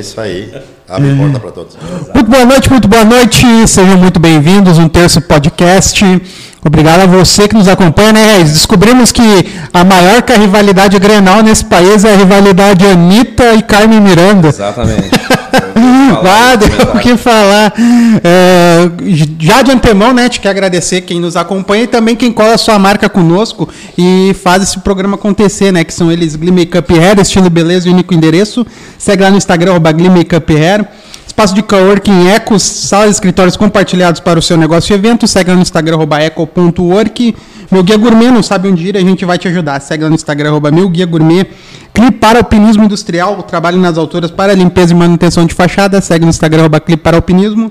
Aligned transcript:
É 0.00 0.02
isso 0.02 0.18
aí. 0.18 0.50
Abre 0.88 1.14
porta 1.14 1.38
para 1.38 1.50
todos. 1.52 1.76
Muito 2.14 2.30
boa 2.30 2.44
noite, 2.44 2.70
muito 2.70 2.88
boa 2.88 3.04
noite. 3.04 3.46
Sejam 3.68 3.98
muito 3.98 4.18
bem-vindos. 4.18 4.78
Um 4.78 4.88
terço 4.88 5.20
podcast. 5.20 6.04
Obrigado 6.64 7.00
a 7.02 7.06
você 7.06 7.46
que 7.46 7.54
nos 7.54 7.68
acompanha, 7.68 8.12
né, 8.14 8.36
Reis? 8.36 8.50
Descobrimos 8.50 9.12
que 9.12 9.22
a 9.72 9.84
maior 9.84 10.22
que 10.22 10.32
a 10.32 10.36
rivalidade 10.36 10.98
grenal 10.98 11.42
nesse 11.42 11.64
país 11.64 12.04
é 12.04 12.14
a 12.14 12.16
rivalidade 12.16 12.86
Anitta 12.86 13.54
e 13.54 13.62
Carmen 13.62 14.00
Miranda. 14.00 14.48
Exatamente. 14.48 15.10
Vá, 16.22 16.54
deu 16.56 16.94
o 16.94 16.98
que 16.98 17.16
falar. 17.16 17.72
É, 18.22 18.90
já 19.38 19.62
de 19.62 19.70
antemão, 19.70 20.12
né, 20.12 20.28
te 20.28 20.40
quero 20.40 20.52
agradecer 20.52 21.02
quem 21.02 21.20
nos 21.20 21.36
acompanha 21.36 21.84
e 21.84 21.86
também 21.86 22.16
quem 22.16 22.32
cola 22.32 22.58
sua 22.58 22.78
marca 22.78 23.08
conosco 23.08 23.68
e 23.96 24.34
faz 24.42 24.62
esse 24.62 24.78
programa 24.80 25.14
acontecer, 25.14 25.72
né, 25.72 25.84
que 25.84 25.94
são 25.94 26.10
eles 26.10 26.36
Glee 26.36 26.52
Makeup 26.52 26.92
Hair, 26.98 27.20
estilo 27.20 27.48
beleza 27.48 27.88
e 27.88 27.92
único 27.92 28.12
endereço. 28.14 28.66
Segue 28.98 29.22
lá 29.22 29.30
no 29.30 29.36
Instagram, 29.36 29.72
arroba 29.72 29.92
Glee 29.92 30.10
Makeup 30.10 30.54
Hair. 30.54 30.86
Espaço 31.30 31.54
de 31.54 31.62
coworking 31.62 32.26
Ecos, 32.26 32.60
salas 32.60 33.10
e 33.10 33.12
escritórios 33.12 33.56
compartilhados 33.56 34.18
para 34.18 34.36
o 34.36 34.42
seu 34.42 34.56
negócio 34.56 34.92
e 34.92 34.96
evento. 34.96 35.28
Segue 35.28 35.48
lá 35.48 35.54
no 35.54 35.62
Instagram, 35.62 35.96
eco.work. 36.20 37.36
Meu 37.70 37.84
Guia 37.84 37.96
Gourmet, 37.96 38.32
não 38.32 38.42
sabe 38.42 38.68
onde 38.68 38.88
ir, 38.88 38.96
a 38.96 39.00
gente 39.00 39.24
vai 39.24 39.38
te 39.38 39.46
ajudar. 39.46 39.80
Segue 39.80 40.02
lá 40.02 40.08
no 40.08 40.16
Instagram, 40.16 40.48
arroba 40.48 40.72
Meu 40.72 40.88
Guia 40.88 41.06
Gourmet. 41.06 41.46
Clipe 41.94 42.18
para 42.18 42.40
Alpinismo 42.40 42.82
Industrial, 42.82 43.44
trabalho 43.44 43.78
nas 43.78 43.96
alturas 43.96 44.28
para 44.28 44.52
limpeza 44.54 44.92
e 44.92 44.96
manutenção 44.96 45.46
de 45.46 45.54
fachada. 45.54 46.00
Segue 46.00 46.24
no 46.24 46.30
Instagram, 46.30 46.62
arroba 46.62 46.80
Clipe 46.80 47.00
para 47.00 47.16
Alpinismo. 47.16 47.70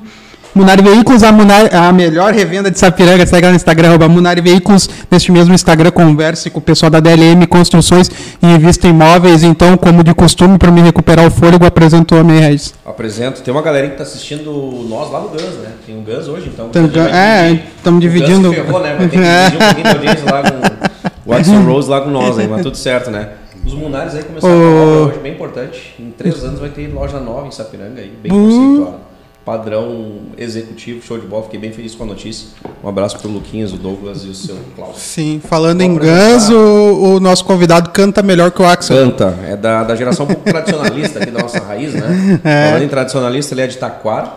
Munari 0.54 0.82
Veículos, 0.82 1.24
a, 1.24 1.32
Munari, 1.32 1.70
a 1.74 1.92
melhor 1.92 2.34
revenda 2.34 2.72
de 2.72 2.80
Sapiranga, 2.80 3.26
segue 3.26 3.46
lá 3.46 3.50
no 3.52 3.56
Instagram, 3.56 3.90
arroba 3.90 4.10
Munari 4.10 4.42
Veículos. 4.42 4.90
Neste 5.10 5.32
mesmo 5.32 5.54
Instagram, 5.54 5.92
converse 5.92 6.50
com 6.50 6.60
o 6.60 6.62
pessoal 6.62 6.90
da 6.90 7.00
DLM 7.00 7.46
Construções 7.48 8.10
e 8.42 8.48
Invista 8.48 8.88
Imóveis. 8.88 9.44
Então, 9.44 9.78
como 9.78 10.04
de 10.04 10.14
costume, 10.14 10.58
para 10.58 10.72
me 10.72 10.82
recuperar 10.82 11.26
o 11.26 11.32
fôlego, 11.32 11.66
apresento 11.66 12.16
o 12.16 12.20
Homem 12.20 12.40
Reis. 12.40 12.74
Apresento. 12.86 13.42
Tem 13.42 13.54
uma 13.54 13.62
galerinha 13.62 13.96
que 13.96 14.02
está 14.02 14.12
assistindo 14.12 14.52
nós 14.90 15.12
lá 15.12 15.22
no 15.22 15.30
Gans, 15.30 15.56
né? 15.62 15.72
Tem 15.86 15.96
um 15.96 16.04
Gans 16.04 16.28
hoje, 16.28 16.50
então. 16.52 16.70
Tem, 16.70 16.84
é, 17.14 17.64
estamos 17.78 18.02
dividindo. 18.02 18.50
O 18.50 18.52
Gans 18.52 18.66
ferrou, 18.66 18.82
né? 18.82 18.96
Vai 18.96 19.08
ter 19.08 19.18
que 19.18 19.24
dividir 19.24 19.86
um 19.86 19.94
pouquinho 19.94 20.26
lá 20.26 20.44
com 20.44 21.30
o 21.30 21.34
Watson 21.34 21.62
Rose 21.62 21.90
lá 21.90 22.02
com 22.02 22.10
nós 22.10 22.40
aí, 22.40 22.48
mas 22.48 22.64
tudo 22.64 22.76
certo, 22.76 23.12
né? 23.12 23.30
Os 23.64 23.74
Munares 23.74 24.16
aí 24.16 24.24
começaram 24.24 24.56
o... 24.56 24.58
a 24.58 24.82
obra 24.82 25.14
hoje, 25.14 25.20
bem 25.20 25.34
importante. 25.34 25.94
Em 26.00 26.10
três 26.10 26.44
anos 26.44 26.60
vai 26.60 26.70
ter 26.70 26.92
loja 26.92 27.20
nova 27.20 27.46
em 27.46 27.52
Sapiranga 27.52 28.02
aí, 28.02 28.12
bem 28.24 28.32
conceituada 28.32 29.09
padrão 29.50 30.12
executivo, 30.38 31.02
show 31.02 31.18
de 31.18 31.26
bola. 31.26 31.42
Fiquei 31.42 31.60
bem 31.60 31.72
feliz 31.72 31.96
com 31.96 32.04
a 32.04 32.06
notícia. 32.06 32.50
Um 32.84 32.88
abraço 32.88 33.18
para 33.18 33.28
o 33.28 33.32
Luquinhas, 33.32 33.74
o 33.74 33.78
Douglas 33.78 34.24
e 34.24 34.28
o 34.28 34.36
seu 34.36 34.56
Cláudio. 34.76 35.00
Sim, 35.00 35.42
falando 35.44 35.82
em 35.82 35.98
Guns, 35.98 36.50
o, 36.50 37.16
o, 37.16 37.20
nosso 37.20 37.44
convidado 37.46 37.90
canta 37.90 38.22
melhor 38.22 38.52
que 38.52 38.62
o 38.62 38.66
Axel. 38.66 38.96
Canta, 38.96 39.36
é 39.48 39.56
da, 39.56 39.84
da 39.84 39.96
geração 39.96 40.26
um 40.26 40.28
pouco 40.28 40.44
tradicionalista 40.44 41.18
aqui 41.18 41.32
da 41.32 41.42
nossa 41.42 41.60
raiz, 41.62 41.96
né? 41.96 42.40
É. 42.46 42.68
Falando 42.68 42.84
em 42.84 42.88
tradicionalista, 42.88 43.56
ele 43.56 43.62
é 43.62 43.68
de 43.68 43.78
Taquara, 43.78 44.32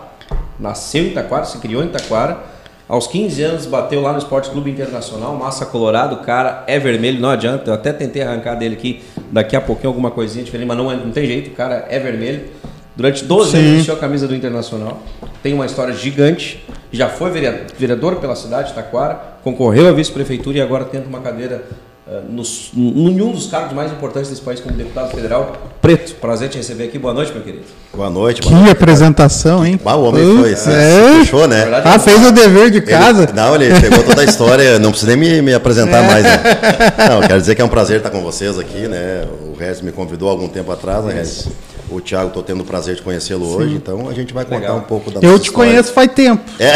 nasceu 0.59 1.05
em 1.05 1.11
Taquara, 1.11 1.45
se 1.45 1.59
criou 1.59 1.85
em 1.85 1.89
Taquara. 1.89 2.39
Aos 2.89 3.07
15 3.07 3.43
anos 3.43 3.67
bateu 3.67 4.01
lá 4.01 4.13
no 4.13 4.19
Esporte 4.19 4.49
Clube 4.51 4.71
Internacional, 4.71 5.37
massa 5.37 5.67
colorado, 5.67 6.17
o 6.17 6.19
cara 6.19 6.65
é 6.67 6.79
vermelho, 6.79 7.21
não 7.21 7.29
adianta. 7.29 7.71
Eu 7.71 7.75
até 7.75 7.93
tentei 7.93 8.23
arrancar 8.23 8.55
dele 8.55 8.77
aqui 8.77 9.03
daqui 9.31 9.55
a 9.55 9.61
pouquinho 9.61 9.89
alguma 9.89 10.11
coisinha 10.11 10.43
diferente, 10.43 10.67
mas 10.67 10.77
não, 10.77 10.91
é, 10.91 10.97
não 10.97 11.11
tem 11.11 11.27
jeito, 11.27 11.51
o 11.51 11.55
cara 11.55 11.87
é 11.91 11.99
vermelho. 11.99 12.45
Durante 12.95 13.25
12 13.25 13.51
Sim. 13.51 13.59
anos 13.59 13.71
vestiu 13.77 13.95
a 13.95 13.97
camisa 13.97 14.29
do 14.29 14.35
Internacional. 14.35 15.03
Tem 15.43 15.55
uma 15.55 15.65
história 15.65 15.95
gigante. 15.95 16.63
Já 16.93 17.09
foi 17.09 17.31
vereador 17.31 18.17
pela 18.17 18.37
cidade 18.37 18.69
de 18.69 18.75
Taquara, 18.75 19.19
concorreu 19.43 19.89
à 19.89 19.93
vice-prefeitura 19.93 20.59
e 20.59 20.61
agora 20.61 20.85
tenta 20.85 21.09
uma 21.09 21.21
cadeira 21.21 21.65
uh, 22.07 22.31
nos, 22.31 22.71
em 22.77 23.21
um 23.23 23.33
dos 23.33 23.47
cargos 23.47 23.73
mais 23.73 23.91
importantes 23.91 24.29
desse 24.29 24.43
país 24.43 24.61
como 24.61 24.77
deputado 24.77 25.11
federal. 25.11 25.57
Preto, 25.81 26.17
prazer 26.17 26.51
te 26.51 26.59
receber 26.59 26.85
aqui. 26.85 26.99
Boa 26.99 27.15
noite, 27.15 27.33
meu 27.33 27.43
querido. 27.43 27.65
Boa 27.95 28.11
noite. 28.11 28.43
Boa 28.43 28.51
que 28.51 28.59
noite, 28.59 28.73
apresentação, 28.73 29.65
hein? 29.65 29.81
Ah, 29.87 29.97
o 29.97 30.05
homem 30.05 30.37
foi, 30.37 30.53
é? 30.53 31.19
fechou, 31.21 31.49
né? 31.49 31.63
Verdade, 31.63 31.89
ah, 31.89 31.99
fez 31.99 32.27
o 32.27 32.31
dever 32.31 32.71
de 32.71 32.83
casa. 32.83 33.23
Ele, 33.23 33.33
não, 33.33 33.55
ele 33.55 33.81
pegou 33.81 34.05
toda 34.05 34.21
a 34.21 34.25
história, 34.25 34.79
não 34.79 34.91
precisa 34.91 35.17
nem 35.17 35.33
me, 35.33 35.41
me 35.41 35.55
apresentar 35.55 36.05
é. 36.05 36.07
mais. 36.07 36.25
Né? 36.25 36.43
Não, 37.09 37.21
quero 37.23 37.41
dizer 37.41 37.55
que 37.55 37.63
é 37.63 37.65
um 37.65 37.69
prazer 37.69 37.97
estar 37.97 38.11
com 38.11 38.21
vocês 38.23 38.59
aqui, 38.59 38.87
né? 38.87 39.27
O 39.47 39.59
Regis 39.59 39.81
me 39.81 39.93
convidou 39.93 40.29
há 40.29 40.33
algum 40.33 40.49
tempo 40.49 40.71
atrás, 40.71 41.05
né, 41.05 41.15
Regis? 41.15 41.49
O 41.93 42.01
Thiago, 42.01 42.29
estou 42.29 42.43
tendo 42.43 42.63
o 42.63 42.65
prazer 42.65 42.97
de 42.97 43.03
conhecê-lo 43.03 43.47
hoje, 43.55 43.75
então 43.75 44.09
a 44.09 44.15
gente 44.15 44.33
vai 44.33 44.45
contar 44.45 44.61
Legal. 44.61 44.79
um 44.79 44.81
pouco 44.81 45.11
da 45.11 45.21
Eu 45.21 45.39
te 45.39 45.49
história. 45.49 45.71
conheço 45.73 45.93
faz 45.93 46.11
tempo. 46.13 46.43
É. 46.59 46.73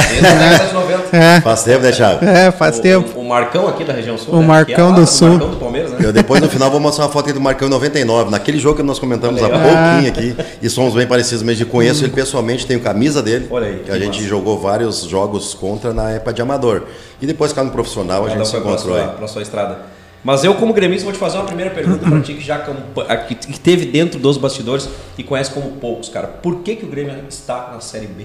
é. 1.17 1.41
Faz 1.41 1.63
tempo, 1.63 1.83
né, 1.83 1.91
Thiago? 1.91 2.25
É, 2.25 2.51
faz 2.51 2.79
o, 2.79 2.83
tempo. 2.83 3.19
O, 3.19 3.23
o, 3.23 3.25
Marcão 3.25 3.67
aqui 3.67 3.83
da 3.83 3.95
região 3.95 4.19
sul. 4.19 4.35
O 4.35 4.41
né? 4.41 4.47
Marcão 4.47 4.91
é 4.91 4.95
do 4.95 5.07
Sul. 5.07 5.29
O 5.29 5.31
Marcão 5.31 5.51
do 5.51 5.57
Palmeiras, 5.57 5.93
né? 5.93 5.99
Eu 6.03 6.13
depois 6.13 6.43
no 6.43 6.49
final 6.51 6.71
vou 6.71 6.81
mostrar 6.81 7.07
uma 7.07 7.11
foto 7.11 7.33
do 7.33 7.41
Marcão 7.41 7.67
em 7.67 7.71
99, 7.71 8.31
naquele 8.31 8.59
jogo 8.59 8.77
que 8.77 8.83
nós 8.83 8.99
comentamos 8.99 9.43
há 9.43 9.49
pouquinho 9.49 10.09
aqui, 10.09 10.37
e 10.61 10.69
somos 10.69 10.95
bem 10.95 11.07
parecidos, 11.07 11.43
mas 11.43 11.59
eu 11.59 11.67
conheço 11.67 12.05
ele 12.05 12.13
pessoalmente, 12.13 12.67
tenho 12.67 12.81
camisa 12.81 13.23
dele. 13.23 13.47
Olha 13.51 13.69
aí. 13.69 13.83
Que 13.85 13.91
a 13.91 13.99
gente 13.99 14.19
massa. 14.19 14.29
jogou 14.29 14.59
vários 14.59 15.03
jogos 15.05 15.55
contra 15.55 15.95
na 15.95 16.11
época 16.11 16.35
de 16.35 16.43
amador. 16.43 16.83
E 17.23 17.27
depois, 17.27 17.53
cara, 17.53 17.67
no 17.67 17.73
profissional, 17.73 18.27
a 18.27 18.29
gente 18.29 18.47
se 18.47 18.57
encontrou 18.57 18.97
aí. 18.97 19.09
Para 19.09 19.27
sua 19.27 19.43
estrada. 19.43 19.96
Mas 20.27 20.43
eu, 20.43 20.57
como 20.57 20.73
gremista, 20.73 21.05
vou 21.05 21.13
te 21.13 21.21
fazer 21.21 21.39
uma 21.39 21.47
primeira 21.47 21.71
pergunta 21.71 22.05
para 22.05 22.21
ti, 22.21 22.35
que 22.35 22.41
já 22.41 22.59
que 22.59 23.61
teve 23.61 23.87
dentro 23.87 24.19
dos 24.19 24.37
bastidores 24.37 24.89
e 25.17 25.23
conhece 25.23 25.53
como 25.53 25.77
poucos, 25.77 26.09
cara. 26.09 26.27
Por 26.27 26.63
que, 26.63 26.75
que 26.75 26.85
o 26.85 26.89
Grêmio 26.89 27.15
está 27.29 27.71
na 27.73 27.79
Série 27.79 28.09
B? 28.09 28.25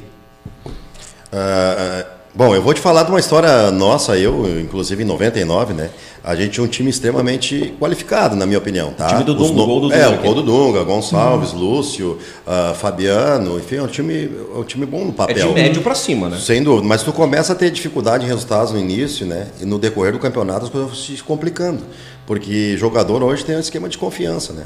Uh, 0.66 2.20
bom, 2.33 2.55
eu 2.55 2.61
vou 2.61 2.73
te 2.73 2.79
falar 2.79 3.03
de 3.03 3.11
uma 3.11 3.19
história 3.19 3.71
nossa, 3.71 4.17
eu, 4.17 4.59
inclusive 4.59 5.03
em 5.03 5.05
99, 5.05 5.73
né? 5.73 5.89
a 6.23 6.35
gente 6.35 6.51
tinha 6.51 6.63
um 6.63 6.67
time 6.67 6.89
extremamente 6.89 7.73
qualificado, 7.79 8.35
na 8.35 8.45
minha 8.45 8.59
opinião. 8.59 8.93
Tá? 8.93 9.07
O 9.07 9.09
time 9.09 9.23
do 9.23 9.33
Dunga, 9.33 9.53
no... 9.53 9.65
gol 9.65 9.79
do 9.81 9.89
Dunga. 9.89 9.95
É, 9.95 10.07
o 10.07 10.21
gol 10.21 10.35
do 10.35 10.43
Dunga, 10.43 10.83
Gonçalves, 10.83 11.51
uhum. 11.51 11.59
Lúcio, 11.59 12.19
uh, 12.45 12.75
Fabiano, 12.75 13.57
enfim, 13.57 13.77
é 13.77 13.83
um 13.83 13.87
time, 13.87 14.29
é 14.53 14.57
um 14.57 14.63
time 14.63 14.85
bom 14.85 15.05
no 15.05 15.13
papel. 15.13 15.37
É 15.37 15.47
de 15.47 15.53
médio 15.53 15.81
para 15.81 15.95
cima, 15.95 16.29
né? 16.29 16.37
Sem 16.39 16.61
dúvida, 16.61 16.87
mas 16.87 17.01
tu 17.01 17.11
começa 17.11 17.53
a 17.53 17.55
ter 17.55 17.71
dificuldade 17.71 18.23
em 18.23 18.27
resultados 18.27 18.71
no 18.71 18.79
início, 18.79 19.25
né? 19.25 19.47
E 19.59 19.65
no 19.65 19.79
decorrer 19.79 20.13
do 20.13 20.19
campeonato 20.19 20.65
as 20.65 20.69
coisas 20.69 20.89
vão 20.89 20.97
se 20.97 21.23
complicando. 21.23 21.81
Porque 22.25 22.77
jogador 22.77 23.23
hoje 23.23 23.43
tem 23.43 23.55
um 23.55 23.59
esquema 23.59 23.89
de 23.89 23.97
confiança, 23.97 24.53
né? 24.53 24.63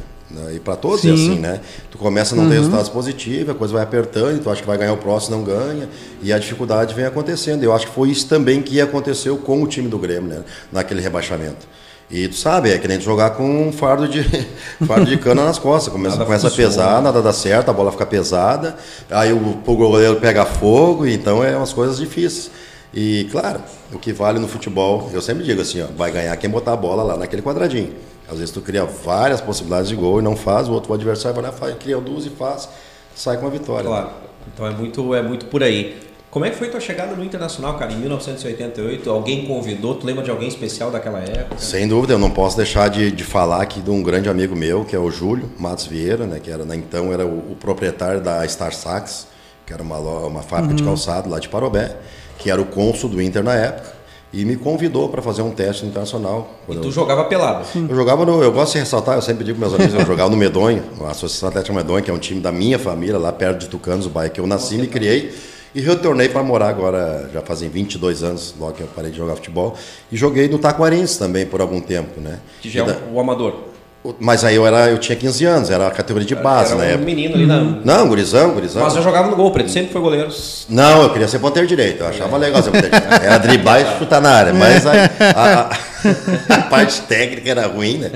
E 0.54 0.60
para 0.60 0.76
todos 0.76 1.02
Sim. 1.02 1.12
é 1.12 1.14
assim, 1.14 1.40
né? 1.40 1.62
Tu 1.90 1.98
começa 1.98 2.34
a 2.34 2.36
não 2.36 2.46
uhum. 2.46 2.50
ter 2.50 2.58
resultados 2.58 2.90
positivos, 2.90 3.50
a 3.50 3.54
coisa 3.54 3.74
vai 3.74 3.84
apertando, 3.84 4.38
e 4.38 4.40
tu 4.40 4.50
acha 4.50 4.62
que 4.62 4.68
vai 4.68 4.78
ganhar 4.78 4.94
o 4.94 4.98
próximo, 4.98 5.38
não 5.38 5.44
ganha, 5.44 5.88
e 6.22 6.34
a 6.34 6.40
dificuldade 6.40 6.94
vem 6.94 7.06
acontecendo. 7.06 7.64
Eu 7.64 7.74
acho 7.74 7.88
que 7.88 7.94
foi 7.94 8.10
isso 8.10 8.28
também 8.28 8.62
que 8.62 8.82
aconteceu 8.82 9.38
com 9.38 9.62
o 9.62 9.68
time 9.68 9.88
do 9.88 9.98
Grêmio, 9.98 10.30
né? 10.30 10.44
Naquele 10.72 11.00
rebaixamento. 11.00 11.68
E 12.10 12.28
tu 12.28 12.36
sabe, 12.36 12.72
é 12.72 12.78
que 12.78 12.88
nem 12.88 13.00
jogar 13.02 13.32
com 13.32 13.68
um 13.68 13.72
fardo 13.72 14.08
de, 14.08 14.24
fardo 14.86 15.06
de 15.06 15.18
cana 15.18 15.44
nas 15.44 15.58
costas. 15.58 15.92
Começa, 15.92 16.24
começa 16.24 16.48
a 16.48 16.52
pesar, 16.52 17.02
nada 17.02 17.22
dá 17.22 17.34
certo, 17.34 17.70
a 17.70 17.74
bola 17.74 17.92
fica 17.92 18.06
pesada, 18.06 18.76
aí 19.10 19.34
o, 19.34 19.58
o 19.66 19.76
goleiro 19.76 20.18
pega 20.18 20.46
fogo, 20.46 21.08
então 21.08 21.44
é 21.44 21.56
umas 21.56 21.74
coisas 21.74 21.98
difíceis. 21.98 22.52
E, 22.96 23.28
claro, 23.30 23.60
o 23.92 24.00
que 24.00 24.14
vale 24.14 24.40
no 24.40 24.48
futebol, 24.48 25.10
eu 25.14 25.22
sempre 25.22 25.44
digo 25.44 25.62
assim, 25.62 25.82
ó, 25.82 25.88
vai 25.98 26.10
ganhar 26.12 26.36
quem 26.38 26.50
botar 26.50 26.72
a 26.72 26.78
bola 26.78 27.04
lá 27.04 27.18
naquele 27.18 27.42
quadradinho. 27.42 27.94
Às 28.26 28.38
vezes 28.40 28.52
tu 28.52 28.62
cria 28.62 28.86
várias 28.86 29.42
possibilidades 29.42 29.90
de 29.90 29.96
gol 29.98 30.20
e 30.20 30.24
não 30.24 30.36
faz, 30.36 30.70
o 30.70 30.72
outro 30.72 30.94
adversário 30.94 31.36
vai 31.36 31.52
lá, 31.52 31.52
faz, 31.52 31.76
cria 31.78 31.98
duas 31.98 32.26
e 32.26 32.30
faz, 32.30 32.70
sai 33.14 33.38
com 33.38 33.48
a 33.48 33.50
vitória. 33.50 33.86
Claro. 33.86 34.10
Então 34.48 34.66
é 34.66 34.72
muito, 34.72 35.14
é 35.14 35.22
muito 35.22 35.48
por 35.48 35.62
aí. 35.62 36.00
Como 36.32 36.46
é 36.46 36.50
que 36.50 36.56
foi 36.56 36.70
tua 36.70 36.80
chegada 36.80 37.16
no 37.16 37.24
Internacional, 37.24 37.78
cara? 37.78 37.92
Em 37.92 37.98
1988, 37.98 39.10
alguém 39.10 39.46
convidou? 39.46 39.96
Tu 39.96 40.06
lembra 40.06 40.24
de 40.24 40.32
alguém 40.32 40.48
especial 40.48 40.90
daquela 40.90 41.20
época? 41.20 41.58
Sem 41.58 41.88
dúvida, 41.88 42.14
eu 42.14 42.20
não 42.20 42.32
posso 42.32 42.56
deixar 42.56 42.90
de, 42.90 43.12
de 43.12 43.24
falar 43.26 43.62
aqui 43.62 43.82
de 43.82 43.90
um 43.90 44.02
grande 44.02 44.30
amigo 44.30 44.56
meu, 44.56 44.86
que 44.86 44.96
é 44.96 45.00
o 45.00 45.12
Júlio 45.12 45.50
Matos 45.60 45.86
Vieira, 45.86 46.26
né? 46.26 46.40
Que 46.42 46.50
era, 46.50 46.64
né, 46.64 46.76
então 46.76 47.12
era 47.12 47.26
o, 47.26 47.52
o 47.52 47.58
proprietário 47.60 48.22
da 48.22 48.46
Star 48.48 48.74
Sax, 48.74 49.28
que 49.66 49.74
era 49.74 49.84
uma, 49.84 49.98
uma 49.98 50.42
fábrica 50.42 50.72
uhum. 50.72 50.76
de 50.78 50.84
calçado 50.84 51.30
lá 51.30 51.40
de 51.40 51.50
Parobé 51.50 51.96
que 52.38 52.50
era 52.50 52.62
o 52.62 52.66
cônsul 52.66 53.10
do 53.10 53.22
Inter 53.22 53.44
na 53.44 53.54
época, 53.54 53.96
e 54.34 54.44
me 54.44 54.58
convidou 54.58 55.08
para 55.08 55.22
fazer 55.22 55.42
um 55.42 55.52
teste 55.52 55.86
internacional. 55.86 56.60
E 56.68 56.76
tu 56.76 56.88
eu... 56.88 56.92
jogava 56.92 57.24
pelado? 57.26 57.66
Eu 57.74 57.96
jogava 57.96 58.26
no. 58.26 58.44
Eu 58.44 58.52
gosto 58.52 58.74
de 58.74 58.80
ressaltar, 58.80 59.16
eu 59.16 59.22
sempre 59.22 59.46
digo 59.46 59.58
para 59.58 59.70
meus 59.70 59.80
amigos, 59.80 60.00
eu 60.00 60.06
jogava 60.06 60.30
no 60.30 60.36
Medonho, 60.36 60.84
a 61.06 61.12
Associação 61.12 61.50
Atlética 61.50 61.74
Medonho, 61.74 62.04
que 62.04 62.12
é 62.12 62.14
um 62.14 62.20
time 62.20 62.42
da 62.42 62.52
minha 62.52 62.78
família, 62.78 63.18
lá 63.18 63.32
perto 63.32 63.60
de 63.60 63.70
Tucanos, 63.70 64.06
o 64.06 64.10
bairro 64.10 64.34
que 64.34 64.40
eu 64.40 64.48
nasci, 64.48 64.78
me 64.78 64.88
criei. 64.88 65.34
E 65.74 65.82
retornei 65.82 66.30
para 66.30 66.42
morar 66.42 66.70
agora, 66.70 67.30
já 67.34 67.42
fazem 67.42 67.68
22 67.68 68.24
anos, 68.24 68.56
logo 68.58 68.72
que 68.74 68.82
eu 68.82 68.88
parei 68.88 69.12
de 69.12 69.18
jogar 69.18 69.36
futebol. 69.36 69.76
E 70.10 70.16
joguei 70.16 70.48
no 70.48 70.58
Taquarense 70.58 71.20
também 71.20 71.46
por 71.46 71.60
algum 71.60 71.82
tempo, 71.82 72.22
né? 72.22 72.40
Que 72.62 72.70
já 72.70 72.86
é 72.86 72.98
o 73.12 73.20
amador. 73.20 73.75
Mas 74.20 74.44
aí 74.44 74.56
eu, 74.56 74.66
era, 74.68 74.90
eu 74.90 74.98
tinha 74.98 75.16
15 75.16 75.46
anos, 75.46 75.70
era 75.70 75.88
a 75.88 75.92
categoria 75.92 76.28
de 76.28 76.36
base 76.36 76.74
era 76.74 76.82
na 76.82 76.84
um 76.84 76.88
época. 76.88 77.06
menino 77.06 77.36
ali 77.36 77.46
na. 77.46 77.60
Não, 77.62 78.08
gurizão, 78.08 78.52
gurizão. 78.52 78.84
Mas 78.84 78.96
eu 78.96 79.02
jogava 79.02 79.30
no 79.30 79.36
gol, 79.36 79.52
preto, 79.52 79.70
sempre 79.70 79.92
foi 79.92 80.02
goleiro. 80.02 80.30
Não, 80.70 81.04
eu 81.04 81.10
queria 81.12 81.28
ser 81.28 81.40
ponteiro 81.40 81.68
direito, 81.68 82.02
eu 82.02 82.08
achava 82.08 82.36
é. 82.36 82.40
legal 82.40 82.62
ser 82.62 82.72
ponteiro 82.72 82.96
direito. 82.96 83.24
Era 83.24 83.38
driblar 83.38 83.82
e 83.82 83.98
chutar 83.98 84.22
na 84.22 84.30
área, 84.30 84.54
mas 84.54 84.86
a, 84.86 84.92
a, 85.36 85.70
a, 86.56 86.62
parte 86.64 87.02
técnica 87.04 87.50
era 87.50 87.68
ruim, 87.68 87.98
né? 87.98 88.12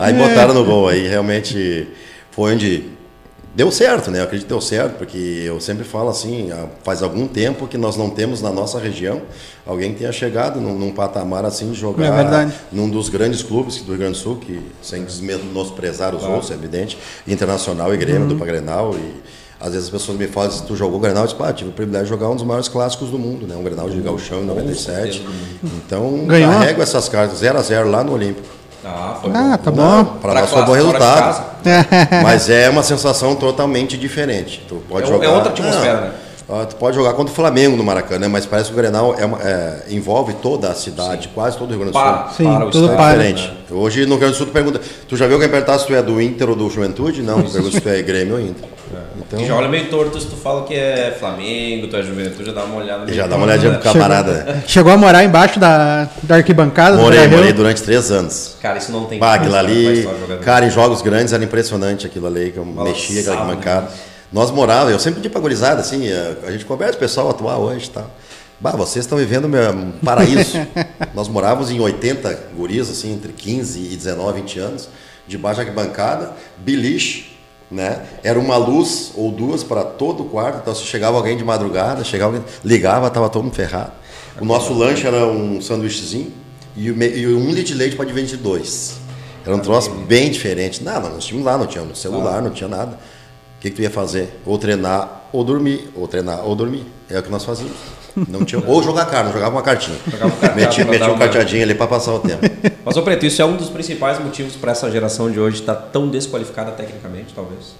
Aí 0.00 0.12
botaram 0.12 0.54
no 0.54 0.64
gol, 0.64 0.88
aí 0.88 1.08
realmente 1.08 1.88
foi 2.30 2.54
onde 2.54 2.84
Deu 3.54 3.70
certo, 3.70 4.10
né? 4.10 4.20
Eu 4.20 4.24
acredito 4.24 4.46
que 4.46 4.52
deu 4.52 4.60
certo, 4.62 4.96
porque 4.96 5.18
eu 5.44 5.60
sempre 5.60 5.84
falo 5.84 6.08
assim, 6.08 6.50
faz 6.82 7.02
algum 7.02 7.26
tempo 7.26 7.66
que 7.66 7.76
nós 7.76 7.96
não 7.96 8.08
temos 8.08 8.40
na 8.40 8.50
nossa 8.50 8.78
região 8.78 9.20
alguém 9.66 9.92
que 9.92 10.00
tenha 10.00 10.12
chegado 10.12 10.60
num, 10.60 10.76
num 10.78 10.92
patamar 10.92 11.44
assim 11.44 11.70
de 11.70 11.78
jogar 11.78 12.06
é 12.06 12.10
num 12.70 12.88
dos 12.88 13.08
grandes 13.08 13.42
clubes 13.42 13.82
do 13.82 13.88
Rio 13.88 13.98
Grande 13.98 14.18
do 14.18 14.22
Sul, 14.22 14.36
que 14.36 14.60
sem 14.80 15.06
menosprezar 15.20 16.14
os 16.14 16.20
claro. 16.20 16.34
outros, 16.34 16.50
é 16.50 16.54
evidente, 16.54 16.98
Internacional 17.26 17.94
e 17.94 17.96
Grêmio, 17.96 18.22
uhum. 18.22 18.28
do 18.28 18.36
Pagrenal 18.36 18.94
e 18.94 19.22
Às 19.60 19.72
vezes 19.72 19.84
as 19.84 19.90
pessoas 19.90 20.18
me 20.18 20.26
falam, 20.26 20.50
se 20.50 20.62
tu 20.64 20.74
jogou 20.74 20.98
o 20.98 21.00
Grenal, 21.00 21.24
eu 21.24 21.28
digo, 21.28 21.42
ah, 21.44 21.52
tive 21.52 21.70
o 21.70 21.72
privilégio 21.72 22.06
de 22.06 22.10
jogar 22.10 22.30
um 22.30 22.34
dos 22.34 22.44
maiores 22.44 22.68
clássicos 22.68 23.10
do 23.10 23.18
mundo, 23.18 23.46
né? 23.46 23.54
Um 23.54 23.62
Grenal 23.62 23.88
de 23.88 24.00
Gauchão 24.00 24.42
em 24.42 24.46
97. 24.46 25.24
Então, 25.62 26.26
Ganhou? 26.26 26.50
carrego 26.50 26.82
essas 26.82 27.08
cartas 27.08 27.38
0 27.38 27.58
a 27.58 27.62
0 27.62 27.90
lá 27.90 28.02
no 28.02 28.12
Olímpico. 28.12 28.61
Ah, 28.84 29.16
foi 29.20 29.30
Ah, 29.34 29.58
tá 29.62 29.70
bom. 29.70 30.04
Para 30.04 30.32
Pra 30.32 30.40
nós 30.40 30.50
foi 30.50 30.62
um 30.62 30.64
bom 30.64 30.72
classe, 30.72 30.82
fora 30.82 30.98
de 30.98 31.68
resultado. 31.70 32.22
Mas 32.22 32.50
é 32.50 32.68
uma 32.68 32.82
sensação 32.82 33.34
totalmente 33.36 33.96
diferente. 33.96 34.64
Tu 34.68 34.74
pode 34.88 35.04
É 35.04 35.08
jogar. 35.08 35.26
é 35.26 35.28
outra 35.30 35.50
atmosfera, 35.50 35.94
Não, 35.94 36.00
né? 36.02 36.12
Ah, 36.52 36.66
Tu 36.66 36.76
pode 36.76 36.96
jogar 36.96 37.12
contra 37.14 37.32
o 37.32 37.34
Flamengo 37.34 37.76
no 37.76 37.84
Maracanã, 37.84 38.28
mas 38.28 38.46
parece 38.46 38.68
que 38.68 38.74
o 38.74 38.76
Grenal 38.76 39.14
é 39.18 39.24
uma- 39.24 39.38
é, 39.42 39.82
envolve 39.90 40.34
toda 40.34 40.68
a 40.68 40.74
cidade, 40.74 41.28
quase 41.34 41.56
todo 41.56 41.68
o 41.70 41.74
Rio 41.74 41.80
Grande 41.80 41.92
do 41.92 41.98
Sul. 41.98 42.02
Para, 42.12 42.28
Sim, 42.32 42.44
para 42.44 42.66
o 42.66 42.70
tudo 42.70 42.84
estádio, 42.90 42.96
para. 43.04 43.16
Diferente. 43.16 43.48
né? 43.48 43.56
Hoje 43.70 44.00
no 44.02 44.10
Rio 44.10 44.18
Grande 44.18 44.34
do 44.34 44.38
Sul 44.38 44.46
tu 44.46 44.52
pergunta, 44.52 44.80
tu 45.08 45.16
já 45.16 45.26
viu 45.26 45.34
alguém 45.36 45.48
perguntar 45.48 45.78
se 45.78 45.86
tu 45.86 45.94
é 45.94 46.02
do 46.02 46.20
Inter 46.20 46.48
ou 46.50 46.56
do 46.56 46.68
Juventude? 46.70 47.22
Não, 47.22 47.42
tu 47.42 47.50
pergunta 47.50 47.74
se 47.74 47.80
tu 47.80 47.88
é 47.88 48.02
Grêmio 48.02 48.34
ou 48.34 48.40
Inter. 48.40 48.68
Então, 49.16 49.38
Que 49.38 49.46
já 49.46 49.54
olha 49.54 49.68
meio 49.68 49.86
torto 49.88 50.20
se 50.20 50.26
tu 50.26 50.36
fala 50.36 50.64
que 50.64 50.74
é 50.74 51.16
Flamengo, 51.18 51.86
tu 51.88 51.96
é 51.96 52.02
Juventude, 52.02 52.44
já 52.44 52.52
dá 52.52 52.64
uma 52.64 52.76
olhada. 52.76 53.10
já 53.12 53.26
dá 53.26 53.36
uma 53.36 53.46
olhadinha 53.46 53.72
né? 53.72 53.78
pro 53.78 53.90
camarada. 53.92 54.32
né? 54.44 54.62
Chegou 54.66 54.92
a 54.92 54.96
morar 54.98 55.24
embaixo 55.24 55.58
da, 55.58 56.08
da 56.22 56.34
arquibancada 56.36 56.96
do 56.96 57.02
Morei, 57.02 57.26
morei 57.28 57.52
durante 57.54 57.82
três 57.82 58.10
anos. 58.10 58.56
Cara, 58.60 58.76
isso 58.78 58.92
não 58.92 59.06
tem 59.06 59.18
Bah, 59.18 59.34
aquilo 59.34 59.54
ali, 59.54 60.06
cara, 60.44 60.66
em 60.66 60.70
jogos 60.70 61.00
grandes 61.00 61.32
era 61.32 61.42
impressionante 61.42 62.06
aquilo 62.06 62.26
ali, 62.26 62.50
que 62.50 62.58
eu 62.58 62.64
Balançava, 62.64 62.88
mexia 62.90 63.20
aquela 63.20 63.44
né? 63.46 63.88
Nós 64.32 64.50
morávamos, 64.50 64.92
eu 64.92 64.98
sempre 64.98 65.20
pedi 65.20 65.28
pra 65.28 65.40
gurizada, 65.40 65.82
assim, 65.82 66.10
a, 66.10 66.46
a 66.46 66.50
gente 66.50 66.64
conversa 66.64 66.96
o 66.96 66.98
pessoal 66.98 67.28
atual 67.28 67.60
hoje 67.62 67.86
e 67.86 67.90
tal. 67.90 68.10
Bah, 68.58 68.70
vocês 68.70 69.04
estão 69.04 69.18
vivendo 69.18 69.46
meu, 69.46 69.70
um 69.72 69.92
paraíso. 69.92 70.56
Nós 71.12 71.28
morávamos 71.28 71.70
em 71.70 71.78
80 71.78 72.52
guris, 72.56 72.88
assim, 72.88 73.12
entre 73.12 73.32
15 73.32 73.78
e 73.92 73.96
19, 73.96 74.40
20 74.40 74.58
anos, 74.58 74.88
debaixo 75.28 75.62
da 75.62 75.70
bancada, 75.70 76.32
biliche, 76.58 77.36
né? 77.70 78.06
Era 78.22 78.38
uma 78.38 78.56
luz 78.56 79.12
ou 79.16 79.30
duas 79.30 79.62
para 79.62 79.84
todo 79.84 80.22
o 80.22 80.28
quarto, 80.30 80.60
então 80.62 80.74
se 80.74 80.84
chegava 80.84 81.16
alguém 81.16 81.36
de 81.36 81.44
madrugada, 81.44 82.02
chegava 82.02 82.36
alguém, 82.36 82.52
ligava, 82.64 83.10
tava 83.10 83.28
todo 83.28 83.42
mundo 83.42 83.54
ferrado. 83.54 83.92
O 84.40 84.44
nosso 84.46 84.72
lanche 84.72 85.06
era 85.06 85.26
um 85.26 85.60
sanduíchezinho 85.60 86.32
e, 86.74 86.90
um 86.90 87.50
litro 87.50 87.64
de 87.64 87.74
leite 87.74 87.96
pode 87.96 88.12
vender 88.14 88.36
dois. 88.38 88.94
Era 89.44 89.54
um 89.54 89.58
troço 89.58 89.90
bem 89.90 90.30
diferente. 90.30 90.82
Não, 90.82 91.00
nós 91.00 91.24
tínhamos 91.24 91.44
lá, 91.44 91.58
não 91.58 91.66
tinha 91.66 91.84
celular, 91.94 92.40
não 92.40 92.50
tinha 92.50 92.68
nada. 92.68 92.98
O 93.62 93.64
que, 93.64 93.70
que 93.70 93.76
tu 93.76 93.82
ia 93.82 93.90
fazer? 93.90 94.40
Ou 94.44 94.58
treinar 94.58 95.28
ou 95.32 95.44
dormir, 95.44 95.88
ou 95.94 96.08
treinar 96.08 96.44
ou 96.44 96.56
dormir. 96.56 96.84
É 97.08 97.20
o 97.20 97.22
que 97.22 97.30
nós 97.30 97.44
fazíamos. 97.44 97.76
Não 98.28 98.44
tinha, 98.44 98.60
ou 98.66 98.82
jogar 98.82 99.04
carta, 99.06 99.30
jogava 99.32 99.54
uma 99.54 99.62
cartinha. 99.62 99.96
Jogava 100.10 100.26
um 100.34 100.36
carteado 100.36 100.60
metia 100.60 100.84
metia 100.84 101.06
um 101.06 101.10
uma- 101.12 101.18
carteadinho 101.20 101.62
ali 101.62 101.72
para 101.76 101.86
passar 101.86 102.12
o 102.14 102.18
tempo. 102.18 102.40
Mas, 102.84 102.96
ô 102.96 103.02
Preto, 103.02 103.24
isso 103.24 103.40
é 103.40 103.44
um 103.44 103.56
dos 103.56 103.68
principais 103.68 104.18
motivos 104.18 104.56
para 104.56 104.72
essa 104.72 104.90
geração 104.90 105.30
de 105.30 105.38
hoje 105.38 105.60
estar 105.60 105.76
tão 105.76 106.08
desqualificada 106.08 106.72
tecnicamente, 106.72 107.32
talvez. 107.32 107.76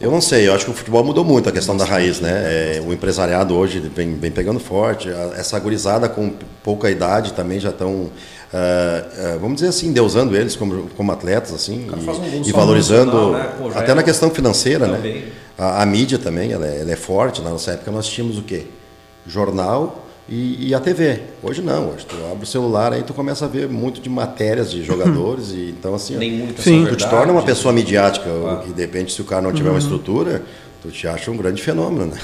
Eu 0.00 0.10
não 0.12 0.20
sei, 0.20 0.46
eu 0.46 0.54
acho 0.54 0.64
que 0.66 0.70
o 0.70 0.74
futebol 0.74 1.02
mudou 1.02 1.24
muito 1.24 1.48
a 1.48 1.52
questão 1.52 1.76
da 1.76 1.84
raiz, 1.84 2.20
né? 2.20 2.76
É, 2.76 2.82
o 2.86 2.92
empresariado 2.92 3.56
hoje 3.56 3.80
vem, 3.80 4.14
vem 4.14 4.30
pegando 4.30 4.60
forte, 4.60 5.08
a- 5.10 5.32
essa 5.36 5.58
gurizada 5.58 6.08
com 6.08 6.32
pouca 6.62 6.88
idade 6.90 7.32
também 7.32 7.58
já 7.58 7.70
estão, 7.70 8.08
ah, 8.52 9.04
ah, 9.34 9.38
vamos 9.40 9.56
dizer 9.56 9.68
assim, 9.68 9.92
deusando 9.92 10.36
eles 10.36 10.54
como, 10.56 10.88
como 10.96 11.10
atletas, 11.12 11.52
assim, 11.52 11.86
e, 11.86 12.40
um 12.40 12.42
e 12.48 12.52
valorizando, 12.52 13.32
né? 13.32 13.50
Pô, 13.58 13.68
até 13.74 13.92
é- 13.92 13.94
na 13.94 14.02
questão 14.02 14.30
financeira, 14.30 14.86
Também. 14.86 15.14
né? 15.16 15.22
A, 15.58 15.82
a 15.82 15.86
mídia 15.86 16.18
também, 16.18 16.52
ela 16.52 16.66
é, 16.66 16.80
ela 16.80 16.92
é 16.92 16.96
forte, 16.96 17.42
na 17.42 17.50
nossa 17.50 17.72
época 17.72 17.90
nós 17.90 18.06
tínhamos 18.06 18.38
o 18.38 18.42
quê? 18.42 18.66
Jornal 19.26 20.06
e, 20.28 20.68
e 20.68 20.74
a 20.74 20.80
TV. 20.80 21.20
Hoje 21.42 21.62
não, 21.62 21.90
hoje 21.90 22.06
tu 22.06 22.14
abre 22.30 22.44
o 22.44 22.46
celular 22.46 22.92
aí 22.92 23.02
tu 23.02 23.14
começa 23.14 23.44
a 23.46 23.48
ver 23.48 23.68
muito 23.68 24.00
de 24.00 24.08
matérias 24.08 24.70
de 24.70 24.82
jogadores 24.84 25.50
e 25.50 25.74
então 25.78 25.94
assim... 25.94 26.16
Nem 26.16 26.32
muitas 26.32 26.64
Sim. 26.64 26.84
Tu 26.88 26.96
te 26.96 27.08
torna 27.08 27.32
uma 27.32 27.40
né? 27.40 27.46
pessoa 27.46 27.72
midiática, 27.72 28.28
Claro. 28.28 28.68
e 28.68 28.72
de 28.72 28.80
repente, 28.80 29.12
se 29.12 29.20
o 29.20 29.24
cara 29.24 29.42
não 29.42 29.52
tiver 29.52 29.70
uma 29.70 29.78
estrutura, 29.78 30.42
tu 30.82 30.90
te 30.90 31.08
acha 31.08 31.30
um 31.30 31.36
grande 31.36 31.62
fenômeno, 31.62 32.06
né? 32.06 32.18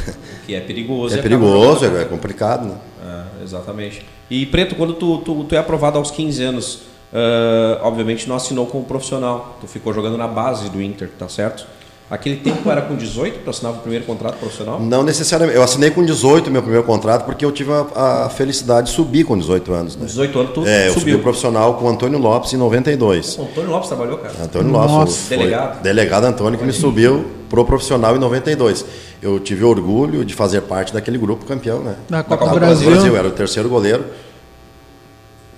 Que 0.46 0.54
é 0.54 0.60
perigoso. 0.60 1.14
É 1.14 1.18
acaba 1.18 1.36
perigoso, 1.36 1.84
jogando 1.84 2.00
é 2.00 2.04
complicado, 2.04 2.66
né? 2.66 2.74
É, 3.02 3.42
exatamente. 3.42 4.06
E 4.30 4.46
Preto, 4.46 4.76
quando 4.76 4.94
tu, 4.94 5.18
tu, 5.18 5.44
tu 5.44 5.54
é 5.54 5.58
aprovado 5.58 5.98
aos 5.98 6.10
15 6.10 6.42
anos, 6.44 6.82
ah, 7.12 7.80
obviamente 7.82 8.28
não 8.28 8.36
assinou 8.36 8.66
como 8.66 8.84
profissional. 8.84 9.58
Tu 9.60 9.66
ficou 9.66 9.92
jogando 9.92 10.16
na 10.16 10.26
base 10.26 10.70
do 10.70 10.80
Inter, 10.80 11.10
tá 11.18 11.28
certo? 11.28 11.66
Aquele 12.12 12.36
tempo 12.36 12.70
era 12.70 12.82
com 12.82 12.94
18 12.94 13.38
tu 13.42 13.48
assinava 13.48 13.78
o 13.78 13.80
primeiro 13.80 14.04
contrato 14.04 14.36
profissional? 14.36 14.78
Não 14.78 15.02
necessariamente. 15.02 15.56
Eu 15.56 15.62
assinei 15.62 15.90
com 15.90 16.04
18 16.04 16.50
meu 16.50 16.60
primeiro 16.60 16.84
contrato 16.86 17.24
porque 17.24 17.42
eu 17.42 17.50
tive 17.50 17.72
a, 17.72 18.26
a 18.26 18.28
felicidade 18.28 18.88
de 18.90 18.92
subir 18.94 19.24
com 19.24 19.38
18 19.38 19.72
anos, 19.72 19.94
Com 19.94 20.02
né? 20.02 20.06
18 20.08 20.38
anos 20.38 20.52
tu 20.52 20.66
É, 20.66 20.88
eu 20.88 20.90
subi 20.90 21.00
subiu. 21.00 21.18
o 21.18 21.22
profissional 21.22 21.74
com 21.78 21.86
o 21.86 21.88
Antônio 21.88 22.18
Lopes 22.18 22.52
em 22.52 22.58
92. 22.58 23.38
O 23.38 23.42
Antônio 23.44 23.70
Lopes 23.70 23.88
trabalhou, 23.88 24.18
cara. 24.18 24.34
Antônio 24.42 24.70
Lopes, 24.70 24.90
Nossa. 24.92 25.28
foi 25.28 25.36
Delegado. 25.38 25.82
delegado 25.82 26.24
Antônio 26.26 26.58
que 26.58 26.64
me 26.66 26.72
subiu 26.74 27.24
pro 27.48 27.64
profissional 27.64 28.14
em 28.14 28.18
92. 28.18 28.84
Eu 29.22 29.40
tive 29.40 29.64
orgulho 29.64 30.22
de 30.22 30.34
fazer 30.34 30.60
parte 30.60 30.92
daquele 30.92 31.16
grupo 31.16 31.46
campeão, 31.46 31.78
né? 31.80 31.94
Da 32.10 32.22
Copa 32.22 32.36
Copa 32.36 32.50
do 32.50 32.54
do 32.56 32.60
Brasil. 32.66 32.90
Brasil, 32.90 33.16
era 33.16 33.28
o 33.28 33.30
terceiro 33.32 33.70
goleiro. 33.70 34.04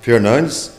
Fernandes, 0.00 0.70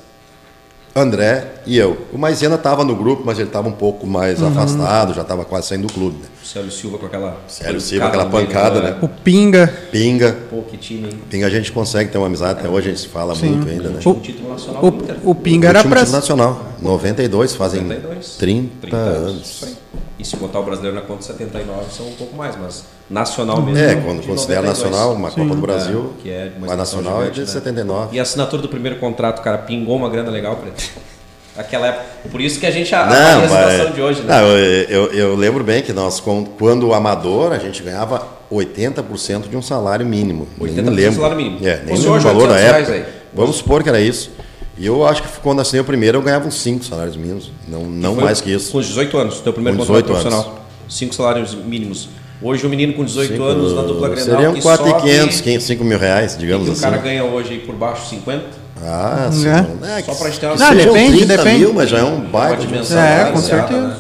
André 0.98 1.44
e 1.66 1.78
eu. 1.78 1.98
O 2.14 2.18
Maisena 2.18 2.56
estava 2.56 2.86
no 2.86 2.96
grupo, 2.96 3.22
mas 3.26 3.38
ele 3.38 3.50
estava 3.50 3.68
um 3.68 3.74
pouco 3.74 4.08
mais 4.08 4.40
Uhum. 4.42 4.48
afastado, 4.48 5.14
já 5.14 5.24
estava 5.24 5.44
quase 5.44 5.68
saindo 5.68 5.88
do 5.88 5.94
clube. 5.94 6.16
Né? 6.22 6.28
O 6.42 6.46
Célio 6.48 6.72
Silva 6.72 6.98
com 6.98 7.06
aquela. 7.06 7.38
Célio 7.50 7.82
Silva, 7.82 8.06
pancada 8.06 8.24
aquela 8.28 8.46
pancada, 8.46 8.82
né? 8.82 8.92
né? 8.92 8.98
O 9.02 9.08
Pinga. 9.10 9.68
Pinga. 9.92 10.38
Pô, 10.50 10.62
que 10.62 10.78
time, 10.78 11.10
hein? 11.10 11.20
Pinga 11.30 11.48
a 11.48 11.50
gente 11.50 11.70
consegue 11.74 12.10
ter 12.12 12.18
uma 12.18 12.28
amizade, 12.28 12.60
até 12.60 12.70
hoje 12.70 12.88
a 12.88 12.92
gente 12.92 13.02
se 13.02 13.10
fala 13.10 13.36
Sim. 13.36 13.50
muito 13.50 13.70
ainda, 13.70 13.90
né? 13.90 14.00
O- 14.06 14.10
Um 14.12 14.20
título 14.22 14.50
nacional. 14.50 14.84
O, 14.86 15.32
o 15.32 15.36
Pinga 15.36 15.68
era 15.68 15.80
Último 15.80 15.92
pra. 15.94 16.00
título 16.00 16.16
nacional, 16.18 16.66
92, 16.82 17.56
fazem 17.56 17.82
72. 17.82 18.36
30, 18.38 18.96
anos. 18.96 19.42
Isso 19.42 19.66
aí. 19.66 19.76
E 20.18 20.24
se 20.24 20.38
botar 20.38 20.60
o 20.60 20.64
brasileiro 20.64 20.96
na 20.96 21.02
conta 21.02 21.24
79, 21.24 21.86
são 21.92 22.08
um 22.08 22.14
pouco 22.14 22.36
mais, 22.38 22.56
mas 22.58 22.86
nacional 23.10 23.62
mesmo. 23.62 23.78
É, 23.78 23.96
de 23.96 24.02
quando 24.02 24.26
considera 24.26 24.62
92. 24.62 24.80
nacional, 24.92 25.14
uma 25.14 25.30
Copa 25.30 25.56
do 25.56 25.62
Brasil, 25.62 26.14
É, 26.20 26.22
que 26.24 26.30
é 26.30 26.52
uma 26.58 26.68
mas 26.68 26.78
nacional 26.78 27.14
é 27.16 27.20
gigante, 27.26 27.34
de 27.36 27.42
né? 27.42 27.48
79. 27.48 28.16
E 28.16 28.20
a 28.20 28.22
assinatura 28.22 28.62
do 28.62 28.70
primeiro 28.70 28.98
contrato, 28.98 29.42
cara, 29.42 29.58
pingou 29.58 29.96
uma 29.98 30.10
grana 30.10 30.32
legal, 30.32 30.56
Preto. 30.56 30.82
Aquela 31.58 31.88
época. 31.88 32.06
Por 32.32 32.42
isso 32.42 32.60
que 32.60 32.66
a 32.66 32.72
gente 32.72 32.92
Não, 32.92 33.00
avalia 33.00 33.38
a 33.38 33.42
situação 33.48 33.86
mas, 33.86 33.96
de 33.96 34.02
hoje, 34.02 34.22
né? 34.24 34.28
não, 34.42 34.48
eu, 34.50 35.06
eu- 35.06 35.14
eu 35.14 35.36
lembro 35.36 35.64
bem 35.64 35.82
que 35.82 35.94
nós, 35.94 36.20
quando 36.22 36.88
o 36.88 36.94
amador, 36.94 37.54
a 37.54 37.58
gente 37.58 37.82
ganhava 37.82 38.26
80% 38.52 39.48
de 39.50 39.56
um 39.56 39.62
salário 39.62 40.06
mínimo. 40.06 40.48
80% 40.60 40.74
nem 40.76 40.84
do 40.86 40.92
lembro. 40.92 41.14
salário 41.16 41.38
mínimo. 41.38 41.66
É, 41.66 41.82
nem 41.86 41.96
lembro 41.96 42.12
o 42.12 42.14
hoje, 42.16 42.26
valor 42.26 42.48
da 42.50 42.54
800 42.56 42.72
reais 42.72 42.90
época. 42.90 43.08
aí. 43.10 43.16
Vamos 43.34 43.56
supor 43.58 43.84
que 43.84 43.90
era 43.90 44.00
isso. 44.02 44.32
E 44.78 44.86
eu 44.86 45.06
acho 45.08 45.24
que 45.24 45.30
quando 45.42 45.62
assinei 45.62 45.80
o 45.82 45.86
primeiro, 45.86 46.18
eu 46.18 46.22
ganhava 46.22 46.48
uns 46.48 46.62
5 46.62 46.84
salários 46.84 47.16
mínimos. 47.16 47.50
Não, 47.68 47.84
não 47.86 48.16
mais 48.16 48.42
que 48.42 48.52
isso. 48.52 48.72
Com 48.72 48.80
os 48.80 48.88
18 48.88 49.18
anos, 49.18 49.40
teu 49.40 49.54
primeiro 49.54 49.78
Com 49.78 49.86
contrato 49.86 50.06
18 50.06 50.22
profissional. 50.24 50.66
Cinco 50.90 51.16
salários 51.16 51.56
mínimos. 51.56 52.10
Hoje 52.42 52.66
o 52.66 52.70
menino 52.70 52.94
com 52.94 53.06
18 53.06 53.32
Cinco- 53.32 53.44
anos 53.46 53.74
na 53.74 53.82
dupla 53.84 54.10
Grenal 54.10 54.26
Seriam 54.36 54.54
que 54.54 54.62
4,500, 54.62 55.36
sobe, 55.38 55.60
5 55.62 55.84
mil 55.86 55.98
reais, 55.98 56.34
que 56.34 56.40
digamos 56.40 56.68
o 56.68 56.72
assim. 56.74 56.82
cara 56.82 56.98
ganha 56.98 57.24
hoje 57.24 57.54
aí 57.54 57.60
por 57.60 57.74
baixo 57.76 58.08
50. 58.10 58.44
Ah, 58.84 59.30
sim. 59.32 59.48
É. 59.48 60.00
É, 60.00 60.04
Só 60.04 60.12
que- 60.12 60.18
pra 60.20 60.28
gente 60.30 60.40
ter 60.42 60.46
uma 60.48 60.56
que 60.56 60.62
Não, 60.62 60.76
depende, 60.76 61.18
30 61.20 61.38
depende. 61.38 61.60
mil, 61.60 61.74
mas 61.74 61.90
já 61.90 62.00
é 62.00 62.04
um 62.04 62.20
baita 62.20 62.58
de 62.58 62.64
um 62.66 62.68
dimensão 62.68 63.00
É, 63.00 63.32
com 63.32 63.38
certeza. 63.40 63.88
né? 63.88 63.96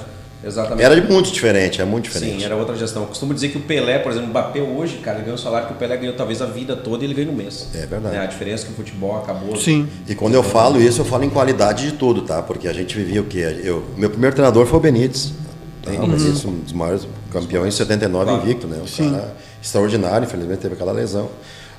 Exatamente. 0.45 0.83
Era 0.83 1.01
muito 1.01 1.31
diferente, 1.31 1.81
é 1.81 1.85
muito 1.85 2.05
diferente. 2.05 2.39
Sim, 2.39 2.45
era 2.45 2.55
outra 2.55 2.75
gestão. 2.75 3.03
Eu 3.03 3.07
costumo 3.07 3.33
dizer 3.33 3.49
que 3.49 3.57
o 3.57 3.61
Pelé, 3.61 3.97
por 3.99 4.11
exemplo, 4.11 4.27
o 4.27 4.29
Mbappé 4.29 4.61
hoje, 4.61 4.97
cara, 4.97 5.17
ele 5.17 5.25
ganhou 5.25 5.39
um 5.39 5.41
salário 5.41 5.67
que 5.67 5.73
o 5.73 5.77
Pelé 5.77 5.97
ganhou 5.97 6.15
talvez 6.15 6.41
a 6.41 6.45
vida 6.45 6.75
toda 6.75 7.03
e 7.03 7.07
ele 7.07 7.13
ganha 7.13 7.27
no 7.27 7.33
mês. 7.33 7.67
É 7.73 7.85
verdade. 7.85 8.15
Né? 8.15 8.23
A 8.23 8.27
diferença 8.27 8.63
é 8.63 8.67
que 8.67 8.73
o 8.73 8.75
futebol 8.75 9.17
acabou. 9.17 9.55
Sim. 9.57 9.87
E 10.07 10.13
quando 10.13 10.35
eu 10.35 10.43
falo 10.43 10.79
isso, 10.79 11.01
eu 11.01 11.05
falo 11.05 11.23
em 11.23 11.29
qualidade 11.29 11.89
de 11.89 11.97
tudo, 11.97 12.21
tá? 12.21 12.41
Porque 12.41 12.67
a 12.67 12.73
gente 12.73 12.95
vivia 12.95 13.21
o 13.21 13.25
quê? 13.25 13.59
Eu, 13.63 13.83
meu 13.97 14.09
primeiro 14.09 14.35
treinador 14.35 14.65
foi 14.65 14.77
o 14.77 14.81
Benítez. 14.81 15.33
Tá? 15.81 15.91
O 15.91 16.07
Benítez, 16.07 16.45
um 16.45 16.59
dos 16.59 16.73
maiores 16.73 17.07
campeões, 17.31 17.73
79 17.73 18.25
Claro. 18.25 18.43
invicto, 18.43 18.67
né? 18.67 18.77
Um 18.77 19.11
cara 19.11 19.35
extraordinário, 19.61 20.25
infelizmente 20.25 20.59
teve 20.59 20.75
aquela 20.75 20.91
lesão. 20.91 21.29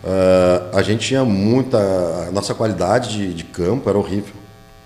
Ah, 0.04 0.70
a 0.75 0.82
gente 0.82 1.06
tinha 1.06 1.25
muita. 1.25 1.78
A 2.28 2.30
nossa 2.32 2.54
qualidade 2.54 3.11
de, 3.11 3.35
de 3.35 3.44
campo 3.44 3.88
era 3.88 3.99
horrível. 3.99 4.35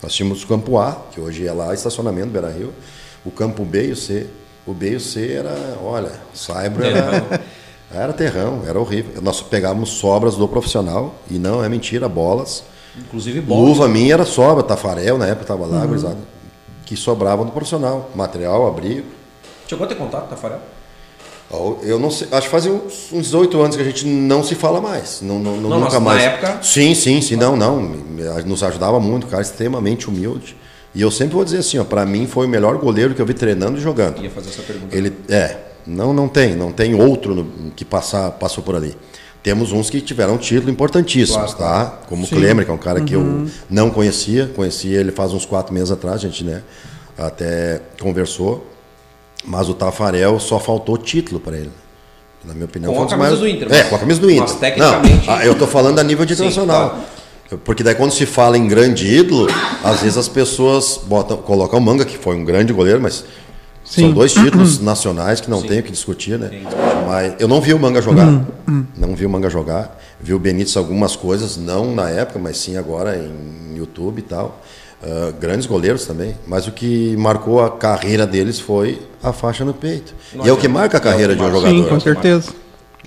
Nós 0.03 0.15
tínhamos 0.15 0.43
o 0.43 0.47
campo 0.47 0.79
A, 0.79 0.97
que 1.13 1.21
hoje 1.21 1.47
é 1.47 1.53
lá 1.53 1.75
estacionamento 1.75 2.29
Beira 2.29 2.49
Rio, 2.49 2.73
o 3.25 3.31
campo 3.31 3.65
B 3.65 3.89
e 3.89 3.93
o 3.93 3.97
C. 3.97 4.27
O 4.67 4.73
B 4.75 4.91
e 4.93 4.97
o 4.97 5.01
C 5.01 5.33
era, 5.33 5.55
olha, 5.83 6.13
Saibro 6.35 6.85
era, 6.85 7.41
era 7.93 8.13
terrão, 8.13 8.63
era 8.67 8.79
horrível. 8.79 9.21
Nós 9.23 9.41
pegávamos 9.41 9.91
sobras 9.91 10.37
do 10.37 10.47
profissional, 10.47 11.15
e 11.31 11.39
não 11.39 11.65
é 11.65 11.69
mentira, 11.69 12.09
bolas. 12.09 12.63
Inclusive 12.99 13.41
bola. 13.41 13.61
Luva 13.69 13.89
minha 13.89 14.13
era 14.15 14.25
sobra, 14.25 14.63
Tafarel, 14.63 15.17
na 15.17 15.27
época 15.27 15.43
estava 15.43 15.65
lá, 15.67 15.85
gurizada, 15.87 16.19
que 16.85 16.97
sobrava 16.97 17.45
no 17.45 17.51
profissional. 17.51 18.11
Material, 18.15 18.67
abrigo. 18.67 19.07
Chegou 19.67 19.85
a 19.85 19.89
ter 19.89 19.95
contato, 19.95 20.29
Tafarel? 20.29 20.61
Eu 21.83 21.99
não 21.99 22.11
sei, 22.13 22.29
acho 22.31 22.43
que 22.43 22.49
faz 22.49 22.65
uns, 22.67 23.13
uns 23.13 23.23
18 23.25 23.61
anos 23.61 23.75
que 23.77 23.83
a 23.83 23.85
gente 23.85 24.07
não 24.07 24.45
se 24.45 24.55
fala 24.55 24.81
mais. 24.81 25.21
Não, 25.21 25.39
não, 25.41 25.57
Não, 25.57 25.71
nunca 25.71 25.85
mas 25.85 25.93
na 25.95 26.01
mais. 26.01 26.23
época- 26.23 26.59
Sim, 26.63 26.95
sim, 26.95 27.21
sim, 27.21 27.35
não, 27.35 27.57
não. 27.57 27.81
Nos 28.47 28.63
ajudava 28.63 29.01
muito, 29.01 29.27
cara 29.27 29.43
extremamente 29.43 30.09
humilde. 30.09 30.57
E 30.95 31.01
eu 31.03 31.11
sempre 31.11 31.35
vou 31.35 31.45
dizer 31.45 31.59
assim, 31.59 31.79
ó, 31.79 31.85
para 31.85 32.05
mim 32.05 32.27
foi 32.27 32.47
o 32.47 32.49
melhor 32.49 32.77
goleiro 32.79 33.15
que 33.15 33.23
eu 33.23 33.27
vi 33.27 33.35
treinando 33.35 33.79
e 33.79 33.81
jogando. 33.81 34.21
Ia 34.23 34.31
fazer 34.31 34.51
essa 34.51 34.63
pergunta. 34.63 34.97
Ele 34.97 35.13
é, 35.29 35.57
não 35.87 36.13
não 36.13 36.29
tem, 36.29 36.57
não 36.57 36.73
tem 36.73 36.95
outro 37.01 37.35
no- 37.35 37.71
que 37.77 37.85
passar, 37.85 38.31
passou 38.33 38.63
por 38.65 38.75
ali. 38.75 38.97
Temos 39.43 39.73
uns 39.73 39.89
que 39.89 40.01
tiveram 40.01 40.37
título 40.37 40.71
importantíssimos, 40.71 41.55
Claro, 41.55 41.87
tá? 41.91 41.99
Como 42.09 42.25
o 42.25 42.29
Klemer, 42.29 42.65
que 42.65 42.71
é 42.71 42.75
um 42.75 42.79
cara 42.79 43.01
que 43.01 43.15
eu 43.15 43.47
não 43.71 43.89
conhecia, 43.89 44.51
conheci 44.55 44.89
ele 44.89 45.13
faz 45.13 45.33
uns 45.33 45.47
quatro 45.47 45.73
meses 45.73 45.91
atrás, 45.91 46.17
a 46.17 46.29
gente, 46.29 46.45
né, 46.45 46.63
até 47.17 47.81
conversou. 48.01 48.67
Mas 49.45 49.69
o 49.71 49.75
Tafarel 49.75 50.39
só 50.39 50.59
faltou 50.59 50.99
título 50.99 51.41
para 51.41 51.57
ele. 51.57 51.71
Na 52.45 52.53
minha 52.53 52.67
opinião, 52.67 52.93
com 52.93 53.03
a 53.03 53.07
camisa 53.07 53.29
mais... 53.31 53.39
do 53.39 53.49
Inter. 53.49 53.73
É, 53.73 53.85
com 53.85 53.95
a 53.97 53.99
camisa 53.99 54.21
do 54.21 54.31
Inter. 54.31 54.43
Mas 54.43 54.55
tecnicamente. 54.57 55.27
Não, 55.27 55.43
eu 55.43 55.53
estou 55.53 55.67
falando 55.69 55.99
a 55.99 56.03
nível 56.03 56.25
internacional. 56.25 56.89
Sim, 56.89 56.95
claro. 56.97 57.05
Porque 57.65 57.83
daí 57.83 57.95
quando 57.95 58.13
se 58.13 58.27
fala 58.27 58.57
em 58.57 58.69
grande 58.69 59.07
ídolo, 59.07 59.49
às 59.83 60.03
vezes 60.03 60.17
as 60.17 60.29
pessoas 60.29 61.01
botam, 61.05 61.37
colocam 61.39 61.79
o 61.79 61.83
Manga, 61.83 62.05
que 62.05 62.17
foi 62.17 62.37
um 62.37 62.45
grande 62.45 62.73
goleiro, 62.73 63.01
mas 63.01 63.25
Sim. 63.85 64.03
são 64.03 64.13
dois 64.13 64.33
títulos 64.33 64.79
nacionais 64.81 65.41
que 65.41 65.51
não 65.51 65.61
Sim. 65.61 65.69
tem 65.69 65.81
o 65.81 65.83
que 65.83 65.91
discutir, 65.91 66.39
né? 66.39 66.49
Sim. 66.49 66.63
Mas 67.07 67.35
eu 67.41 67.49
não 67.49 67.61
vi 67.61 67.75
o 67.75 67.79
Manga 67.79 68.01
jogar. 68.01 68.29
Hum, 68.29 68.45
hum. 68.69 68.85
Não 68.97 69.17
vi 69.17 69.27
o 69.27 69.31
Manga 69.31 69.51
jogar. 69.51 69.99
Vi 70.21 70.33
o 70.33 70.39
Benítez 70.39 70.77
algumas 70.77 71.17
coisas, 71.17 71.57
não 71.57 71.95
na 71.95 72.09
época, 72.09 72.39
mas 72.39 72.57
sim 72.59 72.77
agora 72.77 73.17
em 73.17 73.77
YouTube 73.77 74.21
e 74.21 74.23
tal. 74.23 74.61
Uh, 75.03 75.33
grandes 75.41 75.67
goleiros 75.67 76.05
também, 76.05 76.37
mas 76.47 76.67
o 76.67 76.73
que 76.73 77.17
marcou 77.17 77.65
a 77.65 77.71
carreira 77.71 78.27
deles 78.27 78.61
foi 78.61 79.01
a 79.23 79.33
faixa 79.33 79.65
no 79.65 79.73
peito. 79.73 80.15
Não 80.35 80.45
e 80.45 80.49
é 80.49 80.53
o 80.53 80.59
que 80.59 80.69
marca 80.69 80.99
a 80.99 81.01
carreira 81.01 81.33
é 81.33 81.37
de 81.37 81.43
um 81.43 81.47
jogador. 81.47 81.69
Sim, 81.71 81.89
com 81.89 81.99
certeza. 81.99 82.53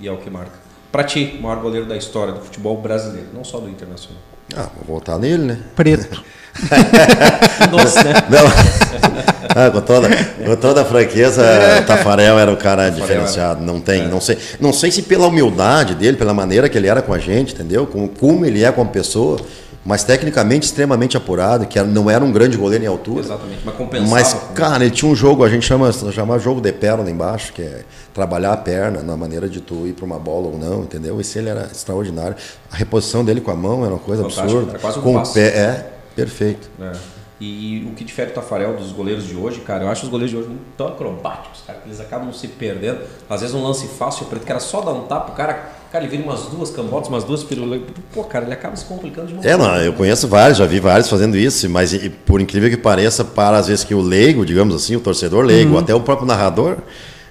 E 0.02 0.08
é 0.08 0.12
o 0.12 0.16
que 0.16 0.28
marca. 0.28 0.63
Para 0.94 1.02
ti, 1.02 1.34
o 1.40 1.42
maior 1.42 1.60
goleiro 1.60 1.86
da 1.86 1.96
história 1.96 2.32
do 2.32 2.38
futebol 2.38 2.76
brasileiro, 2.76 3.26
não 3.34 3.42
só 3.42 3.58
do 3.58 3.68
internacional. 3.68 4.22
Ah, 4.56 4.68
vou 4.76 4.84
voltar 4.94 5.18
nele, 5.18 5.42
né? 5.42 5.58
Preto. 5.74 6.22
Nossa, 7.72 8.04
né? 8.04 8.12
Não. 8.30 9.24
Ah, 9.56 9.70
com, 9.70 9.80
toda, 9.82 10.08
com 10.08 10.56
toda 10.56 10.82
a 10.82 10.84
franqueza, 10.84 11.44
Tafarel 11.86 12.38
era 12.40 12.50
um 12.50 12.56
cara 12.56 12.90
Tafarel 12.90 13.06
diferenciado. 13.06 13.62
Não 13.62 13.78
tem, 13.78 14.02
é. 14.02 14.08
não 14.08 14.20
sei, 14.20 14.36
não 14.58 14.72
sei 14.72 14.90
se 14.90 15.02
pela 15.02 15.28
humildade 15.28 15.94
dele, 15.94 16.16
pela 16.16 16.34
maneira 16.34 16.68
que 16.68 16.76
ele 16.76 16.88
era 16.88 17.00
com 17.00 17.12
a 17.12 17.18
gente, 17.20 17.54
entendeu? 17.54 17.86
Como, 17.86 18.08
como 18.08 18.44
ele 18.44 18.64
é 18.64 18.72
como 18.72 18.90
pessoa 18.90 19.38
mas 19.84 20.02
tecnicamente 20.02 20.66
extremamente 20.66 21.16
apurado, 21.16 21.66
que 21.66 21.80
não 21.82 22.08
era 22.08 22.24
um 22.24 22.32
grande 22.32 22.56
goleiro 22.56 22.84
em 22.84 22.86
altura. 22.86 23.20
Exatamente, 23.20 23.60
mas 23.64 23.74
compensava. 23.74 24.10
Mas, 24.10 24.36
cara, 24.54 24.84
ele 24.84 24.94
tinha 24.94 25.10
um 25.10 25.14
jogo, 25.14 25.44
a 25.44 25.48
gente 25.48 25.66
chama, 25.66 25.92
chama 25.92 26.38
jogo 26.38 26.60
de 26.60 26.72
perna 26.72 27.10
embaixo, 27.10 27.52
que 27.52 27.62
é 27.62 27.84
trabalhar 28.14 28.52
a 28.52 28.56
perna 28.56 29.02
na 29.02 29.16
maneira 29.16 29.48
de 29.48 29.60
tu 29.60 29.86
ir 29.86 29.92
para 29.92 30.04
uma 30.06 30.18
bola 30.18 30.46
ou 30.46 30.58
não, 30.58 30.82
entendeu? 30.82 31.20
Esse 31.20 31.38
ele 31.38 31.50
era 31.50 31.68
extraordinário. 31.70 32.36
A 32.72 32.76
reposição 32.76 33.24
dele 33.24 33.40
com 33.40 33.50
a 33.50 33.56
mão 33.56 33.84
era 33.84 33.92
uma 33.92 34.00
coisa 34.00 34.22
Fantástico, 34.22 34.46
absurda. 34.46 34.70
Era 34.70 34.78
quase 34.78 34.98
um 34.98 35.02
com 35.02 35.14
passo. 35.14 35.30
o 35.32 35.34
pé, 35.34 35.48
é, 35.48 35.90
perfeito. 36.16 36.70
É. 36.80 36.92
E, 37.40 37.86
o 37.90 37.94
que 37.94 38.04
difere 38.04 38.30
o 38.30 38.34
Tafarel 38.34 38.74
dos 38.76 38.92
goleiros 38.92 39.26
de 39.26 39.36
hoje, 39.36 39.60
cara, 39.60 39.84
eu 39.84 39.88
acho 39.90 40.04
os 40.04 40.08
goleiros 40.08 40.30
de 40.30 40.36
hoje 40.36 40.48
muito 40.48 40.64
tão 40.78 40.86
acrobáticos, 40.86 41.62
cara, 41.66 41.78
que 41.80 41.88
eles 41.88 42.00
acabam 42.00 42.32
se 42.32 42.48
perdendo. 42.48 43.00
Às 43.28 43.42
vezes 43.42 43.54
um 43.54 43.62
lance 43.62 43.86
fácil, 43.88 44.24
o 44.24 44.28
preto, 44.30 44.48
era 44.48 44.60
só 44.60 44.80
dar 44.80 44.92
um 44.92 45.02
tapa, 45.02 45.32
o 45.32 45.34
cara 45.34 45.72
Cara, 45.94 46.06
ele 46.06 46.16
vira 46.16 46.28
umas 46.28 46.40
duas 46.46 46.70
cambotas, 46.70 47.08
umas 47.08 47.22
duas 47.22 47.44
pirulas. 47.44 47.80
Pô, 48.12 48.24
cara, 48.24 48.44
ele 48.44 48.52
acaba 48.52 48.74
se 48.74 48.84
complicando 48.84 49.28
de 49.28 49.34
uma 49.34 49.44
É, 49.44 49.56
não, 49.56 49.76
eu 49.76 49.92
conheço 49.92 50.26
vários, 50.26 50.58
já 50.58 50.66
vi 50.66 50.80
vários 50.80 51.08
fazendo 51.08 51.36
isso, 51.36 51.70
mas 51.70 51.92
e, 51.92 52.08
por 52.08 52.40
incrível 52.40 52.68
que 52.68 52.76
pareça, 52.76 53.24
para 53.24 53.58
às 53.58 53.68
vezes 53.68 53.84
que 53.84 53.94
o 53.94 54.00
leigo, 54.00 54.44
digamos 54.44 54.74
assim, 54.74 54.96
o 54.96 55.00
torcedor 55.00 55.44
leigo, 55.44 55.74
uhum. 55.74 55.78
até 55.78 55.94
o 55.94 56.00
próprio 56.00 56.26
narrador, 56.26 56.78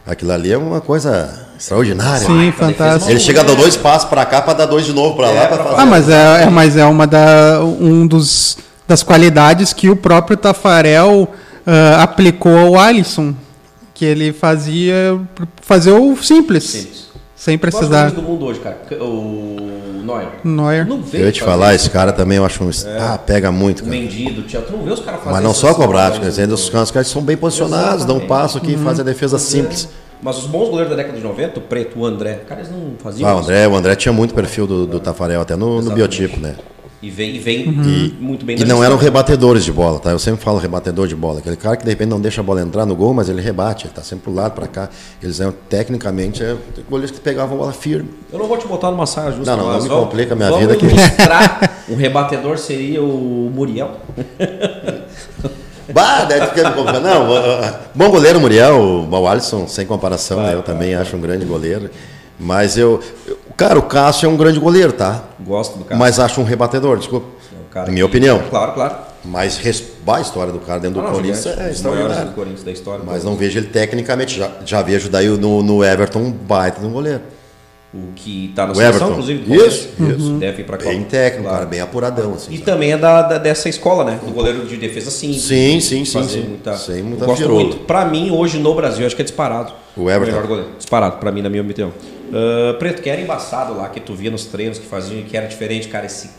aquilo 0.07 0.31
ali 0.31 0.53
é 0.53 0.57
uma 0.57 0.79
coisa 0.79 1.45
extraordinária. 1.59 2.25
Sim, 2.25 2.47
ah, 2.47 2.53
fantástico. 2.53 3.11
Ele 3.11 3.19
chega 3.19 3.41
a 3.41 3.43
dar 3.43 3.53
dois 3.53 3.75
passos 3.75 4.07
para 4.07 4.25
cá 4.25 4.41
para 4.41 4.53
dar 4.53 4.65
dois 4.65 4.85
de 4.85 4.93
novo 4.93 5.17
para 5.17 5.27
é, 5.27 5.33
lá 5.33 5.47
para 5.47 5.57
fazer. 5.61 5.81
Ah, 5.81 5.85
mas 5.85 6.07
é, 6.07 6.43
é, 6.43 6.49
mas 6.49 6.77
é 6.77 6.85
uma 6.85 7.05
da 7.05 7.59
um 7.61 8.07
dos 8.07 8.57
das 8.87 9.03
qualidades 9.03 9.73
que 9.73 9.89
o 9.89 9.95
próprio 9.97 10.37
Tafarel 10.37 11.23
uh, 11.67 11.99
aplicou 11.99 12.57
ao 12.57 12.79
Alisson, 12.79 13.35
que 13.93 14.05
ele 14.05 14.31
fazia 14.31 15.19
fazer 15.61 15.91
o 15.91 16.15
simples. 16.15 16.63
simples. 16.63 17.12
Sem 17.43 17.57
precisar. 17.57 18.09
do 18.11 18.21
mundo 18.21 18.45
hoje, 18.45 18.61
cara. 18.61 18.77
O 19.03 19.57
Neuer. 20.01 20.29
Neuer. 20.45 20.87
Não 20.87 21.01
vê 21.01 21.23
eu 21.23 21.25
ia 21.25 21.31
te 21.33 21.43
falar, 21.43 21.75
esse 21.75 21.89
cara 21.89 22.13
também 22.13 22.37
eu 22.37 22.45
acho 22.45 22.63
um. 22.63 22.69
É. 22.69 22.97
Ah, 22.97 23.17
pega 23.17 23.51
muito. 23.51 23.83
Cara. 23.83 23.93
Mendido, 23.93 24.43
tu 24.43 24.71
não 24.71 24.85
vê 24.85 24.91
os 24.91 25.01
caras 25.01 25.19
fazendo 25.19 25.33
Mas 25.33 25.43
não 25.43 25.53
só 25.53 25.73
cobrar, 25.73 26.11
quer 26.13 26.21
dizer, 26.21 26.49
os 26.49 26.69
caras 26.69 26.89
são 27.05 27.21
bem 27.21 27.35
posicionados, 27.35 28.05
dão 28.05 28.15
um 28.15 28.27
passo 28.27 28.57
aqui, 28.57 28.75
uhum. 28.75 28.85
fazem 28.85 29.01
a 29.01 29.03
defesa 29.03 29.37
simples. 29.37 29.89
Mas 30.21 30.37
os 30.37 30.45
bons 30.45 30.69
goleiros 30.69 30.89
da 30.89 30.95
década 30.95 31.17
de 31.17 31.21
90, 31.21 31.59
o 31.59 31.63
Preto, 31.63 31.99
o 31.99 32.05
André, 32.05 32.35
cara, 32.47 32.61
eles 32.61 32.71
não 32.71 32.93
faziam. 32.97 33.29
Ah, 33.29 33.35
o 33.35 33.39
André, 33.39 33.67
o 33.67 33.75
André 33.75 33.95
tinha 33.97 34.13
muito 34.13 34.33
perfil 34.33 34.65
do, 34.65 34.87
do 34.87 35.01
Tafarel, 35.01 35.41
até 35.41 35.57
no, 35.57 35.81
no 35.81 35.91
biotipo, 35.91 36.39
né? 36.39 36.55
E 37.03 37.09
vem, 37.09 37.35
e 37.35 37.39
vem 37.39 37.67
uhum. 37.67 38.11
muito 38.17 38.45
bem 38.45 38.57
E 38.57 38.63
não 38.63 38.81
eram 38.81 38.95
rebatedores 38.95 39.65
de 39.65 39.73
bola, 39.73 39.99
tá? 39.99 40.11
Eu 40.11 40.19
sempre 40.19 40.41
falo 40.41 40.57
rebatedor 40.57 41.05
de 41.05 41.13
bola. 41.13 41.39
Aquele 41.39 41.57
cara 41.57 41.75
que 41.75 41.83
de 41.83 41.89
repente 41.89 42.07
não 42.07 42.21
deixa 42.21 42.39
a 42.39 42.43
bola 42.45 42.61
entrar 42.61 42.85
no 42.85 42.95
gol, 42.95 43.13
mas 43.13 43.27
ele 43.27 43.41
rebate, 43.41 43.83
ele 43.83 43.91
está 43.91 44.01
sempre 44.01 44.23
pro 44.23 44.33
lado, 44.33 44.53
para 44.53 44.67
cá. 44.67 44.89
Eles 45.21 45.41
eram, 45.41 45.53
tecnicamente, 45.69 46.41
é, 46.41 46.55
goleiros 46.89 47.11
que 47.11 47.19
pegavam 47.19 47.57
a 47.57 47.59
bola 47.59 47.73
firme. 47.73 48.09
Eu 48.31 48.39
não 48.39 48.47
vou 48.47 48.57
te 48.57 48.65
botar 48.65 48.89
numa 48.89 49.05
saia 49.05 49.33
justa. 49.33 49.53
Não, 49.53 49.65
não, 49.65 49.73
não 49.73 49.83
me 49.83 49.89
complica 49.89 50.33
a 50.33 50.37
minha 50.37 50.57
vida 50.57 50.75
aqui. 50.75 50.85
um 51.91 51.97
rebatedor 51.97 52.57
seria 52.57 53.03
o 53.03 53.51
Muriel. 53.53 53.97
Bah, 55.93 56.23
deve 56.23 56.45
me 56.45 56.71
complicando. 56.73 57.01
Não, 57.01 57.27
bom 57.93 58.09
goleiro 58.09 58.39
Muriel, 58.39 59.05
o 59.11 59.27
Alisson, 59.27 59.67
sem 59.67 59.85
comparação, 59.85 60.41
né? 60.41 60.53
Eu 60.53 60.63
também 60.63 60.95
acho 60.95 61.17
um 61.17 61.19
grande 61.19 61.43
goleiro. 61.43 61.89
Mas 62.39 62.77
eu, 62.77 62.99
eu 63.27 63.37
Cara, 63.55 63.77
o 63.77 63.83
Cássio 63.83 64.27
é 64.27 64.29
um 64.29 64.37
grande 64.37 64.59
goleiro, 64.59 64.93
tá? 64.93 65.23
Gosto 65.39 65.77
do 65.77 65.83
Cássio. 65.83 65.97
Mas 65.97 66.19
acho 66.19 66.41
um 66.41 66.43
rebatedor, 66.43 66.97
desculpa. 66.97 67.27
É 67.75 67.85
minha 67.85 67.95
que... 67.97 68.03
opinião. 68.03 68.41
Claro, 68.49 68.73
claro. 68.73 68.95
Mas 69.25 69.59
a 70.05 70.21
história 70.21 70.51
do 70.51 70.59
cara 70.59 70.79
dentro 70.79 71.01
do 71.01 71.07
Corinthians 71.07 71.45
é 71.45 71.71
extraordinário. 71.71 72.25
Do 72.25 72.35
Corinthians, 72.35 72.63
da 72.63 72.71
história, 72.71 73.03
mas 73.05 73.23
não 73.23 73.35
vejo 73.35 73.57
ele 73.57 73.67
tecnicamente. 73.67 74.37
Já, 74.37 74.51
já 74.65 74.81
vejo 74.81 75.09
daí 75.09 75.27
no, 75.27 75.63
no 75.63 75.83
Everton 75.83 76.19
um 76.19 76.31
baita 76.31 76.81
de 76.81 76.85
um 76.85 76.91
goleiro. 76.91 77.21
O 77.93 78.11
que 78.15 78.49
está 78.49 78.65
na 78.65 78.73
seleção, 78.73 79.11
inclusive, 79.11 79.43
do 79.43 79.53
Isso, 79.53 79.89
isso. 79.99 80.33
Deve 80.39 80.63
ir 80.63 80.65
para 80.65 80.77
Bem 80.77 81.03
técnico, 81.03 81.43
claro. 81.43 81.57
cara, 81.57 81.69
bem 81.69 81.79
apuradão. 81.79 82.33
Assim, 82.33 82.51
e 82.51 82.57
sabe? 82.57 82.65
também 82.65 82.91
é 82.91 82.97
da, 82.97 83.21
da, 83.21 83.37
dessa 83.37 83.69
escola, 83.69 84.03
né? 84.03 84.19
Do 84.25 84.31
goleiro 84.31 84.65
de 84.65 84.77
defesa 84.77 85.11
simples. 85.11 85.43
Sim, 85.43 85.79
sim, 85.79 86.03
sim. 86.03 86.23
sim. 86.23 86.41
Muita, 86.41 86.75
Sem 86.75 87.03
muita 87.03 87.25
gosto 87.27 87.47
muito. 87.47 87.77
Para 87.85 88.03
mim, 88.05 88.31
hoje 88.31 88.57
no 88.57 88.73
Brasil, 88.73 89.05
acho 89.05 89.15
que 89.15 89.21
é 89.21 89.25
disparado. 89.25 89.73
O 89.95 90.09
Everton. 90.09 90.31
O 90.31 90.35
melhor 90.35 90.47
goleiro. 90.47 90.69
Disparado, 90.75 91.17
para 91.17 91.31
mim, 91.31 91.43
na 91.43 91.49
minha 91.49 91.61
opinião. 91.61 91.93
Uh, 92.33 92.77
Preto, 92.79 93.01
que 93.01 93.09
era 93.09 93.21
embaçado 93.21 93.75
lá, 93.77 93.89
que 93.89 93.99
tu 93.99 94.15
via 94.15 94.31
nos 94.31 94.45
treinos 94.45 94.79
que 94.79 94.85
faziam 94.85 95.21
que 95.23 95.37
era 95.37 95.47
diferente, 95.47 95.87
cara, 95.87 96.05
esse 96.05 96.29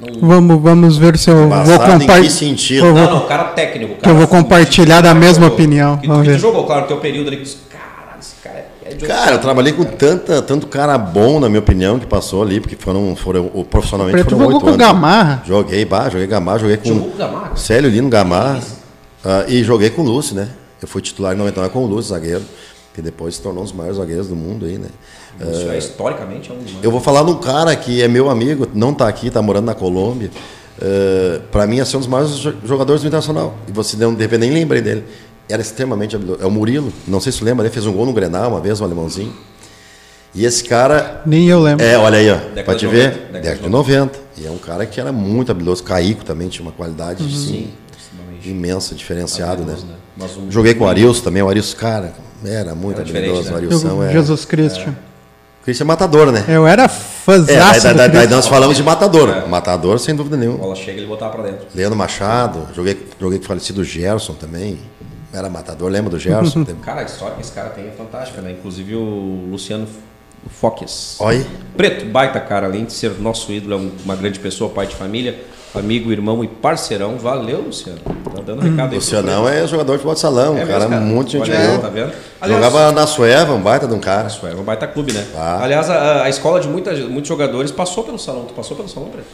não... 0.00 0.20
Vamos, 0.20 0.60
vamos 0.60 0.96
ver 0.96 1.16
se 1.16 1.30
eu 1.30 1.48
vou 1.48 1.78
compartilhar. 1.78 2.82
Não, 2.82 2.94
não, 2.94 3.26
cara 3.26 3.44
técnico. 3.44 3.94
Cara, 3.94 4.02
que 4.02 4.08
eu 4.10 4.16
vou 4.16 4.26
compartilhar 4.26 5.00
da 5.00 5.14
mesma 5.14 5.44
jogou. 5.44 5.54
opinião. 5.58 6.00
E 6.02 6.08
tu, 6.08 6.24
tu 6.24 6.38
jogou, 6.38 6.66
claro, 6.66 6.82
no 6.82 6.86
teu 6.88 6.96
período 6.96 7.28
ali, 7.28 7.36
caralho, 7.36 8.20
esse 8.20 8.34
cara 8.42 8.66
é 8.84 8.94
Cara, 9.06 9.32
eu 9.32 9.38
trabalhei 9.38 9.72
com 9.72 9.84
tanta, 9.84 10.42
tanto 10.42 10.66
cara 10.66 10.98
bom, 10.98 11.38
na 11.38 11.48
minha 11.48 11.60
opinião, 11.60 11.98
que 11.98 12.06
passou 12.06 12.42
ali, 12.42 12.60
porque 12.60 12.76
foram, 12.76 13.14
foram 13.14 13.48
profissionalmente 13.70 14.24
Preto 14.24 14.36
foram 14.36 14.54
oito 14.54 14.66
anos. 14.66 14.76
Gamarra. 14.76 15.42
Joguei, 15.46 15.84
bah, 15.84 16.08
joguei 16.08 16.26
Gamarra, 16.26 16.58
joguei 16.58 16.76
com 16.78 16.88
Jogou 16.88 17.10
com 17.10 17.18
Gamarra? 17.18 17.56
Célio 17.56 17.90
Lino 17.90 18.08
Gamarra. 18.08 18.60
Uh, 19.24 19.48
e 19.48 19.62
joguei 19.62 19.88
com 19.90 20.02
o 20.02 20.04
Lúcio, 20.04 20.34
né? 20.34 20.48
Eu 20.80 20.88
fui 20.88 21.00
titular 21.00 21.32
em 21.32 21.36
99 21.36 21.72
com 21.72 21.84
o 21.84 21.86
Lúcio, 21.86 22.10
zagueiro, 22.12 22.42
que 22.92 23.00
depois 23.00 23.36
se 23.36 23.42
tornou 23.42 23.62
um 23.62 23.64
dos 23.64 23.72
maiores 23.72 23.98
zagueiros 23.98 24.26
do 24.26 24.34
mundo 24.34 24.66
aí, 24.66 24.78
né? 24.78 24.88
Uh, 25.40 25.72
é 25.72 25.78
historicamente 25.78 26.50
é 26.50 26.54
um 26.54 26.58
Eu 26.82 26.90
vou 26.90 27.00
falar 27.00 27.22
de 27.24 27.30
um 27.30 27.36
cara 27.36 27.74
que 27.74 28.02
é 28.02 28.08
meu 28.08 28.30
amigo, 28.30 28.68
não 28.74 28.92
está 28.92 29.08
aqui, 29.08 29.28
está 29.28 29.42
morando 29.42 29.66
na 29.66 29.74
Colômbia. 29.74 30.30
Uh, 30.78 31.40
para 31.50 31.66
mim, 31.66 31.80
é 31.80 31.84
ser 31.84 31.96
um 31.96 32.00
dos 32.00 32.08
maiores 32.08 32.36
jogadores 32.64 33.02
do 33.02 33.08
Internacional. 33.08 33.54
E 33.68 33.72
você 33.72 33.96
não 33.96 34.14
deve 34.14 34.38
nem 34.38 34.50
lembrei 34.50 34.80
dele 34.80 35.04
era 35.48 35.60
extremamente 35.60 36.16
habilidoso. 36.16 36.42
É 36.42 36.46
o 36.46 36.50
Murilo, 36.50 36.92
não 37.06 37.20
sei 37.20 37.30
se 37.30 37.38
você 37.38 37.44
lembra, 37.44 37.66
ele 37.66 37.72
fez 37.72 37.86
um 37.86 37.92
gol 37.92 38.06
no 38.06 38.12
Grenal 38.12 38.50
uma 38.50 38.60
vez, 38.60 38.80
um 38.80 38.84
alemãozinho. 38.84 39.32
E 40.34 40.46
esse 40.46 40.64
cara. 40.64 41.20
Nem 41.26 41.46
eu 41.48 41.60
lembro. 41.60 41.84
É, 41.84 41.98
olha 41.98 42.18
aí, 42.18 42.30
ó. 42.30 42.36
Década 42.54 42.78
te 42.78 42.86
90, 42.86 42.90
ver. 42.90 43.42
Década, 43.42 43.62
de 43.62 43.68
90. 43.68 44.18
E 44.38 44.46
é 44.46 44.50
um 44.50 44.56
cara 44.56 44.86
que 44.86 44.98
era 44.98 45.12
muito 45.12 45.52
habilidoso. 45.52 45.82
Caico 45.82 46.24
também 46.24 46.48
tinha 46.48 46.64
uma 46.64 46.72
qualidade 46.72 47.22
uhum. 47.22 47.28
sim, 47.28 47.70
imensa, 48.42 48.94
diferenciado, 48.94 49.62
né? 49.62 49.76
né? 50.16 50.26
Um 50.38 50.50
Joguei 50.50 50.74
com 50.74 50.84
o 50.84 50.88
Arilson 50.88 51.22
também. 51.22 51.42
O 51.42 51.48
Arilson, 51.50 51.76
cara, 51.76 52.14
era 52.42 52.74
muito 52.74 52.98
era 52.98 53.10
habilidoso. 53.10 53.50
Né? 53.50 53.52
O 53.52 53.56
Arilson 53.56 54.02
é. 54.04 54.12
Jesus 54.12 54.44
Cristo. 54.46 54.88
É. 54.88 55.11
Cristo 55.64 55.82
é 55.82 55.84
matador, 55.84 56.32
né? 56.32 56.44
Eu 56.48 56.66
era 56.66 56.88
fãzaço 56.88 57.86
é, 57.86 58.08
daí 58.08 58.26
nós 58.26 58.48
falamos 58.48 58.76
de 58.76 58.82
matador. 58.82 59.28
É. 59.28 59.46
Matador, 59.46 59.98
sem 60.00 60.14
dúvida 60.14 60.36
nenhuma. 60.36 60.58
A 60.58 60.62
bola 60.62 60.74
chega 60.74 60.98
ele 60.98 61.06
botava 61.06 61.32
pra 61.34 61.44
dentro. 61.44 61.66
Leandro 61.72 61.96
Machado, 61.96 62.68
joguei, 62.74 63.08
joguei 63.20 63.38
com 63.38 63.44
o 63.44 63.48
falecido 63.48 63.84
Gerson 63.84 64.34
também. 64.34 64.78
Era 65.32 65.48
matador, 65.48 65.88
lembra 65.88 66.10
do 66.10 66.18
Gerson? 66.18 66.64
cara, 66.82 67.02
a 67.02 67.04
história 67.04 67.36
que 67.36 67.42
esse 67.42 67.52
cara 67.52 67.70
tem 67.70 67.86
é 67.86 67.90
fantástica, 67.92 68.42
né? 68.42 68.50
Inclusive 68.50 68.96
o 68.96 69.48
Luciano 69.50 69.86
Foques. 70.50 71.16
Oi. 71.20 71.46
Preto, 71.76 72.06
baita 72.06 72.40
cara, 72.40 72.66
além 72.66 72.84
de 72.84 72.92
ser 72.92 73.12
nosso 73.20 73.52
ídolo, 73.52 73.74
é 73.74 74.02
uma 74.04 74.16
grande 74.16 74.40
pessoa, 74.40 74.68
pai 74.68 74.88
de 74.88 74.96
família, 74.96 75.44
amigo, 75.78 76.12
irmão 76.12 76.42
e 76.44 76.48
parceirão. 76.48 77.16
Valeu, 77.18 77.62
Luciano. 77.62 77.98
Tá 77.98 78.42
dando 78.44 78.60
recado 78.60 78.90
aí. 78.90 78.96
Lucianão 78.96 79.48
é 79.48 79.66
jogador 79.66 79.92
de 79.92 79.98
futebol 79.98 80.14
de 80.14 80.20
salão, 80.20 80.56
é 80.56 80.66
cara, 80.66 80.86
cara, 80.86 81.00
muito 81.00 81.30
gente 81.30 81.50
boa. 81.50 81.78
Tá 81.78 81.88
vendo? 81.88 82.12
Aliás, 82.40 82.64
Jogava 82.64 82.92
na 82.92 83.06
Sueva, 83.06 83.52
um 83.52 83.60
baita 83.60 83.86
de 83.86 83.94
um 83.94 83.98
cara. 83.98 84.28
Sueva, 84.28 84.60
um 84.60 84.64
baita 84.64 84.86
clube, 84.86 85.12
né? 85.12 85.26
Ah. 85.36 85.60
Aliás, 85.62 85.88
a, 85.88 86.24
a, 86.24 86.28
escola 86.28 86.60
de 86.60 86.68
muita, 86.68 86.92
muitos 86.92 87.28
jogadores 87.28 87.70
passou 87.70 88.04
pelo 88.04 88.18
salão. 88.18 88.44
Tu 88.44 88.54
passou 88.54 88.76
pelo 88.76 88.88
salão, 88.88 89.08
Preto? 89.10 89.26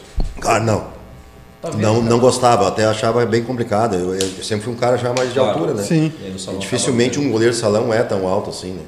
Ah, 0.43 0.59
não. 0.59 0.99
Tá 1.61 1.71
não, 1.77 2.01
não 2.01 2.19
gostava, 2.19 2.67
até 2.69 2.85
achava 2.85 3.25
bem 3.25 3.43
complicado. 3.43 3.95
Eu, 3.95 4.15
eu, 4.15 4.43
sempre 4.43 4.63
fui 4.63 4.73
um 4.73 4.77
cara 4.77 4.97
já 4.97 5.13
mais 5.13 5.29
de 5.29 5.35
claro. 5.39 5.51
altura, 5.51 5.73
né? 5.73 5.83
Sim. 5.83 6.11
E 6.21 6.57
dificilmente 6.57 7.19
um 7.19 7.29
goleiro 7.29 7.53
de 7.53 7.59
salão 7.59 7.93
é 7.93 8.01
tão 8.01 8.25
alto 8.25 8.49
assim, 8.49 8.71
né? 8.71 8.83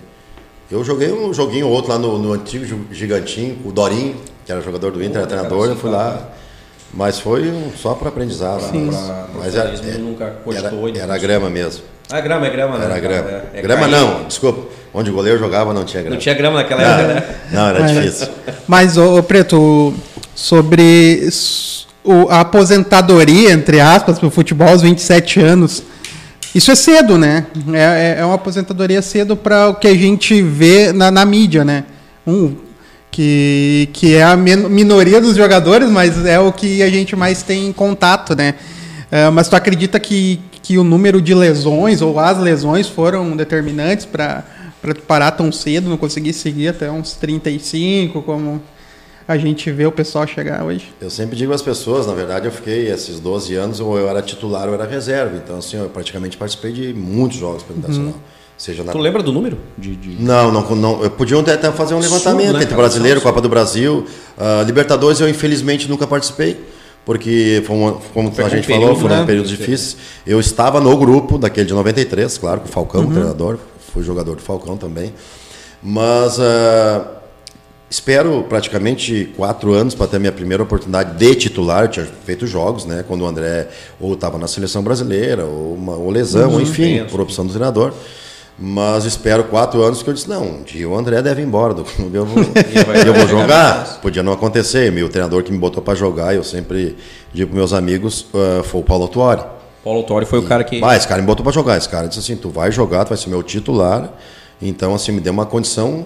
Eu 0.71 0.81
joguei 0.85 1.11
um 1.11 1.33
joguinho 1.33 1.67
ou 1.67 1.73
outro 1.73 1.91
lá 1.91 1.99
no, 1.99 2.17
no 2.17 2.31
antigo 2.31 2.65
gigantinho, 2.89 3.57
o 3.65 3.73
Dorinho, 3.73 4.15
que 4.45 4.51
era 4.53 4.61
jogador 4.61 4.91
do 4.91 5.03
Inter, 5.03 5.17
era 5.17 5.27
treinador, 5.27 5.67
eu 5.67 5.75
fui 5.75 5.89
lá. 5.89 6.29
Mas 6.93 7.19
foi 7.19 7.49
um, 7.49 7.71
só 7.75 7.93
para 7.93 8.09
aprendizado. 8.09 8.61
Sim. 8.69 8.87
Pra, 8.89 8.97
pra, 8.97 9.27
mas 9.39 9.55
era, 9.55 9.69
é, 9.69 9.97
nunca 9.97 10.33
era, 10.47 10.99
era 11.03 11.17
grama 11.17 11.49
mesmo. 11.49 11.83
Ah, 12.11 12.19
grama, 12.19 12.45
é 12.45 12.49
grama, 12.49 12.77
né? 12.77 12.85
Era 12.85 12.99
grama. 12.99 13.29
É. 13.29 13.43
É 13.53 13.61
grama 13.61 13.81
cair. 13.83 13.91
não, 13.91 14.23
desculpa. 14.25 14.67
Onde 14.93 15.09
o 15.09 15.13
goleiro 15.13 15.39
jogava 15.39 15.73
não 15.73 15.85
tinha 15.85 16.01
grama. 16.03 16.15
Não 16.15 16.21
tinha 16.21 16.35
grama 16.35 16.57
naquela 16.57 16.81
época, 16.83 17.07
né? 17.13 17.35
Não, 17.53 17.67
era 17.69 17.81
difícil. 17.87 18.27
Mas, 18.67 18.97
ô, 18.97 19.17
ô, 19.17 19.23
Preto, 19.23 19.93
sobre 20.35 21.29
o- 22.03 22.27
a 22.29 22.41
aposentadoria, 22.41 23.51
entre 23.51 23.79
aspas, 23.79 24.19
pro 24.19 24.29
futebol 24.29 24.67
aos 24.67 24.81
27 24.81 25.39
anos, 25.39 25.81
isso 26.53 26.69
é 26.71 26.75
cedo, 26.75 27.17
né? 27.17 27.45
É, 27.71 27.79
é- 27.79 28.21
é 28.21 28.25
uma 28.25 28.35
aposentadoria 28.35 29.01
cedo 29.01 29.37
para 29.37 29.69
o 29.69 29.75
que 29.75 29.87
a 29.87 29.93
gente 29.95 30.41
vê 30.41 30.91
na, 30.91 31.09
na 31.09 31.23
mídia, 31.25 31.63
né? 31.63 31.85
Um, 32.27 32.53
que, 33.11 33.89
que 33.91 34.15
é 34.15 34.23
a 34.23 34.37
minoria 34.37 35.19
dos 35.19 35.35
jogadores, 35.35 35.89
mas 35.89 36.25
é 36.25 36.39
o 36.39 36.51
que 36.51 36.81
a 36.81 36.89
gente 36.89 37.15
mais 37.15 37.43
tem 37.43 37.71
contato, 37.73 38.33
né? 38.35 38.55
É, 39.11 39.29
mas 39.29 39.49
tu 39.49 39.55
acredita 39.57 39.99
que, 39.99 40.39
que 40.63 40.77
o 40.77 40.83
número 40.83 41.21
de 41.21 41.35
lesões 41.35 42.01
ou 42.01 42.17
as 42.17 42.39
lesões 42.39 42.87
foram 42.87 43.35
determinantes 43.35 44.05
para 44.05 44.45
parar 45.05 45.31
tão 45.31 45.51
cedo, 45.51 45.89
não 45.89 45.97
conseguir 45.97 46.31
seguir 46.31 46.69
até 46.69 46.89
uns 46.89 47.13
35, 47.15 48.21
como 48.21 48.61
a 49.27 49.37
gente 49.37 49.69
vê 49.71 49.85
o 49.85 49.91
pessoal 49.91 50.25
chegar 50.25 50.63
hoje? 50.63 50.93
Eu 51.01 51.09
sempre 51.09 51.35
digo 51.35 51.53
às 51.53 51.61
pessoas, 51.61 52.07
na 52.07 52.13
verdade, 52.13 52.45
eu 52.45 52.51
fiquei 52.51 52.89
esses 52.89 53.19
12 53.19 53.53
anos, 53.55 53.79
ou 53.81 53.97
eu 53.97 54.09
era 54.09 54.21
titular 54.21 54.63
ou 54.63 54.69
eu 54.69 54.73
era 54.81 54.89
reserva. 54.89 55.35
Então, 55.35 55.57
assim, 55.57 55.77
eu 55.77 55.89
praticamente 55.89 56.37
participei 56.37 56.71
de 56.71 56.93
muitos 56.93 57.37
jogos 57.37 57.63
pelo 57.63 57.81
Nacional. 57.81 58.15
Seja 58.61 58.83
na 58.83 58.91
Tu 58.91 58.99
lembra 58.99 59.23
do 59.23 59.31
número? 59.33 59.57
De, 59.75 59.95
de- 59.95 60.21
Não, 60.21 60.51
não, 60.51 60.75
não. 60.75 61.03
Eu 61.03 61.09
podia 61.09 61.39
até 61.39 61.71
fazer 61.71 61.95
um 61.95 61.99
levantamento 61.99 62.27
Absurdo, 62.41 62.53
né, 62.53 62.59
entre 62.59 62.65
cara? 62.67 62.81
brasileiro. 62.83 63.19
Copa 63.19 63.41
do 63.41 63.49
Brasil, 63.49 64.05
ah, 64.37 64.61
Libertadores. 64.63 65.19
Eu 65.19 65.27
infelizmente 65.27 65.89
nunca 65.89 66.05
participei, 66.05 66.63
porque 67.03 67.63
foi 67.65 67.75
um- 67.75 67.93
como 68.13 68.31
Foi 68.31 68.43
a 68.43 68.47
um 68.47 68.49
gente 68.51 68.67
período, 68.67 68.85
falou, 68.85 69.01
foram 69.01 69.17
né? 69.21 69.25
períodos 69.25 69.49
difíceis. 69.49 69.97
Eu 70.27 70.39
estava 70.39 70.79
no 70.79 70.95
grupo 70.95 71.39
daquele 71.39 71.65
de 71.65 71.73
93, 71.73 72.37
claro, 72.37 72.59
com 72.61 72.67
o 72.67 72.71
Falcão, 72.71 73.01
Uhum. 73.05 73.11
treinador. 73.11 73.57
Fui 73.91 74.03
jogador 74.03 74.35
do 74.35 74.43
Falcão 74.43 74.77
também. 74.77 75.11
Mas 75.81 76.39
ah, 76.39 77.03
espero 77.89 78.45
praticamente 78.47 79.33
quatro 79.35 79.73
anos 79.73 79.95
para 79.95 80.05
ter 80.05 80.17
a 80.17 80.19
minha 80.19 80.31
primeira 80.31 80.61
oportunidade 80.61 81.17
de 81.17 81.33
titular. 81.33 81.85
Eu 81.85 81.87
tinha 81.87 82.07
feito 82.27 82.45
jogos, 82.45 82.85
né? 82.85 83.03
Quando 83.07 83.21
o 83.21 83.25
André 83.27 83.69
ou 83.99 84.13
estava 84.13 84.37
na 84.37 84.47
seleção 84.47 84.83
brasileira, 84.83 85.45
ou 85.45 85.73
uma 85.73 85.95
ou 85.95 86.11
lesão, 86.11 86.53
ou 86.53 86.61
enfim, 86.61 87.03
por 87.09 87.19
opção 87.19 87.43
do 87.43 87.51
treinador. 87.51 87.91
Mas 88.63 89.05
espero 89.05 89.45
quatro 89.45 89.81
anos 89.81 90.03
que 90.03 90.09
eu 90.09 90.13
disse, 90.13 90.29
não, 90.29 90.43
um 90.43 90.61
dia 90.61 90.87
o 90.87 90.95
André 90.95 91.19
deve 91.19 91.41
ir 91.41 91.45
embora 91.45 91.73
do 91.73 91.83
clube, 91.83 92.15
eu 92.15 92.25
vou, 92.25 92.43
eu 93.03 93.11
vou 93.11 93.27
jogar. 93.27 93.99
Podia 94.01 94.21
não 94.21 94.31
acontecer. 94.31 94.91
Meu 94.91 95.09
treinador 95.09 95.41
que 95.41 95.51
me 95.51 95.57
botou 95.57 95.81
para 95.81 95.95
jogar, 95.95 96.35
eu 96.35 96.43
sempre 96.43 96.95
digo 97.33 97.49
para 97.49 97.57
meus 97.57 97.73
amigos, 97.73 98.27
ah, 98.35 98.61
foi 98.63 98.81
o 98.81 98.83
Paulo 98.83 99.07
Tuori. 99.07 99.41
Paulo 99.83 100.01
Autori 100.01 100.27
foi 100.27 100.37
o 100.37 100.43
cara 100.43 100.63
que. 100.63 100.79
Ah, 100.83 100.95
esse 100.95 101.07
cara 101.07 101.21
me 101.21 101.25
botou 101.25 101.43
para 101.43 101.51
jogar. 101.51 101.75
Esse 101.75 101.89
cara 101.89 102.07
disse 102.07 102.19
assim, 102.19 102.35
tu 102.35 102.49
vai 102.49 102.71
jogar, 102.71 103.03
tu 103.03 103.09
vai 103.09 103.17
ser 103.17 103.29
meu 103.29 103.41
titular. 103.41 104.13
Então, 104.61 104.93
assim, 104.93 105.11
me 105.11 105.19
deu 105.19 105.33
uma 105.33 105.45
condição 105.47 106.05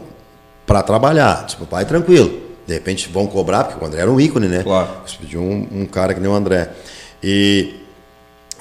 para 0.66 0.82
trabalhar. 0.82 1.46
Disse, 1.46 1.58
pai, 1.66 1.84
tranquilo. 1.84 2.40
De 2.66 2.74
repente 2.74 3.10
vão 3.10 3.28
cobrar, 3.28 3.66
porque 3.66 3.84
o 3.84 3.88
André 3.88 4.02
era 4.02 4.10
um 4.10 4.20
ícone, 4.20 4.48
né? 4.48 4.64
Claro. 4.64 4.90
Pediam 5.20 5.44
um, 5.44 5.68
um 5.82 5.86
cara 5.86 6.14
que 6.14 6.22
nem 6.22 6.30
o 6.30 6.34
André. 6.34 6.72
E 7.22 7.74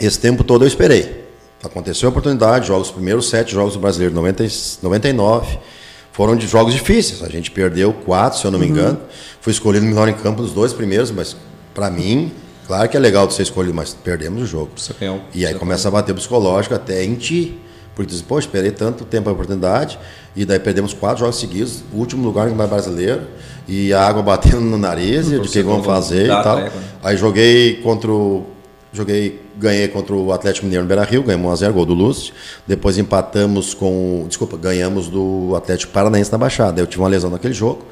esse 0.00 0.18
tempo 0.18 0.42
todo 0.42 0.64
eu 0.64 0.68
esperei. 0.68 1.23
Aconteceu 1.64 2.08
a 2.08 2.10
oportunidade, 2.10 2.66
jogo 2.68 2.80
os 2.82 2.90
primeiros 2.90 3.28
sete 3.28 3.52
jogos 3.52 3.74
do 3.74 3.80
Brasileiro, 3.80 4.14
90, 4.14 4.44
e- 4.44 4.50
99. 4.82 5.58
Foram 6.12 6.36
de 6.36 6.46
jogos 6.46 6.72
difíceis. 6.74 7.22
A 7.22 7.28
gente 7.28 7.50
perdeu 7.50 7.92
quatro, 7.92 8.38
se 8.38 8.44
eu 8.44 8.50
não 8.50 8.58
me 8.58 8.66
engano. 8.66 8.98
Fui 9.40 9.52
escolhido 9.52 9.84
melhor 9.84 10.08
em 10.08 10.14
campo 10.14 10.42
nos 10.42 10.52
dois 10.52 10.72
primeiros, 10.72 11.10
mas 11.10 11.36
para 11.74 11.90
mim, 11.90 12.32
claro 12.66 12.88
que 12.88 12.96
é 12.96 13.00
legal 13.00 13.26
de 13.26 13.34
ser 13.34 13.42
escolhido, 13.42 13.74
mas 13.74 13.94
perdemos 13.94 14.42
o 14.42 14.46
jogo. 14.46 14.70
Ganhou. 15.00 15.20
E 15.34 15.44
aí 15.44 15.54
começa 15.54 15.88
a 15.88 15.90
bater 15.90 16.14
psicológico 16.14 16.74
até 16.74 17.02
em 17.02 17.14
ti. 17.14 17.58
Porque 17.96 18.10
diz, 18.10 18.20
pô, 18.22 18.38
esperei 18.40 18.72
tanto 18.72 19.04
tempo 19.04 19.28
a 19.28 19.32
oportunidade, 19.32 19.96
e 20.34 20.44
daí 20.44 20.58
perdemos 20.58 20.92
quatro 20.92 21.20
jogos 21.20 21.36
seguidos, 21.38 21.84
o 21.92 21.98
último 21.98 22.24
lugar 22.24 22.48
no 22.50 22.56
brasileiro, 22.66 23.22
e 23.68 23.92
a 23.92 24.04
água 24.04 24.20
batendo 24.20 24.62
no 24.62 24.76
nariz, 24.76 25.30
e 25.30 25.36
o 25.36 25.42
que 25.42 25.62
vão 25.62 25.76
fazer 25.84 26.24
e 26.24 26.42
tal. 26.42 26.56
né? 26.56 26.72
Aí 27.04 27.16
joguei 27.16 27.74
contra 27.84 28.10
o. 28.10 28.44
Joguei, 28.94 29.42
ganhei 29.56 29.88
contra 29.88 30.14
o 30.14 30.32
Atlético 30.32 30.66
Mineiro 30.66 30.84
no 30.84 30.88
Beira 30.88 31.02
Rio, 31.02 31.24
ganhamos 31.24 31.60
1x0, 31.60 31.72
gol 31.72 31.84
do 31.84 31.94
Lúcio. 31.94 32.32
Depois 32.64 32.96
empatamos 32.96 33.74
com. 33.74 34.24
Desculpa, 34.28 34.56
ganhamos 34.56 35.08
do 35.08 35.52
Atlético 35.56 35.92
Paranaense 35.92 36.30
na 36.30 36.38
Baixada. 36.38 36.80
Eu 36.80 36.86
tive 36.86 37.02
uma 37.02 37.08
lesão 37.08 37.28
naquele 37.28 37.52
jogo. 37.52 37.84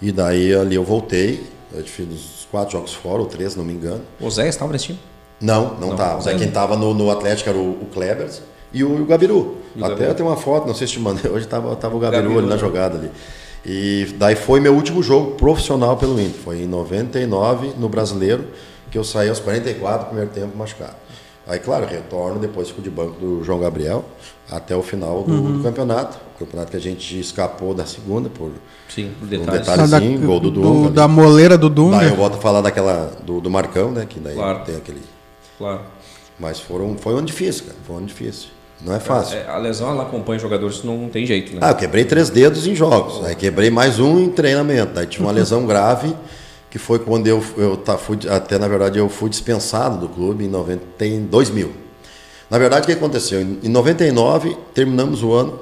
E 0.00 0.12
daí 0.12 0.54
ali 0.54 0.76
eu 0.76 0.84
voltei. 0.84 1.44
Eu 1.74 1.82
fiz 1.84 2.06
os 2.08 2.48
quatro 2.48 2.72
jogos 2.72 2.94
fora, 2.94 3.20
ou 3.20 3.26
três, 3.26 3.56
não 3.56 3.64
me 3.64 3.72
engano. 3.72 4.02
O 4.20 4.30
Zé 4.30 4.48
estava 4.48 4.72
nesse 4.72 4.86
time? 4.86 5.00
Não, 5.40 5.76
não 5.80 5.92
estava. 5.92 6.20
Zé 6.20 6.34
Quem 6.34 6.46
estava 6.46 6.76
no, 6.76 6.94
no 6.94 7.10
Atlético 7.10 7.48
era 7.48 7.58
o, 7.58 7.70
o 7.82 7.86
Klebers 7.92 8.40
e 8.72 8.84
o, 8.84 9.02
o 9.02 9.06
Gabiru. 9.06 9.56
E 9.74 9.80
o 9.80 9.84
Até 9.84 9.94
Gabiru. 9.94 10.14
tem 10.14 10.26
uma 10.26 10.36
foto, 10.36 10.66
não 10.66 10.74
sei 10.74 10.86
se 10.86 10.92
te 10.92 11.00
mandei, 11.00 11.28
hoje 11.30 11.44
estava 11.44 11.74
tava 11.74 11.96
o 11.96 11.98
Gabiru, 11.98 12.22
Gabiru, 12.22 12.38
ali 12.38 12.48
na 12.48 12.54
né? 12.54 12.60
jogada 12.60 12.98
ali. 12.98 13.10
E 13.64 14.14
daí 14.16 14.36
foi 14.36 14.60
meu 14.60 14.74
último 14.74 15.02
jogo 15.02 15.32
profissional 15.32 15.96
pelo 15.96 16.20
Inter. 16.20 16.40
Foi 16.40 16.62
em 16.62 16.66
99, 16.66 17.72
no 17.78 17.88
Brasileiro, 17.88 18.44
que 18.90 18.98
eu 18.98 19.04
saí 19.04 19.28
aos 19.28 19.38
44, 19.40 20.06
primeiro 20.06 20.30
tempo 20.30 20.56
machucado. 20.56 20.94
Aí, 21.46 21.58
claro, 21.58 21.86
retorno, 21.86 22.38
depois 22.38 22.68
fico 22.68 22.82
de 22.82 22.90
banco 22.90 23.18
do 23.18 23.42
João 23.42 23.58
Gabriel 23.60 24.04
até 24.50 24.76
o 24.76 24.82
final 24.82 25.22
do, 25.24 25.32
Uhum. 25.32 25.56
do 25.58 25.62
campeonato. 25.62 26.18
Campeonato 26.38 26.70
que 26.70 26.76
a 26.76 26.80
gente 26.80 27.18
escapou 27.18 27.74
da 27.74 27.84
segunda 27.84 28.28
por 28.28 28.50
Sim, 28.88 29.10
por 29.18 29.26
um 29.26 29.28
detalhes. 29.28 29.60
detalhe. 29.66 29.82
Detalhezinho, 29.82 30.26
gol 30.26 30.40
do 30.40 30.50
Dunga 30.50 30.86
ali. 30.86 30.94
da 30.94 31.08
moleira 31.08 31.58
do 31.58 31.68
Dunga. 31.68 31.98
Daí 31.98 32.08
eu 32.10 32.16
volto 32.16 32.34
a 32.34 32.40
falar 32.40 32.60
daquela 32.60 33.12
do, 33.24 33.40
do 33.40 33.50
Marcão, 33.50 33.90
né? 33.90 34.06
Que 34.08 34.18
daí 34.20 34.34
Claro. 34.34 34.60
tem 34.64 34.76
aquele 34.76 35.00
Claro. 35.58 35.80
mas 36.38 36.60
foram, 36.60 36.96
foi 36.96 37.14
um 37.14 37.18
ano 37.18 37.26
difícil, 37.26 37.64
cara. 37.66 37.76
Foi 37.84 37.94
um 37.96 37.98
ano 37.98 38.06
difícil. 38.06 38.48
Não 38.82 38.94
é 38.94 39.00
fácil. 39.00 39.36
É, 39.38 39.46
a 39.48 39.58
lesão 39.58 39.90
ela 39.90 40.04
acompanha 40.04 40.38
jogadores, 40.38 40.82
não 40.82 41.08
tem 41.10 41.26
jeito, 41.26 41.52
né? 41.52 41.58
Ah, 41.60 41.70
eu 41.70 41.74
quebrei 41.74 42.04
três 42.04 42.30
dedos 42.30 42.66
em 42.66 42.74
jogos. 42.74 43.22
Aí 43.24 43.34
quebrei 43.34 43.68
mais 43.70 43.98
um 44.00 44.18
em 44.20 44.30
treinamento. 44.30 44.98
Aí 44.98 45.06
tive 45.06 45.22
uma 45.24 45.32
lesão 45.32 45.66
grave, 45.66 46.14
que 46.70 46.78
foi 46.78 46.98
quando 47.00 47.26
eu, 47.26 47.42
eu 47.56 47.76
tá, 47.76 47.98
fui, 47.98 48.18
até 48.28 48.58
na 48.58 48.68
verdade 48.68 48.98
eu 48.98 49.08
fui 49.08 49.28
dispensado 49.28 49.98
do 49.98 50.08
clube 50.08 50.44
em, 50.44 50.48
90, 50.48 51.04
em 51.04 51.22
2000. 51.24 51.72
Na 52.48 52.58
verdade, 52.58 52.82
o 52.84 52.86
que 52.86 52.92
aconteceu? 52.92 53.40
Em 53.40 53.58
em 53.62 53.68
99, 53.68 54.56
terminamos 54.74 55.22
o 55.22 55.32
ano 55.32 55.58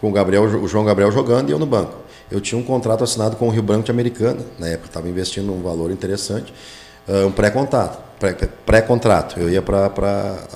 com 0.00 0.08
o, 0.08 0.12
Gabriel, 0.12 0.44
o 0.44 0.66
João 0.68 0.84
Gabriel 0.84 1.10
jogando 1.12 1.48
e 1.50 1.52
eu 1.52 1.58
no 1.58 1.66
banco. 1.66 1.94
Eu 2.30 2.40
tinha 2.40 2.58
um 2.58 2.62
contrato 2.62 3.02
assinado 3.04 3.36
com 3.36 3.46
o 3.48 3.50
Rio 3.50 3.62
Branco 3.62 3.84
de 3.84 3.90
Americana, 3.90 4.38
na 4.58 4.68
época 4.68 4.86
estava 4.88 5.08
investindo 5.08 5.52
um 5.52 5.60
valor 5.62 5.90
interessante, 5.90 6.52
ah, 7.08 7.26
um 7.26 7.32
pré-contrato. 7.32 7.98
pré- 8.18 8.34
Pré-contrato. 8.64 9.38
eu 9.40 9.50
ia 9.50 9.60
para. 9.60 9.86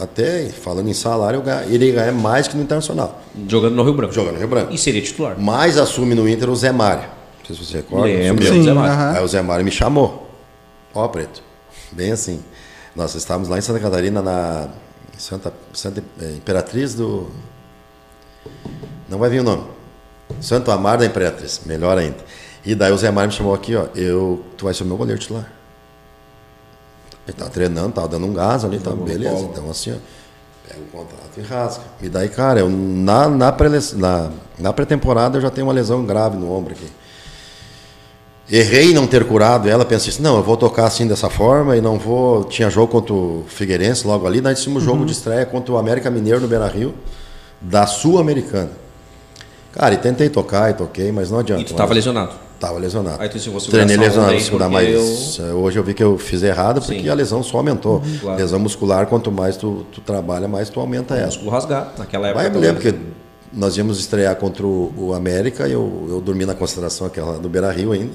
Até, 0.00 0.46
falando 0.48 0.88
em 0.88 0.94
salário, 0.94 1.38
eu 1.38 1.42
ganha- 1.42 1.64
iria 1.66 1.92
ganhar 1.94 2.12
mais 2.12 2.46
que 2.48 2.56
no 2.56 2.62
Internacional, 2.62 3.20
Jogando 3.48 3.74
no 3.74 3.82
Rio 3.82 3.94
Branco. 3.94 4.12
jogando 4.14 4.34
no 4.34 4.38
Rio 4.38 4.48
Branco. 4.48 4.72
E 4.72 4.78
seria 4.78 5.02
titular. 5.02 5.34
Mas 5.38 5.76
assume 5.76 6.14
no 6.14 6.28
Inter 6.28 6.48
o 6.48 6.54
Zé 6.56 6.70
Mário. 6.72 7.04
Não 7.44 7.54
sei 7.54 7.56
se 7.56 7.70
você 7.70 7.76
recorda. 7.78 8.06
Lembro. 8.06 8.44
Sim, 8.46 8.62
Zé 8.62 8.72
Mário. 8.72 9.18
Aí 9.18 9.22
o 9.22 9.28
Zé 9.28 9.42
Mário 9.42 9.64
me 9.64 9.70
chamou. 9.70 10.30
Ó, 10.94 11.06
Preto. 11.08 11.42
Bem 11.92 12.10
assim. 12.10 12.42
Nós 12.96 13.14
estávamos 13.14 13.48
lá 13.48 13.58
em 13.58 13.60
Santa 13.60 13.80
Catarina, 13.80 14.22
na 14.22 14.68
Santa, 15.18 15.52
Santa 15.72 16.02
eh, 16.20 16.34
Imperatriz 16.36 16.94
do. 16.94 17.28
Não 19.08 19.18
vai 19.18 19.28
vir 19.28 19.40
o 19.40 19.44
nome. 19.44 19.64
Santo 20.40 20.70
Amaro 20.70 21.00
da 21.00 21.06
Imperatriz. 21.06 21.60
Melhor 21.66 21.98
ainda. 21.98 22.16
E 22.64 22.74
daí 22.74 22.92
o 22.92 22.96
Zé 22.96 23.10
Mário 23.10 23.30
me 23.30 23.36
chamou 23.36 23.54
aqui, 23.54 23.76
ó. 23.76 23.88
Eu, 23.94 24.42
tu 24.56 24.64
vai 24.64 24.72
ser 24.72 24.84
o 24.84 24.86
meu 24.86 24.96
goleiro 24.96 25.20
titular. 25.20 25.52
Ele 27.26 27.36
tá 27.36 27.48
treinando, 27.50 27.92
tá 27.92 28.06
dando 28.06 28.26
um 28.26 28.32
gás 28.32 28.64
ali, 28.64 28.78
tá 28.78 28.90
beleza. 28.90 29.34
colo. 29.34 29.50
Então 29.52 29.70
assim, 29.70 29.92
ó. 29.92 29.96
Pega 30.66 30.80
o 30.80 30.86
contrato 30.86 31.30
e 31.36 31.42
rasga. 31.42 31.84
E 32.00 32.08
daí, 32.08 32.30
cara, 32.30 32.60
eu, 32.60 32.70
na, 32.70 33.28
na, 33.28 33.52
pré, 33.52 33.68
na, 33.96 34.30
na 34.58 34.72
pré-temporada 34.72 35.36
eu 35.36 35.42
já 35.42 35.50
tenho 35.50 35.66
uma 35.66 35.74
lesão 35.74 36.06
grave 36.06 36.38
no 36.38 36.50
ombro 36.50 36.72
aqui. 36.72 36.88
Errei 38.50 38.90
em 38.90 38.94
não 38.94 39.06
ter 39.06 39.24
curado 39.24 39.68
ela, 39.68 39.84
pensei 39.86 40.12
assim, 40.12 40.22
não, 40.22 40.36
eu 40.36 40.42
vou 40.42 40.56
tocar 40.56 40.84
assim 40.86 41.06
dessa 41.06 41.30
forma 41.30 41.76
e 41.76 41.80
não 41.80 41.98
vou. 41.98 42.44
Tinha 42.44 42.68
jogo 42.68 42.88
contra 42.92 43.14
o 43.14 43.44
Figueirense 43.48 44.06
logo 44.06 44.26
ali, 44.26 44.40
nós 44.40 44.62
tínhamos 44.62 44.82
jogo 44.82 45.04
de 45.06 45.12
estreia 45.12 45.46
contra 45.46 45.72
o 45.72 45.78
América 45.78 46.10
Mineiro 46.10 46.40
no 46.40 46.46
Beira 46.48 46.66
Rio, 46.66 46.94
da 47.60 47.86
Sul-Americana. 47.86 48.70
Cara, 49.72 49.94
e 49.94 49.96
tentei 49.96 50.28
tocar 50.28 50.70
e 50.70 50.74
toquei, 50.74 51.10
mas 51.10 51.30
não 51.30 51.38
adianta. 51.38 51.62
E 51.62 51.64
tu 51.64 51.72
estava 51.72 51.94
lesionado. 51.94 52.32
Tava 52.60 52.78
lesionado. 52.78 53.20
Aí 53.20 53.28
tu 53.28 53.36
disse, 53.36 53.50
vou 53.50 53.60
Treinei 53.60 53.96
lesionado, 53.96 54.32
aí, 54.32 54.44
porque 54.44 54.68
mais. 54.68 55.38
eh, 55.40 55.52
Hoje 55.52 55.78
eu 55.78 55.82
vi 55.82 55.92
que 55.92 56.02
eu 56.04 56.16
fiz 56.16 56.42
errado 56.42 56.80
porque 56.80 57.02
Sim. 57.02 57.08
a 57.08 57.14
lesão 57.14 57.42
só 57.42 57.58
aumentou. 57.58 58.00
Claro. 58.20 58.38
Lesão 58.38 58.58
muscular, 58.58 59.06
quanto 59.06 59.32
mais 59.32 59.56
tu, 59.56 59.84
tu 59.92 60.00
trabalha, 60.00 60.46
mais 60.46 60.70
tu 60.70 60.78
aumenta 60.80 61.14
ela. 61.16 61.26
Músculo 61.26 61.50
rasgar. 61.50 61.92
Naquela 61.98 62.28
época. 62.28 62.44
Mas 62.44 62.54
eu 62.54 62.60
me 62.60 62.66
lembro 62.66 62.80
que 62.80 62.94
nós 63.54 63.76
íamos 63.76 63.98
estrear 63.98 64.34
contra 64.36 64.66
o, 64.66 64.92
o 64.96 65.14
América 65.14 65.68
e 65.68 65.72
eu, 65.72 66.06
eu 66.08 66.20
dormi 66.20 66.44
na 66.44 66.54
concentração 66.54 67.06
aquela 67.06 67.38
do 67.38 67.48
Beira 67.48 67.70
Rio 67.70 67.92
ainda. 67.92 68.12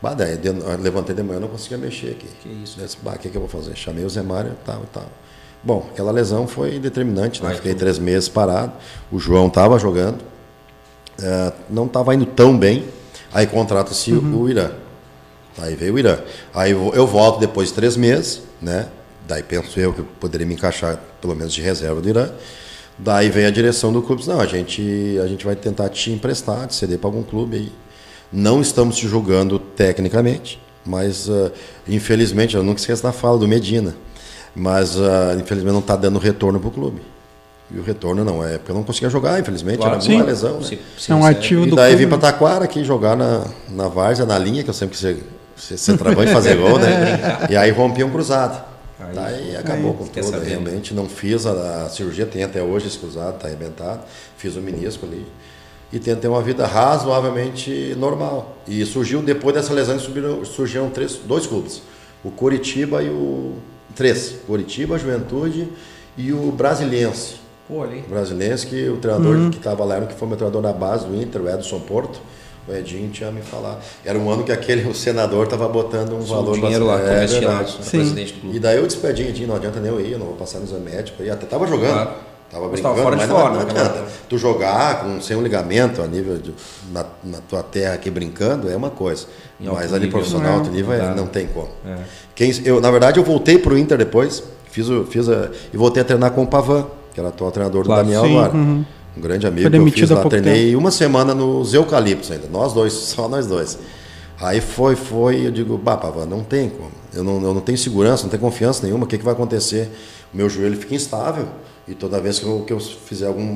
Bah, 0.00 0.14
daí, 0.14 0.38
levantei 0.80 1.14
de 1.14 1.22
manhã 1.22 1.40
não 1.40 1.48
conseguia 1.48 1.76
mexer 1.78 2.10
aqui. 2.10 2.28
Que 2.42 2.48
isso. 2.62 2.78
Eu 2.78 2.84
disse, 2.86 2.98
bah, 3.02 3.14
o 3.14 3.18
que, 3.18 3.28
que 3.28 3.36
eu 3.36 3.40
vou 3.40 3.50
fazer? 3.50 3.74
Chamei 3.76 4.04
o 4.04 4.08
Zé 4.10 4.22
Mário 4.22 4.52
e 4.52 4.64
tal 4.64 4.82
e 4.82 4.86
tal. 4.92 5.06
Bom, 5.62 5.88
aquela 5.90 6.12
lesão 6.12 6.46
foi 6.46 6.78
determinante, 6.78 7.42
né? 7.42 7.48
Ai, 7.48 7.56
Fiquei 7.56 7.74
três 7.74 7.98
meses 7.98 8.28
parado. 8.28 8.72
O 9.10 9.18
João 9.18 9.48
estava 9.48 9.76
jogando. 9.78 10.18
eh, 11.20 11.52
não 11.68 11.86
estava 11.86 12.14
indo 12.14 12.26
tão 12.26 12.56
bem. 12.56 12.84
Aí 13.32 13.46
contrata-se 13.46 14.12
o 14.12 14.48
Irã. 14.48 14.70
Aí 15.58 15.74
veio 15.74 15.94
o 15.94 15.98
Irã. 15.98 16.18
Aí 16.54 16.70
eu 16.70 16.92
eu 16.94 17.06
volto 17.06 17.40
depois 17.40 17.68
de 17.70 17.74
três 17.74 17.96
meses, 17.96 18.42
né? 18.62 18.86
Daí 19.26 19.42
penso 19.42 19.78
eu 19.80 19.92
que 19.92 19.98
eu 19.98 20.06
poderia 20.20 20.46
me 20.46 20.54
encaixar 20.54 20.98
pelo 21.20 21.34
menos 21.34 21.52
de 21.52 21.60
reserva 21.60 22.00
do 22.00 22.08
Irã. 22.08 22.30
Daí 22.98 23.30
veio 23.30 23.46
a 23.46 23.50
direção 23.50 23.92
do 23.92 24.02
clube, 24.02 24.26
não, 24.26 24.40
a 24.40 24.46
gente, 24.46 25.16
a 25.22 25.26
gente 25.28 25.46
vai 25.46 25.54
tentar 25.54 25.88
te 25.88 26.10
emprestar, 26.10 26.66
te 26.66 26.74
ceder 26.74 26.98
para 26.98 27.08
algum 27.08 27.22
clube 27.22 27.56
aí. 27.56 27.72
Não 28.32 28.60
estamos 28.60 28.96
te 28.96 29.06
julgando 29.06 29.58
tecnicamente, 29.58 30.60
mas 30.84 31.28
uh, 31.28 31.52
infelizmente, 31.88 32.56
eu 32.56 32.62
nunca 32.64 32.80
esqueço 32.80 33.02
da 33.02 33.12
fala 33.12 33.38
do 33.38 33.46
Medina, 33.46 33.94
mas 34.54 34.96
uh, 34.96 35.38
infelizmente 35.38 35.72
não 35.72 35.80
está 35.80 35.94
dando 35.94 36.18
retorno 36.18 36.58
para 36.58 36.68
o 36.68 36.72
clube. 36.72 37.00
E 37.70 37.78
o 37.78 37.82
retorno 37.82 38.24
não 38.24 38.42
é 38.44 38.56
porque 38.56 38.72
eu 38.72 38.74
não 38.74 38.82
conseguia 38.82 39.10
jogar, 39.10 39.38
infelizmente, 39.38 39.78
claro, 39.78 40.02
era 40.02 40.14
uma 40.14 40.24
lesão. 40.24 40.58
Né? 40.58 40.64
Sim, 40.64 40.78
sim, 40.98 41.12
é 41.12 41.14
um 41.14 41.24
ativo 41.24 41.66
e 41.66 41.70
do 41.70 41.76
daí 41.76 41.94
vim 41.94 42.08
para 42.08 42.18
Taquara 42.18 42.64
aqui 42.64 42.82
jogar 42.82 43.14
na, 43.14 43.44
na 43.68 43.88
Várzea, 43.88 44.24
na 44.24 44.38
linha, 44.38 44.64
que 44.64 44.70
eu 44.70 44.74
sempre 44.74 44.96
quis 44.96 45.00
ser, 45.00 45.22
ser, 45.54 45.78
ser 45.78 45.94
e 45.94 46.26
fazer 46.28 46.56
gol, 46.56 46.78
né? 46.78 47.46
e 47.48 47.56
aí 47.56 47.70
rompi 47.70 48.02
um 48.02 48.10
cruzado. 48.10 48.67
Aí, 49.08 49.14
Daí 49.14 49.56
acabou 49.56 49.90
aí, 49.92 49.96
com 49.96 50.06
tudo. 50.06 50.24
Saber, 50.24 50.46
realmente 50.46 50.94
não 50.94 51.08
fiz 51.08 51.46
a, 51.46 51.84
a, 51.84 51.88
cirurgia, 51.88 52.26
tem 52.26 52.42
até 52.42 52.62
hoje 52.62 52.86
esse 52.86 52.98
cruzado, 52.98 53.36
está 53.36 53.48
arrebentado. 53.48 54.02
Fiz 54.36 54.56
o 54.56 54.60
menisco 54.60 55.06
ali. 55.06 55.26
E 55.92 55.98
tentei 55.98 56.28
uma 56.28 56.42
vida 56.42 56.66
razoavelmente 56.66 57.94
normal. 57.98 58.58
E 58.66 58.84
surgiu, 58.84 59.22
depois 59.22 59.54
dessa 59.54 59.72
lesão, 59.72 59.98
surgiram, 59.98 60.44
surgiram 60.44 60.90
três, 60.90 61.14
dois 61.14 61.46
clubes. 61.46 61.82
O 62.22 62.30
Coritiba 62.30 63.02
e 63.02 63.08
o. 63.08 63.54
Três. 63.94 64.36
Coritiba, 64.46 64.98
Juventude 64.98 65.68
e 66.16 66.32
o 66.32 66.52
Brasiliense. 66.52 67.36
Pô, 67.66 67.82
ali. 67.82 68.00
O 68.06 68.10
Brasiliense, 68.10 68.66
que 68.66 68.88
o 68.88 68.96
treinador 68.96 69.36
uhum. 69.36 69.50
que 69.50 69.58
estava 69.58 69.84
lá, 69.84 70.00
que 70.02 70.14
foi 70.14 70.28
meu 70.28 70.36
treinador 70.36 70.62
na 70.62 70.72
base 70.72 71.06
do 71.06 71.14
Inter, 71.14 71.42
o 71.42 71.48
Edson 71.48 71.80
Porto 71.80 72.20
o 72.68 72.74
Edinho 72.76 73.10
tinha 73.10 73.30
me 73.30 73.40
falado. 73.40 73.78
Era 74.04 74.18
um 74.18 74.30
ano 74.30 74.44
que 74.44 74.52
aquele 74.52 74.88
o 74.88 74.94
senador 74.94 75.44
estava 75.44 75.68
botando 75.68 76.14
um 76.14 76.22
Sim, 76.22 76.28
valor 76.28 76.54
dinheiro 76.54 76.86
lá, 76.86 77.00
é, 77.00 77.26
verdade. 77.26 77.76
presidente 77.90 78.34
do 78.34 78.40
clube. 78.40 78.56
E 78.56 78.60
daí 78.60 78.76
eu 78.76 78.86
disse 78.86 79.06
Edinho, 79.06 79.48
não 79.48 79.56
adianta 79.56 79.80
nem 79.80 79.90
eu 79.90 80.00
ir, 80.00 80.12
eu 80.12 80.18
não 80.18 80.26
vou 80.26 80.36
passar 80.36 80.58
no 80.58 80.64
exame 80.64 80.90
médico. 80.90 81.22
E 81.22 81.30
até 81.30 81.44
estava 81.44 81.66
jogando. 81.66 81.92
Claro. 81.92 82.28
Tava 82.50 82.66
brincando, 82.68 83.02
fora 83.02 83.16
mas 83.16 83.26
de 83.26 83.32
não, 83.32 83.40
forma, 83.40 83.56
não 83.56 83.62
adianta. 83.62 84.04
Tu 84.26 84.38
jogar 84.38 85.02
com, 85.02 85.20
sem 85.20 85.36
um 85.36 85.42
ligamento 85.42 86.00
a 86.00 86.06
nível 86.06 86.38
de, 86.38 86.54
na, 86.90 87.04
na 87.22 87.38
tua 87.46 87.62
terra 87.62 87.92
aqui 87.92 88.10
brincando 88.10 88.70
é 88.70 88.76
uma 88.76 88.88
coisa. 88.88 89.26
Mas 89.60 89.92
ali 89.92 90.08
profissional, 90.08 90.54
alto 90.54 90.70
nível, 90.70 90.94
é, 90.94 91.14
não 91.14 91.26
tem 91.26 91.46
como. 91.46 91.68
É. 91.86 91.98
Quem, 92.34 92.50
eu, 92.64 92.80
na 92.80 92.90
verdade, 92.90 93.20
eu 93.20 93.24
voltei 93.24 93.58
para 93.58 93.74
o 93.74 93.78
Inter 93.78 93.98
depois, 93.98 94.42
fiz, 94.70 94.88
o, 94.88 95.04
fiz 95.04 95.28
a, 95.28 95.50
e 95.72 95.76
voltei 95.76 96.00
a 96.00 96.04
treinar 96.06 96.30
com 96.30 96.42
o 96.42 96.46
Pavan, 96.46 96.86
que 97.12 97.20
era 97.20 97.28
atual 97.28 97.50
treinador 97.50 97.84
claro, 97.84 98.02
do 98.02 98.06
Daniel 98.06 98.24
sim, 98.24 98.38
agora. 98.38 98.54
Uhum 98.54 98.84
um 99.16 99.20
grande 99.20 99.46
amigo 99.46 99.70
que 99.70 99.76
eu 99.76 99.86
fiz 99.90 100.10
lá, 100.10 100.24
treinei 100.24 100.66
tempo. 100.66 100.78
uma 100.78 100.90
semana 100.90 101.34
nos 101.34 101.74
eucaliptos 101.74 102.30
ainda, 102.30 102.48
nós 102.50 102.72
dois, 102.72 102.92
só 103.14 103.28
nós 103.28 103.46
dois. 103.46 103.78
Aí 104.40 104.60
foi, 104.60 104.94
foi, 104.94 105.46
eu 105.46 105.50
digo, 105.50 105.76
bah, 105.76 105.96
Pavã, 105.96 106.24
não 106.24 106.44
tem 106.44 106.68
como. 106.68 106.92
Eu 107.12 107.24
não, 107.24 107.42
eu 107.42 107.54
não 107.54 107.60
tenho 107.60 107.76
segurança, 107.76 108.22
não 108.22 108.30
tenho 108.30 108.40
confiança 108.40 108.84
nenhuma, 108.84 109.04
o 109.04 109.08
que, 109.08 109.18
que 109.18 109.24
vai 109.24 109.34
acontecer? 109.34 109.90
O 110.32 110.36
meu 110.36 110.48
joelho 110.48 110.76
fica 110.76 110.94
instável 110.94 111.48
e 111.88 111.94
toda 111.94 112.20
vez 112.20 112.38
que 112.38 112.44
eu, 112.44 112.62
que 112.66 112.72
eu 112.72 112.78
fizer 112.78 113.26
algum 113.26 113.54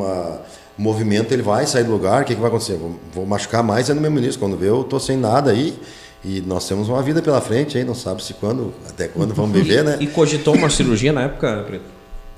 movimento, 0.77 1.33
ele 1.33 1.43
vai 1.43 1.67
sair 1.67 1.85
do 1.85 1.93
lugar, 1.93 2.23
o 2.23 2.25
que, 2.25 2.35
que 2.35 2.41
vai 2.41 2.49
acontecer? 2.49 2.77
Vou, 2.77 2.99
vou 3.13 3.27
machucar 3.27 3.63
mais 3.63 3.91
ainda 3.91 3.97
no 3.97 4.01
meu 4.01 4.11
ministro. 4.11 4.41
Quando 4.41 4.57
vê, 4.57 4.69
eu 4.69 4.81
estou 4.81 4.99
sem 4.99 5.17
nada 5.17 5.51
aí 5.51 5.79
e 6.25 6.41
nós 6.41 6.67
temos 6.67 6.89
uma 6.89 7.03
vida 7.03 7.21
pela 7.21 7.41
frente 7.41 7.77
aí, 7.77 7.85
não 7.85 7.95
sabe 7.95 8.23
se 8.23 8.35
quando, 8.35 8.73
até 8.89 9.07
quando 9.07 9.35
vamos 9.35 9.53
viver, 9.61 9.85
né? 9.85 9.99
E 10.01 10.07
cogitou 10.07 10.55
uma 10.55 10.71
cirurgia 10.71 11.13
na 11.13 11.23
época, 11.23 11.65
Preto? 11.67 11.85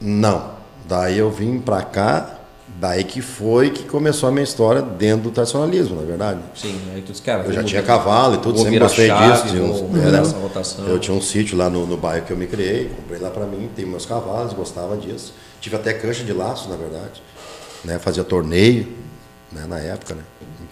Não. 0.00 0.50
Daí 0.88 1.16
eu 1.16 1.30
vim 1.30 1.60
para 1.60 1.82
cá, 1.82 2.40
Daí 2.76 3.04
que 3.04 3.22
foi 3.22 3.70
que 3.70 3.84
começou 3.84 4.28
a 4.28 4.32
minha 4.32 4.42
história 4.42 4.82
dentro 4.82 5.24
do 5.24 5.30
tradicionalismo, 5.30 5.94
na 5.96 6.02
é 6.02 6.06
verdade. 6.06 6.40
Sim, 6.56 6.76
aí 6.92 7.02
tu 7.02 7.12
disse, 7.12 7.22
cara, 7.22 7.44
eu 7.44 7.52
já 7.52 7.62
tinha 7.62 7.82
cavalo 7.82 8.34
e 8.34 8.38
tudo, 8.38 8.58
sempre 8.58 8.80
gostei 8.80 9.06
chave, 9.06 9.50
disso. 9.50 9.84
Vou, 9.86 10.02
era, 10.02 10.22
rotação. 10.22 10.86
Eu 10.86 10.98
tinha 10.98 11.16
um 11.16 11.20
sítio 11.20 11.56
lá 11.56 11.70
no, 11.70 11.86
no 11.86 11.96
bairro 11.96 12.26
que 12.26 12.32
eu 12.32 12.36
me 12.36 12.46
criei, 12.48 12.90
comprei 12.96 13.20
lá 13.20 13.30
para 13.30 13.46
mim, 13.46 13.70
tenho 13.76 13.86
meus 13.86 14.04
cavalos, 14.04 14.52
gostava 14.52 14.96
disso. 14.96 15.34
Tive 15.60 15.76
até 15.76 15.92
cancha 15.92 16.24
de 16.24 16.32
laço, 16.32 16.68
na 16.68 16.76
verdade. 16.76 17.22
Né, 17.84 17.98
fazia 17.98 18.24
torneio 18.24 18.88
né, 19.52 19.66
na 19.68 19.78
época, 19.78 20.14
né. 20.14 20.22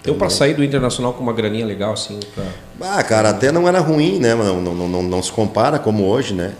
Então, 0.00 0.12
Deu 0.12 0.14
para 0.16 0.28
sair 0.28 0.54
do 0.54 0.64
Internacional 0.64 1.12
com 1.12 1.22
uma 1.22 1.32
graninha 1.32 1.64
legal, 1.64 1.92
assim? 1.92 2.18
Pra... 2.34 2.44
Ah, 2.80 3.02
cara, 3.04 3.30
até 3.30 3.52
não 3.52 3.68
era 3.68 3.78
ruim, 3.78 4.18
né? 4.18 4.34
Não, 4.34 4.60
não, 4.60 4.88
não, 4.88 5.02
não 5.02 5.22
se 5.22 5.30
compara 5.30 5.78
como 5.78 6.04
hoje, 6.04 6.34
né? 6.34 6.52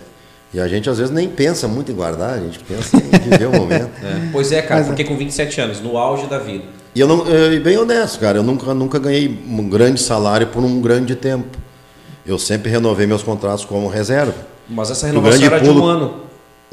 E 0.54 0.60
a 0.60 0.68
gente 0.68 0.90
às 0.90 0.98
vezes 0.98 1.12
nem 1.12 1.28
pensa 1.28 1.66
muito 1.66 1.90
em 1.90 1.94
guardar, 1.94 2.34
a 2.34 2.38
gente 2.38 2.58
pensa 2.58 2.96
em 2.96 3.30
viver 3.30 3.46
o 3.46 3.52
momento. 3.56 3.90
É. 4.04 4.28
Pois 4.30 4.52
é, 4.52 4.60
cara, 4.60 4.80
Mas, 4.80 4.88
porque 4.88 5.04
com 5.04 5.16
27 5.16 5.60
anos, 5.60 5.80
no 5.80 5.96
auge 5.96 6.26
da 6.26 6.38
vida. 6.38 6.64
E 6.94 7.00
eu 7.00 7.08
não, 7.08 7.26
eu, 7.26 7.62
bem 7.62 7.78
honesto, 7.78 8.20
cara, 8.20 8.38
eu 8.38 8.42
nunca, 8.42 8.74
nunca 8.74 8.98
ganhei 8.98 9.42
um 9.48 9.66
grande 9.68 10.00
salário 10.00 10.46
por 10.48 10.62
um 10.62 10.80
grande 10.80 11.16
tempo. 11.16 11.56
Eu 12.26 12.38
sempre 12.38 12.70
renovei 12.70 13.06
meus 13.06 13.22
contratos 13.22 13.64
como 13.64 13.88
reserva. 13.88 14.34
Mas 14.68 14.90
essa 14.90 15.06
renovação 15.06 15.44
era 15.44 15.58
pulo, 15.58 15.72
de 15.72 15.78
um 15.78 15.84
ano. 15.84 16.21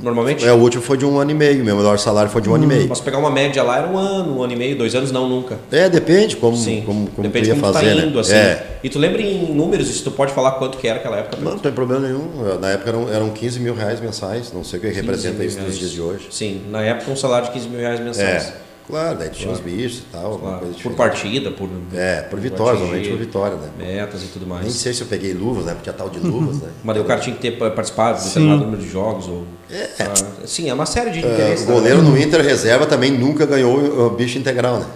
Normalmente? 0.02 0.46
É, 0.46 0.52
o 0.52 0.58
último 0.58 0.82
foi 0.82 0.98
de 0.98 1.06
um 1.06 1.20
ano 1.20 1.32
e 1.32 1.34
meio. 1.34 1.64
Meu 1.64 1.76
melhor 1.76 1.98
salário 2.00 2.32
foi 2.32 2.42
de 2.42 2.50
um 2.50 2.54
hum, 2.54 2.56
ano 2.56 2.64
e 2.64 2.68
hum, 2.68 2.70
meio. 2.70 2.90
Mas 2.90 3.00
pegar 3.00 3.18
uma 3.18 3.30
média 3.30 3.62
lá 3.64 3.78
era 3.78 3.88
um 3.88 3.98
ano, 3.98 4.38
um 4.38 4.44
ano 4.44 4.54
e 4.54 4.56
meio, 4.56 4.78
dois 4.78 4.96
anos 4.96 5.12
não, 5.12 5.28
nunca. 5.28 5.58
É, 5.72 5.90
depende 5.90 6.36
como, 6.38 6.56
Sim. 6.56 6.84
como, 6.86 7.08
como 7.08 7.28
depende 7.28 7.50
tu 7.50 7.56
ia 7.56 7.62
como 7.62 7.74
fazer, 7.74 7.96
tá 7.96 8.02
indo, 8.02 8.16
né? 8.16 8.22
assim. 8.22 8.34
É. 8.34 8.80
E 8.84 8.90
tu 8.90 8.98
lembra 8.98 9.22
em 9.22 9.54
números, 9.54 9.88
se 9.88 10.04
tu 10.04 10.12
pode 10.12 10.34
falar 10.34 10.52
quanto 10.54 10.78
que 10.78 10.88
era 10.88 11.00
aquela 11.00 11.18
época? 11.18 11.38
Não, 11.42 11.52
não 11.52 11.60
tem 11.60 11.72
problema 11.72 12.08
nenhum. 12.08 12.30
Na 12.60 12.72
época 12.72 12.90
eram, 12.90 13.10
eram 13.10 13.30
15 13.30 13.60
mil 13.60 13.74
reais 13.74 14.00
mensais. 14.00 14.54
Não 14.54 14.64
sei 14.64 14.80
o 14.80 14.82
que 14.82 14.90
representa 14.90 15.44
isso 15.44 15.60
nos 15.60 15.78
dias 15.78 15.92
de 15.92 16.02
hoje. 16.02 16.28
Sim, 16.32 16.62
na 16.70 16.82
época 16.82 17.12
um 17.12 17.16
salário 17.16 17.48
de 17.48 17.54
15 17.54 17.70
mil 17.70 17.80
reais 17.80 18.00
mensais. 18.00 18.44
É. 18.48 18.69
Claro, 18.90 19.20
daí 19.20 19.30
tinha 19.30 19.50
claro. 19.50 19.60
os 19.60 19.72
bichos 19.72 20.00
e 20.00 20.12
tal. 20.12 20.40
Claro. 20.40 20.68
por 20.82 20.94
partida, 20.94 21.52
por. 21.52 21.70
É, 21.94 22.22
por 22.24 22.40
vitória, 22.40 22.80
normalmente 22.80 23.10
por 23.10 23.20
vitória, 23.20 23.56
né? 23.56 23.70
Metas 23.78 24.24
e 24.24 24.28
tudo 24.28 24.48
mais. 24.48 24.64
Nem 24.64 24.74
sei 24.74 24.94
se 24.94 25.02
eu 25.02 25.08
peguei 25.08 25.32
luvas, 25.32 25.66
né? 25.66 25.76
Porque 25.76 25.92
a 25.92 25.94
tal 25.94 26.10
de 26.10 26.20
luvas, 26.20 26.58
né? 26.58 26.70
Mas 26.84 26.98
o 26.98 27.04
cara 27.04 27.20
tinha 27.20 27.36
que 27.36 27.42
ter 27.42 27.52
participado 27.52 28.18
de 28.18 28.26
determinado 28.26 28.64
número 28.64 28.82
de 28.82 28.90
jogos. 28.90 29.28
Ou, 29.28 29.46
é. 29.70 29.90
Ah, 30.00 30.46
sim, 30.48 30.70
é 30.70 30.74
uma 30.74 30.88
série 30.88 31.12
de 31.12 31.20
interesses. 31.20 31.68
Uh, 31.68 31.72
o 31.72 31.74
goleiro 31.76 32.02
no 32.02 32.18
Inter 32.18 32.42
reserva 32.42 32.88
também 32.88 33.12
nunca 33.12 33.46
ganhou 33.46 34.08
o 34.08 34.10
bicho 34.10 34.40
integral, 34.40 34.80
né? 34.80 34.88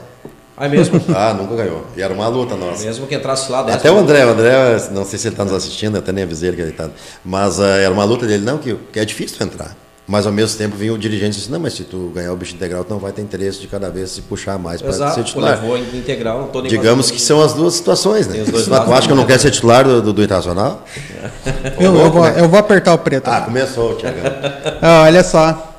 Ah, 0.58 0.66
é 0.66 0.70
mesmo? 0.70 1.00
ah, 1.16 1.34
nunca 1.36 1.56
ganhou. 1.56 1.86
E 1.96 2.02
era 2.02 2.14
uma 2.14 2.28
luta 2.28 2.56
nossa. 2.56 2.84
Mesmo 2.84 3.06
que 3.06 3.14
entrasse 3.14 3.52
lá 3.52 3.60
Até 3.60 3.92
o 3.92 3.98
André, 3.98 4.26
o 4.26 4.30
André, 4.30 4.90
não 4.92 5.06
sei 5.06 5.20
se 5.20 5.28
ele 5.28 5.36
está 5.36 5.44
nos 5.44 5.54
assistindo, 5.54 5.98
eu 5.98 6.00
até 6.00 6.12
nem 6.12 6.24
avisei 6.24 6.50
ele 6.50 6.56
que 6.56 6.64
ele 6.64 6.72
está. 6.72 6.90
Mas 7.24 7.60
uh, 7.60 7.64
era 7.64 7.94
uma 7.94 8.04
luta 8.04 8.26
dele, 8.26 8.44
não, 8.44 8.58
que, 8.58 8.76
que 8.92 9.00
é 9.00 9.06
difícil 9.06 9.38
entrar. 9.46 9.76
Mas 10.14 10.28
ao 10.28 10.32
mesmo 10.32 10.56
tempo 10.60 10.76
vinha 10.76 10.94
o 10.94 10.98
dirigente 10.98 11.38
e 11.38 11.40
disse, 11.40 11.52
não, 11.52 11.60
mas 11.60 11.74
se 11.74 11.86
tu 11.86 12.12
ganhar 12.14 12.32
o 12.32 12.36
bicho 12.36 12.54
integral, 12.54 12.84
tu 12.84 12.92
não 12.92 13.00
vai 13.00 13.12
ter 13.12 13.24
interesse 13.24 13.60
de 13.60 13.66
cada 13.66 13.90
vez 13.90 14.12
se 14.12 14.22
puxar 14.22 14.60
mais 14.60 14.80
para 14.80 14.94
ser 15.12 15.24
titular. 15.24 15.60
Levou 15.60 15.76
integral, 15.76 16.42
não 16.42 16.50
tô 16.50 16.62
nem 16.62 16.70
Digamos 16.70 17.10
que 17.10 17.20
são 17.20 17.42
as 17.42 17.54
duas 17.54 17.74
situações, 17.74 18.28
né? 18.28 18.44
Tu 18.46 18.94
acha 18.94 19.08
que 19.08 19.12
eu 19.12 19.16
não 19.16 19.26
quero 19.26 19.42
ser 19.42 19.50
titular 19.50 19.84
do, 19.84 20.04
do, 20.04 20.14
do 20.14 20.24
Internacional? 20.24 20.86
Eu, 21.80 21.96
eu, 21.96 22.12
vou, 22.12 22.28
eu 22.28 22.48
vou 22.48 22.60
apertar 22.60 22.94
o 22.94 22.98
preto. 23.00 23.28
Ah, 23.28 23.42
começou, 23.42 23.96
Thiago. 23.96 24.20
ah, 24.82 25.04
olha 25.06 25.24
só. 25.24 25.76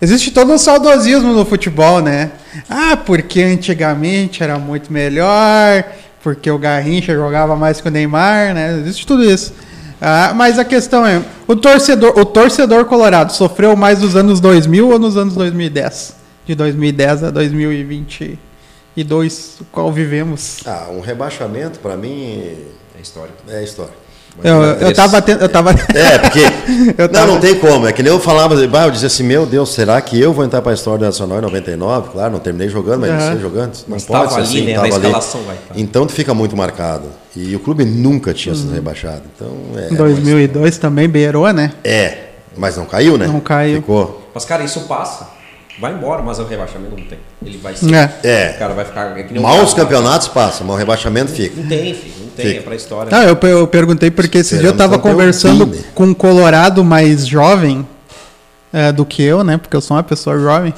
Existe 0.00 0.30
todo 0.30 0.50
um 0.50 0.56
saudosismo 0.56 1.34
no 1.34 1.44
futebol, 1.44 2.00
né? 2.00 2.30
Ah, 2.68 2.96
porque 2.96 3.42
antigamente 3.42 4.42
era 4.42 4.58
muito 4.58 4.90
melhor, 4.90 5.84
porque 6.22 6.50
o 6.50 6.58
Garrincha 6.58 7.12
jogava 7.12 7.56
mais 7.56 7.80
que 7.80 7.88
o 7.88 7.90
Neymar, 7.90 8.54
né? 8.54 8.78
Existe 8.80 9.06
tudo 9.06 9.22
isso. 9.22 9.52
Ah, 10.00 10.32
mas 10.34 10.58
a 10.58 10.64
questão 10.64 11.06
é, 11.06 11.22
o 11.46 11.54
torcedor, 11.54 12.18
o 12.18 12.24
torcedor 12.24 12.86
colorado 12.86 13.32
sofreu 13.32 13.76
mais 13.76 14.00
nos 14.00 14.16
anos 14.16 14.40
2000 14.40 14.88
ou 14.88 14.98
nos 14.98 15.16
anos 15.16 15.34
2010? 15.34 16.18
De 16.46 16.54
2010 16.54 17.24
a 17.24 17.30
2022, 17.30 19.56
o 19.60 19.64
qual 19.70 19.92
vivemos. 19.92 20.60
Ah, 20.64 20.86
um 20.90 21.00
rebaixamento 21.00 21.78
para 21.80 21.96
mim 21.96 22.56
é 22.98 23.00
histórico. 23.00 23.36
É 23.48 23.62
histórico. 23.62 24.00
Eu, 24.42 24.62
eu 24.62 24.94
tava 24.94 25.22
eu 25.28 25.48
tava 25.48 25.70
É, 25.94 26.18
porque 26.18 26.40
tava... 27.08 27.26
não, 27.26 27.34
não 27.34 27.40
tem 27.40 27.58
como, 27.58 27.86
é 27.86 27.92
que 27.92 28.02
nem 28.02 28.12
eu 28.12 28.20
falava, 28.20 28.54
eu 28.54 28.90
dizia 28.90 29.08
assim, 29.08 29.24
meu 29.24 29.44
Deus, 29.44 29.70
será 29.70 30.00
que 30.00 30.18
eu 30.18 30.32
vou 30.32 30.44
entrar 30.44 30.62
para 30.62 30.72
a 30.72 30.74
história 30.74 31.04
nacional 31.04 31.38
em 31.38 31.42
99? 31.42 32.10
Claro, 32.10 32.32
não 32.32 32.38
terminei 32.38 32.68
jogando, 32.68 33.00
mas 33.00 33.10
uhum. 33.10 33.40
jogando, 33.40 33.74
não 33.74 33.84
mas 33.88 34.04
pode 34.04 34.32
ser 34.32 34.40
ali, 34.40 34.44
assim, 34.44 34.66
né, 34.66 34.74
tava 34.74 34.94
ali. 34.94 35.12
Vai, 35.46 35.58
Então 35.76 36.06
tu 36.06 36.12
fica 36.12 36.32
muito 36.32 36.56
marcado. 36.56 37.04
E 37.36 37.54
o 37.54 37.60
clube 37.60 37.84
nunca 37.84 38.34
tinha 38.34 38.54
sido 38.54 38.68
uhum. 38.68 38.74
rebaixado. 38.74 39.22
Então, 39.34 39.56
é, 39.76 39.94
2002 39.94 40.64
mas... 40.64 40.78
também 40.78 41.08
beirou, 41.08 41.52
né? 41.52 41.72
É, 41.84 42.30
mas 42.56 42.76
não 42.76 42.84
caiu, 42.84 43.16
né? 43.16 43.26
Não 43.26 43.40
caiu. 43.40 43.76
Ficou. 43.76 44.30
Mas 44.34 44.44
cara, 44.44 44.64
isso 44.64 44.80
passa. 44.80 45.28
Vai 45.80 45.94
embora, 45.94 46.22
mas 46.22 46.38
o 46.38 46.44
rebaixamento 46.44 46.94
não 46.94 47.06
tem. 47.06 47.18
Ele 47.42 47.56
vai 47.56 47.74
ser. 47.74 47.94
É. 47.94 48.12
é. 48.22 48.52
O 48.54 48.58
cara 48.58 48.74
vai 48.74 48.84
ficar. 48.84 49.18
É 49.18 49.40
Maus 49.40 49.72
campeonatos 49.72 50.28
passam, 50.28 50.66
mas 50.66 50.76
o 50.76 50.78
rebaixamento 50.78 51.32
fica. 51.32 51.58
Não 51.58 51.68
tem, 51.68 51.94
filho. 51.94 52.14
Não 52.20 52.28
tem, 52.28 52.46
fica. 52.46 52.58
é 52.58 52.62
pra 52.62 52.74
história. 52.74 53.16
Ah, 53.16 53.24
eu, 53.24 53.38
eu 53.48 53.66
perguntei 53.66 54.10
porque 54.10 54.38
esse 54.38 54.58
dia 54.58 54.68
eu 54.68 54.76
tava 54.76 54.98
conversando 54.98 55.64
um 55.64 55.82
com 55.94 56.04
um 56.04 56.14
colorado 56.14 56.84
mais 56.84 57.26
jovem 57.26 57.86
é, 58.72 58.92
do 58.92 59.06
que 59.06 59.22
eu, 59.22 59.42
né? 59.42 59.56
Porque 59.56 59.74
eu 59.74 59.80
sou 59.80 59.96
uma 59.96 60.02
pessoa 60.02 60.38
jovem. 60.38 60.74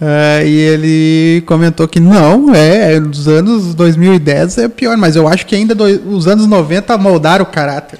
É, 0.00 0.42
e 0.44 0.56
ele 0.56 1.42
comentou 1.46 1.86
que 1.86 2.00
não, 2.00 2.52
é, 2.54 2.98
nos 2.98 3.28
anos 3.28 3.74
2010 3.74 4.58
é 4.58 4.68
pior, 4.68 4.96
mas 4.96 5.14
eu 5.14 5.28
acho 5.28 5.46
que 5.46 5.54
ainda 5.54 5.74
do, 5.74 5.84
os 5.84 6.26
anos 6.26 6.46
90 6.46 6.98
moldaram 6.98 7.44
o 7.44 7.46
caráter. 7.46 7.98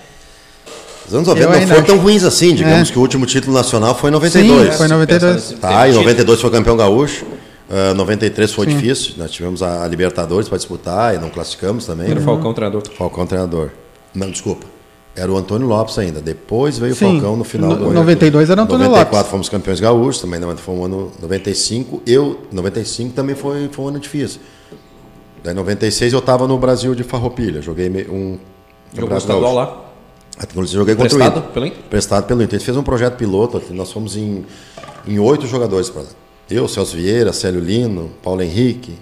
Os 1.07 1.15
anos 1.15 1.29
90 1.29 1.61
não 1.61 1.67
foram 1.69 1.83
tão 1.83 1.99
ruins 1.99 2.25
assim, 2.25 2.55
digamos 2.55 2.89
é. 2.89 2.93
que 2.93 2.99
o 2.99 3.03
último 3.03 3.27
título 3.27 3.55
nacional 3.55 3.95
foi 3.95 4.11
em 4.11 4.13
92. 4.13 4.73
Sim, 4.73 4.77
foi 4.77 4.87
em 4.87 4.91
92. 4.91 5.55
Tá, 5.61 5.89
em 5.89 5.93
92 5.93 6.41
foi 6.41 6.51
campeão 6.51 6.77
gaúcho. 6.77 7.25
Uh, 7.69 7.95
93 7.95 8.53
foi 8.53 8.67
Sim. 8.67 8.77
difícil, 8.77 9.15
nós 9.17 9.31
tivemos 9.31 9.63
a, 9.63 9.89
Libertadores 9.89 10.49
para 10.49 10.59
disputar 10.59 11.15
e 11.15 11.19
não 11.19 11.31
classificamos 11.31 11.87
também. 11.87 12.11
Era 12.11 12.21
o 12.21 12.23
Falcão 12.23 12.53
treinador. 12.53 12.83
Falcão 12.97 13.27
treinador. 13.27 13.71
Não, 14.15 14.31
desculpa. 14.31 14.67
Era 15.17 15.31
o 15.31 15.37
Antônio 15.37 15.67
Lopes 15.69 15.97
ainda. 15.99 16.21
Depois 16.21 16.79
veio 16.79 16.95
Sim. 16.95 17.07
o 17.07 17.13
Falcão 17.13 17.37
no 17.37 17.45
final 17.45 17.71
no, 17.71 17.77
do 17.77 17.85
ano. 17.85 17.95
92 17.95 18.51
era 18.51 18.63
Antônio 18.63 18.87
94 18.87 19.17
Lopes. 19.17 19.31
fomos 19.31 19.49
campeões 19.49 19.81
gaúchos, 19.81 20.21
também 20.21 20.41
não, 20.41 20.57
foi 20.57 20.75
um 20.75 20.85
ano 20.85 21.13
95. 21.21 22.03
Eu, 22.07 22.41
95 22.51 23.15
também 23.15 23.37
foi, 23.37 23.69
foi 23.71 23.85
um 23.85 23.89
ano 23.89 24.01
difícil. 24.01 24.41
Daí, 25.43 25.53
em 25.53 25.57
96 25.57 26.13
eu 26.13 26.19
estava 26.19 26.49
no 26.49 26.59
Brasil 26.59 26.95
de 26.95 27.05
Farroupilha. 27.05 27.63
Joguei 27.63 27.89
um. 28.09 28.39
Jogou 28.93 29.17
estadual 29.17 29.55
lá? 29.55 29.85
Inclusive, 30.43 30.79
joguei 30.79 30.95
contra 30.97 31.11
Prestado 31.11 31.37
o 31.37 31.39
Inter. 31.39 31.53
pelo 31.53 31.67
Inter? 31.67 31.83
Prestado 31.89 32.27
pelo 32.27 32.43
Inter. 32.43 32.57
A 32.57 32.59
gente 32.59 32.67
fez 32.67 32.77
um 32.77 32.83
projeto 32.83 33.17
piloto, 33.17 33.63
nós 33.71 33.93
fomos 33.93 34.17
em, 34.17 34.45
em 35.07 35.19
oito 35.19 35.47
jogadores 35.47 35.91
para 35.91 36.03
lá. 36.03 36.09
Eu, 36.51 36.67
Celso 36.67 36.97
Vieira, 36.97 37.33
Célio 37.33 37.61
Lino, 37.61 38.11
Paulo 38.23 38.43
Henrique, 38.43 38.99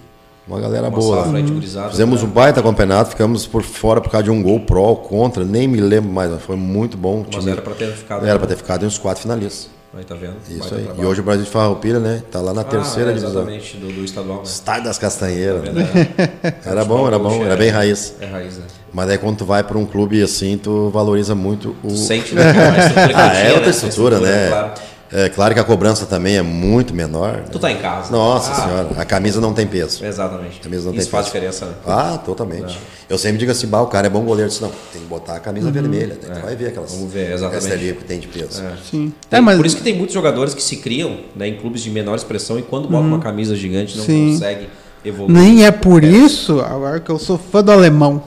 uma 0.46 0.61
galera 0.61 0.88
uma 0.88 0.98
boa. 0.98 1.24
Safra, 1.24 1.40
uhum. 1.40 1.90
Fizemos 1.90 2.22
né? 2.22 2.28
um 2.28 2.31
baita 2.31 2.62
campeonato, 2.62 3.11
ficamos 3.11 3.46
por 3.46 3.62
fora 3.62 4.00
por 4.00 4.11
causa 4.11 4.24
de 4.24 4.31
um 4.31 4.42
gol 4.42 4.61
pró, 4.61 4.94
contra, 4.94 5.44
nem 5.44 5.68
me 5.68 5.81
lembro 5.81 6.11
mais, 6.11 6.31
mas 6.31 6.42
foi 6.42 6.57
muito 6.57 6.96
bom. 6.96 7.24
Mas 7.26 7.40
time, 7.40 7.52
era 7.52 7.62
para 7.62 7.74
ter 7.74 7.92
ficado. 7.92 8.26
Era 8.26 8.38
para 8.38 8.48
ter 8.48 8.57
ficado 8.57 8.85
em 8.85 8.87
uns 8.87 8.98
quatro 8.98 9.22
finalistas. 9.22 9.70
Aí 9.94 10.05
tá 10.05 10.14
vendo? 10.14 10.37
Isso 10.48 10.74
aí. 10.74 10.88
E 10.98 11.05
hoje 11.05 11.20
o 11.20 11.22
Brasil 11.22 11.44
de 11.44 11.50
Farroupilha, 11.50 12.00
né? 12.00 12.22
Tá 12.31 12.40
lá 12.40 12.55
na 12.55 12.62
ah, 12.62 12.64
terceira 12.64 13.11
é, 13.11 13.12
divisão. 13.12 13.42
Exatamente, 13.42 13.76
do, 13.76 13.92
do 13.92 14.02
estadual. 14.02 14.38
Né? 14.38 14.44
Estádio 14.44 14.85
das 14.85 14.98
Castanheiras. 14.98 15.64
Tá 15.64 15.72
né? 15.72 16.55
Era 16.64 16.83
bom, 16.83 17.07
era 17.07 17.18
bom, 17.18 17.44
era 17.44 17.57
bem 17.57 17.68
raiz. 17.68 18.14
É 18.18 18.24
raiz, 18.24 18.57
né? 18.57 18.64
Mas 18.92 19.11
aí 19.11 19.18
quando 19.18 19.38
tu 19.38 19.44
vai 19.44 19.62
para 19.62 19.76
um 19.76 19.85
clube 19.85 20.22
assim, 20.22 20.57
tu 20.57 20.88
valoriza 20.88 21.35
muito 21.35 21.76
o. 21.85 21.90
Sente, 21.90 22.35
né? 22.35 22.42
É 22.52 23.14
ah, 23.14 23.35
é 23.35 23.52
outra 23.52 23.70
estrutura, 23.70 24.18
né? 24.18 24.48
Claro. 24.48 24.72
É 25.12 25.29
claro 25.29 25.53
que 25.53 25.61
a 25.61 25.64
cobrança 25.64 26.07
também 26.07 26.37
é 26.37 26.42
muito 26.42 26.94
menor. 26.94 27.35
Né? 27.35 27.44
Tu 27.53 27.59
tá 27.59 27.70
em 27.70 27.77
casa. 27.77 28.11
Nossa 28.11 28.51
ah. 28.53 28.55
senhora, 28.55 28.88
a 28.96 29.05
camisa 29.05 29.42
não 29.42 29.53
tem 29.53 29.66
peso. 29.66 30.03
Exatamente. 30.05 30.59
A 30.59 30.64
camisa 30.64 30.85
não 30.87 30.94
Isso 30.94 31.03
tem 31.03 31.11
faz 31.11 31.27
peso. 31.27 31.35
diferença, 31.35 31.66
né? 31.66 31.72
Ah, 31.87 32.18
totalmente. 32.25 32.79
É. 33.09 33.12
Eu 33.12 33.18
sempre 33.18 33.37
digo 33.37 33.53
assim, 33.53 33.66
bah, 33.66 33.83
o 33.83 33.88
cara 33.88 34.07
é 34.07 34.11
bom 34.11 34.22
goleiro. 34.22 34.48
Disse, 34.48 34.62
não, 34.62 34.72
tem 34.90 35.03
que 35.03 35.09
botar 35.09 35.37
a 35.37 35.40
camisa 35.40 35.66
uhum. 35.66 35.72
vermelha. 35.72 36.14
Né? 36.14 36.31
É. 36.31 36.35
Tu 36.35 36.40
vai 36.40 36.57
ver 36.57 36.68
aquelas. 36.68 36.92
Vamos 36.92 37.12
ver, 37.12 37.33
exatamente. 37.33 37.72
ali 37.72 37.92
que 37.92 38.05
tem 38.05 38.18
de 38.18 38.27
peso. 38.27 38.62
É. 38.62 38.72
Sim. 38.90 39.12
Tem, 39.29 39.38
é, 39.38 39.40
mas... 39.42 39.57
Por 39.59 39.66
isso 39.66 39.77
que 39.77 39.83
tem 39.83 39.94
muitos 39.94 40.14
jogadores 40.14 40.55
que 40.55 40.62
se 40.62 40.77
criam 40.77 41.18
né, 41.37 41.46
em 41.46 41.57
clubes 41.59 41.83
de 41.83 41.90
menor 41.90 42.14
expressão 42.14 42.59
e 42.59 42.62
quando 42.62 42.85
botam 42.88 43.03
uhum. 43.03 43.09
uma 43.09 43.20
camisa 43.20 43.55
gigante 43.55 43.98
não 43.98 44.05
Sim. 44.07 44.33
consegue 44.33 44.68
evoluir. 45.05 45.37
Nem 45.37 45.66
é 45.66 45.70
por 45.70 46.03
isso, 46.03 46.61
agora 46.61 47.01
que 47.01 47.11
eu 47.11 47.18
sou 47.18 47.37
fã 47.37 47.62
do 47.62 47.70
alemão. 47.70 48.22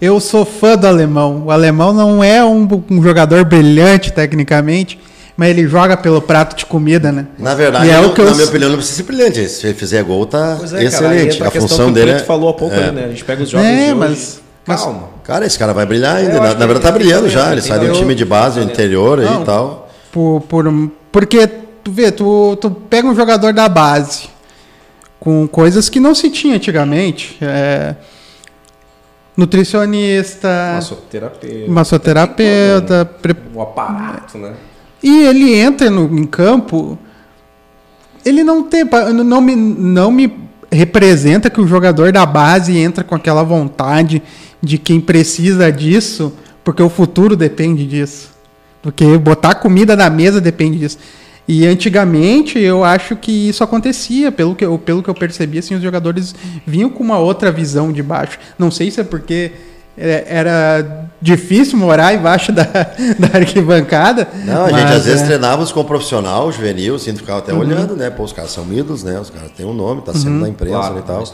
Eu 0.00 0.18
sou 0.18 0.44
fã 0.44 0.76
do 0.76 0.88
alemão. 0.88 1.44
O 1.46 1.50
alemão 1.52 1.92
não 1.92 2.22
é 2.22 2.44
um, 2.44 2.68
um 2.90 3.00
jogador 3.00 3.44
brilhante 3.44 4.12
tecnicamente 4.12 4.98
mas 5.36 5.50
ele 5.50 5.66
joga 5.66 5.96
pelo 5.96 6.22
prato 6.22 6.56
de 6.56 6.64
comida, 6.64 7.10
né? 7.10 7.26
Na 7.38 7.54
verdade, 7.54 7.90
é 7.90 7.96
eu, 7.96 8.14
na 8.24 8.34
minha 8.34 8.46
opinião, 8.46 8.70
não 8.70 8.76
precisa 8.76 8.98
ser 8.98 9.02
brilhante. 9.02 9.48
Se 9.48 9.66
ele 9.66 9.74
fizer 9.74 10.02
gol, 10.04 10.24
tá 10.26 10.58
é, 10.74 10.84
excelente. 10.84 11.38
Cara, 11.38 11.50
a, 11.52 11.58
a 11.58 11.60
função 11.60 11.92
dele 11.92 12.12
é... 12.12 12.18
falou 12.20 12.48
há 12.48 12.54
pouco, 12.54 12.74
é. 12.74 12.92
né? 12.92 13.04
A 13.06 13.08
gente 13.08 13.24
pega 13.24 13.42
os 13.42 13.50
jogos 13.50 13.66
é, 13.66 13.88
de 13.88 13.94
mas, 13.94 14.40
mas, 14.64 14.80
Calma. 14.80 15.08
Cara, 15.24 15.44
esse 15.44 15.58
cara 15.58 15.72
vai 15.72 15.84
brilhar 15.86 16.16
ainda. 16.16 16.34
Na, 16.34 16.54
na, 16.54 16.66
verdade, 16.66 16.82
tá 16.82 16.92
brilhando 16.92 17.28
já. 17.28 17.50
Ele 17.50 17.60
sai 17.60 17.80
do 17.80 17.92
time 17.92 18.14
de 18.14 18.24
base, 18.24 18.60
do 18.60 18.66
interior 18.70 19.18
não, 19.18 19.42
e 19.42 19.44
tal. 19.44 19.90
Por, 20.12 20.40
por, 20.42 20.64
porque, 21.10 21.46
tu 21.82 21.90
vê, 21.90 22.12
tu, 22.12 22.56
tu 22.60 22.70
pega 22.70 23.08
um 23.08 23.14
jogador 23.14 23.52
da 23.52 23.68
base 23.68 24.28
com 25.18 25.48
coisas 25.48 25.88
que 25.88 25.98
não 25.98 26.14
se 26.14 26.30
tinha 26.30 26.54
antigamente. 26.54 27.36
É, 27.40 27.96
nutricionista, 29.36 30.74
massoterapeuta, 30.74 31.70
massoterapeuta 31.70 33.04
pre... 33.04 33.34
um 33.52 33.60
aparato, 33.60 34.38
né? 34.38 34.52
E 35.04 35.24
ele 35.24 35.54
entra 35.54 35.90
no, 35.90 36.18
em 36.18 36.24
campo, 36.24 36.98
ele 38.24 38.42
não 38.42 38.62
tem, 38.62 38.84
não 39.12 39.38
me, 39.42 39.54
não 39.54 40.10
me 40.10 40.32
representa 40.72 41.50
que 41.50 41.60
o 41.60 41.66
jogador 41.66 42.10
da 42.10 42.24
base 42.24 42.74
entra 42.78 43.04
com 43.04 43.14
aquela 43.14 43.42
vontade 43.42 44.22
de 44.62 44.78
quem 44.78 45.02
precisa 45.02 45.70
disso, 45.70 46.32
porque 46.64 46.82
o 46.82 46.88
futuro 46.88 47.36
depende 47.36 47.86
disso. 47.86 48.30
Porque 48.80 49.18
botar 49.18 49.56
comida 49.56 49.94
na 49.94 50.08
mesa 50.08 50.40
depende 50.40 50.78
disso. 50.78 50.96
E 51.46 51.66
antigamente 51.66 52.58
eu 52.58 52.82
acho 52.82 53.14
que 53.14 53.50
isso 53.50 53.62
acontecia, 53.62 54.32
pelo 54.32 54.54
que 54.54 54.64
eu, 54.64 54.78
pelo 54.78 55.02
que 55.02 55.10
eu 55.10 55.14
percebi, 55.14 55.58
assim, 55.58 55.74
os 55.74 55.82
jogadores 55.82 56.34
vinham 56.66 56.88
com 56.88 57.04
uma 57.04 57.18
outra 57.18 57.52
visão 57.52 57.92
de 57.92 58.02
baixo. 58.02 58.38
Não 58.58 58.70
sei 58.70 58.90
se 58.90 59.02
é 59.02 59.04
porque 59.04 59.52
era 59.96 61.08
difícil 61.20 61.78
morar 61.78 62.14
embaixo 62.14 62.52
da, 62.52 62.64
da 63.18 63.38
arquibancada. 63.38 64.28
Não, 64.44 64.66
a 64.66 64.70
gente 64.70 64.92
às 64.92 65.04
vezes 65.04 65.22
é... 65.22 65.26
treinava 65.26 65.64
com 65.66 65.80
um 65.80 65.84
profissional 65.84 66.50
juvenil, 66.50 66.96
assim, 66.96 67.14
ficava 67.16 67.38
até 67.38 67.52
uhum. 67.52 67.60
olhando, 67.60 67.96
né? 67.96 68.10
Pô, 68.10 68.24
os 68.24 68.32
caras 68.32 68.50
são 68.50 68.70
ídolos, 68.72 69.02
né? 69.02 69.18
Os 69.18 69.30
caras 69.30 69.50
têm 69.52 69.64
um 69.64 69.72
nome, 69.72 70.02
tá 70.02 70.12
sendo 70.12 70.32
uhum. 70.32 70.40
na 70.40 70.48
imprensa 70.48 70.78
claro, 70.78 70.98
e 70.98 71.02
tal. 71.02 71.24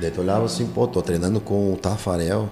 Daí 0.00 0.10
tu 0.10 0.20
olhava 0.20 0.44
assim, 0.44 0.66
pô, 0.66 0.86
tô 0.86 1.02
treinando 1.02 1.40
com 1.40 1.72
o 1.72 1.76
Tafarel, 1.76 2.48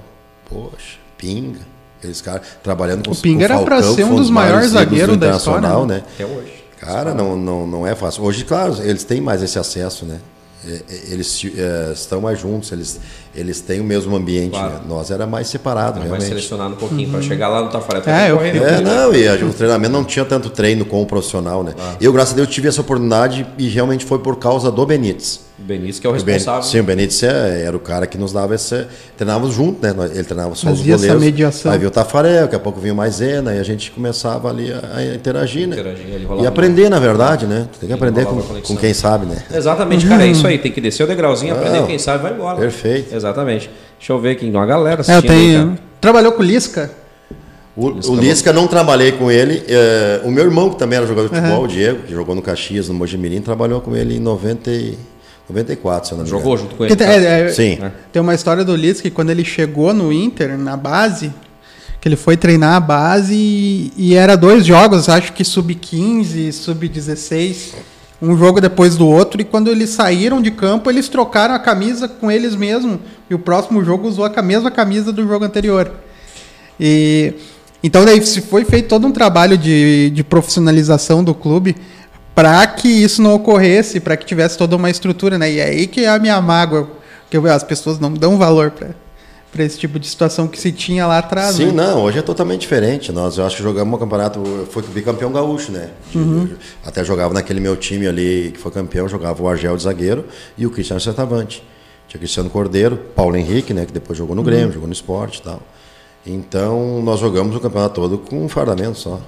poxa, 0.49 0.99
Pinga. 1.16 1.61
Aqueles 1.99 2.20
caras 2.23 2.42
trabalhando 2.62 3.05
com 3.05 3.12
o 3.12 3.16
Pinga 3.16 3.46
com 3.46 3.55
era 3.55 3.62
para 3.62 3.83
ser 3.83 4.05
um 4.05 4.16
dos 4.16 4.31
maiores 4.31 4.70
zagueiros 4.70 5.16
da 5.18 5.37
história, 5.37 5.68
né? 5.68 5.87
né? 5.87 6.03
Até 6.14 6.25
hoje. 6.25 6.61
Cara, 6.79 7.12
não, 7.12 7.37
não, 7.37 7.66
não 7.66 7.87
é 7.87 7.94
fácil. 7.94 8.25
Hoje, 8.25 8.42
claro, 8.42 8.75
eles 8.83 9.05
têm 9.05 9.20
mais 9.20 9.42
esse 9.42 9.59
acesso, 9.59 10.07
né? 10.07 10.18
É, 10.66 10.73
é, 10.73 11.12
eles 11.12 11.42
é, 11.57 11.92
estão 11.92 12.20
mais 12.20 12.38
juntos, 12.38 12.70
eles, 12.73 13.01
eles 13.35 13.61
têm 13.61 13.81
o 13.81 13.85
mesmo 13.85 14.14
ambiente. 14.14 14.53
Claro. 14.53 14.75
Né? 14.75 14.81
Nós 14.88 15.11
era 15.11 15.27
mais 15.27 15.49
separado, 15.49 15.99
realmente. 16.01 16.18
Mais 16.18 16.25
selecionado 16.25 16.75
um 16.75 16.77
pouquinho 16.77 17.07
uhum. 17.07 17.12
para 17.12 17.23
chegar 17.23 17.49
lá 17.49 17.62
no 17.62 17.70
Tafarel. 17.70 18.03
É, 18.07 18.31
eu, 18.31 18.40
é, 18.40 18.81
não, 18.81 19.14
e 19.14 19.27
a, 19.27 19.35
o 19.35 19.53
treinamento 19.53 19.92
não 19.92 20.05
tinha 20.05 20.25
tanto 20.25 20.51
treino 20.51 20.85
com 20.85 21.03
o 21.03 21.07
profissional, 21.07 21.64
né? 21.64 21.73
Claro. 21.75 21.96
Eu, 22.01 22.12
graças 22.12 22.35
a 22.35 22.37
Deus, 22.37 22.49
tive 22.49 22.68
essa 22.68 22.81
oportunidade 22.81 23.46
e 23.57 23.68
realmente 23.68 24.05
foi 24.05 24.18
por 24.18 24.37
causa 24.37 24.70
do 24.70 24.85
Benítez. 24.85 25.49
O 25.61 25.62
Benítez 25.62 25.99
que 25.99 26.07
é 26.07 26.11
o 26.11 26.12
responsável. 26.14 26.62
Sim, 26.62 26.81
o 26.81 26.85
Benítez 26.85 27.23
é, 27.23 27.64
era 27.64 27.77
o 27.77 27.81
cara 27.81 28.07
que 28.07 28.16
nos 28.16 28.33
dava 28.33 28.55
esse. 28.55 28.87
Treinávamos 29.16 29.55
junto, 29.55 29.83
né? 29.83 29.94
Ele 30.14 30.25
treinava 30.25 30.55
só 30.55 30.68
Fazia 30.68 30.94
os 30.94 31.01
goleiros. 31.03 31.05
Essa 31.05 31.18
mediação. 31.18 31.73
Aí 31.73 31.79
viu 31.79 31.88
o 31.88 31.90
Tafarel, 31.90 32.42
daqui 32.42 32.57
a 32.57 32.59
pouco 32.59 32.81
vinha 32.81 32.94
o 32.94 32.96
Maisena, 32.96 33.55
e 33.55 33.59
a 33.59 33.62
gente 33.62 33.90
começava 33.90 34.49
ali 34.49 34.73
a, 34.73 34.96
a 34.96 35.14
interagir, 35.14 35.68
né? 35.68 35.77
Interagir, 35.79 36.07
e 36.40 36.46
aprender, 36.46 36.88
na 36.88 36.99
verdade, 36.99 37.46
né? 37.46 37.68
Tem 37.79 37.88
que 37.88 37.92
aprender 37.92 38.25
com, 38.25 38.40
com, 38.40 38.77
quem 38.77 38.94
sabe, 38.94 39.27
né? 39.27 39.42
Exatamente, 39.53 40.07
cara, 40.07 40.25
é 40.25 40.29
isso 40.29 40.46
aí. 40.46 40.59
Tem 40.59 40.73
que 40.73 40.81
descer 40.81 41.05
o 41.05 41.07
degrauzinho, 41.07 41.55
Não, 41.55 41.61
aprender, 41.61 41.87
quem 41.87 41.99
sabe 41.99 42.23
vai 42.23 42.33
embora. 42.33 42.57
Perfeito. 42.57 43.14
Exatamente. 43.14 43.70
Deixa 43.99 44.12
eu 44.12 44.18
ver 44.18 44.31
aqui, 44.31 44.49
uma 44.49 44.64
galera 44.64 45.03
assistindo. 45.03 45.31
É, 45.31 45.35
eu 45.35 45.38
tenho. 45.38 45.70
Aí, 45.73 45.79
Trabalhou 46.01 46.33
com 46.33 46.42
o 46.42 46.44
Lisca? 46.44 46.90
O, 47.77 47.87
o 47.87 48.16
Lisca 48.16 48.53
não 48.53 48.66
trabalhei 48.66 49.12
com 49.12 49.31
ele. 49.31 49.62
É, 49.68 50.23
o 50.25 50.31
meu 50.31 50.44
irmão, 50.44 50.70
que 50.70 50.77
também 50.77 50.96
era 50.96 51.07
jogador 51.07 51.29
de 51.29 51.35
futebol, 51.35 51.59
uhum. 51.59 51.64
o 51.64 51.68
Diego, 51.68 52.03
que 52.05 52.12
jogou 52.12 52.35
no 52.35 52.40
Caxias, 52.42 52.88
no 52.88 52.94
Mojimirim, 52.94 53.40
trabalhou 53.42 53.81
com 53.81 53.94
ele 53.94 54.16
em 54.16 54.20
90 54.20 54.70
94, 55.50 56.08
se 56.08 56.14
eu 56.14 56.18
não 56.18 56.24
me 56.24 56.30
Jogou 56.30 56.56
junto 56.56 56.74
com 56.74 56.84
ele. 56.84 56.96
Tem, 56.96 57.06
é, 57.06 57.40
é, 57.42 57.48
Sim. 57.50 57.78
Tem 58.12 58.22
uma 58.22 58.34
história 58.34 58.64
do 58.64 58.74
Lisca 58.74 59.02
que 59.02 59.10
quando 59.10 59.30
ele 59.30 59.44
chegou 59.44 59.92
no 59.92 60.12
Inter, 60.12 60.56
na 60.56 60.76
base, 60.76 61.32
que 62.00 62.08
ele 62.08 62.16
foi 62.16 62.36
treinar 62.36 62.76
a 62.76 62.80
base 62.80 63.34
e, 63.34 63.92
e 63.96 64.14
era 64.14 64.36
dois 64.36 64.64
jogos, 64.64 65.08
acho 65.08 65.32
que 65.32 65.44
sub-15, 65.44 66.52
sub-16, 66.52 67.74
um 68.22 68.36
jogo 68.36 68.60
depois 68.60 68.96
do 68.96 69.06
outro, 69.06 69.40
e 69.40 69.44
quando 69.44 69.70
eles 69.70 69.90
saíram 69.90 70.40
de 70.40 70.50
campo, 70.50 70.90
eles 70.90 71.08
trocaram 71.08 71.54
a 71.54 71.58
camisa 71.58 72.06
com 72.08 72.30
eles 72.30 72.54
mesmos, 72.54 72.98
e 73.28 73.34
o 73.34 73.38
próximo 73.38 73.84
jogo 73.84 74.08
usou 74.08 74.24
a 74.24 74.42
mesma 74.42 74.70
camisa 74.70 75.12
do 75.12 75.26
jogo 75.26 75.44
anterior. 75.44 75.90
E 76.78 77.34
então 77.82 78.04
daí 78.04 78.24
se 78.24 78.42
foi 78.42 78.64
feito 78.64 78.88
todo 78.88 79.06
um 79.06 79.12
trabalho 79.12 79.56
de, 79.56 80.10
de 80.10 80.22
profissionalização 80.22 81.24
do 81.24 81.34
clube 81.34 81.76
para 82.34 82.66
que 82.66 82.88
isso 82.88 83.20
não 83.20 83.34
ocorresse, 83.34 84.00
para 84.00 84.16
que 84.16 84.24
tivesse 84.24 84.56
toda 84.56 84.76
uma 84.76 84.90
estrutura, 84.90 85.38
né? 85.38 85.50
E 85.50 85.58
é 85.58 85.64
aí 85.64 85.86
que 85.86 86.04
é 86.04 86.08
a 86.08 86.18
minha 86.18 86.40
mágoa, 86.40 86.88
que 87.30 87.36
as 87.36 87.62
pessoas 87.62 87.98
não 87.98 88.12
dão 88.12 88.38
valor 88.38 88.70
para 88.70 88.94
para 89.52 89.64
esse 89.64 89.78
tipo 89.78 89.98
de 89.98 90.06
situação 90.06 90.46
que 90.46 90.58
se 90.58 90.70
tinha 90.70 91.06
lá 91.06 91.18
atrás. 91.18 91.56
Sim, 91.56 91.66
né? 91.66 91.72
não, 91.72 92.04
hoje 92.04 92.18
é 92.18 92.22
totalmente 92.22 92.60
diferente. 92.60 93.10
Nós, 93.10 93.36
eu 93.36 93.44
acho 93.44 93.56
que 93.56 93.62
jogamos 93.62 93.94
um 93.94 93.98
campeonato, 93.98 94.68
foi 94.70 94.82
bicampeão 94.82 95.32
gaúcho, 95.32 95.72
né? 95.72 95.90
Uhum. 96.14 96.50
Até 96.84 97.04
jogava 97.04 97.34
naquele 97.34 97.58
meu 97.58 97.76
time 97.76 98.06
ali 98.06 98.52
que 98.54 98.60
foi 98.60 98.70
campeão, 98.70 99.08
jogava 99.08 99.42
o 99.42 99.48
Argel 99.48 99.76
de 99.76 99.82
zagueiro 99.82 100.24
e 100.56 100.66
o 100.66 100.70
Cristiano 100.70 101.00
Centavante. 101.00 101.64
Tinha 102.06 102.18
Cristiano 102.18 102.48
Cordeiro, 102.48 102.96
Paulo 103.14 103.36
Henrique, 103.36 103.74
né? 103.74 103.84
Que 103.84 103.92
depois 103.92 104.16
jogou 104.16 104.36
no 104.36 104.42
Grêmio, 104.42 104.66
uhum. 104.66 104.72
jogou 104.72 104.86
no 104.86 104.92
esporte 104.92 105.40
e 105.40 105.42
tal. 105.42 105.60
Então, 106.24 107.02
nós 107.02 107.18
jogamos 107.18 107.56
o 107.56 107.60
campeonato 107.60 107.94
todo 107.94 108.18
com 108.18 108.44
um 108.44 108.48
fardamento 108.48 108.98
só. 108.98 109.20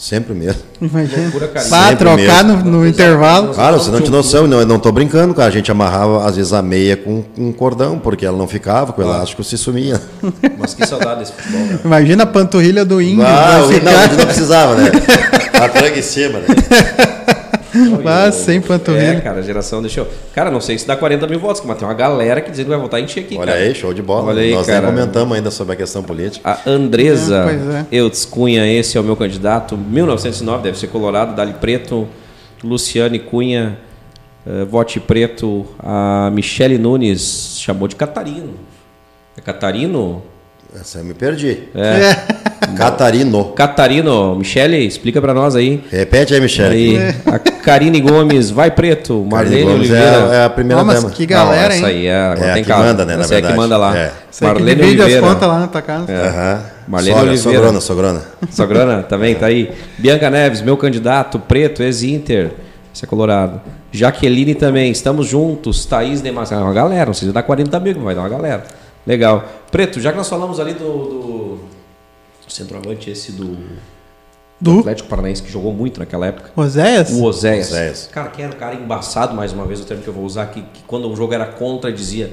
Sempre 0.00 0.32
mesmo. 0.32 0.62
Imagina. 0.80 1.30
Pra 1.68 1.94
trocar 1.94 2.42
no, 2.42 2.56
no 2.64 2.86
intervalo. 2.86 3.52
Cara, 3.52 3.76
você 3.76 3.90
não 3.90 4.00
tinha 4.00 4.10
noção, 4.10 4.46
não, 4.46 4.64
não 4.64 4.78
tô 4.78 4.90
brincando, 4.90 5.34
cara. 5.34 5.48
A 5.48 5.52
gente 5.52 5.70
amarrava, 5.70 6.24
às 6.24 6.36
vezes, 6.36 6.54
a 6.54 6.62
meia 6.62 6.96
com 6.96 7.22
um 7.36 7.52
cordão, 7.52 7.98
porque 7.98 8.24
ela 8.24 8.38
não 8.38 8.48
ficava, 8.48 8.94
com 8.94 9.02
o 9.02 9.04
elástico 9.04 9.44
se 9.44 9.58
sumia. 9.58 10.00
Mas 10.58 10.72
que 10.72 10.86
saudade 10.86 11.20
desse 11.20 11.32
futebol, 11.32 11.66
né? 11.66 11.80
Imagina 11.84 12.22
a 12.22 12.26
panturrilha 12.26 12.82
do 12.82 13.02
índio. 13.02 13.26
Ah, 13.26 13.58
não, 13.58 14.16
não 14.16 14.24
precisava, 14.24 14.74
né? 14.74 14.90
A 15.60 15.68
tranga 15.68 15.98
em 15.98 16.02
cima, 16.02 16.38
né? 16.38 16.46
Mas 18.02 18.34
sem 18.34 18.60
panturrilha. 18.60 19.18
É, 19.18 19.20
cara, 19.20 19.38
a 19.40 19.42
geração 19.42 19.80
deixou. 19.80 20.06
Cara, 20.34 20.50
não 20.50 20.60
sei 20.60 20.78
se 20.78 20.86
dá 20.86 20.96
40 20.96 21.26
mil 21.26 21.38
votos, 21.38 21.62
mas 21.64 21.78
tem 21.78 21.86
uma 21.86 21.94
galera 21.94 22.40
que 22.40 22.50
diz 22.50 22.60
que 22.60 22.68
vai 22.68 22.78
votar 22.78 23.00
em 23.00 23.06
ti 23.06 23.20
aqui. 23.20 23.36
Olha 23.36 23.52
cara. 23.52 23.64
aí, 23.64 23.74
show 23.74 23.94
de 23.94 24.02
bola. 24.02 24.28
Olha 24.28 24.42
aí, 24.42 24.54
Nós 24.54 24.66
cara. 24.66 24.80
nem 24.80 24.90
comentamos 24.90 25.36
ainda 25.36 25.50
sobre 25.50 25.74
a 25.74 25.76
questão 25.76 26.02
política. 26.02 26.48
A 26.48 26.68
Andresa 26.68 27.46
é, 27.92 27.96
é. 27.96 27.98
Eutz 27.98 28.24
Cunha, 28.24 28.66
esse 28.66 28.96
é 28.96 29.00
o 29.00 29.04
meu 29.04 29.16
candidato. 29.16 29.76
1909, 29.76 30.62
deve 30.62 30.78
ser 30.78 30.88
Colorado, 30.88 31.34
Dali 31.34 31.54
Preto. 31.54 32.08
Luciane 32.62 33.18
Cunha, 33.18 33.78
uh, 34.46 34.66
vote 34.66 35.00
preto. 35.00 35.66
A 35.78 36.30
Michele 36.32 36.78
Nunes 36.78 37.56
chamou 37.58 37.88
de 37.88 37.96
Catarino. 37.96 38.54
É 39.36 39.40
Catarino? 39.40 40.22
Essa 40.78 40.98
eu 40.98 41.04
me 41.04 41.14
perdi. 41.14 41.64
É. 41.74 42.40
Catarino. 42.76 43.46
Catarino, 43.56 44.36
Michele, 44.36 44.76
explica 44.86 45.20
pra 45.20 45.34
nós 45.34 45.56
aí. 45.56 45.82
Repete 45.90 46.34
aí, 46.34 46.40
Michele. 46.40 46.98
Aí, 46.98 47.14
a 47.26 47.38
Karine 47.38 48.00
Gomes, 48.00 48.50
vai 48.50 48.70
preto, 48.70 49.26
Marlene 49.28 49.62
Gomes 49.64 49.78
Oliveira. 49.90 50.28
É, 50.30 50.36
é 50.36 50.44
a 50.44 50.50
primeira 50.50 50.84
Nossa, 50.84 51.00
dama. 51.02 51.10
que 51.10 51.26
galera, 51.26 51.68
Não, 51.68 51.74
essa 51.74 51.90
hein? 51.90 51.96
aí 51.96 52.06
é, 52.06 52.16
agora 52.20 52.46
É 52.46 52.50
a 52.50 52.54
tem 52.54 52.62
que 52.62 52.68
casa. 52.68 52.84
manda, 52.84 53.04
né, 53.04 53.16
na 53.16 53.22
Essa 53.22 53.34
é 53.34 53.38
a 53.38 53.40
que 53.40 53.46
verdade. 53.48 53.60
manda 53.60 53.76
lá. 53.76 53.96
É. 53.96 54.12
Você 54.30 54.44
que 54.44 54.52
Marlene 54.52 54.74
divide 54.80 55.00
as 55.00 55.06
Oliveira. 55.06 55.26
contas 55.26 55.48
lá 55.48 55.58
na 55.58 55.66
tua 55.66 55.82
casa. 55.82 56.12
Aham. 56.12 56.62
Marlene 56.86 57.14
Sogra, 57.16 57.30
Oliveira. 57.32 57.58
Sogrona, 57.58 57.80
sogrona. 57.80 58.22
Sograna 58.50 59.02
também 59.02 59.34
tá 59.34 59.46
aí. 59.46 59.70
Bianca 59.98 60.30
Neves, 60.30 60.62
meu 60.62 60.76
candidato, 60.76 61.38
preto, 61.40 61.82
ex-Inter. 61.82 62.52
Esse 62.94 63.04
é 63.04 63.08
colorado. 63.08 63.60
Jaqueline 63.92 64.54
também, 64.54 64.90
estamos 64.92 65.26
juntos. 65.26 65.84
Thaís 65.84 66.20
Demas. 66.20 66.52
Ah, 66.52 66.58
uma 66.58 66.72
galera, 66.72 67.06
não 67.06 67.10
precisa 67.12 67.32
dar 67.32 67.42
40 67.42 67.78
mil, 67.80 67.94
mas 67.96 68.04
vai 68.04 68.14
dar 68.14 68.20
uma 68.22 68.28
galera. 68.28 68.64
Legal. 69.10 69.44
Preto, 69.70 70.00
já 70.00 70.10
que 70.12 70.16
nós 70.18 70.28
falamos 70.28 70.60
ali 70.60 70.74
do, 70.74 70.84
do 70.86 71.60
centroavante 72.48 73.10
esse 73.10 73.32
do, 73.32 73.56
do 74.60 74.72
Do 74.74 74.78
Atlético 74.80 75.08
Paranaense, 75.08 75.42
que 75.42 75.50
jogou 75.50 75.72
muito 75.72 75.98
naquela 76.00 76.26
época. 76.26 76.50
Oséias? 76.56 77.10
O 77.10 77.24
Oséias. 77.24 77.68
Oséias. 77.68 78.08
Cara, 78.12 78.28
que 78.28 78.42
era 78.42 78.52
um 78.54 78.56
cara 78.58 78.74
embaçado, 78.74 79.34
mais 79.34 79.52
uma 79.52 79.64
vez, 79.66 79.80
o 79.80 79.84
termo 79.84 80.02
que 80.02 80.08
eu 80.08 80.14
vou 80.14 80.24
usar, 80.24 80.46
que, 80.46 80.62
que 80.62 80.82
quando 80.86 81.10
o 81.10 81.16
jogo 81.16 81.32
era 81.34 81.46
contra, 81.46 81.92
dizia: 81.92 82.32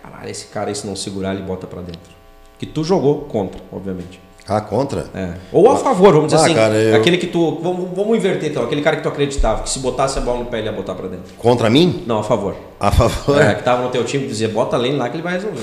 caralho, 0.00 0.30
esse 0.30 0.46
cara 0.46 0.68
aí, 0.68 0.74
se 0.74 0.86
não 0.86 0.96
segurar, 0.96 1.34
ele 1.34 1.42
bota 1.42 1.66
pra 1.66 1.80
dentro. 1.80 2.16
Que 2.58 2.66
tu 2.66 2.82
jogou 2.84 3.20
contra, 3.22 3.60
obviamente. 3.72 4.20
Ah, 4.50 4.62
contra? 4.62 5.04
É. 5.14 5.34
Ou 5.52 5.70
a 5.70 5.76
favor, 5.76 6.10
vamos 6.14 6.32
dizer 6.32 6.42
Ah, 6.42 6.46
assim. 6.46 6.54
cara, 6.54 6.74
eu- 6.74 6.96
Aquele 6.96 7.18
que 7.18 7.26
tu. 7.26 7.60
Vamos, 7.62 7.90
vamos 7.94 8.16
inverter 8.16 8.50
então. 8.50 8.62
Aquele 8.64 8.80
cara 8.80 8.96
que 8.96 9.02
tu 9.02 9.08
acreditava, 9.10 9.62
que 9.62 9.68
se 9.68 9.78
botasse 9.78 10.18
a 10.18 10.22
bola 10.22 10.38
no 10.38 10.46
pé, 10.46 10.58
ele 10.58 10.68
ia 10.68 10.72
botar 10.72 10.94
pra 10.94 11.06
dentro. 11.06 11.34
Contra 11.36 11.68
mim? 11.68 12.02
Não, 12.06 12.20
a 12.20 12.24
favor. 12.24 12.56
A 12.80 12.90
favor. 12.90 13.40
É, 13.42 13.54
que 13.54 13.62
tava 13.62 13.82
no 13.82 13.90
teu 13.90 14.02
time 14.04 14.22
que 14.24 14.30
dizia, 14.30 14.48
bota 14.48 14.74
além 14.74 14.96
lá 14.96 15.06
que 15.10 15.16
ele 15.16 15.22
vai 15.22 15.34
resolver. 15.34 15.60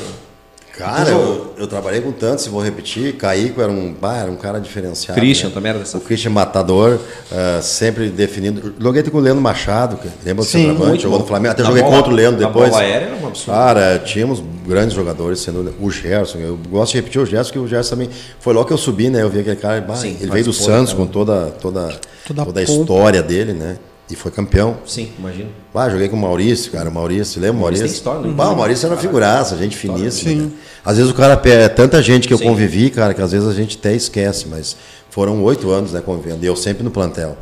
Cara, 0.77 1.09
eu, 1.09 1.53
eu 1.57 1.67
trabalhei 1.67 2.01
com 2.01 2.11
tantos, 2.11 2.43
se 2.43 2.49
vou 2.49 2.61
repetir. 2.61 3.13
Caíco 3.15 3.61
era 3.61 3.71
um, 3.71 3.93
bah, 3.93 4.17
era 4.17 4.29
um 4.29 4.35
cara 4.35 4.59
diferenciado. 4.59 5.19
Christian 5.19 5.47
né? 5.49 5.53
também 5.53 5.69
era 5.69 5.79
dessa. 5.79 5.97
O 5.97 6.01
Christian 6.01 6.31
Matador, 6.31 6.99
ah, 7.31 7.61
sempre 7.61 8.09
definindo. 8.09 8.73
Joguei 8.79 9.01
com 9.03 9.17
o 9.17 9.21
Leandro 9.21 9.41
Machado, 9.41 9.95
que 9.97 10.07
lembra 10.25 10.43
do 10.43 10.49
Sim, 10.49 10.59
centroavante? 10.59 10.87
muito 10.89 11.01
Jogou 11.03 11.17
bom. 11.19 11.23
no 11.23 11.27
Flamengo. 11.27 11.51
Até 11.53 11.63
Na 11.63 11.69
joguei 11.69 11.83
bola- 11.83 11.95
contra 11.95 12.11
o 12.11 12.15
Leandro 12.15 12.45
depois. 12.45 12.69
bola 12.69 12.81
aérea 12.81 13.05
era 13.05 13.15
um 13.15 13.27
absurdo. 13.27 13.51
Cara, 13.57 13.99
tínhamos 13.99 14.43
grandes 14.67 14.93
jogadores, 14.95 15.39
sendo 15.39 15.73
o 15.79 15.89
Gerson. 15.91 16.39
Eu 16.39 16.59
gosto 16.69 16.91
de 16.91 16.97
repetir 16.97 17.21
o 17.21 17.25
Gerson, 17.25 17.51
que 17.53 17.59
o 17.59 17.67
Gerson 17.67 17.91
também. 17.91 18.09
Foi 18.39 18.53
logo 18.53 18.65
que 18.67 18.73
eu 18.73 18.77
subi, 18.77 19.09
né? 19.09 19.21
Eu 19.21 19.29
vi 19.29 19.39
aquele 19.39 19.55
cara. 19.55 19.79
bah, 19.81 19.95
Sim, 19.95 20.17
ele 20.19 20.29
veio 20.31 20.45
do 20.45 20.53
Santos 20.53 20.91
né? 20.93 20.99
com 20.99 21.07
toda, 21.07 21.51
toda, 21.61 21.97
Toda 22.27 22.43
toda, 22.45 22.61
a 22.61 22.65
pompa. 22.65 22.81
história 22.81 23.23
dele, 23.23 23.53
né? 23.53 23.77
E 24.09 24.15
foi 24.15 24.31
campeão. 24.31 24.77
Sim, 24.85 25.11
imagina. 25.17 25.49
Ah, 25.73 25.89
joguei 25.89 26.07
com 26.07 26.15
o 26.15 26.19
Maurício, 26.19 26.71
cara. 26.71 26.89
O 26.89 26.93
Maurício, 26.93 27.41
lembra 27.41 27.57
o 27.57 27.61
Maurício 27.61 27.85
Maurício? 27.85 28.03
tem 28.03 28.13
história, 28.13 28.29
né? 28.29 28.35
Bah, 28.35 28.49
o 28.49 28.55
Maurício 28.55 28.85
era 28.85 28.93
uma 28.93 29.01
figuraça, 29.01 29.57
gente 29.57 29.75
finíssima. 29.75 30.31
Sim. 30.31 30.35
né? 30.41 30.51
Às 30.83 30.97
vezes 30.97 31.11
o 31.11 31.15
cara 31.15 31.41
é 31.45 31.67
tanta 31.69 32.01
gente 32.03 32.27
que 32.27 32.33
eu 32.33 32.37
Sim. 32.37 32.45
convivi, 32.45 32.91
cara, 32.91 33.15
que 33.15 33.21
às 33.21 33.31
vezes 33.31 33.47
a 33.47 33.53
gente 33.53 33.77
até 33.77 33.95
esquece, 33.95 34.47
mas 34.47 34.77
foram 35.09 35.41
oito 35.43 35.71
anos, 35.71 35.91
né, 35.91 36.01
convivendo. 36.05 36.43
E 36.43 36.47
eu 36.47 36.55
sempre 36.55 36.83
no 36.83 36.91
plantel. 36.91 37.35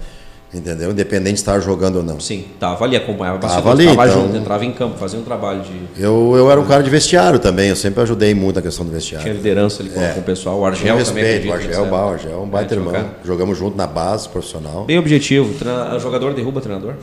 Entendeu? 0.54 0.92
Independente 0.92 1.34
de 1.34 1.40
estar 1.40 1.60
jogando 1.60 1.96
ou 1.96 2.04
não. 2.04 2.20
Sim, 2.20 2.46
tava 2.60 2.84
ali, 2.86 2.96
acompanhava 2.96 3.40
Tava 3.40 3.54
bastidor, 3.56 3.72
ali, 3.72 3.86
tava 3.98 4.08
então- 4.08 4.22
junto, 4.28 4.38
entrava 4.38 4.64
em 4.66 4.72
campo, 4.72 4.98
fazia 5.00 5.20
um 5.20 5.24
trabalho 5.24 5.62
de. 5.64 6.02
Eu, 6.04 6.34
eu 6.38 6.52
era 6.52 6.62
um 6.62 6.66
cara 6.66 6.84
de 6.84 6.92
vestiário 6.92 7.40
também, 7.40 7.70
eu 7.70 7.76
sempre 7.76 8.02
ajudei 8.04 8.36
muito 8.36 8.58
na 8.58 8.62
questão 8.62 8.86
do 8.86 8.92
vestiário. 8.92 9.24
Tinha 9.26 9.34
liderança 9.36 9.82
ali 9.82 9.90
com, 9.90 10.00
É. 10.00 10.10
com 10.14 10.20
o 10.20 10.24
pessoal. 10.24 10.60
O 10.60 10.66
Argel 10.66 10.86
também. 11.04 11.24
respeito, 11.24 11.48
o 11.50 11.54
Argel, 11.54 11.84
o. 11.92 11.96
Argel 11.96 12.32
é 12.34 12.38
um 12.38 12.48
baita 12.48 12.76
É, 12.76 12.78
irmão. 12.78 12.94
jogar. 12.94 13.20
Jogamos 13.26 13.58
junto 13.58 13.76
na 13.76 13.88
base 13.88 14.30
profissional. 14.30 14.86
Bem 14.86 15.00
objetivo. 15.00 15.52
Treina- 15.56 15.98
jogador 15.98 16.36
derruba 16.36 16.62
treinador? 16.62 16.94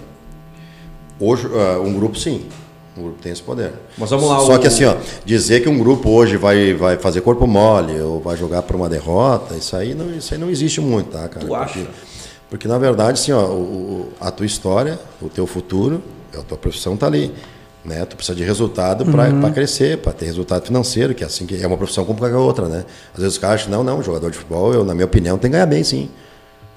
Hoje, 1.18 1.48
ah, 1.52 1.80
um 1.80 1.92
grupo 1.92 2.16
sim. 2.16 2.42
Um 2.96 3.02
grupo 3.04 3.18
tem 3.22 3.30
esse 3.32 3.42
poder. 3.42 3.72
Mas 3.96 4.10
vamos 4.10 4.28
lá, 4.28 4.40
Só 4.40 4.56
o- 4.56 4.58
que 4.58 4.66
assim, 4.66 4.84
ó, 4.84 4.94
dizer 5.24 5.60
que 5.60 5.68
um 5.68 5.78
grupo 5.78 6.10
hoje 6.10 6.36
vai, 6.36 6.74
vai 6.74 6.96
fazer 6.98 7.20
corpo 7.20 7.46
mole 7.46 7.98
ou 8.00 8.20
vai 8.20 8.36
jogar 8.36 8.62
por 8.62 8.74
uma 8.76 8.88
derrota, 8.88 9.54
isso 9.54 9.76
aí 9.76 9.94
não, 9.94 10.10
isso 10.12 10.34
aí 10.34 10.40
não 10.40 10.50
existe 10.50 10.80
muito, 10.80 11.10
tá, 11.10 11.28
cara? 11.28 11.46
Tu 11.46 11.54
acha? 11.54 11.78
Porque, 11.78 11.88
porque, 12.50 12.66
na 12.66 12.76
verdade, 12.78 13.12
assim, 13.20 13.32
ó, 13.32 13.44
o- 13.46 14.08
a 14.20 14.30
tua 14.30 14.44
história, 14.44 14.98
o 15.22 15.28
teu 15.28 15.46
futuro, 15.46 16.02
a 16.36 16.42
tua 16.42 16.58
profissão 16.58 16.96
tá 16.96 17.06
ali. 17.06 17.32
Né? 17.82 18.04
Tu 18.04 18.14
precisa 18.16 18.36
de 18.36 18.44
resultado 18.44 19.06
para 19.06 19.50
crescer, 19.52 19.98
para 19.98 20.12
ter 20.12 20.26
resultado 20.26 20.66
financeiro, 20.66 21.14
que 21.14 21.22
é 21.24 21.26
assim 21.26 21.46
que 21.46 21.62
é 21.62 21.66
uma 21.66 21.78
profissão 21.78 22.04
como 22.04 22.18
qualquer 22.18 22.36
outra, 22.36 22.68
né? 22.68 22.84
Às 23.14 23.20
vezes 23.20 23.34
os 23.34 23.38
caras 23.38 23.62
acham, 23.62 23.72
não, 23.72 23.82
não, 23.82 24.02
jogador 24.02 24.30
de 24.30 24.36
futebol, 24.36 24.74
eu, 24.74 24.84
na 24.84 24.92
minha 24.94 25.06
opinião, 25.06 25.38
tem 25.38 25.50
que 25.50 25.54
ganhar 25.54 25.64
bem, 25.64 25.82
sim. 25.82 26.10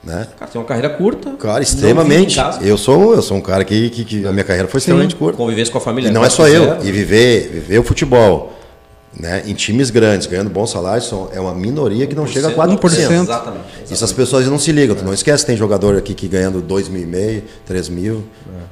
Né? 0.01 0.27
Cara, 0.39 0.49
tem 0.49 0.61
uma 0.61 0.67
carreira 0.67 0.89
curta. 0.89 1.31
Cara, 1.31 1.55
não 1.55 1.61
extremamente. 1.61 2.37
Eu 2.61 2.77
sou, 2.77 3.13
eu 3.15 3.21
sou 3.21 3.35
um 3.35 3.41
cara 3.41 3.65
que, 3.65 3.89
que, 3.89 4.05
que 4.05 4.27
a 4.27 4.31
minha 4.31 4.43
carreira 4.45 4.67
foi 4.67 4.77
extremamente 4.77 5.15
curta. 5.15 5.37
Convivência 5.37 5.71
com 5.71 5.77
a 5.77 5.81
família. 5.81 6.09
E 6.09 6.11
não 6.11 6.21
né? 6.21 6.27
é 6.27 6.29
só 6.29 6.47
eu. 6.47 6.81
E 6.83 6.91
viver, 6.91 7.49
viver 7.49 7.79
o 7.79 7.83
futebol 7.83 8.53
né, 9.19 9.43
em 9.45 9.53
times 9.53 9.89
grandes, 9.91 10.25
ganhando 10.27 10.49
bons 10.49 10.71
salários, 10.71 11.07
são- 11.07 11.29
é 11.31 11.39
uma 11.39 11.53
minoria 11.53 12.07
que 12.07 12.15
não 12.15 12.25
chega 12.25 12.47
a 12.47 12.51
4%. 12.51 12.93
Exatamente. 12.93 13.21
Exatamente. 13.29 13.93
Isso 13.93 14.03
as 14.03 14.11
pessoas 14.11 14.47
não 14.47 14.57
se 14.57 14.71
ligam. 14.71 14.95
Tu 14.95 15.03
não 15.05 15.13
esquece, 15.13 15.45
tem 15.45 15.55
jogador 15.55 15.95
aqui 15.97 16.13
que 16.13 16.27
ganhando 16.27 16.61
2 16.61 16.87
mil 16.89 17.03
e 17.03 17.05
meio, 17.05 17.43
3 17.65 17.89
mil, 17.89 18.23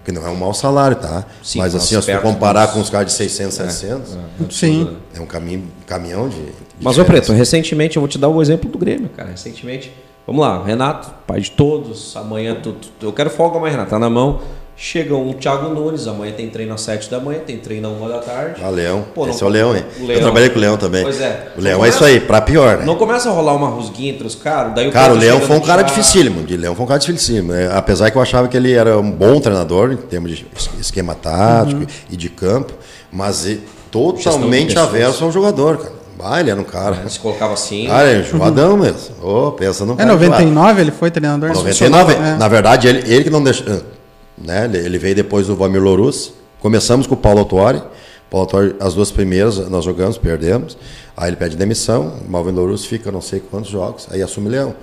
que 0.04 0.12
não 0.12 0.26
é 0.26 0.30
um 0.30 0.36
mau 0.36 0.54
salário, 0.54 0.98
tá? 0.98 1.26
Sim, 1.44 1.60
Mas 1.60 1.76
assim, 1.76 2.02
se 2.02 2.12
tu 2.12 2.22
comparar 2.22 2.66
dos- 2.66 2.74
com 2.74 2.82
os 2.82 2.90
caras 2.90 3.08
de 3.08 3.14
600, 3.14 3.54
700, 3.56 4.18
Sim. 4.50 4.98
é 5.16 5.20
um 5.22 5.26
caminho, 5.28 5.64
caminhão 5.86 6.28
de. 6.28 6.38
de 6.38 6.52
Mas, 6.82 6.98
ô. 6.98 7.06
Preto, 7.06 7.32
recentemente, 7.34 7.98
eu 7.98 8.02
vou 8.02 8.08
te 8.10 8.18
dar 8.18 8.28
o 8.30 8.42
exemplo 8.42 8.70
do 8.70 8.78
Grêmio, 8.80 9.10
cara. 9.16 9.30
Recentemente, 9.30 9.94
vamos 10.26 10.42
lá, 10.42 10.64
Renato, 10.64 11.12
pai 11.28 11.40
de 11.42 11.52
todos, 11.52 12.16
amanhã 12.18 12.56
tu, 12.56 12.74
tu- 12.74 12.90
eu 13.06 13.14
quero 13.14 13.30
folga 13.30 13.58
amanhã, 13.58 13.74
Renato, 13.74 13.92
tá 13.92 14.00
na 14.00 14.10
mão. 14.10 14.42
Chega 14.84 15.14
um 15.16 15.32
Thiago 15.34 15.70
Nunes, 15.70 16.08
amanhã 16.08 16.34
tem 16.34 16.50
treino 16.50 16.74
às 16.74 16.82
7 16.82 17.08
da 17.12 17.20
manhã, 17.20 17.38
tem 17.46 17.56
treino 17.58 17.88
às 17.88 18.02
1 18.02 18.08
da 18.10 18.18
tarde. 18.18 18.62
Ah, 18.66 18.70
Leão. 18.72 19.06
Pô, 19.14 19.26
não- 19.28 19.30
Esse 19.32 19.44
é 19.44 19.46
o 19.46 19.50
Leão, 19.50 19.76
hein? 19.76 19.86
o 20.00 20.02
Eu 20.02 20.08
Leão. 20.08 20.22
trabalhei 20.22 20.50
com 20.50 20.58
o 20.58 20.60
Leão 20.60 20.76
também. 20.76 21.04
Pois 21.04 21.22
é. 21.22 21.50
O 21.56 21.62
Leão 21.62 21.78
Não 21.78 21.86
é 21.86 21.90
isso 21.90 22.00
começa- 22.00 22.16
aí, 22.16 22.20
pra 22.20 22.42
pior, 22.42 22.78
né? 22.80 22.86
Não 22.86 22.96
começa 22.96 23.30
a 23.30 23.32
rolar 23.32 23.54
uma 23.54 23.68
rusguinha 23.70 24.12
entre 24.12 24.26
os 24.26 24.34
caras, 24.34 24.74
daí 24.74 24.88
o 24.88 24.92
Cara, 24.92 25.14
o 25.14 25.16
Leão 25.18 25.40
foi 25.40 25.56
um 25.56 25.60
cara 25.60 25.84
Thiago. 25.84 25.90
dificílimo. 26.02 26.42
De 26.44 26.58
Leão 26.58 26.74
foi 26.74 26.84
um 26.84 26.88
cara 26.88 27.00
dificílimo. 27.00 27.52
né? 27.54 27.70
Apesar 27.72 28.10
que 28.10 28.18
eu 28.18 28.22
achava 28.24 28.48
que 28.48 28.58
ele 28.58 28.74
era 28.74 28.98
um 28.98 29.12
bom 29.12 29.40
treinador 29.40 29.92
em 29.92 29.98
termos 29.98 30.32
de 30.32 30.48
es- 30.58 30.70
esquema 30.80 31.14
tático 31.14 31.86
e 32.10 32.18
de 32.18 32.30
campo, 32.30 32.74
mas 33.12 33.48
totalmente 33.92 34.80
averso 34.80 35.24
ao 35.24 35.32
jogador, 35.32 35.78
cara. 35.78 35.94
Ah, 36.24 36.40
ele 36.40 36.50
era 36.50 36.60
um 36.60 36.64
cara. 36.64 36.98
Ele 37.02 37.10
se 37.10 37.20
colocava 37.20 37.54
assim. 37.54 37.86
Cara, 37.88 38.12
é 38.12 38.20
enjoadão 38.20 38.78
mesmo. 38.78 39.00
Ô, 39.24 39.52
pensa 39.52 39.86
no 39.86 39.94
É 39.94 39.98
cara 39.98 40.10
enjoado. 40.14 40.26
99 40.32 40.82
ele 40.82 40.92
foi 40.92 41.12
treinador? 41.12 41.50
99, 41.54 42.14
É. 42.14 42.36
na 42.36 42.48
verdade, 42.48 42.88
ele, 42.88 43.12
ele 43.14 43.24
que 43.24 43.30
não 43.30 43.44
deixou. 43.44 43.66
Né? 44.38 44.66
Ele, 44.74 44.98
veio 44.98 45.16
depois 45.16 45.48
do 45.48 45.56
Vamir 45.56 45.82
Lourus. 45.82 46.34
Começamos 46.60 47.08
com 47.08 47.16
o 47.16 47.18
Paulo 47.18 47.40
Autuori. 47.40 47.82
Paulo 48.30 48.46
Autuori, 48.46 48.76
as 48.80 48.94
duas 48.94 49.12
primeiras 49.12 49.58
nós 49.70 49.84
jogamos, 49.84 50.18
perdemos. 50.18 50.78
Aí 51.16 51.30
ele 51.30 51.36
pede 51.36 51.56
demissão. 51.56 52.20
O 52.26 52.32
Malvin 52.32 52.78
fica 52.78 53.12
não 53.12 53.22
sei 53.22 53.40
quantos 53.40 53.70
jogos. 53.70 54.08
Aí 54.12 54.22
assume 54.22 54.50
Leão. 54.50 54.76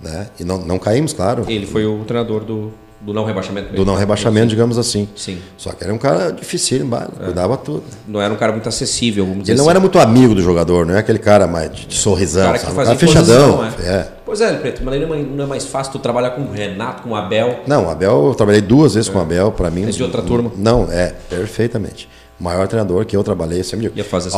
Né? 0.00 0.28
E 0.38 0.44
não, 0.44 0.58
não 0.58 0.78
caímos, 0.78 1.12
claro. 1.12 1.44
Ele 1.48 1.66
foi 1.66 1.86
o 1.86 2.04
treinador 2.04 2.44
do, 2.44 2.72
do 3.06 3.12
não 3.14 3.24
rebaixamento. 3.24 3.72
Do 3.72 3.84
não 3.84 3.94
rebaixamento, 3.94 4.48
digamos 4.48 4.76
assim. 4.76 5.08
Sim. 5.14 5.38
Só 5.56 5.70
que 5.72 5.84
era 5.84 5.94
um 5.94 5.98
cara 5.98 6.30
difícil, 6.32 6.86
cuidava 7.24 7.56
tudo. 7.56 7.84
Não 8.06 8.20
era 8.20 8.34
um 8.34 8.36
cara 8.36 8.50
muito 8.52 8.68
acessível, 8.68 9.24
vamos 9.24 9.42
dizer 9.42 9.52
Ele 9.52 9.58
não 9.58 9.64
assim. 9.66 9.70
era 9.70 9.80
muito 9.80 9.98
amigo 10.00 10.34
do 10.34 10.42
jogador, 10.42 10.84
não 10.84 10.94
é 10.94 10.98
aquele 10.98 11.20
cara 11.20 11.46
mais 11.46 11.70
de, 11.72 11.86
de 11.86 11.94
sorrisão, 11.94 12.46
cara 12.46 12.58
que 12.58 12.64
sabe? 12.64 12.72
Um 12.80 12.84
cara 12.84 12.96
fechadão. 12.96 13.54
imposição, 13.64 13.84
é. 13.94 14.08
Pois 14.26 14.40
é, 14.40 14.52
Preto, 14.54 14.82
mas 14.84 14.98
não 15.00 15.06
é 15.06 15.08
mais- 15.08 15.28
não 15.36 15.44
é 15.44 15.46
mais 15.46 15.64
fácil 15.64 15.92
tu 15.92 15.98
trabalhar 16.00 16.30
com 16.30 16.42
o 16.42 16.50
Renato, 16.50 17.02
com 17.04 17.10
o 17.10 17.14
Abel. 17.16 17.60
Não, 17.66 17.86
o 17.86 17.90
Abel, 17.90 18.26
eu 18.26 18.34
trabalhei 18.34 18.60
duas 18.60 18.94
vezes 18.94 19.08
com 19.08 19.18
o 19.18 19.22
Abel, 19.22 19.52
para 19.52 19.70
mim. 19.70 19.84
É 19.84 19.90
de 19.90 20.02
outra 20.02 20.20
turma? 20.22 20.50
Não, 20.56 20.90
é, 20.90 21.14
perfeitamente. 21.30 22.08
O 22.38 22.44
maior 22.44 22.68
treinador 22.68 23.04
que 23.06 23.16
eu 23.16 23.24
trabalhei, 23.24 23.60
eu 23.60 23.64
sempre 23.64 23.86
digo. 23.86 23.96
Ia 23.96 24.04
fazer 24.04 24.28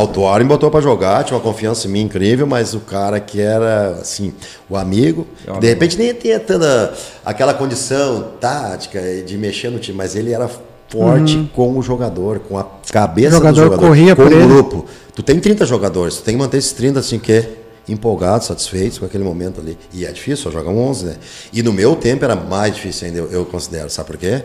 me 0.44 0.48
botou 0.48 0.70
para 0.70 0.80
jogar, 0.80 1.24
tinha 1.24 1.36
uma 1.36 1.42
confiança 1.42 1.88
em 1.88 1.90
mim 1.90 2.02
incrível, 2.02 2.46
mas 2.46 2.72
o 2.72 2.80
cara 2.80 3.18
que 3.18 3.40
era, 3.40 3.98
assim, 4.00 4.32
o 4.70 4.76
amigo, 4.76 5.26
É 5.40 5.44
de 5.44 5.50
amigo. 5.50 5.66
repente 5.66 5.98
nem 5.98 6.14
tinha 6.14 6.38
tanta 6.38 6.94
aquela 7.24 7.52
condição 7.54 8.28
tática 8.40 9.00
de 9.26 9.36
mexer 9.36 9.70
no 9.70 9.80
time, 9.80 9.98
mas 9.98 10.14
ele 10.14 10.32
era 10.32 10.48
forte 10.88 11.50
com 11.54 11.76
o 11.76 11.82
jogador, 11.82 12.38
com 12.38 12.56
a 12.56 12.64
cabeça 12.92 13.30
O 13.30 13.38
jogador 13.38 13.54
do 13.56 13.64
jogador, 13.64 13.86
corria 13.88 14.14
com 14.16 14.22
o 14.22 14.26
ele. 14.26 14.46
grupo. 14.46 14.86
Tu 15.14 15.22
tem 15.22 15.40
30 15.40 15.66
jogadores, 15.66 16.16
tu 16.18 16.22
tem 16.22 16.34
que 16.34 16.40
manter 16.40 16.58
esses 16.58 16.72
30 16.72 17.00
assim 17.00 17.18
que 17.18 17.44
empolgados, 17.88 18.46
satisfeitos 18.46 18.98
com 18.98 19.06
aquele 19.06 19.24
momento 19.24 19.60
ali. 19.60 19.76
E 19.92 20.04
é 20.06 20.12
difícil, 20.12 20.44
só 20.44 20.50
jogam 20.50 20.78
11, 20.78 21.04
né? 21.06 21.16
E 21.52 21.62
no 21.64 21.72
meu 21.72 21.96
tempo 21.96 22.24
era 22.24 22.36
mais 22.36 22.74
difícil 22.76 23.08
ainda, 23.08 23.18
eu, 23.18 23.30
eu 23.32 23.44
considero. 23.44 23.90
Sabe 23.90 24.06
por 24.06 24.16
quê? 24.18 24.42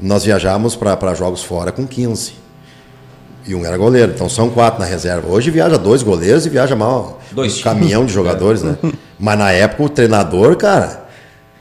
Nós 0.00 0.24
viajávamos 0.24 0.74
para 0.74 1.14
jogos 1.14 1.42
fora 1.42 1.70
com 1.70 1.86
15. 1.86 2.43
E 3.46 3.54
um 3.54 3.64
era 3.64 3.76
goleiro, 3.76 4.12
então 4.14 4.28
são 4.28 4.48
quatro 4.48 4.80
na 4.80 4.86
reserva. 4.86 5.28
Hoje 5.28 5.50
viaja 5.50 5.76
dois 5.76 6.02
goleiros 6.02 6.46
e 6.46 6.48
viaja 6.48 6.74
mal 6.74 7.20
Dois 7.30 7.58
um 7.58 7.62
caminhão 7.62 8.06
de 8.06 8.12
jogadores, 8.12 8.62
né? 8.62 8.76
Mas 9.18 9.38
na 9.38 9.52
época 9.52 9.82
o 9.82 9.88
treinador, 9.88 10.56
cara. 10.56 11.04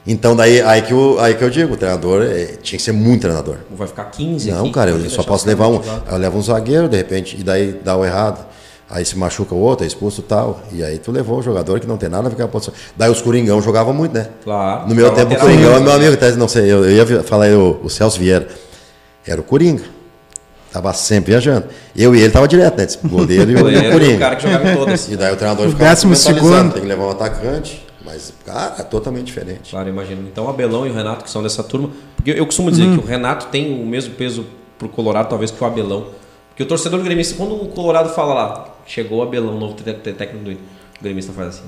Então 0.05 0.35
daí 0.35 0.61
aí 0.61 0.81
que 0.81 0.93
eu, 0.93 1.17
aí 1.19 1.33
que 1.33 1.43
eu 1.43 1.49
digo, 1.49 1.73
o 1.73 1.77
treinador 1.77 2.23
eh, 2.23 2.57
tinha 2.61 2.77
que 2.77 2.83
ser 2.83 2.91
muito 2.91 3.21
treinador. 3.21 3.57
Vai 3.71 3.87
ficar 3.87 4.05
15 4.05 4.51
Não, 4.51 4.61
aqui, 4.61 4.71
cara, 4.71 4.91
eu 4.91 5.09
só 5.09 5.23
posso 5.23 5.43
os 5.43 5.45
levar 5.45 5.67
um. 5.67 5.81
Eu 6.09 6.17
levo 6.17 6.37
um 6.37 6.41
zagueiro, 6.41 6.89
de 6.89 6.97
repente, 6.97 7.37
e 7.39 7.43
daí 7.43 7.79
dá 7.83 7.95
o 7.95 8.03
errado. 8.03 8.45
Aí 8.89 9.03
se 9.05 9.17
machuca 9.17 9.55
o 9.55 9.59
outro, 9.59 9.85
é 9.85 9.87
expulso 9.87 10.21
e 10.21 10.23
tal. 10.23 10.61
E 10.71 10.83
aí 10.83 10.99
tu 10.99 11.11
levou 11.11 11.39
o 11.39 11.41
jogador 11.41 11.79
que 11.79 11.87
não 11.87 11.97
tem 11.97 12.09
nada 12.09 12.27
a 12.27 12.29
ver 12.29 12.35
com 12.35 12.43
a 12.43 12.47
posição. 12.47 12.73
Daí 12.95 13.09
os 13.09 13.21
Coringão 13.21 13.61
jogavam 13.61 13.93
muito, 13.93 14.13
né? 14.13 14.27
Claro. 14.43 14.87
No 14.87 14.93
meu 14.93 15.09
tempo, 15.11 15.33
o 15.33 15.37
Coringão 15.37 15.75
é 15.75 15.79
meu 15.79 15.93
amigo, 15.93 16.13
até 16.13 16.31
não 16.33 16.47
sei, 16.47 16.71
eu, 16.71 16.85
eu 16.85 16.91
ia 16.91 17.23
falar 17.23 17.47
o 17.57 17.89
Celso 17.89 18.19
Vieira. 18.19 18.47
Era 19.25 19.39
o 19.39 19.43
Coringa. 19.43 19.83
Tava 20.73 20.91
sempre 20.93 21.31
viajando. 21.31 21.67
Eu 21.95 22.15
e 22.15 22.21
ele 22.21 22.31
tava 22.31 22.47
direto, 22.47 22.77
né? 22.79 22.87
O 23.03 23.07
goleiro 23.07 23.51
e 23.51 23.55
o, 23.55 23.59
Goleiro, 23.61 23.91
Coringa. 23.91 24.15
o 24.15 24.19
cara 24.19 24.35
que 24.35 24.41
jogava 24.43 24.71
em 24.71 24.75
todas. 24.75 25.07
E 25.07 25.15
daí 25.15 25.31
o 25.31 25.37
treinador 25.37 25.67
O 25.67 25.69
ficava 25.71 25.89
décimo 25.91 26.15
segundo. 26.15 26.71
Tem 26.73 26.81
que 26.81 26.87
levar 26.87 27.03
um 27.05 27.11
atacante. 27.11 27.85
Mas, 28.03 28.33
cara, 28.45 28.73
é 28.79 28.83
totalmente 28.83 29.25
diferente. 29.27 29.69
Claro, 29.69 29.87
imagino. 29.87 30.27
Então, 30.27 30.45
o 30.45 30.49
Abelão 30.49 30.85
e 30.87 30.89
o 30.89 30.93
Renato, 30.93 31.23
que 31.23 31.29
são 31.29 31.43
dessa 31.43 31.63
turma. 31.63 31.91
Porque 32.15 32.31
eu 32.31 32.45
costumo 32.45 32.71
dizer 32.71 32.83
Uhum. 32.85 32.97
que 32.97 33.03
o 33.05 33.07
Renato 33.07 33.45
tem 33.47 33.79
o 33.81 33.85
mesmo 33.85 34.15
peso 34.15 34.45
pro 34.79 34.89
Colorado, 34.89 35.29
talvez, 35.29 35.51
que 35.51 35.63
o 35.63 35.67
Abelão. 35.67 36.07
Porque 36.49 36.63
o 36.63 36.65
torcedor 36.65 36.99
do 36.99 37.05
gremista, 37.05 37.35
quando 37.37 37.53
o 37.53 37.67
Colorado 37.69 38.09
fala 38.09 38.33
lá, 38.33 38.75
chegou 38.85 39.19
o 39.19 39.21
Abelão, 39.21 39.57
novo 39.59 39.75
técnico 39.75 40.37
do 40.43 40.51
o 40.51 41.03
gremista 41.03 41.33
faz 41.33 41.49
assim. 41.49 41.63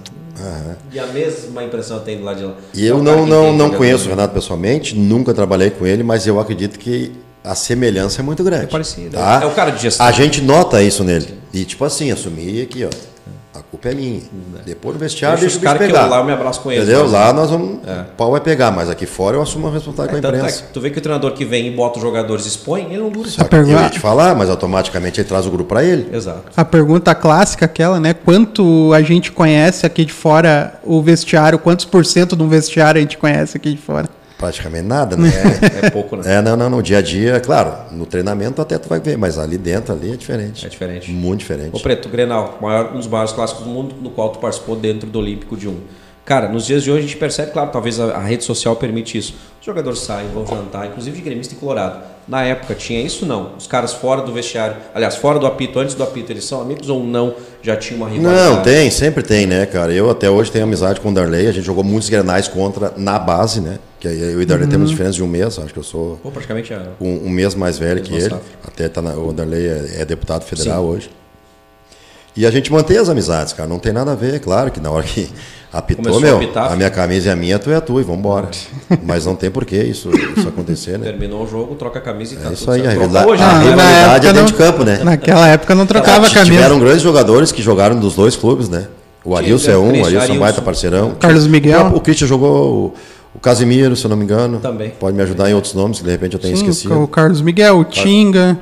E 0.93 0.99
a 0.99 1.07
mesma 1.07 1.63
impressão 1.63 1.99
tem 1.99 2.17
do 2.17 2.23
lado 2.23 2.37
de 2.37 2.43
lá. 2.45 2.53
E 2.73 2.85
É 2.87 2.89
eu 2.91 3.03
não, 3.03 3.25
não, 3.25 3.51
não 3.53 3.69
conheço 3.71 4.05
o 4.07 4.09
Renato 4.09 4.33
pessoalmente, 4.33 4.95
nunca 4.97 5.33
trabalhei 5.33 5.69
com 5.69 5.85
ele, 5.85 6.03
mas 6.03 6.25
eu 6.25 6.39
acredito 6.39 6.79
que 6.79 7.11
a 7.45 7.55
semelhança 7.55 8.21
é 8.21 8.23
muito 8.23 8.43
grande. 8.43 8.65
É 8.65 8.67
parecido. 8.67 9.11
tá? 9.17 9.39
É 9.43 9.45
o 9.45 9.51
cara 9.51 9.71
de 9.71 9.81
gestão. 9.81 10.05
A 10.05 10.11
gente 10.11 10.41
nota 10.41 10.81
isso 10.81 11.03
nele. 11.03 11.33
E 11.53 11.63
tipo 11.65 11.83
assim, 11.85 12.11
assumir 12.11 12.63
aqui, 12.63 12.83
ó. 12.85 12.89
A 13.57 13.61
culpa 13.63 13.87
é 13.87 13.93
minha. 13.95 14.19
Depois 14.65 14.93
no 14.95 14.99
vestiário 14.99 15.39
Deixa 15.39 15.57
deixa, 15.57 15.57
os 15.59 15.63
caras 15.63 15.79
que 15.81 15.87
pegar. 15.87 16.03
eu 16.07 16.09
lá 16.09 16.17
eu 16.19 16.25
me 16.25 16.33
abraço 16.33 16.59
com 16.59 16.69
eles. 16.69 16.83
Entendeu? 16.83 17.03
mas- 17.03 17.11
Lá 17.13 17.31
nós 17.31 17.49
vamos. 17.49 17.77
O 17.77 18.15
pau 18.17 18.31
vai 18.31 18.41
pegar, 18.41 18.69
mas 18.69 18.89
aqui 18.89 19.05
fora 19.05 19.37
eu 19.37 19.41
assumo 19.41 19.67
a 19.67 19.71
responsabilidade 19.71 20.17
É, 20.17 20.21
com 20.21 20.27
a 20.27 20.31
tanto 20.31 20.35
é 20.35 20.39
imprensa. 20.49 20.63
que 20.67 20.73
tu 20.73 20.81
vê 20.81 20.89
que 20.89 20.97
o 20.97 21.01
treinador 21.01 21.31
que 21.31 21.45
vem 21.45 21.67
e 21.67 21.71
bota 21.71 21.97
os 21.97 22.01
jogadores 22.03 22.45
expõe, 22.45 22.83
ele 22.83 22.97
não 22.97 23.09
dura. 23.09 23.29
Só 23.29 23.43
que 23.45 23.49
pergunta- 23.49 23.77
eu 23.79 23.83
ia 23.83 23.89
te 23.89 23.99
falar, 23.99 24.35
mas 24.35 24.49
automaticamente 24.49 25.21
ele 25.21 25.27
traz 25.29 25.45
o 25.45 25.51
grupo 25.51 25.69
para 25.69 25.85
ele. 25.85 26.09
Exato. 26.13 26.43
A 26.57 26.65
pergunta 26.65 27.15
clássica, 27.15 27.63
aquela, 27.63 27.97
né? 27.97 28.13
Quanto 28.13 28.91
a 28.93 29.01
gente 29.01 29.31
conhece 29.31 29.85
aqui 29.85 30.03
de 30.03 30.11
fora 30.11 30.77
o 30.83 31.01
vestiário? 31.01 31.57
Quantos 31.57 31.85
por 31.85 32.05
cento 32.05 32.35
de 32.35 32.43
um 32.43 32.49
vestiário 32.49 32.99
a 32.99 33.01
gente 33.01 33.17
conhece 33.17 33.55
aqui 33.55 33.71
de 33.71 33.77
fora? 33.81 34.09
Praticamente 34.37 34.85
nada, 34.85 35.15
né? 35.15 35.29
É 35.81 35.89
pouco, 35.89 36.15
né? 36.15 36.23
É, 36.25 36.41
não, 36.41 36.55
não, 36.57 36.69
no 36.69 36.83
dia 36.83 36.97
a 36.97 37.01
dia, 37.01 37.39
claro, 37.39 37.73
no 37.91 38.05
treinamento 38.05 38.61
até 38.61 38.77
tu 38.77 38.89
vai 38.89 38.99
ver, 38.99 39.17
mas 39.17 39.37
ali 39.37 39.57
dentro 39.57 39.93
ali 39.93 40.13
é 40.13 40.15
diferente. 40.15 40.65
É 40.65 40.69
diferente. 40.69 41.11
Muito 41.11 41.41
Ô 41.41 41.43
diferente. 41.43 41.81
Preto, 41.81 42.09
Grenal, 42.09 42.57
maior, 42.61 42.91
um 42.93 42.97
dos 42.97 43.07
maiores 43.07 43.31
clássicos 43.31 43.63
do 43.63 43.69
mundo, 43.69 43.95
no 44.01 44.09
qual 44.09 44.29
tu 44.29 44.39
participou 44.39 44.75
dentro 44.75 45.09
do 45.09 45.19
Olímpico 45.19 45.55
de 45.55 45.67
um. 45.67 45.77
Cara, 46.25 46.49
nos 46.49 46.65
dias 46.65 46.83
de 46.83 46.89
hoje 46.89 46.99
a 46.99 47.03
gente 47.03 47.17
percebe, 47.17 47.51
claro, 47.51 47.69
talvez 47.71 47.99
a, 47.99 48.15
a 48.15 48.19
rede 48.19 48.43
social 48.43 48.75
permite 48.75 49.15
isso. 49.15 49.35
Os 49.59 49.65
jogadores 49.65 49.99
saem, 49.99 50.27
vão 50.29 50.45
jantar, 50.45 50.87
inclusive 50.87 51.15
de 51.15 51.21
gremista 51.21 51.53
e 51.53 51.57
colorado. 51.57 52.03
Na 52.27 52.41
época 52.41 52.73
tinha 52.73 52.99
isso 52.99 53.27
não? 53.27 53.51
Os 53.55 53.67
caras 53.67 53.93
fora 53.93 54.23
do 54.23 54.33
vestiário, 54.33 54.75
aliás, 54.95 55.15
fora 55.15 55.37
do 55.37 55.45
apito, 55.45 55.77
antes 55.77 55.93
do 55.93 56.01
apito, 56.01 56.31
eles 56.31 56.43
são 56.43 56.59
amigos 56.59 56.89
ou 56.89 57.03
não? 57.03 57.35
Já 57.61 57.75
tinha 57.75 57.95
uma 57.95 58.09
rivalidade? 58.09 58.55
Não, 58.55 58.63
tem, 58.63 58.89
sempre 58.89 59.21
tem, 59.21 59.45
né, 59.45 59.67
cara? 59.67 59.93
Eu 59.93 60.09
até 60.09 60.27
hoje 60.27 60.51
tenho 60.51 60.63
amizade 60.63 60.99
com 60.99 61.09
o 61.09 61.13
Darley, 61.13 61.45
a 61.45 61.51
gente 61.51 61.63
jogou 61.63 61.83
muitos 61.83 62.09
grenais 62.09 62.47
contra 62.47 62.91
na 62.97 63.19
base, 63.19 63.61
né? 63.61 63.77
Que 64.13 64.21
eu 64.21 64.39
e 64.41 64.43
o 64.43 64.45
Darley 64.45 64.67
temos 64.67 64.89
diferença 64.89 65.15
de 65.15 65.23
um 65.23 65.27
mês, 65.27 65.57
acho 65.57 65.73
que 65.73 65.79
eu 65.79 65.83
sou 65.83 66.19
Pô, 66.21 66.29
praticamente 66.31 66.73
é. 66.73 66.81
um, 67.01 67.25
um 67.27 67.29
mês 67.29 67.55
mais 67.55 67.77
velho 67.77 68.01
que 68.01 68.13
ele. 68.13 68.23
safra. 68.23 68.41
Até 68.67 68.87
tá 68.89 69.01
na, 69.01 69.13
o 69.15 69.31
Darley 69.33 69.65
é, 69.67 70.01
é 70.01 70.05
deputado 70.05 70.43
federal 70.43 70.83
hoje. 70.83 71.09
E 72.37 72.45
a 72.45 72.51
gente 72.51 72.71
mantém 72.71 72.97
as 72.97 73.07
amizades, 73.07 73.53
cara. 73.53 73.67
Não 73.67 73.79
tem 73.79 73.93
nada 73.93 74.11
a 74.11 74.15
ver, 74.15 74.39
claro 74.41 74.69
que 74.69 74.79
na 74.79 74.91
hora 74.91 75.03
que 75.03 75.29
apitou, 75.71 76.03
Começou 76.03 76.21
a 76.21 76.25
meu, 76.25 76.35
apitar, 76.37 76.71
a 76.73 76.75
minha 76.75 76.89
camisa 76.89 77.29
é 77.29 77.31
a 77.31 77.35
minha, 77.35 77.57
tu 77.57 77.71
é 77.71 77.75
a 77.75 77.81
tua 77.81 78.01
e 78.01 78.03
vambora. 78.03 78.49
Mas 79.03 79.25
não 79.25 79.35
tem 79.37 79.49
por 79.49 79.63
que 79.63 79.77
isso, 79.81 80.09
isso 80.37 80.47
acontecer, 80.47 80.99
né? 80.99 81.05
Terminou 81.05 81.43
o 81.45 81.47
jogo, 81.47 81.75
troca 81.75 81.99
a 81.99 82.01
camisa 82.01 82.33
e 82.33 82.37
tá 82.37 82.49
É 82.49 82.53
isso 82.53 82.65
tudo 82.65 82.73
aí, 82.73 82.81
a 82.81 82.83
certo. 82.83 82.93
rivalidade, 82.99 83.25
Troca 83.25 83.41
hoje, 83.41 83.43
a 83.43 83.47
né? 83.47 83.53
Ah, 83.53 83.69
rivalidade 83.69 84.15
é 84.15 84.33
dentro 84.33 84.39
não- 84.41 84.45
de 84.45 84.53
campo, 84.53 84.83
né? 84.83 84.99
Naquela 85.03 85.47
época 85.47 85.73
não 85.75 85.85
trocava 85.85 86.27
a 86.27 86.29
camisa. 86.29 86.51
Tiveram 86.51 86.77
grandes 86.79 87.01
jogadores 87.01 87.51
que 87.53 87.61
jogaram 87.61 87.97
dos 87.97 88.15
dois 88.15 88.35
clubes, 88.35 88.67
né? 88.67 88.87
O 89.23 89.35
Arilson 89.35 89.71
é 89.71 89.77
um, 89.77 90.01
o 90.01 90.05
Arilson 90.05 90.33
é 90.33 90.35
um 90.35 90.39
baita 90.39 90.61
parceirão. 90.61 91.15
Carlos 91.15 91.47
Miguel. 91.47 91.87
O 91.95 92.01
Christian 92.01 92.27
jogou 92.27 92.93
o, 93.35 93.39
Casimiro, 93.39 93.95
se 93.95 94.05
eu 94.05 94.09
não 94.09 94.17
me 94.17 94.23
engano. 94.23 94.59
Também. 94.59 94.91
Pode 94.99 95.15
me 95.15 95.23
ajudar 95.23 95.49
em 95.49 95.53
outros 95.53 95.73
nomes, 95.73 95.97
que 95.99 96.03
de 96.05 96.11
repente 96.11 96.33
eu 96.33 96.39
tenho 96.39 96.55
Sim, 96.55 96.63
esquecido. 96.63 97.01
o 97.01 97.07
Carlos 97.07 97.41
Miguel, 97.41 97.79
o 97.79 97.83
Tinga, 97.85 98.57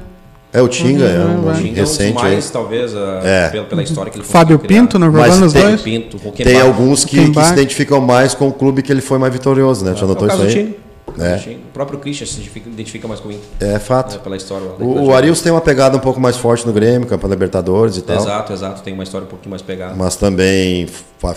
É 0.51 0.61
o 0.61 0.67
Tinga, 0.67 1.05
é 1.05 1.19
um 1.25 1.41
nome 1.41 1.57
Tinha 1.57 1.71
um 1.71 1.75
dos 1.75 1.97
recente 1.97 2.17
aí. 2.23 2.31
mais, 2.33 2.49
talvez, 2.51 2.95
a- 2.95 3.21
É. 3.23 3.49
pela, 3.49 3.65
pela 3.65 3.81
história 3.83 4.11
que 4.11 4.17
ele 4.19 4.23
Fábio 4.25 4.57
conseguiu 4.59 4.67
criar. 4.67 4.81
Pinto, 4.81 4.99
não 4.99 5.11
Mas 5.11 5.25
jogando 5.33 5.45
os 5.47 5.53
tem- 5.53 5.61
dois? 5.63 5.81
Pinto, 5.81 6.17
Tem 6.43 6.61
alguns 6.61 7.03
que, 7.05 7.29
que 7.31 7.43
se 7.43 7.53
identificam 7.53 7.99
mais 7.99 8.35
com 8.35 8.47
o 8.49 8.53
clube 8.53 8.83
que 8.83 8.91
ele 8.91 9.01
foi 9.01 9.17
mais 9.17 9.33
vitorioso, 9.33 9.83
né? 9.83 9.95
Já 9.95 10.03
É 10.03 10.07
notou 10.07 10.27
isso 10.27 10.41
aí? 10.41 10.77
Tinga. 11.13 11.55
É. 11.55 11.55
O 11.55 11.73
próprio 11.73 11.99
Christian 11.99 12.25
se 12.27 12.39
identifica, 12.41 13.07
mais 13.07 13.19
comigo, 13.19 13.41
É 13.59 13.79
fato. 13.79 14.13
né, 14.15 14.19
pela 14.23 14.35
história. 14.37 14.67
O, 14.79 15.05
o 15.07 15.13
Arilson 15.13 15.43
tem 15.43 15.51
uma 15.51 15.61
pegada 15.61 15.95
um 15.97 15.99
pouco 15.99 16.19
mais 16.19 16.35
forte 16.37 16.65
no 16.65 16.73
Grêmio, 16.73 17.07
campeão 17.07 17.29
da 17.29 17.35
Libertadores 17.35 17.97
e 17.97 18.01
tal. 18.01 18.17
Exato, 18.17 18.53
exato. 18.53 18.81
Tem 18.83 18.93
uma 18.93 19.03
história 19.03 19.25
um 19.25 19.29
pouquinho 19.29 19.51
mais 19.51 19.61
pegada. 19.61 19.95
Mas 19.95 20.15
também 20.15 20.87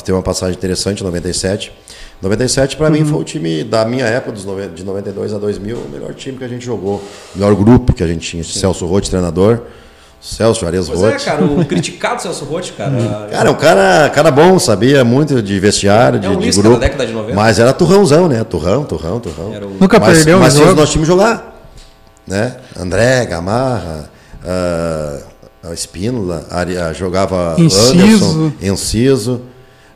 teve 0.05 0.13
uma 0.13 0.23
passagem 0.23 0.57
interessante 0.57 1.01
em 1.01 1.05
97. 1.05 1.73
97 2.23 2.77
para 2.77 2.89
mim 2.91 3.01
Uhum. 3.01 3.07
foi 3.07 3.19
o 3.21 3.25
time 3.25 3.63
da 3.65 3.85
minha 3.85 4.07
época, 4.07 4.33
dos 4.33 4.45
de 4.75 4.85
92 4.85 5.35
a 5.35 5.39
2000, 5.39 5.77
o 5.77 5.89
melhor 5.91 6.15
time 6.15 6.39
que 6.39 6.45
a 6.45 6.49
gente 6.49 6.65
jogou. 6.65 6.97
O 7.35 7.39
melhor 7.39 7.55
grupo 7.55 7.93
que 7.93 8.03
a 8.03 8.07
gente 8.07 8.27
tinha. 8.27 8.43
Celso 8.43 8.87
Rotti, 8.87 9.11
treinador. 9.11 9.61
Celso 10.21 10.61
Juarez 10.61 10.89
Pois 10.89 11.03
é, 11.03 11.13
cara, 11.25 11.45
o 11.45 11.65
criticado 11.65 12.21
Celso 12.21 12.45
Rotti, 12.45 12.73
cara. 12.73 12.91
Cara, 13.31 13.49
é 13.49 13.53
um 13.53 13.55
cara, 13.55 14.11
cara 14.11 14.31
bom, 14.31 14.59
sabia 14.59 15.05
muito 15.05 15.41
de 15.43 15.61
vestiário, 15.61 16.19
de, 16.19 16.27
É 16.27 16.31
um 16.31 16.39
de 16.39 16.51
grupo. 16.51 16.71
da 16.71 16.79
década 16.81 17.07
de 17.07 17.13
90. 17.13 17.35
Mas 17.37 17.59
era 17.59 17.73
turrãozão, 17.73 18.29
né? 18.29 18.43
Turrão, 18.43 18.85
turrão, 18.85 19.21
turrão. 19.21 19.51
O- 19.51 19.77
Nunca 19.81 20.01
mas, 20.01 20.17
perdeu 20.19 20.41
mas 20.41 20.57
fez 20.57 20.69
o 20.69 20.75
nosso 20.75 20.93
time 20.93 21.05
jogar. 21.05 21.55
Né? 22.27 22.57
André, 22.79 23.25
Gamarra, 23.27 24.11
a 25.63 25.73
Espínola, 25.73 26.45
jogava 26.95 27.55
Inciso. 27.59 27.93
Anderson, 27.93 28.53
Enciso, 28.61 29.43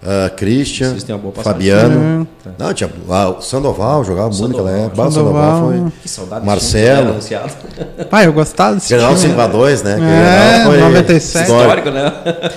ah, 0.03 0.31
Christian. 0.31 0.97
Fabiano. 1.43 2.27
Não, 2.59 2.73
tinha, 2.73 2.91
ah, 3.11 3.29
o 3.31 3.43
Sandoval 3.43 4.03
jogava 4.03 4.31
muito 4.31 4.49
naquela 4.49 4.71
época. 4.71 5.11
Sandoval. 5.11 5.13
Sandoval 5.13 5.69
foi. 5.69 5.93
Que 6.03 6.09
saudade 6.09 6.47
Marcelo. 6.47 7.13
do 7.13 7.21
time, 7.21 7.41
né. 7.41 8.07
Ah, 8.11 8.25
eu 8.25 8.33
gostava 8.33 8.75
desse 8.75 8.93
Grenal 8.95 9.15
time. 9.15 9.35
5x2, 9.35 9.83
né? 9.83 9.93
É, 9.93 9.97
Grenal 9.99 10.67
foi 10.67 10.79
97. 10.81 11.23
histórico. 11.23 11.61
Histórico, 11.61 11.91
né? 11.91 12.13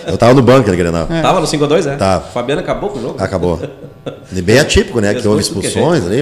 Eu 0.08 0.18
tava 0.18 0.34
no 0.34 0.42
banco 0.42 0.62
aquele 0.62 0.78
Grenal. 0.78 1.06
Tava 1.06 1.40
no 1.42 1.48
5x2, 1.48 1.92
é? 1.92 1.96
Tá. 1.96 2.20
Fabiano 2.22 2.62
acabou 2.62 2.90
com 2.90 3.00
o 3.00 3.02
jogo. 3.02 3.16
Acabou. 3.22 3.60
E 4.36 4.42
bem 4.42 4.60
atípico, 4.60 5.00
né? 5.00 5.14
Que 5.14 5.28
houve 5.28 5.40
é 5.40 5.44
expulsões 5.44 6.06
ali. 6.06 6.18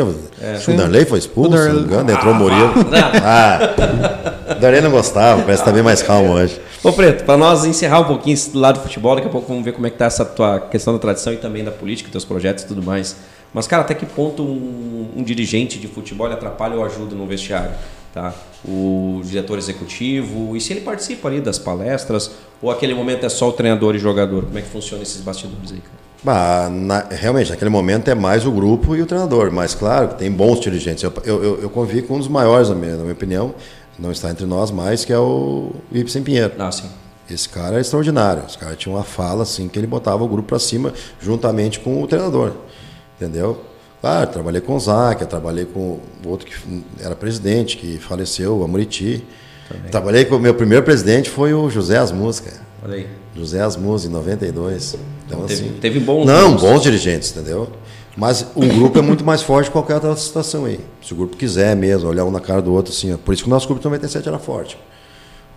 Que 0.63 0.71
o 0.71 0.77
Darley 0.77 1.05
foi 1.05 1.19
expulso, 1.19 1.57
se 1.57 1.67
não 1.69 1.75
me 1.75 1.81
engano, 1.81 2.11
entrou 2.11 2.33
o 2.33 2.35
Murilo. 2.35 2.73
Ah, 3.23 4.55
o 4.55 4.59
Darley 4.59 4.81
não 4.81 4.91
gostava, 4.91 5.41
parece 5.41 5.63
que 5.63 5.69
tá 5.69 5.73
bem 5.73 5.83
mais 5.83 6.03
calmo 6.03 6.33
hoje. 6.33 6.59
Ô 6.83 6.91
Preto, 6.91 7.23
para 7.23 7.37
nós 7.37 7.63
encerrar 7.65 7.99
um 8.01 8.05
pouquinho 8.05 8.33
esse 8.33 8.55
lado 8.55 8.79
do 8.79 8.83
futebol, 8.83 9.15
daqui 9.15 9.27
a 9.27 9.31
pouco 9.31 9.47
vamos 9.47 9.63
ver 9.63 9.71
como 9.71 9.87
é 9.87 9.89
que 9.89 9.97
tá 9.97 10.05
essa 10.05 10.25
tua 10.25 10.59
questão 10.59 10.93
da 10.93 10.99
tradição 10.99 11.33
e 11.33 11.37
também 11.37 11.63
da 11.63 11.71
política, 11.71 12.09
teus 12.11 12.25
projetos 12.25 12.63
e 12.63 12.67
tudo 12.67 12.83
mais. 12.83 13.15
Mas, 13.53 13.67
cara, 13.67 13.81
até 13.81 13.93
que 13.93 14.05
ponto 14.05 14.43
um, 14.43 15.09
um 15.17 15.23
dirigente 15.23 15.77
de 15.77 15.87
futebol 15.87 16.27
atrapalha 16.27 16.75
ou 16.75 16.85
ajuda 16.85 17.15
no 17.15 17.25
vestiário? 17.25 17.71
Tá? 18.13 18.33
O 18.65 19.21
diretor 19.23 19.57
executivo, 19.57 20.55
e 20.55 20.61
se 20.61 20.73
ele 20.73 20.81
participa 20.81 21.27
ali 21.27 21.39
das 21.39 21.57
palestras, 21.57 22.31
ou 22.61 22.69
aquele 22.69 22.93
momento 22.93 23.25
é 23.25 23.29
só 23.29 23.49
o 23.49 23.51
treinador 23.51 23.95
e 23.95 23.99
jogador? 23.99 24.45
Como 24.45 24.57
é 24.57 24.61
que 24.61 24.69
funciona 24.69 25.03
esses 25.03 25.21
bastidores 25.21 25.71
aí, 25.71 25.79
cara? 25.79 26.00
Bah, 26.23 26.69
na- 26.69 27.07
realmente, 27.09 27.49
naquele 27.49 27.69
momento 27.69 28.07
é 28.09 28.13
mais 28.15 28.45
o 28.45 28.51
grupo 28.51 28.95
e 28.95 29.01
o 29.01 29.05
treinador, 29.07 29.51
mas 29.51 29.73
claro 29.73 30.09
que 30.09 30.19
tem 30.19 30.31
bons 30.31 30.59
dirigentes. 30.59 31.03
Eu, 31.03 31.11
eu, 31.25 31.61
eu, 31.63 31.69
convivi 31.69 32.03
com 32.03 32.15
um 32.15 32.19
dos 32.19 32.27
maiores, 32.27 32.69
na 32.69 32.75
minha, 32.75 32.91
na 32.91 33.01
minha 33.01 33.13
opinião, 33.13 33.55
não 33.97 34.11
está 34.11 34.29
entre 34.29 34.45
nós 34.45 34.69
mais, 34.69 35.03
que 35.03 35.11
é 35.11 35.17
o 35.17 35.71
Ibsen 35.91 36.21
Pinheiro. 36.21 36.53
Ah, 36.59 36.71
sim. 36.71 36.87
Esse 37.29 37.49
cara 37.49 37.77
é 37.77 37.81
extraordinário. 37.81 38.43
Esse 38.47 38.57
cara 38.57 38.75
tinha 38.75 38.93
uma 38.93 39.03
fala 39.03 39.43
assim 39.43 39.67
que 39.67 39.79
ele 39.79 39.87
botava 39.87 40.23
o 40.23 40.27
grupo 40.27 40.49
para 40.49 40.59
cima 40.59 40.93
juntamente 41.19 41.79
com 41.79 42.03
o 42.03 42.07
treinador. 42.07 42.53
Entendeu? 43.15 43.61
Claro, 44.01 44.29
trabalhei 44.31 44.61
com 44.61 44.75
o 44.75 44.79
Zac, 44.79 45.25
trabalhei 45.25 45.65
com 45.65 45.99
o 46.25 46.27
outro 46.27 46.45
que 46.45 46.53
era 46.99 47.15
presidente, 47.15 47.77
que 47.77 47.97
faleceu, 47.99 48.57
o 48.57 48.63
Amoriti. 48.63 49.23
Trabalhei 49.89 50.25
com 50.25 50.35
o 50.35 50.39
meu 50.39 50.53
primeiro 50.53 50.83
presidente 50.83 51.29
foi 51.29 51.53
o 51.53 51.69
José 51.69 51.97
Asmus, 51.97 52.39
cara. 52.39 52.59
Olha 52.83 52.95
aí. 52.95 53.07
José 53.35 53.61
Asmus, 53.61 54.05
em 54.05 54.09
92. 54.09 54.95
Então, 55.25 55.41
Teve- 55.45 55.53
assim, 55.53 55.73
teve 55.79 55.99
bons 55.99 56.25
Não, 56.25 56.49
nomes. 56.49 56.61
bons 56.61 56.81
dirigentes, 56.83 57.31
entendeu? 57.31 57.67
Mas 58.17 58.45
o 58.55 58.65
grupo 58.65 58.99
é 58.99 59.01
muito 59.01 59.23
mais 59.23 59.41
forte 59.41 59.67
que 59.67 59.71
qualquer 59.71 59.93
outra 59.95 60.15
situação 60.17 60.65
aí. 60.65 60.79
Se 61.01 61.13
o 61.13 61.15
grupo 61.15 61.37
quiser 61.37 61.75
mesmo, 61.75 62.09
olhar 62.09 62.25
um 62.25 62.31
na 62.31 62.41
cara 62.41 62.61
do 62.61 62.73
outro, 62.73 62.91
assim. 62.91 63.13
ó. 63.13 63.17
Por 63.17 63.33
isso 63.33 63.43
que 63.43 63.49
o 63.49 63.49
nosso 63.49 63.67
grupo 63.67 63.79
de 63.79 63.85
97 63.85 64.27
era 64.27 64.37
forte. 64.37 64.77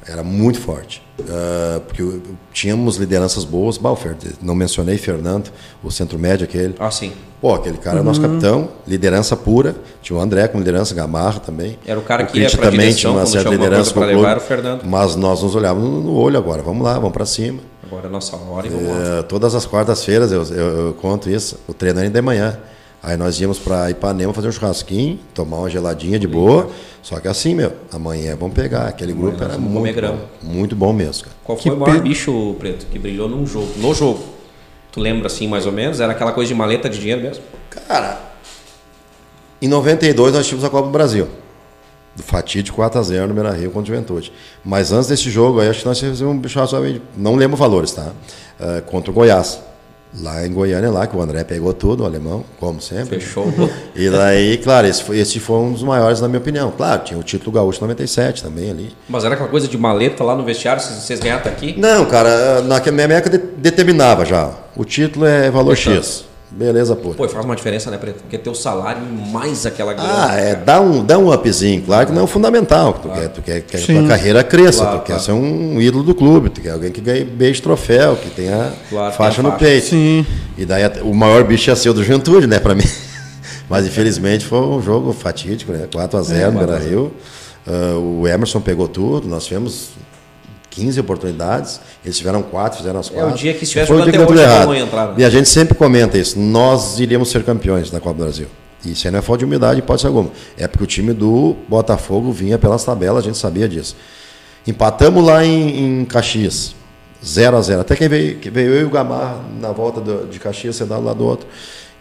Era 0.06 0.22
muito 0.22 0.60
forte. 0.60 1.02
Ah, 1.30 1.80
porque 1.86 2.02
o- 2.02 2.20
tínhamos 2.52 2.96
lideranças 2.96 3.44
boas. 3.44 3.78
Bah, 3.78 3.90
o 3.92 3.96
Fer- 3.96 4.16
não 4.42 4.54
mencionei 4.54 4.98
Fernando, 4.98 5.50
o 5.82 5.90
centro 5.90 6.18
médio 6.18 6.44
aquele. 6.44 6.74
Ah, 6.78 6.90
sim. 6.90 7.12
Pô, 7.40 7.54
aquele 7.54 7.78
cara 7.78 7.96
é 7.96 8.00
Uhum. 8.00 8.06
nosso 8.06 8.20
capitão, 8.20 8.68
liderança 8.86 9.36
pura. 9.36 9.74
Tinha 10.02 10.18
o 10.18 10.20
André 10.20 10.46
como 10.48 10.60
liderança, 10.62 10.94
Gamarra 10.94 11.40
também. 11.40 11.78
Era 11.86 11.98
o 11.98 12.02
cara 12.02 12.24
que 12.24 12.38
ia 12.38 12.50
pra 12.50 12.58
também 12.70 12.80
direção, 12.80 12.98
tinha 13.00 13.12
uma 13.12 13.26
certa 13.26 13.50
liderança 13.50 13.92
com 13.94 14.00
o 14.00 14.02
clube. 14.02 14.16
levar, 14.16 14.30
era 14.30 14.38
o 14.38 14.42
Fernando. 14.42 14.82
Mas 14.84 15.14
nós 15.16 15.42
nos 15.42 15.54
olhávamos 15.54 16.04
no, 16.04 16.14
olho 16.14 16.38
agora. 16.38 16.62
Vamos 16.62 16.82
lá, 16.84 16.94
vamos 16.94 17.12
para 17.12 17.26
cima. 17.26 17.60
Agora 17.86 18.04
é 18.04 18.08
a 18.08 18.10
nossa 18.10 18.36
hora 18.36 18.66
e 18.66 18.70
vamos 18.70 18.88
lá. 18.88 19.18
É, 19.18 19.22
todas 19.22 19.54
as 19.54 19.66
quartas-feiras 19.66 20.32
eu, 20.32 20.42
eu- 20.42 20.86
eu 20.86 20.92
conto 20.94 21.28
isso. 21.30 21.58
O 21.68 21.74
treino 21.74 22.00
ainda 22.00 22.18
é 22.18 22.20
de 22.20 22.26
manhã. 22.26 22.58
Aí 23.04 23.18
nós 23.18 23.38
íamos 23.38 23.58
para 23.58 23.90
Ipanema 23.90 24.32
fazer 24.32 24.48
um 24.48 24.52
churrasquinho, 24.52 25.18
tomar 25.34 25.58
uma 25.58 25.68
geladinha 25.68 26.18
de 26.18 26.26
boa. 26.26 26.70
Só 27.02 27.20
que 27.20 27.28
assim, 27.28 27.54
meu, 27.54 27.70
amanhã 27.92 28.34
vamos 28.34 28.54
pegar. 28.54 28.88
Aquele 28.88 29.12
grupo 29.12 29.44
era 29.44 29.58
muito 29.58 30.00
bom, 30.00 30.18
muito 30.42 30.74
bom 30.74 30.90
mesmo. 30.90 31.24
Cara. 31.24 31.36
Qual 31.44 31.58
foi 31.58 31.72
o 31.72 31.76
maior 31.76 32.00
bicho 32.00 32.56
preto 32.58 32.86
que 32.86 32.98
brilhou 32.98 33.28
num 33.28 33.46
jogo? 33.46 33.68
No 33.76 33.92
jogo. 33.92 34.24
Tu 34.90 35.00
lembra 35.00 35.26
assim, 35.26 35.46
mais 35.46 35.66
ou 35.66 35.72
menos? 35.72 36.00
Era 36.00 36.12
aquela 36.12 36.32
coisa 36.32 36.48
de 36.48 36.54
maleta 36.54 36.88
de 36.88 36.98
dinheiro 36.98 37.20
mesmo? 37.20 37.44
Cara, 37.68 38.18
em 39.60 39.68
92 39.68 40.32
nós 40.32 40.46
tínhamos 40.46 40.64
a 40.64 40.70
Copa 40.70 40.86
do 40.86 40.92
Brasil. 40.92 41.28
do 42.16 42.22
fatídico 42.22 42.80
4x0 42.80 43.26
no 43.26 43.34
Beira-Rio 43.34 43.70
contra 43.70 43.92
o 43.92 43.96
Juventude. 43.96 44.32
Mas 44.64 44.92
antes 44.92 45.08
desse 45.08 45.28
jogo, 45.28 45.60
aí, 45.60 45.68
acho 45.68 45.80
que 45.80 45.86
nós 45.86 46.00
fizemos 46.00 46.22
um 46.22 46.38
bicho 46.38 46.58
não 47.18 47.34
lembro 47.34 47.56
valores, 47.56 47.92
tá? 47.92 48.12
Uh, 48.58 48.80
contra 48.86 49.10
o 49.10 49.14
Goiás. 49.14 49.60
Lá 50.20 50.46
em 50.46 50.52
Goiânia, 50.52 50.90
lá, 50.90 51.06
que 51.06 51.16
o 51.16 51.20
André 51.20 51.42
pegou 51.42 51.72
tudo, 51.74 52.02
o 52.04 52.06
alemão, 52.06 52.44
como 52.60 52.80
sempre. 52.80 53.20
Fechou. 53.20 53.52
E 53.96 54.10
daí, 54.10 54.58
claro, 54.58 54.86
esse 54.86 55.02
foi, 55.02 55.18
esse 55.18 55.38
foi 55.38 55.56
um 55.56 55.72
dos 55.72 55.82
maiores, 55.82 56.20
na 56.20 56.26
minha 56.26 56.40
opinião. 56.40 56.72
Claro, 56.76 57.04
tinha 57.04 57.18
o 57.18 57.22
título 57.22 57.52
gaúcho 57.52 57.80
97 57.80 58.42
também 58.42 58.70
ali. 58.70 58.96
Mas 59.08 59.24
era 59.24 59.34
aquela 59.34 59.48
coisa 59.48 59.68
de 59.68 59.78
maleta 59.78 60.24
lá 60.24 60.34
no 60.34 60.44
vestiário, 60.44 60.82
vocês, 60.82 60.98
vocês 60.98 61.20
ganharam 61.20 61.48
aqui? 61.50 61.78
Não, 61.78 62.04
cara, 62.06 62.60
na 62.62 62.80
minha 62.80 63.18
época 63.18 63.30
de, 63.30 63.38
determinava 63.38 64.24
já. 64.24 64.50
O 64.76 64.84
título 64.84 65.26
é 65.26 65.50
valor 65.50 65.76
X. 65.76 66.24
Beleza, 66.56 66.94
pô. 66.94 67.12
Pô, 67.14 67.28
faz 67.28 67.44
uma 67.44 67.56
diferença, 67.56 67.90
né, 67.90 67.96
Preto? 67.96 68.20
Porque 68.20 68.38
teu 68.38 68.54
salário 68.54 69.02
mais 69.32 69.66
aquela 69.66 69.92
grana. 69.92 70.28
Ah, 70.28 70.36
é, 70.36 70.54
dá 70.54 70.80
um, 70.80 71.04
dá 71.04 71.18
um 71.18 71.32
upzinho. 71.32 71.82
Claro 71.82 72.06
que 72.06 72.12
não 72.12 72.20
é 72.20 72.24
o 72.24 72.28
fundamental. 72.28 72.92
Tu 72.92 73.08
claro. 73.08 73.20
quer, 73.20 73.28
tu 73.28 73.42
quer 73.42 73.60
que 73.62 73.76
a 73.76 73.80
tua 73.80 74.06
carreira 74.06 74.44
cresça, 74.44 74.82
claro, 74.82 75.00
tu 75.00 75.06
claro. 75.06 75.20
quer 75.20 75.24
ser 75.24 75.32
um 75.32 75.80
ídolo 75.80 76.04
do 76.04 76.14
clube, 76.14 76.50
tu 76.50 76.60
quer 76.60 76.70
alguém 76.70 76.92
que 76.92 77.00
ganhe 77.00 77.24
beijo 77.24 77.60
troféu, 77.60 78.14
que 78.14 78.30
tenha 78.30 78.72
faixa 79.16 79.42
no 79.42 79.50
peito. 79.52 79.88
Sim. 79.88 80.24
E 80.56 80.64
daí 80.64 80.84
o 81.02 81.12
maior 81.12 81.42
bicho 81.42 81.70
ia 81.70 81.76
ser 81.76 81.90
o 81.90 81.94
do 81.94 82.04
Juventude, 82.04 82.46
né, 82.46 82.60
pra 82.60 82.74
mim. 82.74 82.84
Mas 83.68 83.84
infelizmente 83.84 84.44
foi 84.44 84.60
um 84.60 84.80
jogo 84.80 85.12
fatídico, 85.12 85.72
né? 85.72 85.88
4x0 85.92 86.34
é, 86.34 86.50
no 86.50 86.58
Beira 86.58 86.78
Rio. 86.78 87.12
Uh, 87.66 88.20
o 88.20 88.28
Emerson 88.28 88.60
pegou 88.60 88.86
tudo, 88.86 89.26
nós 89.26 89.46
tivemos 89.46 89.88
15 90.74 91.00
oportunidades, 91.00 91.80
eles 92.04 92.18
tiveram 92.18 92.42
quatro, 92.42 92.78
fizeram 92.78 93.00
as 93.00 93.08
quatro. 93.08 93.30
É 93.30 93.32
o 93.32 93.36
dia 93.36 93.54
que 93.54 93.64
estivesse 93.64 93.92
até 93.92 94.26
hoje 94.26 94.42
errado. 94.42 94.74
entrar. 94.74 95.06
Né? 95.08 95.14
E 95.18 95.24
a 95.24 95.30
gente 95.30 95.48
sempre 95.48 95.74
comenta 95.74 96.18
isso, 96.18 96.38
nós 96.38 96.98
iríamos 96.98 97.30
ser 97.30 97.44
campeões 97.44 97.90
da 97.90 98.00
Copa 98.00 98.14
do 98.14 98.24
Brasil. 98.24 98.48
Isso 98.84 99.06
aí 99.06 99.12
não 99.12 99.20
é 99.20 99.22
falta 99.22 99.38
de 99.38 99.44
humildade, 99.44 99.80
pode 99.82 100.00
ser 100.00 100.08
alguma. 100.08 100.30
É 100.58 100.66
porque 100.66 100.84
o 100.84 100.86
time 100.86 101.12
do 101.12 101.56
Botafogo 101.68 102.30
vinha 102.32 102.58
pelas 102.58 102.84
tabelas, 102.84 103.24
a 103.24 103.26
gente 103.26 103.38
sabia 103.38 103.68
disso. 103.68 103.96
Empatamos 104.66 105.24
lá 105.24 105.44
em, 105.44 106.00
em 106.00 106.04
Caxias, 106.04 106.74
0 107.24 107.56
a 107.56 107.62
0 107.62 107.80
Até 107.80 107.96
que 107.96 108.08
veio, 108.08 108.38
que 108.38 108.50
veio 108.50 108.74
eu 108.74 108.80
e 108.82 108.84
o 108.84 108.90
Gamar 108.90 109.38
na 109.60 109.72
volta 109.72 110.00
do, 110.00 110.26
de 110.26 110.38
Caxias, 110.38 110.80
um 110.80 111.04
lado 111.04 111.18
do 111.18 111.24
outro. 111.24 111.46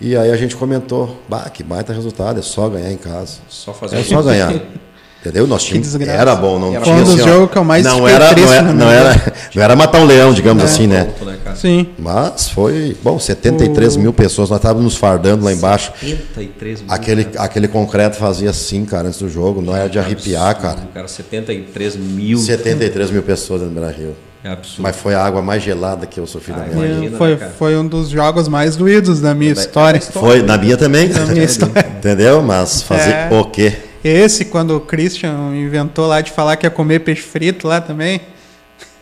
E 0.01 0.17
aí 0.17 0.31
a 0.31 0.35
gente 0.35 0.55
comentou, 0.55 1.21
bah, 1.29 1.49
que 1.49 1.63
baita 1.63 1.93
resultado, 1.93 2.39
é 2.39 2.41
só 2.41 2.67
ganhar 2.67 2.91
em 2.91 2.97
casa. 2.97 3.37
Só 3.47 3.73
fazer 3.73 3.97
É 3.97 4.03
só 4.03 4.21
ganhar. 4.21 4.53
Entendeu? 5.23 5.47
Nosso 5.47 5.67
time 5.67 5.81
era 6.05 6.35
bom, 6.35 6.59
não 6.59 6.75
era 6.75 6.83
tinha 6.83 6.97
um 6.97 7.03
dos 7.03 7.13
assim, 7.13 7.23
jogos 7.23 7.49
que 7.49 7.57
eu 7.57 7.63
mais 7.63 7.85
não 7.85 8.05
era, 8.05 8.35
não, 8.35 8.53
era, 8.53 8.73
não, 8.73 8.91
era, 8.91 9.33
não 9.55 9.63
era 9.63 9.73
matar 9.73 10.01
um 10.01 10.05
leão, 10.05 10.33
digamos 10.33 10.61
é, 10.61 10.65
assim, 10.65 10.85
né? 10.85 11.05
Ponto, 11.05 11.23
né 11.23 11.37
Sim. 11.55 11.87
Mas 11.97 12.49
foi, 12.49 12.97
bom, 13.01 13.17
73 13.17 13.95
o... 13.95 13.99
mil 14.01 14.11
pessoas, 14.11 14.49
nós 14.49 14.59
estávamos 14.59 14.83
nos 14.83 14.97
fardando 14.97 15.45
lá 15.45 15.53
embaixo. 15.53 15.93
73 15.97 16.81
mil. 16.81 16.91
Aquele, 16.91 17.27
aquele 17.37 17.67
concreto 17.69 18.17
fazia 18.17 18.49
assim, 18.49 18.83
cara, 18.83 19.07
antes 19.07 19.19
do 19.19 19.29
jogo, 19.29 19.61
não 19.61 19.73
era 19.73 19.87
de 19.87 19.97
arrepiar, 19.97 20.49
absurdo, 20.49 20.75
cara. 20.75 20.87
cara. 20.93 21.07
73 21.07 21.95
mil. 21.95 22.37
73 22.37 23.11
mil 23.11 23.23
pessoas 23.23 23.61
no 23.61 23.69
Brasil. 23.69 24.13
É 24.43 24.49
absurdo. 24.49 24.83
Mas 24.83 24.97
foi 24.97 25.15
a 25.15 25.23
água 25.23 25.41
mais 25.41 25.63
gelada 25.63 26.05
que 26.05 26.19
eu 26.19 26.27
sofri 26.27 26.53
ah, 26.53 26.57
na 26.57 26.65
minha 26.65 26.99
vida. 26.99 27.17
Foi, 27.17 27.35
né, 27.37 27.51
foi 27.57 27.77
um 27.77 27.87
dos 27.87 28.09
jogos 28.09 28.49
mais 28.49 28.75
doídos 28.75 29.21
da 29.21 29.33
minha 29.33 29.53
história. 29.53 30.01
Foi, 30.01 30.41
na 30.41 30.57
minha 30.57 30.75
também. 30.75 31.07
Na 31.13 31.25
minha 31.27 31.45
história. 31.45 31.87
Entendeu? 31.97 32.41
Mas 32.41 32.81
fazer 32.81 33.11
é. 33.11 33.29
o 33.31 33.45
quê? 33.45 33.73
Esse, 34.03 34.45
quando 34.45 34.75
o 34.75 34.81
Christian 34.81 35.55
inventou 35.55 36.07
lá 36.07 36.19
de 36.19 36.31
falar 36.31 36.57
que 36.57 36.65
ia 36.65 36.69
comer 36.69 36.99
peixe 36.99 37.21
frito 37.21 37.67
lá 37.67 37.79
também. 37.79 38.19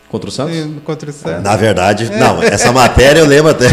Contra 0.10 0.30
o 0.30 0.32
Santos? 0.32 0.56
Contra 0.84 1.10
o 1.10 1.14
Santos. 1.14 1.43
Na 1.43 1.56
verdade, 1.56 2.12
é. 2.12 2.18
não, 2.18 2.43
essa 2.43 2.72
matéria 2.72 3.22
eu 3.22 3.26
lembro 3.26 3.52
até. 3.52 3.68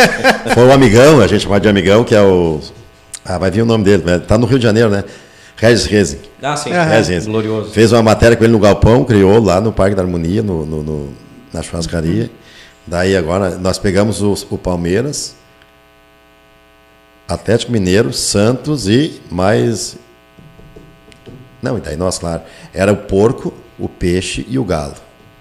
Foi 0.54 0.64
um 0.64 0.72
amigão, 0.72 1.20
a 1.20 1.26
gente 1.26 1.42
chama 1.42 1.60
de 1.60 1.68
amigão, 1.68 2.02
que 2.02 2.14
é 2.14 2.22
o. 2.22 2.60
Ah, 3.24 3.38
vai 3.38 3.50
vir 3.50 3.62
o 3.62 3.66
nome 3.66 3.84
dele, 3.84 4.02
tá 4.20 4.36
no 4.36 4.46
Rio 4.46 4.58
de 4.58 4.64
Janeiro, 4.64 4.90
né? 4.90 5.04
Regis 5.56 5.84
Rezing. 5.84 6.18
Ah, 6.42 6.56
sim, 6.56 6.72
é, 6.72 6.82
Regis 6.82 7.26
Glorioso. 7.26 7.70
Fez 7.70 7.92
uma 7.92 8.02
matéria 8.02 8.36
com 8.36 8.42
ele 8.42 8.52
no 8.52 8.58
Galpão, 8.58 9.04
criou 9.04 9.40
lá 9.40 9.60
no 9.60 9.70
Parque 9.72 9.94
da 9.94 10.02
Harmonia, 10.02 10.42
no, 10.42 10.66
no, 10.66 10.82
no 10.82 11.12
na 11.52 11.62
churrascaria. 11.62 12.30
Daí 12.86 13.16
agora 13.16 13.50
nós 13.58 13.78
pegamos 13.78 14.22
o, 14.22 14.34
o 14.50 14.58
Palmeiras, 14.58 15.36
Atlético 17.28 17.70
Mineiro, 17.70 18.12
Santos 18.12 18.88
e 18.88 19.20
mais 19.30 19.96
não, 21.62 21.78
e 21.78 21.80
daí 21.80 21.96
nós, 21.96 22.18
claro, 22.18 22.42
era 22.74 22.92
o 22.92 22.96
porco, 22.96 23.54
o 23.78 23.88
peixe 23.88 24.44
e 24.48 24.58
o 24.58 24.64
galo. 24.64 24.94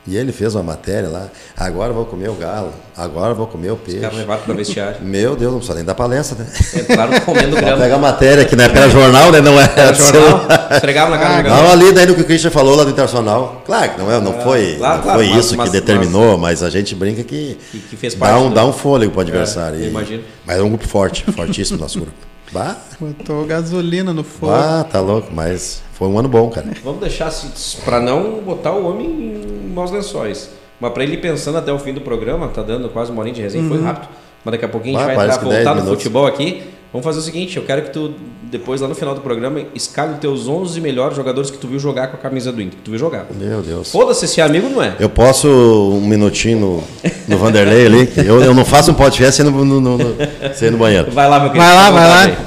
E 0.08 0.18
ele 0.18 0.32
fez 0.32 0.56
uma 0.56 0.64
matéria 0.64 1.08
lá, 1.08 1.28
agora 1.56 1.94
vou 1.94 2.06
comer 2.06 2.28
o 2.28 2.34
galo, 2.34 2.74
agora 2.98 3.36
vou 3.36 3.46
comer 3.46 3.70
o 3.70 3.76
peixe. 3.76 3.98
Os 3.98 4.02
caras 4.02 4.18
levaram 4.18 4.42
para 4.42 4.54
vestiário. 4.56 4.98
Meu 5.06 5.36
Deus, 5.36 5.52
não 5.52 5.60
precisa 5.60 5.76
nem 5.76 5.86
dar 5.86 5.94
palestra, 5.94 6.44
né? 6.44 6.50
Entraram 6.74 7.20
comendo 7.20 7.56
grama. 7.62 7.78
Pega 7.78 7.96
a 7.96 8.00
matéria, 8.00 8.46
que 8.46 8.56
não 8.56 8.64
é 8.64 8.70
pela 8.70 8.90
jornal, 8.90 9.32
né? 9.32 9.42
Não 9.42 9.62
é. 9.62 9.72
Era 9.76 9.94
jornal, 9.94 10.48
esfregava 10.72 11.12
na 11.12 11.20
cara 11.20 11.38
ah, 11.38 11.44
Não, 11.44 11.72
ali 11.72 11.94
daí 11.94 12.08
no 12.08 12.16
que 12.16 12.22
o 12.22 12.26
Christian 12.26 12.50
falou 12.50 12.76
lá 12.76 12.84
do 12.84 12.90
Internacional. 12.90 13.62
Claro 13.64 13.92
que 13.92 14.00
não, 14.00 14.12
é, 14.12 14.20
não 14.20 14.34
é, 14.34 14.42
foi, 14.42 14.76
claro, 14.78 14.96
não 14.96 15.04
claro, 15.04 15.20
foi 15.20 15.30
mas, 15.30 15.46
isso 15.46 15.56
mas, 15.56 15.70
que 15.70 15.80
determinou, 15.80 16.36
mas, 16.36 16.62
mas, 16.62 16.64
a 16.64 16.70
gente 16.72 16.96
brinca 16.96 17.24
que, 17.24 17.60
que, 17.72 17.80
que 17.80 17.96
fez 17.96 18.16
parte, 18.16 18.34
dá, 18.34 18.40
um, 18.40 18.52
dá 18.52 18.66
um 18.66 18.74
fôlego 18.74 19.12
para 19.12 19.20
o 19.20 19.22
adversário. 19.22 19.84
É, 19.84 19.88
imagino. 19.88 20.24
Mas 20.48 20.58
é 20.58 20.64
um 20.64 20.70
grupo 20.70 20.88
forte, 20.88 21.24
fortíssimo 21.32 21.78
nosso 21.78 22.00
grupo. 22.00 22.18
Bah. 22.52 22.76
Botou 23.00 23.46
gasolina 23.46 24.12
no 24.12 24.24
fogo. 24.24 24.52
Ah, 24.52 24.84
tá 24.84 25.00
louco, 25.00 25.30
mas 25.32 25.84
foi 26.02 26.08
um 26.08 26.18
ano 26.18 26.28
bom, 26.28 26.50
cara. 26.50 26.66
Vamos 26.84 27.00
deixar 27.00 27.28
assim, 27.28 27.48
para 27.86 28.00
não 28.00 28.42
botar 28.42 28.72
o 28.72 28.90
homem 28.90 29.06
em 29.06 29.72
maus 29.72 29.92
lençóis. 29.92 30.50
Mas 30.80 30.92
para 30.94 31.04
ele 31.04 31.14
ir 31.14 31.22
pensando 31.22 31.60
até 31.60 31.72
o 31.72 31.78
fim 31.78 31.94
do 31.94 32.02
programa, 32.02 32.48
tá 32.48 32.64
dando 32.64 32.90
quase 32.90 33.12
uma 33.12 33.20
horinha 33.20 33.36
de 33.36 33.42
resenha, 33.44 33.64
uhum. 33.64 33.70
foi 33.70 33.84
rápido. 33.84 34.10
Mas 34.44 34.52
daqui 34.54 34.66
a 34.66 34.68
pouquinho 34.68 34.98
a 34.98 35.02
gente 35.06 35.16
vai 35.16 35.28
entrar, 35.28 35.44
voltar 35.44 35.76
no 35.76 35.86
futebol 35.86 36.26
aqui. 36.26 36.64
Vamos 36.92 37.06
fazer 37.06 37.20
o 37.20 37.22
seguinte, 37.22 37.56
eu 37.56 37.64
quero 37.64 37.84
que 37.84 37.92
tu, 37.92 38.16
depois 38.50 38.82
lá 38.82 38.88
no 38.88 38.96
final 38.96 39.14
do 39.14 39.22
programa, 39.22 39.62
escale 39.76 40.14
os 40.14 40.18
teus 40.18 40.48
11 40.48 40.82
melhores 40.82 41.16
jogadores 41.16 41.52
que 41.52 41.60
tu 41.60 41.68
viu 41.68 41.78
jogar 41.78 42.08
com 42.08 42.18
a 42.18 42.20
camisa 42.20 42.52
do 42.52 42.60
Inter, 42.60 42.80
que 42.80 42.84
tu 42.84 42.90
viu 42.90 43.00
jogar. 43.00 43.28
Meu 43.36 43.62
Deus. 43.62 43.92
Foda-se, 43.92 44.26
esse 44.26 44.42
amigo 44.42 44.70
não 44.70 44.82
é. 44.82 44.96
Eu 45.00 45.08
posso 45.08 45.48
um 45.48 46.02
minutinho 46.02 46.60
no, 46.60 46.84
no 47.28 47.38
Vanderlei 47.38 47.86
ali? 47.86 48.12
Eu, 48.18 48.42
eu 48.42 48.56
não 48.56 48.66
faço 48.66 48.90
um 48.90 48.96
podcast 48.96 49.36
sem 49.36 49.46
no, 49.46 49.52
no, 49.64 49.80
no, 49.80 49.98
no, 50.00 50.16
sem 50.56 50.72
no 50.72 50.80
banheiro. 50.80 51.12
Vai 51.12 51.30
lá, 51.30 51.40
meu 51.40 51.52
querido. 51.52 51.64
Vai 51.64 51.76
lá, 51.76 51.92
vai 51.92 52.10
lá. 52.10 52.38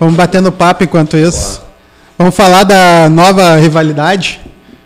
Vamos 0.00 0.14
batendo 0.14 0.50
papo 0.50 0.84
enquanto 0.84 1.18
isso. 1.18 1.67
Vamos 2.18 2.34
falar 2.34 2.64
da 2.64 3.08
nova 3.08 3.54
rivalidade. 3.54 4.40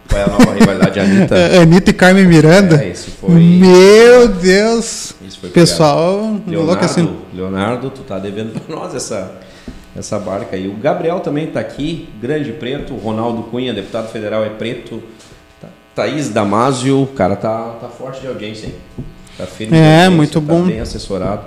Qual 0.07 0.21
é 0.21 0.25
a 0.25 0.29
nova 0.29 0.53
rivalidade, 0.53 1.01
Anitta? 1.01 1.35
Anitta 1.63 1.91
e 1.91 1.95
Carmen 1.95 2.27
Miranda. 2.27 2.85
É, 2.85 2.91
esse 2.91 3.11
foi... 3.11 3.31
Meu 3.31 4.29
Deus! 4.29 5.15
Pessoal, 5.55 6.37
Leonardo, 6.47 6.85
assim. 6.85 7.17
Leonardo, 7.33 7.89
tu 7.89 8.03
tá 8.03 8.19
devendo 8.19 8.61
para 8.61 8.77
nós 8.77 8.95
essa, 8.95 9.33
essa 9.97 10.19
barca 10.19 10.57
aí. 10.57 10.69
O 10.69 10.75
Gabriel 10.75 11.21
também 11.21 11.47
tá 11.47 11.59
aqui, 11.59 12.11
grande 12.21 12.53
preto. 12.53 12.95
Ronaldo 12.97 13.45
Cunha, 13.45 13.73
deputado 13.73 14.11
federal, 14.13 14.45
é 14.45 14.51
preto. 14.51 15.03
Tá, 15.59 15.69
Thaís 15.95 16.29
Damásio, 16.29 17.03
o 17.03 17.07
cara 17.07 17.35
tá, 17.35 17.79
tá 17.81 17.89
forte 17.89 18.21
de 18.21 18.27
audiência, 18.27 18.67
hein? 18.67 18.75
Tá 19.39 19.47
firme. 19.47 19.75
É, 19.75 20.07
muito 20.11 20.39
tá 20.39 20.47
bom. 20.47 20.65
bem 20.65 20.81
assessorado. 20.81 21.47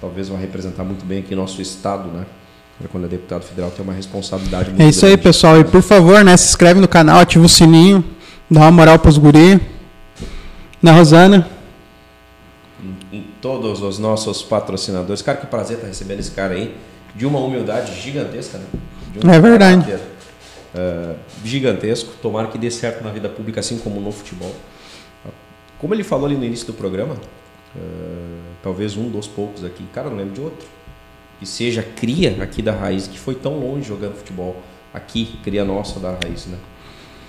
Talvez 0.00 0.28
vai 0.28 0.40
representar 0.40 0.84
muito 0.84 1.04
bem 1.04 1.18
aqui 1.18 1.34
nosso 1.34 1.60
estado, 1.60 2.08
né? 2.08 2.24
Quando 2.90 3.04
é 3.04 3.08
deputado 3.08 3.42
federal 3.42 3.70
tem 3.70 3.84
uma 3.84 3.94
responsabilidade 3.94 4.70
muito 4.70 4.82
É 4.82 4.88
isso 4.88 5.00
grande. 5.02 5.16
aí, 5.16 5.22
pessoal. 5.22 5.58
E 5.60 5.64
por 5.64 5.82
favor, 5.82 6.22
né, 6.24 6.36
se 6.36 6.48
inscreve 6.48 6.80
no 6.80 6.88
canal, 6.88 7.20
ativa 7.20 7.44
o 7.44 7.48
sininho, 7.48 8.04
dá 8.50 8.60
uma 8.60 8.70
moral 8.70 8.98
pros 8.98 9.16
guri. 9.16 9.60
Na 10.82 10.92
né, 10.92 10.98
Rosana 10.98 11.54
todos 13.44 13.82
os 13.82 13.98
nossos 13.98 14.42
patrocinadores. 14.42 15.20
Cara, 15.20 15.36
que 15.36 15.46
prazer 15.46 15.76
estar 15.76 15.86
recebendo 15.86 16.20
esse 16.20 16.30
cara 16.30 16.54
aí. 16.54 16.74
De 17.14 17.26
uma 17.26 17.38
humildade 17.38 18.00
gigantesca, 18.00 18.56
né? 18.56 18.64
Um 19.22 19.30
é 19.30 19.38
verdade. 19.38 19.92
uh, 19.92 21.14
gigantesco. 21.44 22.10
Tomara 22.22 22.48
que 22.48 22.56
dê 22.56 22.70
certo 22.70 23.04
na 23.04 23.10
vida 23.10 23.28
pública, 23.28 23.60
assim 23.60 23.78
como 23.78 24.00
no 24.00 24.10
futebol. 24.10 24.52
Como 25.78 25.92
ele 25.92 26.02
falou 26.02 26.24
ali 26.24 26.36
no 26.36 26.44
início 26.44 26.66
do 26.66 26.72
programa, 26.72 27.14
uh, 27.76 28.40
talvez 28.62 28.96
um 28.96 29.10
dos 29.10 29.28
poucos 29.28 29.62
aqui, 29.62 29.84
cara, 29.92 30.08
não 30.08 30.16
lembro 30.16 30.32
de 30.32 30.40
outro, 30.40 30.66
que 31.38 31.46
seja 31.46 31.82
cria 31.82 32.36
aqui 32.42 32.62
da 32.62 32.72
raiz, 32.72 33.06
que 33.06 33.18
foi 33.18 33.34
tão 33.34 33.58
longe 33.58 33.88
jogando 33.88 34.14
futebol. 34.14 34.56
Aqui, 34.92 35.38
cria 35.42 35.64
nossa 35.64 35.98
da 35.98 36.16
raiz, 36.22 36.46
né? 36.46 36.56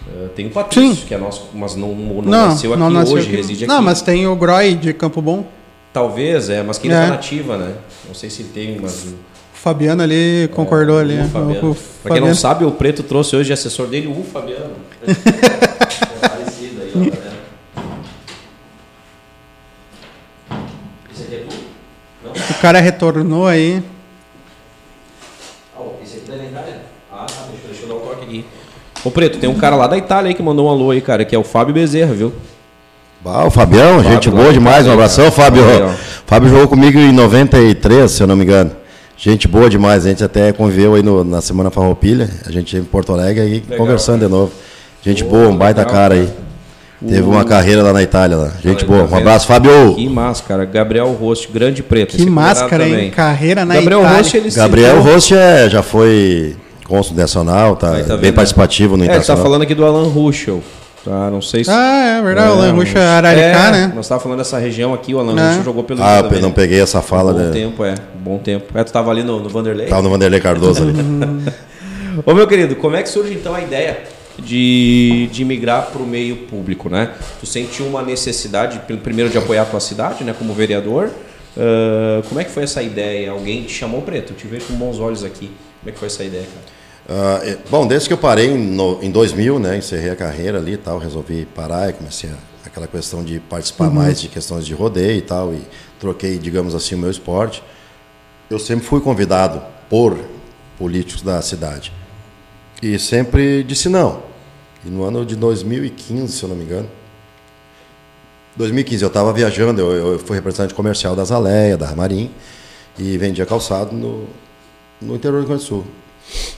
Uh, 0.08 0.30
tem 0.30 0.46
o 0.46 0.52
Patrício, 0.52 0.96
Sim. 0.98 1.06
que 1.08 1.14
é 1.16 1.18
nosso, 1.18 1.50
mas 1.54 1.76
não, 1.76 1.96
não, 1.96 2.22
não 2.22 2.48
nasceu 2.48 2.72
aqui 2.74 2.80
não 2.80 2.90
nasceu 2.92 3.16
hoje, 3.16 3.28
aqui. 3.28 3.36
reside 3.38 3.64
aqui. 3.64 3.74
Não, 3.74 3.82
mas 3.82 4.04
tem 4.04 4.28
o 4.28 4.36
Groy 4.36 4.76
de 4.76 4.94
Campo 4.94 5.20
Bom. 5.20 5.48
Talvez, 5.92 6.50
é, 6.50 6.62
mas 6.62 6.78
que 6.78 6.88
ainda 6.88 7.00
é. 7.00 7.06
tá 7.06 7.14
nativa, 7.14 7.58
né? 7.58 7.74
Não 8.08 8.14
sei 8.14 8.30
se 8.30 8.44
tem, 8.44 8.78
mas. 8.80 9.06
O 9.06 9.16
Fabiano 9.54 10.04
ali 10.04 10.48
concordou 10.54 11.00
é, 11.00 11.02
ali. 11.02 11.20
O 11.22 11.28
Fabiano. 11.30 11.72
O 11.72 11.76
pra 12.04 12.14
quem 12.14 12.22
não 12.22 12.36
sabe, 12.36 12.66
o 12.66 12.72
Preto 12.72 13.02
trouxe 13.02 13.36
hoje 13.36 13.48
de 13.48 13.54
assessor 13.54 13.88
dele 13.88 14.08
o 14.08 14.24
Fabiano. 14.24 14.76
parecido 16.22 16.82
aí, 16.82 16.92
ó, 16.96 17.16
tá 17.16 17.32
Esse 21.12 21.24
aqui 21.24 21.36
é 21.36 21.46
tu? 21.50 21.56
Não? 22.24 22.32
O 22.32 22.62
cara 22.62 22.80
retornou 22.80 23.48
aí. 23.48 23.82
Ah, 25.76 25.82
esse 26.04 26.18
aqui 26.18 26.32
é 26.32 26.38
da 26.38 26.44
Itália? 26.44 26.82
Ah, 27.12 27.26
tá, 27.26 27.48
deixa, 27.50 27.68
deixa 27.68 27.84
eu 27.84 27.88
dar 27.88 27.96
um 27.96 28.00
toque 28.02 28.26
aqui. 28.26 28.46
Ô 29.06 29.12
Preto, 29.12 29.38
tem 29.38 29.48
um 29.48 29.54
cara 29.54 29.76
lá 29.76 29.86
da 29.86 29.96
Itália 29.96 30.30
aí 30.30 30.34
que 30.34 30.42
mandou 30.42 30.66
um 30.66 30.70
alô 30.70 30.90
aí, 30.90 31.00
cara, 31.00 31.24
que 31.24 31.36
é 31.36 31.38
o 31.38 31.44
Fábio 31.44 31.76
Bezerra, 31.76 32.12
viu? 32.12 32.34
Ah, 33.24 33.46
o 33.46 33.52
Fabião, 33.52 33.98
Fábio, 33.98 34.12
gente 34.12 34.30
boa 34.32 34.52
demais, 34.52 34.88
um 34.88 34.92
abração, 34.92 35.32
Fábio. 35.32 35.64
Fábio 36.26 36.50
jogou 36.50 36.68
comigo 36.68 36.98
em 36.98 37.12
93, 37.12 38.10
se 38.10 38.24
eu 38.24 38.26
não 38.26 38.36
me 38.36 38.44
engano. 38.44 38.72
Gente 39.16 39.48
boa 39.48 39.70
demais, 39.70 40.08
a 40.08 40.10
gente 40.10 40.24
até 40.24 40.52
conviveu 40.52 40.96
aí 40.96 41.04
no, 41.04 41.24
na 41.24 41.40
Semana 41.40 41.70
Farroupilha, 41.70 42.28
a 42.48 42.52
gente 42.52 42.76
em 42.78 42.84
Porto 42.84 43.14
Alegre 43.14 43.44
aí 43.44 43.54
legal, 43.54 43.78
conversando 43.78 44.22
cara. 44.22 44.28
de 44.28 44.32
novo. 44.32 44.52
Gente 45.04 45.24
boa, 45.24 45.44
boa 45.44 45.54
um 45.54 45.58
baita 45.58 45.82
legal, 45.82 45.94
cara 45.94 46.14
aí. 46.16 46.30
Teve 47.08 47.22
uma 47.22 47.46
carreira 47.46 47.84
lá 47.84 47.94
na 47.94 48.02
Itália, 48.02 48.38
lá. 48.38 48.52
gente 48.64 48.86
boa. 48.86 49.04
Um 49.04 49.16
abraço, 49.16 49.46
Fábio. 49.46 49.94
Que 49.94 50.10
máscara. 50.10 50.66
Gabriel 50.66 51.12
Rost, 51.12 51.48
grande 51.52 51.84
preto. 51.84 52.18
Que 52.18 52.28
máscara, 52.28 52.88
hein? 52.88 53.12
Carreira 53.12 53.66
na 53.66 53.76
Gabriel 53.76 54.02
Itália. 54.02 54.32
Ele 54.34 54.50
Gabriel 54.50 55.02
Rost 55.02 55.32
é, 55.32 55.70
já 55.70 55.84
foi 55.84 56.56
cônsul 56.86 57.16
nacional, 57.16 57.76
tá, 57.76 58.02
tá 58.04 58.16
bem 58.16 58.32
participativo 58.32 58.96
no 58.96 59.04
é, 59.04 59.08
Internacional. 59.08 59.38
Ele 59.38 59.44
tá 59.44 59.50
falando 59.50 59.62
aqui 59.64 59.76
do 59.76 59.86
Alan 59.86 60.08
Ruschel. 60.08 60.64
Tá, 61.04 61.30
não 61.30 61.42
sei 61.42 61.64
se. 61.64 61.70
Ah, 61.70 62.18
é 62.20 62.22
verdade, 62.22 62.48
é, 62.48 62.52
o 62.52 62.54
Alan 62.54 62.72
Ruschel 62.74 63.02
é 63.02 63.06
Araricá, 63.06 63.68
é, 63.68 63.72
né? 63.72 63.92
Nós 63.94 64.06
estávamos 64.06 64.24
falando 64.24 64.38
dessa 64.40 64.58
região 64.58 64.94
aqui, 64.94 65.14
o 65.14 65.20
Alan 65.20 65.40
é. 65.40 65.48
Ruschel 65.48 65.64
jogou 65.64 65.84
pelo 65.84 66.02
Ah, 66.02 66.28
eu 66.32 66.42
não 66.42 66.52
peguei 66.52 66.80
essa 66.80 67.02
fala. 67.02 67.34
Bom 67.34 67.40
né? 67.40 67.52
tempo, 67.52 67.84
é. 67.84 67.96
Bom 68.16 68.38
tempo. 68.38 68.78
É, 68.78 68.84
tu 68.84 68.88
estava 68.88 69.12
ali 69.12 69.24
no, 69.24 69.40
no 69.40 69.50
Vanderlei? 69.50 69.88
Tava 69.88 70.02
no 70.02 70.10
Vanderlei 70.10 70.40
Cardoso 70.40 70.84
ali. 70.84 70.94
Ô, 72.26 72.34
meu 72.34 72.48
querido, 72.48 72.76
como 72.78 72.96
é 72.96 73.04
que 73.04 73.10
surge 73.10 73.34
então 73.34 73.54
a 73.54 73.62
ideia 73.62 74.00
de, 74.40 75.30
de 75.32 75.46
migrar 75.46 75.88
para 75.92 76.02
o 76.02 76.08
meio 76.08 76.38
público, 76.38 76.90
né? 76.90 77.12
Tu 77.40 77.46
sentiu 77.46 77.86
uma 77.86 78.02
necessidade, 78.02 78.80
primeiro, 79.04 79.30
de 79.30 79.38
apoiar 79.38 79.64
a 79.64 79.66
tua 79.66 79.80
cidade, 79.80 80.24
né, 80.24 80.34
como 80.38 80.54
vereador. 80.54 81.12
Uh, 81.56 82.22
como 82.28 82.40
é 82.40 82.44
que 82.44 82.52
foi 82.52 82.64
essa 82.64 82.84
ideia? 82.84 83.32
Alguém 83.32 83.64
te 83.64 83.74
chamou 83.74 84.02
preto? 84.02 84.34
Eu 84.34 84.38
te 84.38 84.48
vejo 84.48 84.66
com 84.66 84.74
bons 84.74 85.00
olhos 85.00 85.24
aqui. 85.24 85.52
Como 85.80 85.90
é 85.90 85.92
que 85.92 86.00
foi 86.00 86.08
essa 86.08 86.24
ideia, 86.24 86.44
cara? 86.44 86.75
Uh, 87.08 87.60
bom, 87.70 87.86
desde 87.86 88.08
que 88.08 88.14
eu 88.14 88.18
parei 88.18 88.58
no, 88.58 89.02
em 89.04 89.12
2000, 89.12 89.60
né, 89.60 89.78
encerrei 89.78 90.10
a 90.10 90.16
carreira 90.16 90.58
ali 90.58 90.74
e 90.74 90.78
tal, 90.78 90.98
resolvi 90.98 91.46
parar 91.46 91.90
e 91.90 91.94
comecei 91.94 92.32
a, 92.32 92.36
aquela 92.66 92.88
questão 92.88 93.24
de 93.24 93.40
participar 93.40 93.90
uhum. 93.90 93.94
mais 93.94 94.20
de 94.20 94.28
questões 94.28 94.66
de 94.66 94.74
rodeio 94.74 95.20
e 95.20 95.22
tal, 95.22 95.54
e 95.54 95.62
troquei, 96.00 96.40
digamos 96.40 96.74
assim, 96.74 96.96
o 96.96 96.98
meu 96.98 97.12
esporte. 97.12 97.64
Eu 98.50 98.58
sempre 98.58 98.86
fui 98.86 99.02
convidado 99.02 99.62
por 99.88 100.18
políticos 100.80 101.22
da 101.22 101.42
cidade 101.42 101.94
e 102.82 102.98
sempre 102.98 103.64
disse 103.64 103.88
não. 103.88 104.24
E 104.84 104.90
no 104.90 105.04
ano 105.04 105.26
de 105.26 105.36
2015, 105.36 106.34
se 106.34 106.44
eu 106.44 106.50
não 106.50 106.56
me 106.56 106.64
engano, 106.64 106.90
2015 108.56 109.04
eu 109.04 109.08
estava 109.08 109.34
viajando, 109.34 109.82
eu, 109.82 110.14
eu, 110.14 110.20
fui 110.20 110.36
representante 110.36 110.74
comercial 110.74 111.16
da 111.16 111.24
Zaleia, 111.24 111.78
da 111.78 111.94
Marim, 111.96 112.32
e 112.98 113.18
vendia 113.18 113.46
calçado 113.46 113.94
no, 113.94 114.28
no 115.02 115.16
interior 115.16 115.42
do 115.42 115.48
Rio 115.48 115.48
Grande 115.50 115.64
do 115.64 115.68
Sul. 115.68 115.86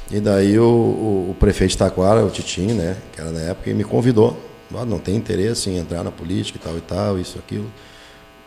E 0.10 0.20
daí 0.20 0.58
o, 0.58 0.64
o, 0.64 1.32
o, 1.32 1.36
prefeito 1.40 1.72
de 1.72 1.78
Taquara, 1.78 2.24
o 2.24 2.30
Titinho, 2.30 2.76
né, 2.76 2.98
que 3.12 3.20
era 3.20 3.30
na 3.32 3.42
época, 3.42 3.74
me 3.74 3.84
convidou. 3.84 4.38
Ah, 4.74 4.86
não 4.86 5.00
tem 5.00 5.16
interesse 5.16 5.70
em 5.70 5.78
entrar 5.78 6.04
na 6.04 6.12
política 6.12 6.58
e 6.58 6.62
tal 6.62 6.78
e 6.78 6.82
tal, 6.82 7.20
isso, 7.20 7.38
aquilo. 7.38 7.70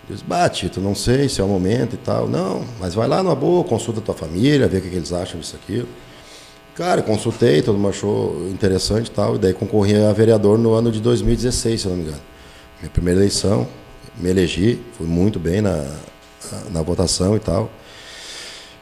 Disse, 0.09 0.25
bah, 0.25 0.49
Tito, 0.49 0.81
não 0.81 0.95
sei 0.95 1.29
se 1.29 1.41
é 1.41 1.45
o 1.45 1.49
momento 1.49 1.95
e 1.95 1.99
tal. 1.99 2.29
Não, 2.29 2.64
mas 2.79 2.95
vai 2.95 3.07
lá 3.07 3.23
numa 3.23 3.35
boa, 3.35 3.62
consulta 3.64 4.01
tua 4.01 4.14
família, 4.14 4.66
vê 4.66 4.79
o 4.79 4.81
que, 4.83 4.91
que 4.91 4.97
eles 4.97 5.12
acham 5.12 5.39
disso, 5.41 5.57
aquilo. 5.62 5.89
Cara, 6.75 7.03
consultei, 7.03 7.62
todo 7.62 7.77
mundo 7.77 7.91
achou 7.91 8.49
interessante 8.49 9.09
e 9.09 9.11
tal, 9.11 9.37
e 9.37 9.39
daí 9.39 9.53
concorri 9.53 9.97
a 9.97 10.12
vereador 10.12 10.59
no 10.59 10.73
ano 10.73 10.91
de 10.91 11.01
2016, 11.01 11.81
se 11.81 11.89
não 11.89 11.97
me 11.97 12.03
engano. 12.03 12.23
Minha 12.81 12.91
primeira 12.91 13.21
eleição, 13.21 13.68
me 14.16 14.31
elegi, 14.31 14.81
fui 14.97 15.07
muito 15.07 15.39
bem 15.39 15.61
na, 15.61 15.87
na 16.71 16.83
votação 16.83 17.37
e 17.37 17.41
tal. 17.41 17.71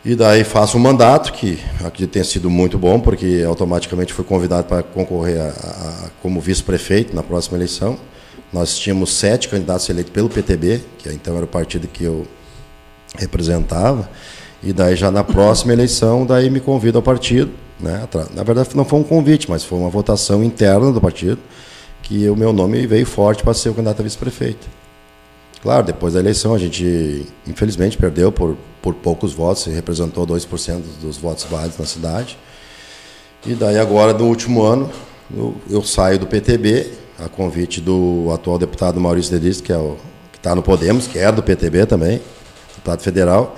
E 0.05 0.15
daí 0.15 0.45
faço 0.45 0.77
um 0.77 0.81
mandato 0.81 1.33
que 1.33 1.61
acredito 1.85 2.13
tenha 2.13 2.25
sido 2.25 2.49
muito 2.49 2.79
bom, 2.79 3.01
porque 3.01 3.45
automaticamente 3.47 4.13
fui 4.13 4.25
convidado 4.25 4.67
para 4.69 4.83
concorrer 4.83 5.41
a, 5.41 5.49
a, 5.49 6.11
como 6.23 6.41
vice-prefeito 6.41 7.15
na 7.15 7.23
próxima 7.23 7.59
eleição. 7.59 7.99
Nós 8.53 8.79
tínhamos 8.79 9.13
sete 9.13 9.49
candidatos 9.49 9.89
eleitos 9.89 10.13
pelo 10.13 10.29
PTB, 10.29 10.83
que 10.99 11.09
então 11.11 11.37
era 11.37 11.45
o 11.45 11.49
partido 11.49 11.87
que 11.89 12.05
eu 12.05 12.27
representava. 13.17 14.09
E 14.63 14.73
daí 14.73 14.97
já 14.97 15.11
na 15.11 15.23
próxima 15.23 15.73
eleição, 15.73 16.25
daí 16.25 16.49
me 16.49 16.61
convido 16.61 16.99
ao 16.99 17.03
partido 17.03 17.51
né? 17.81 18.09
Na 18.35 18.43
verdade, 18.43 18.71
não 18.75 18.85
foi 18.85 18.99
um 18.99 19.05
convite, 19.05 19.49
mas 19.49 19.65
foi 19.65 19.79
uma 19.79 19.89
votação 19.89 20.43
interna 20.43 20.93
do 20.93 21.01
partido 21.01 21.39
que 22.03 22.29
o 22.29 22.37
meu 22.37 22.53
nome 22.53 22.87
veio 22.87 23.07
forte 23.07 23.43
para 23.43 23.55
ser 23.55 23.69
o 23.69 23.75
candidato 23.75 24.01
a 24.01 24.03
vice-prefeito. 24.03 24.67
Claro, 25.63 25.85
depois 25.85 26.15
da 26.15 26.21
eleição 26.21 26.55
a 26.55 26.59
gente, 26.59 27.27
infelizmente, 27.47 27.97
perdeu 27.97 28.31
por, 28.31 28.57
por 28.81 28.95
poucos 28.95 29.33
votos, 29.33 29.65
representou 29.67 30.27
2% 30.27 30.83
dos 31.01 31.17
votos 31.17 31.45
válidos 31.45 31.79
na 31.79 31.85
cidade. 31.85 32.39
E 33.47 33.55
daí 33.55 33.79
agora, 33.79 34.13
no 34.13 34.27
último 34.27 34.63
ano, 34.63 34.91
eu, 35.35 35.55
eu 35.69 35.83
saio 35.83 36.19
do 36.19 36.27
PTB, 36.27 36.93
a 37.19 37.29
convite 37.29 37.81
do 37.81 38.31
atual 38.33 38.59
deputado 38.59 39.01
Maurício 39.01 39.33
Dedis, 39.33 39.61
que 39.61 39.73
é 39.73 39.77
o 39.77 39.97
que 40.33 40.39
está 40.39 40.55
no 40.55 40.63
Podemos, 40.63 41.07
que 41.07 41.19
era 41.19 41.33
do 41.33 41.43
PTB 41.43 41.87
também, 41.87 42.21
deputado 42.69 43.03
federal, 43.03 43.57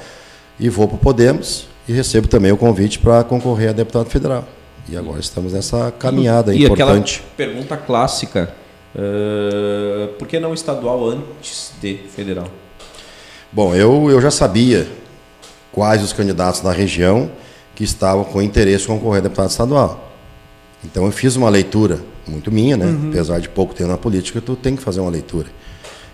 e 0.59 0.69
vou 0.69 0.89
para 0.89 0.97
o 0.97 0.99
Podemos 0.99 1.67
e 1.87 1.93
recebo 1.93 2.29
também 2.29 2.53
o 2.53 2.57
convite 2.57 2.99
para 2.99 3.25
concorrer 3.25 3.71
a 3.71 3.73
deputado 3.73 4.09
federal. 4.09 4.47
E 4.89 4.97
agora 4.97 5.21
estamos 5.21 5.53
nessa 5.53 5.91
caminhada 5.91 6.55
e 6.55 6.65
importante. 6.65 7.23
E 7.35 7.37
pergunta 7.37 7.77
clássica, 7.77 8.55
uh, 8.95 10.09
por 10.19 10.27
que 10.27 10.39
não 10.41 10.55
estadual 10.55 11.09
antes 11.09 11.73
de 11.81 11.97
federal? 11.97 12.49
Bom, 13.53 13.75
eu, 13.75 14.11
eu 14.11 14.21
já 14.21 14.31
sabia 14.31 14.87
quais 15.73 16.03
os 16.03 16.13
candidatos 16.13 16.61
da 16.61 16.73
região 16.73 17.31
que 17.75 17.85
estavam 17.85 18.25
com 18.25 18.41
interesse 18.43 18.85
em 18.85 18.87
concorrer 18.89 19.19
a 19.19 19.23
deputado 19.23 19.51
estadual. 19.51 20.13
Então 20.85 21.05
eu 21.05 21.13
fiz 21.13 21.37
uma 21.37 21.49
leitura 21.49 22.01
muito 22.27 22.51
minha, 22.51 22.77
né? 22.77 22.87
Uhum. 22.87 23.09
Apesar 23.09 23.41
de 23.41 23.49
pouco 23.49 23.75
tempo 23.75 23.91
na 23.91 23.99
política, 23.99 24.41
tu 24.41 24.55
tem 24.55 24.77
que 24.77 24.83
fazer 24.83 25.01
uma 25.01 25.11
leitura. 25.11 25.49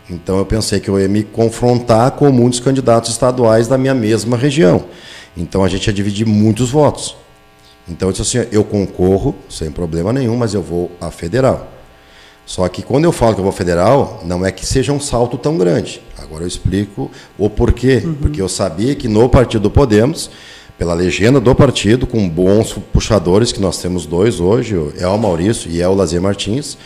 Então 0.09 0.39
eu 0.39 0.47
pensei 0.47 0.81
que 0.81 0.89
eu 0.89 0.99
ia 0.99 1.09
me 1.09 1.25
confrontar 1.25 2.13
com 2.13 2.31
muitos 2.31 2.61
candidatos 2.61 3.11
estaduais 3.11 3.69
da 3.69 3.77
minha 3.77 3.95
mesma 3.95 4.37
região. 4.37 4.85
Então 5.37 5.65
a 5.65 5.69
gente 5.69 5.87
ia 5.87 5.93
dividir 5.93 6.27
muitos 6.27 6.71
votos. 6.71 7.17
Então 7.89 8.09
eu 8.09 8.13
disse 8.13 8.39
assim, 8.39 8.49
eu 8.51 8.65
concorro 8.65 9.35
sem 9.49 9.71
problema 9.71 10.13
nenhum, 10.13 10.37
mas 10.37 10.55
eu 10.55 10.63
vou 10.63 10.91
a 11.01 11.11
federal. 11.11 11.76
Só 12.47 12.67
que 12.69 12.81
quando 12.81 13.05
eu 13.05 13.13
falo 13.13 13.35
que 13.35 13.41
eu 13.41 13.45
vou 13.45 13.53
federal, 13.53 14.23
não 14.25 14.47
é 14.47 14.53
que 14.53 14.65
seja 14.65 14.93
um 14.93 15.01
salto 15.01 15.37
tão 15.37 15.59
grande. 15.59 16.01
Agora 16.17 16.45
eu 16.45 16.49
explico 16.49 17.11
o 17.37 17.51
porquê. 17.51 18.03
Uhum. 18.05 18.15
Porque 18.15 18.41
eu 18.41 18.49
sabia 18.49 18.95
que 18.95 19.09
no 19.09 19.29
partido 19.29 19.63
do 19.63 19.71
Podemos, 19.71 20.31
pela 20.79 20.95
legenda 20.95 21.41
do 21.41 21.55
partido, 21.55 22.07
com 22.07 22.29
bons 22.29 22.75
puxadores, 22.93 23.51
que 23.51 23.61
nós 23.61 23.79
temos 23.79 24.07
dois 24.07 24.39
hoje, 24.39 24.77
é 24.97 25.07
o 25.09 25.19
Maurício 25.19 25.71
e 25.71 25.83
é 25.83 25.89
o 25.89 25.95
Lazer 25.95 26.23
Martins, 26.23 26.79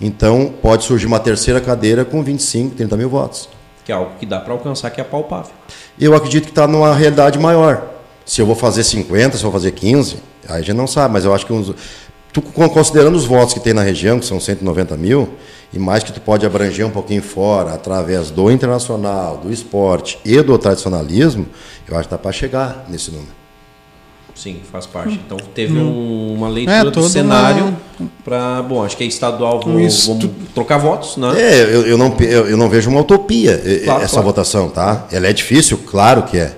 então 0.00 0.52
pode 0.62 0.84
surgir 0.84 1.06
uma 1.06 1.18
terceira 1.18 1.60
cadeira 1.60 2.04
com 2.04 2.22
25, 2.22 2.76
30 2.76 2.96
mil 2.96 3.08
votos. 3.08 3.48
Que 3.84 3.90
é 3.90 3.94
algo 3.94 4.12
que 4.20 4.26
dá 4.26 4.38
para 4.38 4.52
alcançar, 4.52 4.90
que 4.90 5.00
é 5.00 5.04
palpável. 5.04 5.52
Eu 5.98 6.14
acredito 6.14 6.44
que 6.44 6.50
está 6.50 6.68
numa 6.68 6.94
realidade 6.94 7.38
maior. 7.38 7.94
Se 8.24 8.40
eu 8.40 8.46
vou 8.46 8.54
fazer 8.54 8.84
50, 8.84 9.36
se 9.36 9.42
eu 9.42 9.50
vou 9.50 9.58
fazer 9.58 9.72
15, 9.72 10.16
aí 10.46 10.58
a 10.58 10.60
gente 10.60 10.76
não 10.76 10.86
sabe, 10.86 11.14
mas 11.14 11.24
eu 11.24 11.34
acho 11.34 11.46
que 11.46 11.52
uns, 11.52 11.74
tu, 12.32 12.42
considerando 12.42 13.16
os 13.16 13.24
votos 13.24 13.54
que 13.54 13.60
tem 13.60 13.72
na 13.72 13.82
região, 13.82 14.18
que 14.18 14.26
são 14.26 14.40
190 14.40 14.96
mil, 14.96 15.28
e 15.72 15.78
mais 15.78 16.02
que 16.02 16.12
tu 16.12 16.20
pode 16.20 16.46
abranger 16.46 16.86
um 16.86 16.90
pouquinho 16.90 17.22
fora, 17.22 17.74
através 17.74 18.30
do 18.30 18.50
internacional, 18.50 19.38
do 19.38 19.52
esporte 19.52 20.18
e 20.24 20.40
do 20.42 20.56
tradicionalismo, 20.58 21.46
eu 21.88 21.96
acho 21.96 22.08
que 22.08 22.14
dá 22.14 22.18
para 22.18 22.32
chegar 22.32 22.86
nesse 22.88 23.10
número. 23.10 23.38
Sim, 24.38 24.60
faz 24.70 24.86
parte. 24.86 25.14
Então 25.14 25.36
teve 25.52 25.76
hum. 25.76 26.30
um, 26.30 26.34
uma 26.34 26.48
leitura 26.48 26.76
é, 26.76 26.90
do 26.90 27.08
cenário 27.08 27.76
uma... 27.98 28.08
para. 28.24 28.62
Bom, 28.62 28.84
acho 28.84 28.96
que 28.96 29.02
é 29.02 29.06
estadual, 29.08 29.60
vamos, 29.60 30.06
vamos 30.06 30.30
trocar 30.54 30.78
votos, 30.78 31.16
né? 31.16 31.32
É, 31.36 31.62
eu, 31.64 31.86
eu, 31.88 31.98
não, 31.98 32.16
eu, 32.20 32.48
eu 32.50 32.56
não 32.56 32.68
vejo 32.68 32.88
uma 32.88 33.00
utopia 33.00 33.60
claro, 33.84 34.02
essa 34.02 34.12
claro. 34.12 34.26
votação, 34.28 34.68
tá? 34.68 35.08
Ela 35.10 35.26
é 35.26 35.32
difícil, 35.32 35.78
claro 35.78 36.22
que 36.22 36.38
é. 36.38 36.56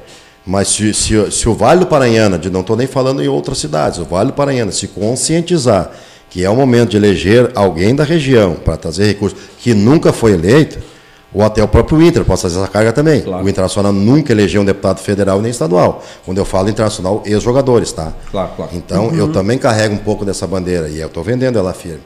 Mas 0.51 0.67
se, 0.67 0.93
se, 0.93 1.31
se 1.31 1.49
o 1.49 1.55
Vale 1.55 1.79
do 1.79 1.87
Paranhana, 1.87 2.37
de, 2.37 2.51
não 2.51 2.63
estou 2.63 2.77
nem 2.77 2.89
falando 2.89 3.23
em 3.23 3.29
outras 3.29 3.59
cidades, 3.59 4.01
o 4.01 4.05
Vale 4.05 4.33
do 4.33 4.35
Paranhana 4.35 4.73
se 4.73 4.89
conscientizar 4.89 5.93
que 6.29 6.45
é 6.45 6.51
o 6.51 6.57
momento 6.57 6.91
de 6.91 6.97
eleger 6.97 7.51
alguém 7.57 7.95
da 7.95 8.05
região 8.05 8.55
para 8.55 8.77
trazer 8.77 9.05
recursos 9.05 9.39
que 9.59 9.75
nunca 9.75 10.13
foi 10.13 10.33
eleito, 10.33 10.79
ou 11.33 11.43
até 11.43 11.63
o 11.63 11.69
próprio 11.69 12.01
Inter 12.01 12.25
pode 12.25 12.41
fazer 12.41 12.57
essa 12.59 12.69
carga 12.69 12.93
também. 12.93 13.21
Claro. 13.21 13.45
O 13.45 13.49
Internacional 13.49 13.93
nunca 13.93 14.33
elegeu 14.33 14.63
um 14.63 14.65
deputado 14.65 15.01
federal 15.01 15.41
nem 15.41 15.51
estadual. 15.51 16.03
Quando 16.25 16.39
eu 16.39 16.45
falo 16.45 16.69
internacional, 16.69 17.23
ex-jogadores, 17.27 17.93
tá? 17.93 18.13
Claro, 18.31 18.51
claro. 18.57 18.71
Então, 18.75 19.09
uhum. 19.09 19.17
eu 19.17 19.33
também 19.33 19.59
carrego 19.59 19.95
um 19.95 19.99
pouco 19.99 20.25
dessa 20.25 20.47
bandeira 20.47 20.89
e 20.89 21.01
eu 21.01 21.09
estou 21.09 21.23
vendendo 21.23 21.59
ela 21.59 21.73
firme. 21.73 22.03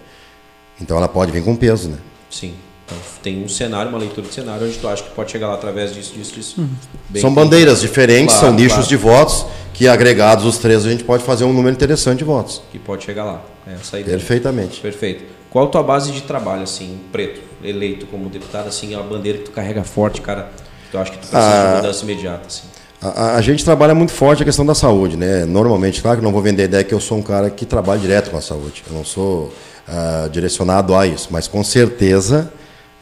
Então, 0.80 0.96
ela 0.96 1.08
pode 1.08 1.30
vir 1.30 1.42
com 1.42 1.54
peso, 1.54 1.88
né? 1.88 1.96
Sim. 2.30 2.54
Então, 2.86 2.98
tem 3.22 3.42
um 3.42 3.48
cenário, 3.48 3.88
uma 3.88 3.98
leitura 3.98 4.26
de 4.26 4.34
cenário, 4.34 4.66
onde 4.66 4.76
tu 4.76 4.86
acha 4.86 5.02
que 5.02 5.10
pode 5.10 5.30
chegar 5.30 5.48
lá 5.48 5.54
através 5.54 5.94
disso, 5.94 6.12
disso, 6.14 6.34
disso. 6.34 6.60
Uhum. 6.60 7.20
São 7.20 7.32
bandeiras 7.32 7.80
diferentes, 7.80 8.34
claro, 8.34 8.48
são 8.48 8.54
nichos 8.54 8.72
claro. 8.72 8.88
de 8.88 8.96
votos, 8.96 9.46
que 9.72 9.88
agregados 9.88 10.44
os 10.44 10.58
três 10.58 10.84
a 10.84 10.90
gente 10.90 11.02
pode 11.02 11.24
fazer 11.24 11.44
um 11.44 11.52
número 11.52 11.74
interessante 11.74 12.18
de 12.18 12.24
votos. 12.24 12.60
Que 12.70 12.78
pode 12.78 13.04
chegar 13.04 13.24
lá. 13.24 13.42
É 13.66 13.74
essa 13.74 13.98
ideia. 13.98 14.18
Perfeitamente. 14.18 14.80
Perfeito. 14.80 15.24
Qual 15.50 15.66
a 15.66 15.68
tua 15.68 15.82
base 15.82 16.12
de 16.12 16.20
trabalho, 16.22 16.62
assim, 16.62 17.00
preto, 17.10 17.40
eleito 17.62 18.06
como 18.06 18.28
deputado, 18.28 18.68
assim, 18.68 18.94
a 18.94 19.00
bandeira 19.00 19.38
que 19.38 19.44
tu 19.44 19.50
carrega 19.52 19.82
forte, 19.82 20.20
cara, 20.20 20.50
tu 20.90 20.98
acha 20.98 21.10
que 21.10 21.18
tu 21.18 21.28
precisa 21.28 21.38
a... 21.38 21.62
de 21.62 21.72
ah, 21.72 21.76
mudança 21.76 22.04
imediata, 22.04 22.46
assim? 22.46 22.64
A, 23.00 23.36
a, 23.36 23.40
gente 23.40 23.64
trabalha 23.64 23.94
muito 23.94 24.12
forte 24.12 24.42
a 24.42 24.44
questão 24.44 24.66
da 24.66 24.74
saúde, 24.74 25.16
né? 25.16 25.44
Normalmente, 25.44 26.02
claro 26.02 26.18
que 26.18 26.24
não 26.24 26.32
vou 26.32 26.42
vender 26.42 26.62
a 26.62 26.64
ideia 26.64 26.84
que 26.84 26.92
eu 26.92 27.00
sou 27.00 27.18
um 27.18 27.22
cara 27.22 27.50
que 27.50 27.64
trabalha 27.64 28.00
direto 28.00 28.30
com 28.30 28.36
a 28.36 28.40
saúde. 28.40 28.82
Eu 28.86 28.94
não 28.94 29.04
sou 29.04 29.52
uh, 29.88 30.28
direcionado 30.30 30.94
a 30.94 31.06
isso, 31.06 31.28
mas 31.30 31.46
com 31.46 31.62
certeza 31.62 32.50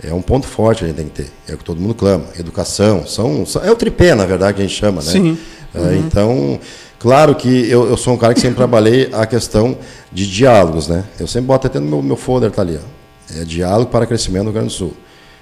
é 0.02 0.12
um 0.12 0.22
ponto 0.22 0.46
forte 0.46 0.78
que 0.80 0.84
a 0.84 0.88
gente 0.88 0.96
tem 0.96 1.06
que 1.06 1.22
ter. 1.22 1.30
É 1.48 1.54
o 1.54 1.58
que 1.58 1.64
todo 1.64 1.80
mundo 1.80 1.94
clama. 1.94 2.24
Educação, 2.38 3.06
são, 3.06 3.44
é 3.64 3.70
o 3.70 3.76
tripé, 3.76 4.14
na 4.14 4.26
verdade, 4.26 4.54
que 4.54 4.62
a 4.62 4.66
gente 4.66 4.76
chama, 4.76 5.02
né? 5.02 5.10
Sim. 5.10 5.38
Uhum. 5.74 5.96
então, 5.96 6.60
claro 6.98 7.34
que 7.34 7.48
eu, 7.70 7.88
eu, 7.88 7.96
sou 7.96 8.12
um 8.12 8.18
cara 8.18 8.34
que 8.34 8.40
sempre 8.40 8.56
trabalhei 8.56 9.08
a 9.10 9.24
questão 9.24 9.74
de 10.12 10.30
diálogos, 10.30 10.86
né? 10.86 11.04
Eu 11.18 11.26
sempre 11.26 11.46
boto 11.46 11.66
até 11.66 11.80
no 11.80 11.86
meu, 11.86 12.02
meu 12.02 12.16
folder, 12.16 12.50
tá 12.50 12.60
ali, 12.60 12.78
ó. 12.78 13.40
É 13.40 13.44
diálogo 13.44 13.90
para 13.90 14.04
crescimento 14.04 14.44
no 14.44 14.50
Rio 14.50 14.54
Grande 14.60 14.68
do 14.68 14.72
Sul. 14.74 14.92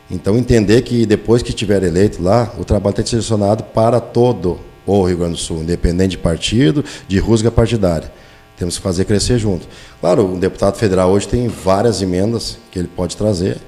Então, 0.09 0.37
entender 0.37 0.83
que 0.83 1.07
depois 1.07 1.43
que 1.43 1.53
tiver 1.53 1.83
eleito 1.83 2.23
lá, 2.23 2.53
o 2.59 2.65
trabalho 2.65 2.95
tem 2.95 3.03
que 3.03 3.11
ser 3.11 3.17
direcionado 3.17 3.65
para 3.65 4.01
todo 4.01 4.61
o 4.87 5.05
Rio 5.05 5.19
Grande 5.19 5.35
do 5.35 5.39
Sul, 5.39 5.63
independente 5.63 6.11
de 6.11 6.19
partido, 6.19 6.85
de 7.07 7.19
rusga 7.19 7.51
partidária. 7.51 8.13
Temos 8.57 8.77
que 8.77 8.83
fazer 8.83 9.05
crescer 9.05 9.39
junto. 9.39 9.67
Claro, 10.01 10.35
o 10.35 10.39
deputado 10.39 10.77
federal 10.77 11.11
hoje 11.11 11.27
tem 11.27 11.49
várias 11.49 12.03
emendas 12.03 12.59
que 12.71 12.79
ele 12.79 12.89
pode 12.89 13.17
trazer. 13.17 13.59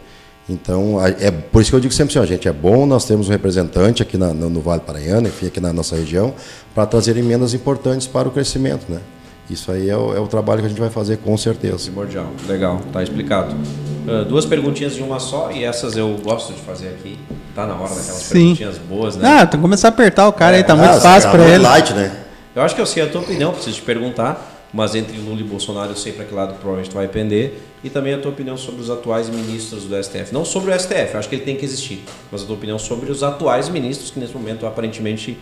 Então, 0.49 0.99
é 1.05 1.31
por 1.31 1.63
isso 1.63 1.71
que 1.71 1.77
eu 1.77 1.81
digo 1.81 1.95
sempre 1.95 2.11
assim, 2.13 2.19
ó, 2.19 2.27
gente, 2.27 2.49
é 2.49 2.53
bom 2.53 2.85
nós 2.85 3.05
termos 3.05 3.29
um 3.29 3.33
representante 3.33 4.03
aqui 4.03 4.19
na, 4.19 4.35
no, 4.35 4.51
no 4.51 4.61
Vale 4.61 4.81
Paraiano, 4.81 5.29
enfim, 5.29 5.47
aqui 5.47 5.61
na 5.61 5.73
nossa 5.73 5.97
região, 5.97 6.35
para 6.75 6.85
trazer 6.85 7.17
emendas 7.17 7.55
importantes 7.55 8.07
para 8.07 8.29
o 8.29 8.31
crescimento, 8.31 8.91
né? 8.91 9.01
Isso 9.49 9.71
aí 9.71 9.89
é 9.89 9.97
o, 9.97 10.17
é 10.17 10.21
o, 10.21 10.27
trabalho 10.27 10.61
que 10.61 10.67
a 10.67 10.69
gente 10.69 10.81
vai 10.81 10.91
fazer 10.91 11.19
com 11.19 11.37
certeza. 11.37 11.85
Primordial. 11.85 12.27
Legal, 12.47 12.81
tá 12.93 13.03
explicado. 13.03 13.55
Uh, 13.55 14.25
duas 14.25 14.45
perguntinhas 14.45 14.95
de 14.95 15.03
uma 15.03 15.21
só, 15.21 15.51
e 15.53 15.65
essas 15.65 15.97
eu 15.97 16.17
gosto 16.23 16.53
de 16.53 16.61
fazer 16.61 16.89
aqui. 16.89 17.19
Tá 17.55 17.67
na 17.67 17.75
hora 17.75 17.95
daquelas 17.95 18.23
Sim. 18.23 18.33
perguntinhas 18.33 18.79
boas, 18.79 19.17
né? 19.17 19.29
Ah, 19.29 19.47
tem 19.47 19.59
que 19.59 19.63
começar 19.63 19.89
a 19.89 19.91
apertar 19.91 20.27
o 20.27 20.33
cara 20.33 20.57
é. 20.57 20.59
aí, 20.59 20.65
tá 20.65 20.75
muito 20.75 20.91
ah, 20.91 21.01
fácil 21.01 21.31
para 21.31 21.47
ele. 21.47 21.63
Light, 21.63 21.93
né? 21.93 22.11
Eu 22.55 22.63
acho 22.63 22.75
que 22.75 22.81
eu 22.81 22.87
sei 22.87 23.03
a 23.03 23.09
tua 23.09 23.21
opinião, 23.21 23.53
preciso 23.53 23.77
te 23.77 23.83
perguntar, 23.83 24.52
mas 24.73 24.95
entre 24.95 25.17
Lula 25.19 25.41
e 25.41 25.45
Bolsonaro 25.45 25.93
eu 25.93 25.97
sei 25.97 26.13
para 26.13 26.25
que 26.25 26.35
lado 26.35 26.55
provavelmente 26.55 26.95
vai 26.95 27.07
pender, 27.09 27.61
e 27.85 27.91
também 27.91 28.15
a 28.15 28.19
tua 28.19 28.31
opinião 28.31 28.57
sobre 28.57 28.81
os 28.81 28.91
atuais 28.91 29.29
ministros 29.29 29.85
do 29.85 30.03
STF. 30.03 30.33
Não 30.33 30.45
sobre 30.45 30.73
o 30.73 30.79
STF, 30.79 31.17
acho 31.17 31.29
que 31.29 31.35
ele 31.35 31.45
tem 31.45 31.57
que 31.57 31.65
existir, 31.65 32.05
mas 32.31 32.43
a 32.43 32.47
tua 32.47 32.57
opinião 32.57 32.79
sobre 32.79 33.11
os 33.11 33.23
atuais 33.23 33.69
ministros 33.69 34.11
que 34.11 34.19
nesse 34.19 34.35
momento 34.35 34.67
aparentemente 34.67 35.39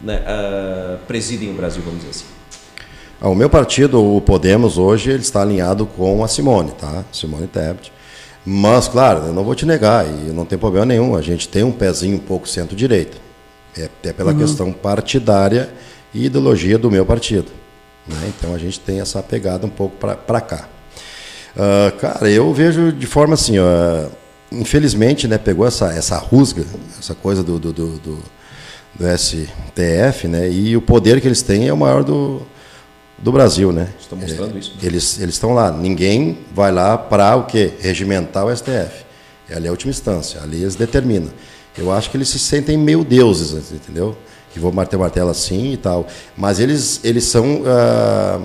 né, 0.00 0.22
uh, 0.22 0.98
presidem 1.06 1.50
o 1.50 1.54
Brasil, 1.54 1.82
vamos 1.84 2.00
dizer 2.00 2.10
assim. 2.10 2.24
Ah, 3.20 3.28
o 3.28 3.34
meu 3.34 3.48
partido, 3.48 4.02
o 4.02 4.20
Podemos, 4.20 4.78
hoje 4.78 5.10
ele 5.10 5.22
está 5.22 5.42
alinhado 5.42 5.86
com 5.86 6.24
a 6.24 6.28
Simone, 6.28 6.72
tá? 6.72 7.04
Simone 7.12 7.46
Tebet. 7.46 7.92
Mas, 8.44 8.88
claro, 8.88 9.26
eu 9.26 9.32
não 9.32 9.44
vou 9.44 9.54
te 9.54 9.64
negar, 9.64 10.04
e 10.04 10.32
não 10.32 10.44
tem 10.44 10.58
problema 10.58 10.86
nenhum, 10.86 11.14
a 11.14 11.22
gente 11.22 11.48
tem 11.48 11.62
um 11.62 11.70
pezinho 11.70 12.16
um 12.16 12.20
pouco 12.20 12.48
centro-direita. 12.48 13.16
É, 13.78 13.88
é, 14.02 14.12
pela 14.12 14.32
uhum. 14.32 14.38
questão 14.38 14.72
partidária 14.72 15.70
e 16.12 16.26
ideologia 16.26 16.76
do 16.76 16.90
meu 16.90 17.06
partido. 17.06 17.46
Né? 18.06 18.32
Então 18.36 18.54
a 18.54 18.58
gente 18.58 18.80
tem 18.80 19.00
essa 19.00 19.22
pegada 19.22 19.66
um 19.66 19.70
pouco 19.70 19.96
para 19.96 20.40
cá. 20.40 20.68
Uh, 21.56 21.96
cara, 21.98 22.30
eu 22.30 22.52
vejo 22.52 22.92
de 22.92 23.06
forma 23.06 23.34
assim, 23.34 23.58
ó, 23.58 24.08
infelizmente, 24.50 25.28
né, 25.28 25.38
pegou 25.38 25.66
essa, 25.66 25.92
essa 25.92 26.16
rusga, 26.16 26.64
essa 26.98 27.14
coisa 27.14 27.42
do, 27.42 27.58
do, 27.58 27.72
do, 27.72 27.98
do, 27.98 28.18
do 28.94 29.18
STF, 29.18 30.28
né, 30.28 30.50
e 30.50 30.76
o 30.76 30.80
poder 30.80 31.20
que 31.20 31.28
eles 31.28 31.42
têm 31.42 31.68
é 31.68 31.72
o 31.72 31.76
maior 31.76 32.02
do, 32.02 32.42
do 33.22 33.30
Brasil, 33.30 33.72
né? 33.72 33.88
Estão 34.00 34.18
mostrando 34.18 34.56
é, 34.56 34.58
isso. 34.58 34.72
Né? 34.72 34.78
Eles 34.82 35.20
eles 35.20 35.34
estão 35.36 35.54
lá. 35.54 35.70
Ninguém 35.70 36.38
vai 36.52 36.72
lá 36.72 36.98
para 36.98 37.36
o 37.36 37.44
quê? 37.44 37.72
Regimentar 37.80 38.44
o 38.44 38.54
STF. 38.54 39.04
Ali 39.54 39.66
é 39.66 39.68
a 39.68 39.70
última 39.70 39.90
instância. 39.90 40.42
Ali 40.42 40.62
eles 40.62 40.74
determinam. 40.74 41.30
Eu 41.76 41.92
acho 41.92 42.10
que 42.10 42.16
eles 42.16 42.28
se 42.28 42.38
sentem 42.38 42.76
meio 42.76 43.04
deuses, 43.04 43.70
entendeu? 43.72 44.16
E 44.54 44.58
vou 44.58 44.70
bater 44.70 44.98
martelo 44.98 45.30
assim 45.30 45.72
e 45.72 45.76
tal. 45.76 46.06
Mas 46.36 46.60
eles 46.60 47.00
eles 47.02 47.24
são 47.24 47.62
ah, 47.66 48.40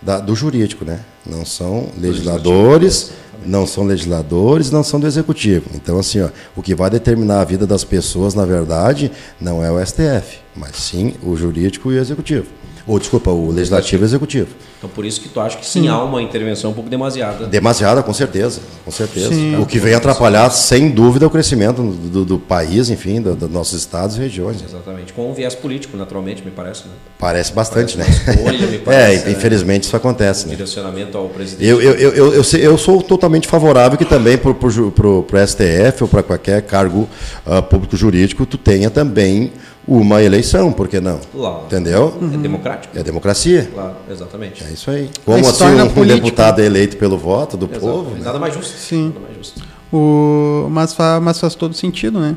da, 0.00 0.18
do 0.18 0.34
jurídico, 0.34 0.84
né? 0.84 1.00
Não 1.26 1.44
são 1.44 1.88
legisladores, 1.98 3.12
não 3.44 3.66
são 3.66 3.84
legisladores, 3.84 4.70
não 4.70 4.82
são 4.82 4.98
do 4.98 5.06
executivo. 5.06 5.70
Então 5.74 5.98
assim, 5.98 6.20
ó, 6.20 6.28
o 6.56 6.62
que 6.62 6.74
vai 6.74 6.90
determinar 6.90 7.40
a 7.40 7.44
vida 7.44 7.66
das 7.66 7.84
pessoas, 7.84 8.34
na 8.34 8.44
verdade, 8.44 9.10
não 9.40 9.62
é 9.62 9.70
o 9.70 9.84
STF, 9.84 10.38
mas 10.54 10.76
sim 10.76 11.14
o 11.22 11.36
jurídico 11.36 11.90
e 11.92 11.98
o 11.98 12.00
executivo. 12.00 12.57
Ou, 12.88 12.98
desculpa, 12.98 13.30
o 13.30 13.50
legislativo 13.50 14.02
e 14.02 14.04
o 14.04 14.08
executivo. 14.08 14.48
Então, 14.78 14.88
por 14.88 15.04
isso 15.04 15.20
que 15.20 15.28
tu 15.28 15.40
acha 15.40 15.58
que 15.58 15.66
sim, 15.66 15.82
sim, 15.82 15.88
há 15.88 16.02
uma 16.02 16.22
intervenção 16.22 16.70
um 16.70 16.74
pouco 16.74 16.88
demasiada. 16.88 17.46
Demasiada, 17.46 18.02
com 18.02 18.14
certeza. 18.14 18.60
Com 18.84 18.90
certeza. 18.90 19.28
Sim. 19.28 19.60
O 19.60 19.66
que 19.66 19.78
vem 19.78 19.92
atrapalhar, 19.92 20.48
sem 20.50 20.88
dúvida, 20.88 21.26
o 21.26 21.30
crescimento 21.30 21.82
do, 21.82 22.24
do 22.24 22.38
país, 22.38 22.88
enfim, 22.88 23.20
dos 23.20 23.36
do 23.36 23.48
nossos 23.48 23.78
estados 23.78 24.16
e 24.16 24.20
regiões. 24.20 24.64
Exatamente. 24.64 25.12
Com 25.12 25.30
um 25.30 25.34
viés 25.34 25.54
político, 25.54 25.96
naturalmente, 25.96 26.42
me 26.42 26.50
parece. 26.50 26.84
Né? 26.84 26.92
Parece 27.18 27.52
bastante, 27.52 27.96
parece 27.98 28.26
né? 28.26 28.34
Escolha, 28.34 28.66
me 28.66 28.78
parece, 28.80 29.28
é, 29.28 29.30
infelizmente 29.32 29.82
isso 29.82 29.96
acontece. 29.96 30.46
Um 30.46 30.48
né? 30.48 30.54
Direcionamento 30.54 31.18
ao 31.18 31.28
presidente. 31.28 31.68
Eu, 31.68 31.82
eu, 31.82 31.92
eu, 31.94 32.14
eu, 32.14 32.34
eu, 32.34 32.42
eu 32.42 32.78
sou 32.78 33.02
totalmente 33.02 33.46
favorável 33.46 33.98
que 33.98 34.04
também 34.04 34.38
para 34.38 34.50
o 34.50 35.26
STF 35.46 36.04
ou 36.04 36.08
para 36.08 36.22
qualquer 36.22 36.62
cargo 36.62 37.08
uh, 37.46 37.62
público 37.62 37.96
jurídico, 37.96 38.46
tu 38.46 38.56
tenha 38.56 38.88
também 38.88 39.52
uma 39.88 40.22
eleição, 40.22 40.70
por 40.70 40.86
que 40.86 41.00
não? 41.00 41.18
Claro. 41.32 41.62
Entendeu? 41.64 42.18
É 42.20 42.36
democrático. 42.36 42.98
É 42.98 43.02
democracia. 43.02 43.70
Claro, 43.72 43.96
exatamente. 44.10 44.62
É 44.62 44.70
isso 44.70 44.90
aí. 44.90 45.08
Como 45.24 45.48
assim 45.48 45.64
um, 45.64 46.02
um 46.02 46.06
deputado 46.06 46.60
é 46.60 46.66
eleito 46.66 46.98
pelo 46.98 47.16
voto 47.16 47.56
do 47.56 47.64
Exato. 47.64 47.80
povo? 47.80 48.10
Né? 48.10 48.20
Nada 48.22 48.38
mais 48.38 48.52
justo. 48.52 48.76
Sim. 48.76 49.14
Mais 49.22 49.34
justo. 49.34 49.62
O, 49.90 50.68
mas, 50.70 50.92
faz, 50.92 51.22
mas 51.22 51.40
faz 51.40 51.54
todo 51.54 51.74
sentido, 51.74 52.20
né? 52.20 52.36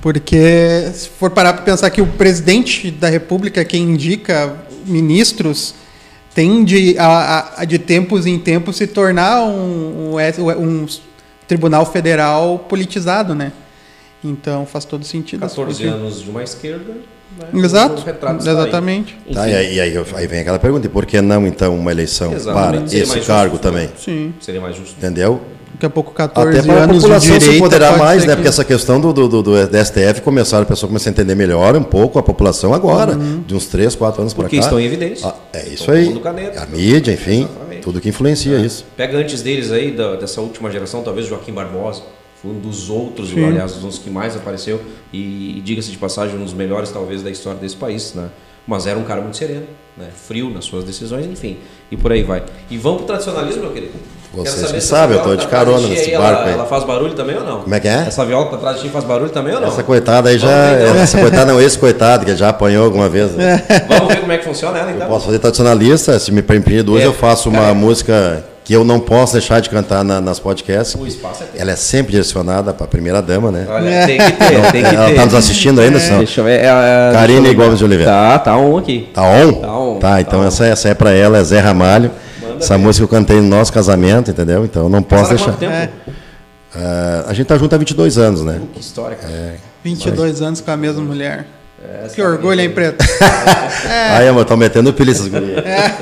Porque 0.00 0.88
se 0.94 1.08
for 1.08 1.30
parar 1.30 1.54
para 1.54 1.62
pensar 1.62 1.90
que 1.90 2.00
o 2.00 2.06
presidente 2.06 2.92
da 2.92 3.08
República, 3.08 3.64
quem 3.64 3.82
indica 3.82 4.54
ministros, 4.86 5.74
tende 6.32 6.96
a, 6.98 7.62
a, 7.62 7.64
de 7.64 7.80
tempos 7.80 8.26
em 8.26 8.38
tempos 8.38 8.76
se 8.76 8.86
tornar 8.86 9.42
um, 9.42 10.14
um, 10.14 10.60
um 10.60 10.86
tribunal 11.48 11.84
federal 11.84 12.60
politizado, 12.68 13.34
né? 13.34 13.50
Então 14.30 14.66
faz 14.66 14.84
todo 14.84 15.04
sentido. 15.04 15.40
14 15.40 15.84
anos 15.84 16.22
de 16.22 16.30
uma 16.30 16.42
esquerda. 16.42 16.92
Né? 16.92 17.64
Exato. 17.64 18.02
Exatamente. 18.40 19.16
Tá, 19.32 19.48
e 19.48 19.54
aí, 19.54 19.74
e 19.74 19.80
aí, 19.80 20.04
aí, 20.14 20.26
vem 20.26 20.40
aquela 20.40 20.58
pergunta: 20.58 20.86
e 20.86 20.90
por 20.90 21.06
que 21.06 21.20
não 21.20 21.46
então 21.46 21.76
uma 21.76 21.90
eleição 21.90 22.32
Exatamente. 22.32 22.90
para 22.90 22.98
esse 22.98 23.20
cargo 23.20 23.56
justo, 23.56 23.62
também? 23.62 23.90
Sim. 23.98 24.34
Seria 24.40 24.60
mais 24.60 24.76
justo. 24.76 24.94
Entendeu? 24.96 25.40
Daqui 25.74 25.86
a 25.86 25.90
pouco 25.90 26.10
14 26.14 26.58
Até 26.58 26.66
para 26.66 26.84
a 26.84 26.88
população 26.88 27.38
se 27.38 27.58
poderá 27.58 27.98
mais, 27.98 28.24
né? 28.24 28.30
Que... 28.30 28.36
Porque 28.36 28.48
essa 28.48 28.64
questão 28.64 28.98
do, 28.98 29.12
do, 29.12 29.28
do, 29.28 29.42
do 29.42 29.84
STF 29.84 30.22
começaram, 30.22 30.62
a 30.62 30.66
pessoa 30.66 30.88
começar 30.88 31.10
a 31.10 31.12
entender 31.12 31.34
melhor 31.34 31.76
um 31.76 31.82
pouco 31.82 32.18
a 32.18 32.22
população 32.22 32.72
agora, 32.72 33.12
uhum. 33.12 33.42
de 33.46 33.54
uns 33.54 33.66
3, 33.66 33.94
4 33.94 34.22
anos 34.22 34.32
para 34.32 34.44
cá. 34.44 34.48
Porque 34.48 34.58
estão 34.58 34.80
em 34.80 34.86
evidência. 34.86 35.28
Ah, 35.28 35.34
é 35.52 35.68
isso 35.68 35.90
aí. 35.90 36.18
A 36.56 36.64
mídia, 36.64 37.12
enfim, 37.12 37.42
Exatamente. 37.42 37.82
tudo 37.82 38.00
que 38.00 38.08
influencia 38.08 38.56
é. 38.56 38.60
isso. 38.62 38.86
Pega 38.96 39.18
antes 39.18 39.42
deles 39.42 39.70
aí, 39.70 39.90
da, 39.90 40.16
dessa 40.16 40.40
última 40.40 40.70
geração, 40.70 41.02
talvez 41.02 41.26
Joaquim 41.26 41.52
Barbosa 41.52 42.00
foi 42.42 42.50
um 42.50 42.58
dos 42.58 42.90
outros, 42.90 43.30
Sim. 43.30 43.44
aliás, 43.44 43.76
um 43.76 43.86
dos 43.86 43.98
que 43.98 44.10
mais 44.10 44.36
apareceu 44.36 44.80
e, 45.12 45.58
e 45.58 45.60
diga-se 45.64 45.90
de 45.90 45.98
passagem, 45.98 46.36
um 46.36 46.44
dos 46.44 46.52
melhores 46.52 46.90
talvez 46.90 47.22
da 47.22 47.30
história 47.30 47.58
desse 47.58 47.76
país, 47.76 48.14
né? 48.14 48.28
Mas 48.66 48.86
era 48.86 48.98
um 48.98 49.04
cara 49.04 49.20
muito 49.20 49.36
sereno, 49.36 49.66
né? 49.96 50.08
Frio 50.14 50.50
nas 50.50 50.64
suas 50.64 50.84
decisões, 50.84 51.24
enfim, 51.24 51.56
e 51.90 51.96
por 51.96 52.12
aí 52.12 52.22
vai. 52.22 52.42
E 52.68 52.76
vamos 52.76 52.98
pro 52.98 53.06
tradicionalismo, 53.06 53.62
meu 53.62 53.72
querido. 53.72 53.92
Vocês 54.34 54.70
que 54.70 54.80
sabem, 54.80 55.16
eu 55.16 55.22
tô 55.22 55.34
de 55.34 55.46
carona 55.46 55.86
nesse 55.88 56.10
aí, 56.10 56.18
barco 56.18 56.40
ela, 56.40 56.48
aí. 56.48 56.52
Ela 56.52 56.66
faz 56.66 56.84
barulho 56.84 57.14
também 57.14 57.36
ou 57.36 57.44
não? 57.44 57.62
Como 57.62 57.74
é 57.74 57.80
que 57.80 57.88
é? 57.88 58.04
Essa 58.06 58.24
viola 58.24 58.44
que 58.46 58.50
tá 58.50 58.56
atrás 58.56 58.76
de 58.76 58.82
ti 58.82 58.88
faz 58.90 59.04
barulho 59.04 59.30
também 59.30 59.54
ou 59.54 59.60
não? 59.60 59.68
Essa 59.68 59.82
coitada 59.82 60.28
aí 60.28 60.38
já. 60.38 60.74
Ver, 60.74 60.96
essa 60.96 61.18
coitada 61.18 61.52
não, 61.52 61.60
esse 61.60 61.78
coitado, 61.78 62.26
que 62.26 62.36
já 62.36 62.50
apanhou 62.50 62.84
alguma 62.84 63.08
vez. 63.08 63.32
Né? 63.32 63.62
Vamos 63.88 64.08
ver 64.08 64.20
como 64.20 64.32
é 64.32 64.38
que 64.38 64.44
funciona 64.44 64.78
ela 64.78 64.90
então. 64.90 65.06
Eu 65.06 65.08
posso 65.08 65.26
fazer 65.26 65.38
tradicionalista, 65.38 66.18
se 66.18 66.30
me 66.32 66.42
permitir 66.42 66.82
duas, 66.82 67.02
é, 67.02 67.06
eu 67.06 67.14
faço 67.14 67.48
uma 67.48 67.72
música 67.72 68.44
que 68.66 68.72
eu 68.72 68.84
não 68.84 68.98
posso 68.98 69.34
deixar 69.34 69.60
de 69.60 69.70
cantar 69.70 70.02
na, 70.02 70.20
nas 70.20 70.40
podcasts. 70.40 71.00
O 71.00 71.06
espaço 71.06 71.44
é 71.44 71.60
Ela 71.60 71.70
é 71.70 71.76
sempre 71.76 72.10
direcionada 72.10 72.74
para 72.74 72.84
a 72.84 72.88
primeira 72.88 73.22
dama, 73.22 73.52
né? 73.52 73.64
Olha, 73.70 73.88
é. 73.88 74.06
tem 74.06 74.18
que 74.18 74.32
ter, 74.32 74.72
tem 74.72 74.82
que 74.82 74.92
ela 74.92 75.08
está 75.08 75.24
nos 75.24 75.34
assistindo 75.36 75.80
ainda, 75.80 76.00
é. 76.00 76.18
Deixa 76.18 76.40
eu 76.40 76.44
ver. 76.44 76.62
É, 76.62 76.66
é, 76.66 77.12
Karine 77.12 77.54
Gomes 77.54 77.78
de 77.78 77.84
Oliveira. 77.84 78.10
Tá, 78.10 78.38
tá 78.40 78.56
on 78.56 78.76
aqui. 78.76 79.08
Tá 79.14 79.22
on? 79.22 79.52
Tá 79.52 79.78
on. 79.78 79.98
Tá, 80.00 80.20
então 80.20 80.40
tá 80.40 80.46
essa, 80.48 80.64
on. 80.64 80.66
essa 80.66 80.88
é 80.88 80.94
para 80.94 81.12
ela, 81.12 81.38
é 81.38 81.44
Zé 81.44 81.60
Ramalho. 81.60 82.10
Manda 82.42 82.56
essa 82.56 82.76
música 82.76 83.04
eu 83.04 83.08
cantei 83.08 83.36
no 83.36 83.46
nosso 83.46 83.72
casamento, 83.72 84.32
entendeu? 84.32 84.64
Então 84.64 84.82
eu 84.82 84.88
não 84.88 85.00
posso 85.00 85.28
deixar. 85.28 85.44
Quanto 85.44 85.58
tempo? 85.60 85.72
É. 85.72 85.88
Uh, 86.74 87.28
a 87.28 87.34
gente 87.34 87.46
tá 87.46 87.56
junto 87.56 87.72
há 87.72 87.78
22 87.78 88.18
anos, 88.18 88.42
né? 88.42 88.60
Que 88.74 88.80
história, 88.80 89.16
cara. 89.16 89.32
É, 89.32 89.54
22 89.84 90.32
mas... 90.32 90.42
anos 90.42 90.60
com 90.60 90.70
a 90.72 90.76
mesma 90.76 91.02
mulher. 91.02 91.46
É, 91.84 92.08
que 92.08 92.20
orgulho, 92.20 92.60
hein, 92.60 92.70
Preto? 92.70 93.04
é. 93.88 94.10
Aí, 94.18 94.28
amor, 94.28 94.42
estão 94.42 94.56
metendo 94.56 94.92
pilha 94.92 95.12
essas 95.12 95.28
gurias. 95.28 95.64
É. 95.64 95.92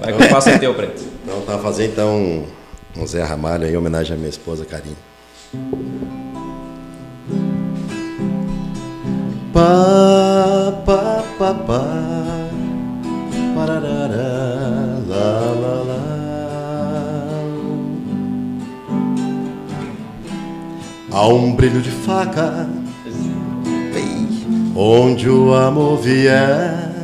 Vai 0.00 0.12
que 0.12 0.22
eu 0.22 0.28
faço 0.28 0.56
teu, 0.60 0.72
Preto. 0.74 1.13
Então, 1.44 1.56
tá 1.58 1.62
fazer 1.62 1.88
então 1.88 2.42
um 2.96 3.06
Zé 3.06 3.22
Ramalho 3.22 3.66
em 3.66 3.76
homenagem 3.76 4.14
à 4.14 4.16
minha 4.16 4.30
esposa 4.30 4.64
Karine. 4.64 4.96
Pa, 9.52 10.72
pa, 10.86 11.22
pa, 11.38 11.54
pa, 11.54 11.84
pararara, 13.54 15.02
lá, 15.06 15.54
lá, 15.60 15.82
lá. 15.86 16.04
Há 21.12 21.28
um 21.28 21.54
brilho 21.54 21.82
de 21.82 21.90
faca 21.90 22.66
onde 24.74 25.28
o 25.28 25.52
amor 25.52 25.98
vier 25.98 26.94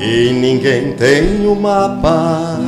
e 0.00 0.32
ninguém 0.32 0.94
tem 0.94 1.46
o 1.46 1.54
mapa 1.54 2.58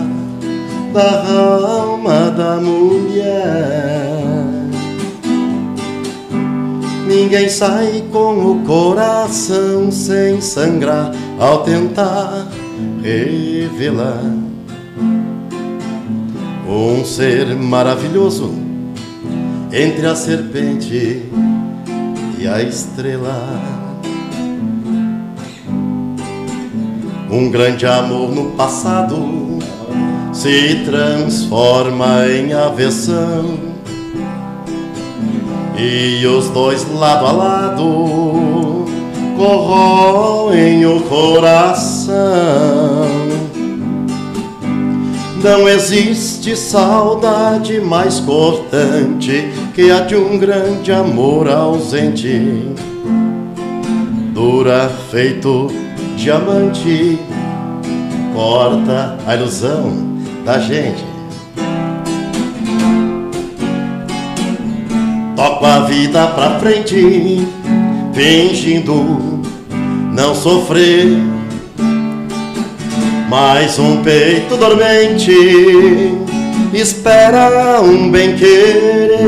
da 0.92 1.26
alma 1.26 2.30
da 2.30 2.56
mulher. 2.60 4.12
Ninguém 7.06 7.48
sai 7.48 8.04
com 8.12 8.52
o 8.52 8.64
coração 8.64 9.90
sem 9.90 10.40
sangrar 10.40 11.12
ao 11.38 11.62
tentar 11.62 12.48
revelar 13.02 14.22
um 16.68 17.04
ser 17.04 17.54
maravilhoso 17.56 18.54
entre 19.72 20.06
a 20.06 20.14
serpente 20.14 21.22
e 22.38 22.46
a 22.46 22.62
estrela. 22.62 23.81
Um 27.32 27.50
grande 27.50 27.86
amor 27.86 28.30
no 28.30 28.50
passado 28.50 29.16
se 30.34 30.82
transforma 30.84 32.26
em 32.26 32.52
aversão 32.52 33.58
e 35.78 36.26
os 36.26 36.50
dois 36.50 36.86
lado 36.92 37.24
a 37.24 37.32
lado 37.32 38.84
corroem 39.34 40.84
o 40.84 41.00
coração. 41.04 42.12
Não 45.42 45.66
existe 45.66 46.54
saudade 46.54 47.80
mais 47.80 48.20
cortante 48.20 49.50
que 49.74 49.90
a 49.90 50.00
de 50.00 50.16
um 50.16 50.36
grande 50.36 50.92
amor 50.92 51.48
ausente. 51.48 52.74
Dura 54.34 54.90
feito 55.10 55.81
diamante, 56.16 57.18
corta 58.34 59.18
a 59.26 59.34
ilusão 59.34 60.18
da 60.44 60.58
gente. 60.58 61.04
Toco 65.36 65.64
a 65.64 65.80
vida 65.80 66.26
pra 66.28 66.58
frente, 66.60 67.46
fingindo 68.12 69.42
não 70.12 70.34
sofrer. 70.34 71.18
Mais 73.28 73.78
um 73.78 74.02
peito 74.02 74.56
dormente 74.56 75.32
espera 76.72 77.80
um 77.82 78.10
bem-querer. 78.10 79.20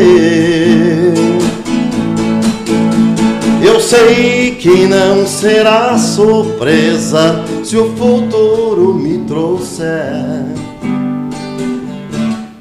Eu 3.62 3.80
sei 3.80 4.33
que 4.64 4.86
não 4.86 5.26
será 5.26 5.98
surpresa 5.98 7.44
se 7.62 7.76
o 7.76 7.94
futuro 7.94 8.94
me 8.94 9.18
trouxer 9.18 10.14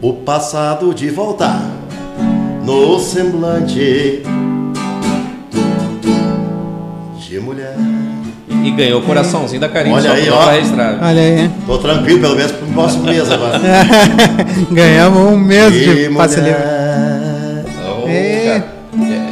o 0.01 0.11
passado 0.11 0.93
de 0.93 1.09
voltar 1.09 1.61
no 2.65 2.99
semblante 2.99 4.21
de 7.25 7.39
mulher. 7.39 7.77
E, 8.49 8.71
ganhou 8.71 8.99
o 8.99 9.05
coraçãozinho 9.05 9.61
da 9.61 9.69
Karine. 9.69 9.95
Olha 9.95 10.11
aí, 10.11 10.29
ó. 10.29 10.45
Olha 10.45 11.21
aí. 11.21 11.49
Tô 11.65 11.77
tranquilo, 11.77 12.19
pelo 12.19 12.35
menos 12.35 12.51
pro 12.51 12.67
próximo 12.67 13.05
mês 13.05 13.31
agora. 13.31 13.61
Ganhamos 14.69 15.31
um 15.31 15.37
mês 15.37 15.71
de 15.71 16.09
passe 16.09 16.41
livre. 16.41 16.59
Oh, 17.87 18.09
é, 18.09 18.61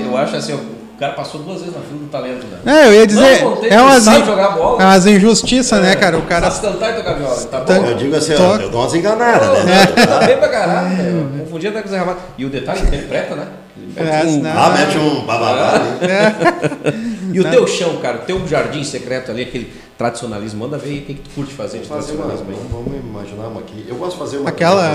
eu 0.06 0.16
acho 0.16 0.38
assim, 0.38 0.54
cara 1.02 1.14
passou 1.14 1.42
duas 1.42 1.62
vezes 1.62 1.76
na 1.76 1.82
fila 1.82 2.00
do 2.00 2.10
talento, 2.12 2.46
né? 2.46 2.60
É, 2.64 2.88
eu 2.88 2.94
ia 2.94 3.08
dizer. 3.08 3.42
Não, 3.42 3.58
é 3.64 3.82
umas, 3.82 4.06
jogar 4.06 4.50
bola. 4.50 4.84
é 4.84 4.86
umas 4.86 5.06
injustiças, 5.08 5.82
né, 5.82 5.94
é, 5.94 5.96
né, 5.96 6.00
cara? 6.00 6.20
O 6.20 6.22
cara. 6.22 6.52
Sabe 6.52 6.74
cantar 6.74 6.92
e 6.92 6.96
tocar 6.98 7.14
viola, 7.14 7.42
tá 7.46 7.60
bom? 7.62 7.74
Eu 7.74 7.96
digo 7.96 8.16
assim, 8.16 8.34
eu 8.34 8.70
dou 8.70 8.82
umas 8.82 8.94
enganadas, 8.94 9.66
né? 9.66 9.88
Tá 10.12 10.20
bem 10.20 10.38
pra 10.38 10.48
caralho, 10.48 10.90
né? 10.90 11.40
Confundia 11.40 11.72
até 11.72 11.82
com 11.82 11.88
o 11.88 11.92
Zé 11.92 11.98
Ramalho. 11.98 12.20
E 12.38 12.46
o 12.46 12.50
detalhe, 12.50 12.82
interpreta, 12.82 13.36
né? 13.36 13.48
É, 13.96 14.26
um... 14.26 14.44
Ah, 14.46 14.70
mete 14.70 14.98
um 15.00 15.26
bababá. 15.26 15.82
É. 16.02 16.94
E 17.34 17.40
o 17.40 17.50
teu 17.50 17.66
chão, 17.66 17.98
cara, 17.98 18.18
o 18.18 18.22
teu 18.22 18.48
jardim 18.48 18.84
secreto 18.84 19.32
ali, 19.32 19.42
aquele 19.42 19.74
tradicionalismo, 19.98 20.60
manda 20.60 20.78
ver 20.78 21.00
o 21.00 21.02
que, 21.02 21.14
que 21.16 21.22
tu 21.22 21.30
curte 21.34 21.54
fazer 21.54 21.80
de 21.80 21.88
fazer 21.88 22.14
tradicionalismo 22.14 22.68
uma, 22.70 22.84
Vamos 22.84 23.00
imaginar 23.00 23.48
uma 23.48 23.62
aqui. 23.62 23.86
Eu 23.88 23.96
gosto 23.96 24.14
de 24.14 24.20
fazer 24.20 24.38
uma. 24.38 24.50
Aquela. 24.50 24.92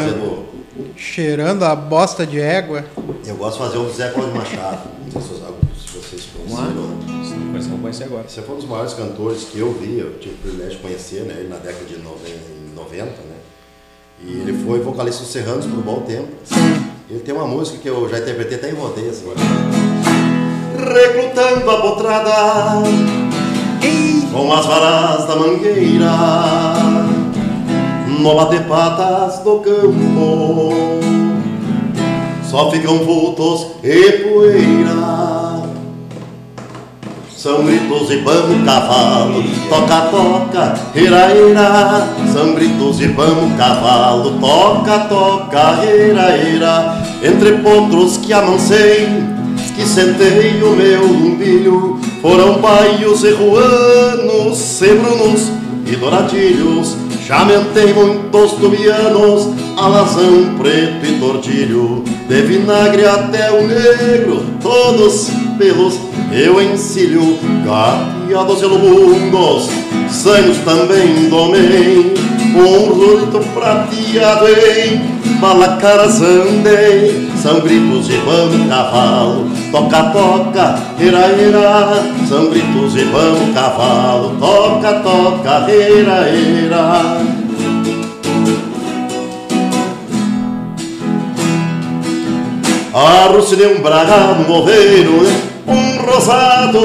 Cheirando 0.97 1.65
a 1.65 1.75
bosta 1.75 2.25
de 2.25 2.41
égua. 2.41 2.85
Eu 3.27 3.35
gosto 3.37 3.59
de 3.59 3.65
fazer 3.67 3.79
um 3.79 3.93
Zé 3.93 4.11
Cláudio 4.11 4.37
Machado. 4.37 4.89
Não 5.13 5.21
sei 5.21 5.37
se 5.37 5.43
Vamos 6.63 7.67
lá. 7.67 7.79
conhecer 7.83 8.05
agora. 8.05 8.25
Você 8.29 8.43
foi 8.43 8.55
um 8.55 8.59
dos 8.59 8.69
maiores 8.69 8.95
cantores 8.95 9.45
que 9.45 9.59
eu 9.59 9.73
vi, 9.73 9.99
eu 9.99 10.19
tive 10.19 10.35
o 10.35 10.39
privilégio 10.39 10.77
de 10.77 10.83
conhecer, 10.83 11.23
né? 11.23 11.35
Ele 11.39 11.49
na 11.49 11.57
década 11.57 11.85
de 11.85 11.99
90, 11.99 13.05
né? 13.05 13.37
E 14.25 14.41
ele 14.41 14.65
foi 14.65 14.81
vocalista 14.81 15.23
dos 15.23 15.33
Serranos 15.33 15.67
por 15.67 15.79
um 15.79 15.83
bom 15.83 16.01
tempo. 16.01 16.29
Ele 17.09 17.21
tem 17.21 17.35
uma 17.35 17.47
música 17.47 17.79
que 17.79 17.89
eu 17.89 18.09
já 18.09 18.19
interpretei 18.19 18.59
até 18.59 18.71
em 18.71 18.75
rodeio 18.75 19.11
assim. 19.11 19.27
Recrutando 20.77 21.71
a 21.71 21.81
potrada 21.81 22.83
com 24.33 24.53
as 24.53 24.67
varas 24.67 25.27
da 25.27 25.37
mangueira 25.37 26.11
no 28.19 28.35
bater 28.35 28.65
patas 28.65 29.39
do 29.41 29.61
campo 29.61 30.73
só 32.43 32.71
ficam 32.71 32.99
vultos 32.99 33.67
e 33.83 34.13
poeira 34.25 35.16
são 37.47 37.65
gritos 37.65 38.11
e 38.11 38.17
vamos 38.17 38.65
cavalo, 38.65 39.41
toca, 39.69 40.01
toca, 40.11 40.75
ira, 40.97 41.33
ira. 41.33 42.09
E 43.01 43.07
vamos 43.07 43.57
cavalo, 43.57 44.33
toca, 44.41 44.99
toca, 45.09 45.85
ira, 45.85 46.37
ira. 46.39 47.03
Entre 47.23 47.53
potros 47.59 48.17
que 48.17 48.33
amancei, 48.33 49.09
que 49.77 49.87
sentei 49.87 50.61
o 50.61 50.75
meu 50.75 51.07
lumbilho, 51.07 52.01
foram 52.21 52.59
baios 52.59 53.23
e 53.23 53.31
ruanos, 53.31 54.59
sebrunos 54.59 55.53
e 55.87 55.95
douradilhos. 55.95 56.97
Já 57.25 57.45
mentei 57.45 57.95
muitos 57.95 58.55
tubianos, 58.55 59.51
alazão 59.77 60.57
preto 60.59 61.07
e 61.07 61.21
tordilho, 61.21 62.03
de 62.29 62.43
vinagre 62.43 63.07
até 63.07 63.53
o 63.53 63.69
negro, 63.69 64.45
todos 64.61 65.31
pelos 65.57 65.99
eu 66.33 66.61
encilho 66.61 67.39
gateados 67.65 68.63
e 68.63 68.67
lobundos, 68.67 69.69
sanhos 70.11 70.59
também 70.59 71.29
domei, 71.29 72.15
um 72.55 72.93
ruto 72.93 73.41
prateado 73.55 74.47
em 74.49 75.17
Malacaras 75.41 76.23
andei, 76.23 77.29
são 77.43 77.61
gritos 77.61 78.09
e 78.09 78.17
vamos 78.19 78.69
cavalo, 78.69 79.51
toca, 79.71 80.05
toca, 80.05 80.79
ira, 80.99 81.29
ira, 81.39 82.03
são 82.27 82.49
gritos 82.49 82.97
e 82.97 83.05
vamos 83.05 83.55
cavalo, 83.55 84.37
toca, 84.41 85.01
toca, 85.01 85.71
ira, 85.71 86.31
ira. 86.31 87.36
Arrucinei 92.99 93.77
um 93.77 93.83
bragado 93.83 94.49
morreiro, 94.49 95.21
um 95.69 96.11
rosado, 96.11 96.81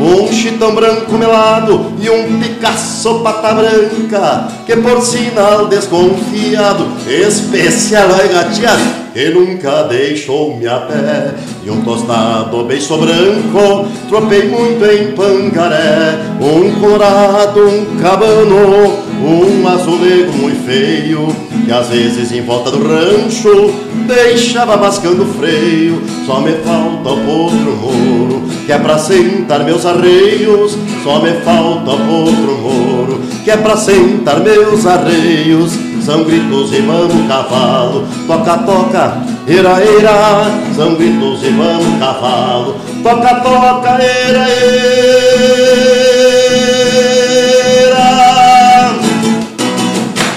um 0.00 0.32
chitão 0.32 0.74
branco 0.74 1.12
melado 1.18 1.92
e 2.00 2.08
um 2.08 2.40
Picasso 2.40 3.20
pata 3.20 3.52
branca, 3.52 4.48
que 4.64 4.74
por 4.76 5.02
sinal 5.02 5.66
desconfiado, 5.66 6.86
especial 7.06 8.08
é 8.18 8.28
gateado, 8.28 8.82
que 9.12 9.28
nunca 9.28 9.82
deixou-me 9.82 10.66
a 10.66 10.78
pé, 10.78 11.34
e 11.62 11.70
um 11.70 11.82
tostado 11.82 12.64
beiço 12.64 12.96
branco, 12.96 13.86
tropei 14.08 14.48
muito 14.48 14.82
em 14.86 15.12
Pangaré, 15.12 16.20
um 16.40 16.80
colorado, 16.80 17.68
um 17.68 18.00
cabano, 18.00 18.96
um 19.22 19.68
azulego 19.68 20.32
muito 20.32 20.64
feio, 20.64 21.28
que 21.66 21.70
às 21.70 21.88
vezes 21.88 22.32
em 22.32 22.40
volta 22.40 22.70
do 22.70 22.78
rancho 22.78 23.92
deixava 24.04 24.76
mascando 24.76 25.26
freio, 25.38 26.02
só 26.26 26.40
me 26.40 26.52
falta 26.52 27.10
o 27.10 27.16
potro 27.24 27.76
moro, 27.80 28.42
que 28.66 28.72
é 28.72 28.78
pra 28.78 28.98
sentar 28.98 29.64
meus 29.64 29.84
arreios, 29.84 30.76
só 31.02 31.20
me 31.20 31.32
falta 31.40 31.90
o 31.90 31.98
potro 31.98 32.58
moro, 32.58 33.20
que 33.42 33.50
é 33.50 33.56
pra 33.56 33.76
sentar 33.76 34.40
meus 34.40 34.86
arreios, 34.86 35.72
são 36.04 36.24
gritos 36.24 36.72
e 36.72 36.80
vamos 36.82 37.26
cavalo, 37.26 38.06
toca, 38.26 38.58
toca, 38.58 39.18
era, 39.46 39.80
era, 39.80 40.50
são 40.76 40.94
gritos 40.94 41.42
e 41.42 41.50
vamos 41.50 41.98
cavalo, 41.98 42.76
toca, 43.02 43.34
toca, 43.36 43.90
era, 44.02 44.48
era. 44.48 45.14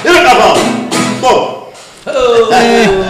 Era 0.06 0.24
cavalo! 0.24 0.60
Bom! 1.22 1.58
que 2.48 3.07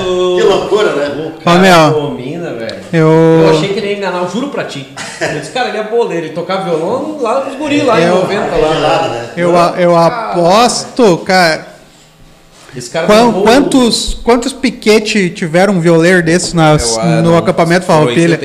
loucura, 0.68 0.93
né? 0.93 1.34
Ô, 1.45 1.51
meu. 1.57 2.01
Domina, 2.01 2.53
velho. 2.53 2.78
Eu... 2.93 3.07
eu 3.07 3.49
achei 3.51 3.70
que 3.70 3.80
ele 3.80 3.88
ia 3.88 3.97
enganar, 3.97 4.22
eu 4.24 4.30
juro 4.30 4.49
pra 4.49 4.65
ti. 4.65 4.88
Eu 5.20 5.39
disse, 5.39 5.51
cara, 5.51 5.70
ele 5.70 5.78
é 5.78 5.84
boleiro, 5.84 6.28
ele 6.28 6.34
tocava 6.34 6.65
violão 6.65 7.18
lá 7.22 7.45
nos 7.45 7.57
guris 7.57 7.84
lá 7.84 7.99
eu, 7.99 8.18
em 8.18 8.22
90 8.22 8.55
lá. 8.57 9.26
Eu, 9.36 9.53
eu 9.78 9.95
aposto, 9.95 11.18
cara 11.20 11.68
Esse 12.76 12.89
cara 12.89 13.07
Qual, 13.07 13.41
quantos, 13.41 14.13
quantos 14.24 14.53
piquete 14.53 15.30
tiveram 15.30 15.74
um 15.74 15.80
violeiro 15.80 16.22
desses 16.24 16.53
nas, 16.53 16.97
eu, 16.97 17.24
no 17.24 17.38
acampamento 17.38 17.86
Farroupilha? 17.86 18.39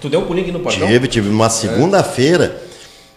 Tu 0.00 0.08
deu 0.08 0.20
um 0.20 0.24
pulinho 0.24 0.44
aqui 0.44 0.52
no 0.52 0.60
portão? 0.60 0.86
Tive, 0.86 1.08
tive 1.08 1.28
uma 1.28 1.48
segunda-feira. 1.48 2.62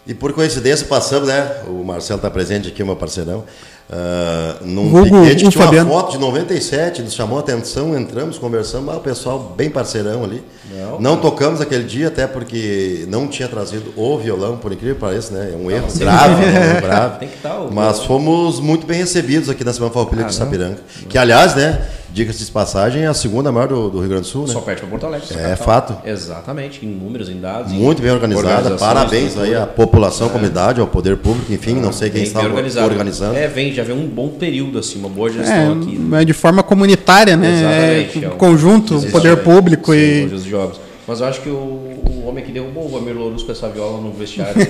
E 0.06 0.14
por 0.14 0.32
coincidência 0.32 0.86
passamos, 0.86 1.28
né? 1.28 1.46
O 1.66 1.84
Marcelo 1.84 2.16
está 2.16 2.30
presente 2.30 2.68
aqui, 2.68 2.82
meu 2.82 2.96
parceirão. 2.96 3.44
Uh, 3.90 4.66
num 4.66 4.94
Hugo, 4.94 5.04
piquete 5.04 5.44
que 5.44 5.50
tinha 5.50 5.64
Fabiano. 5.64 5.90
uma 5.90 6.00
foto 6.00 6.12
de 6.12 6.18
97, 6.18 7.00
nos 7.00 7.14
chamou 7.14 7.38
a 7.38 7.40
atenção, 7.40 7.98
entramos, 7.98 8.36
conversamos, 8.36 8.92
ah, 8.92 8.98
o 8.98 9.00
pessoal 9.00 9.54
bem 9.56 9.70
parceirão 9.70 10.22
ali. 10.24 10.42
Não, 10.70 11.00
não 11.00 11.16
tocamos 11.16 11.62
aquele 11.62 11.84
dia, 11.84 12.08
até 12.08 12.26
porque 12.26 13.06
não 13.08 13.26
tinha 13.26 13.48
trazido 13.48 13.90
o 13.96 14.18
violão, 14.18 14.58
por 14.58 14.72
incrível 14.72 14.94
que 14.94 15.00
pareça, 15.00 15.32
né? 15.32 15.52
É 15.54 15.56
um 15.56 15.70
erro 15.70 15.86
grave, 15.96 16.44
né? 16.44 16.80
grave. 16.82 17.18
Tem 17.18 17.28
que 17.28 17.36
estar 17.36 17.48
tá 17.48 17.66
Mas 17.72 18.00
fomos 18.04 18.60
muito 18.60 18.86
bem 18.86 18.98
recebidos 18.98 19.48
aqui 19.48 19.64
na 19.64 19.72
Semana 19.72 19.90
Farroupilha 19.92 20.24
ah, 20.24 20.28
de 20.28 20.34
Sapiranga. 20.34 20.76
Que, 21.08 21.16
aliás, 21.16 21.54
né? 21.54 21.80
Diga-se 22.10 22.44
de 22.44 22.50
passagem, 22.50 23.02
é 23.02 23.06
a 23.06 23.14
segunda 23.14 23.52
maior 23.52 23.68
do, 23.68 23.90
do 23.90 23.98
Rio 24.00 24.08
Grande 24.08 24.22
do 24.22 24.28
Sul, 24.28 24.46
né? 24.46 24.52
Só 24.52 24.60
perto 24.60 24.80
para 24.80 24.88
Porto 24.88 25.06
Alegre. 25.06 25.26
É 25.36 25.56
fato. 25.56 25.96
Exatamente, 26.06 26.84
em 26.84 26.88
números, 26.88 27.28
em 27.28 27.38
dados. 27.38 27.70
Muito 27.70 28.00
em 28.00 28.02
bem 28.02 28.12
organizada. 28.12 28.76
Parabéns 28.76 29.36
aí 29.36 29.54
à 29.54 29.66
população, 29.66 30.26
à 30.26 30.30
é. 30.30 30.32
comunidade, 30.32 30.80
ao 30.80 30.86
poder 30.86 31.18
público, 31.18 31.52
enfim, 31.52 31.74
não 31.74 31.92
sei 31.92 32.10
quem 32.10 32.22
está 32.22 32.40
organizando. 32.40 33.36
É, 33.36 33.46
vem, 33.46 33.72
já 33.72 33.82
vem 33.82 33.94
um 33.94 34.06
bom 34.06 34.28
período, 34.28 34.78
assim, 34.78 34.98
uma 34.98 35.08
boa 35.08 35.30
gestão 35.30 35.54
é, 35.54 35.72
aqui. 35.72 35.98
Né? 35.98 36.24
De 36.24 36.32
forma 36.32 36.62
comunitária, 36.62 37.36
né? 37.36 37.52
Exatamente. 37.52 38.24
É, 38.24 38.28
conjunto, 38.30 39.00
poder 39.10 39.36
público 39.38 39.92
sim, 39.92 39.98
e. 39.98 40.24
Os 40.26 40.44
jogos. 40.44 40.80
Mas 41.08 41.20
eu 41.20 41.26
acho 41.26 41.40
que 41.40 41.48
o, 41.48 41.54
o 41.54 42.24
homem 42.28 42.44
que 42.44 42.52
derrubou 42.52 42.84
o 42.84 42.88
Vamir 42.90 43.16
Louros 43.16 43.42
com 43.42 43.50
essa 43.50 43.66
viola 43.68 43.98
no 43.98 44.12
vestiário. 44.12 44.60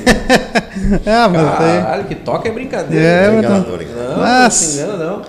ah, 1.04 1.28
mas 1.28 1.58
Caralho, 1.58 2.04
que 2.04 2.14
toca 2.14 2.48
é 2.48 2.52
brincadeira. 2.52 3.04
É, 3.04 3.30
né? 3.30 3.42
não, 3.42 3.60
não, 3.60 4.18
mas... 4.18 4.78
não, 4.78 4.86
não, 4.86 4.98
não. 4.98 5.22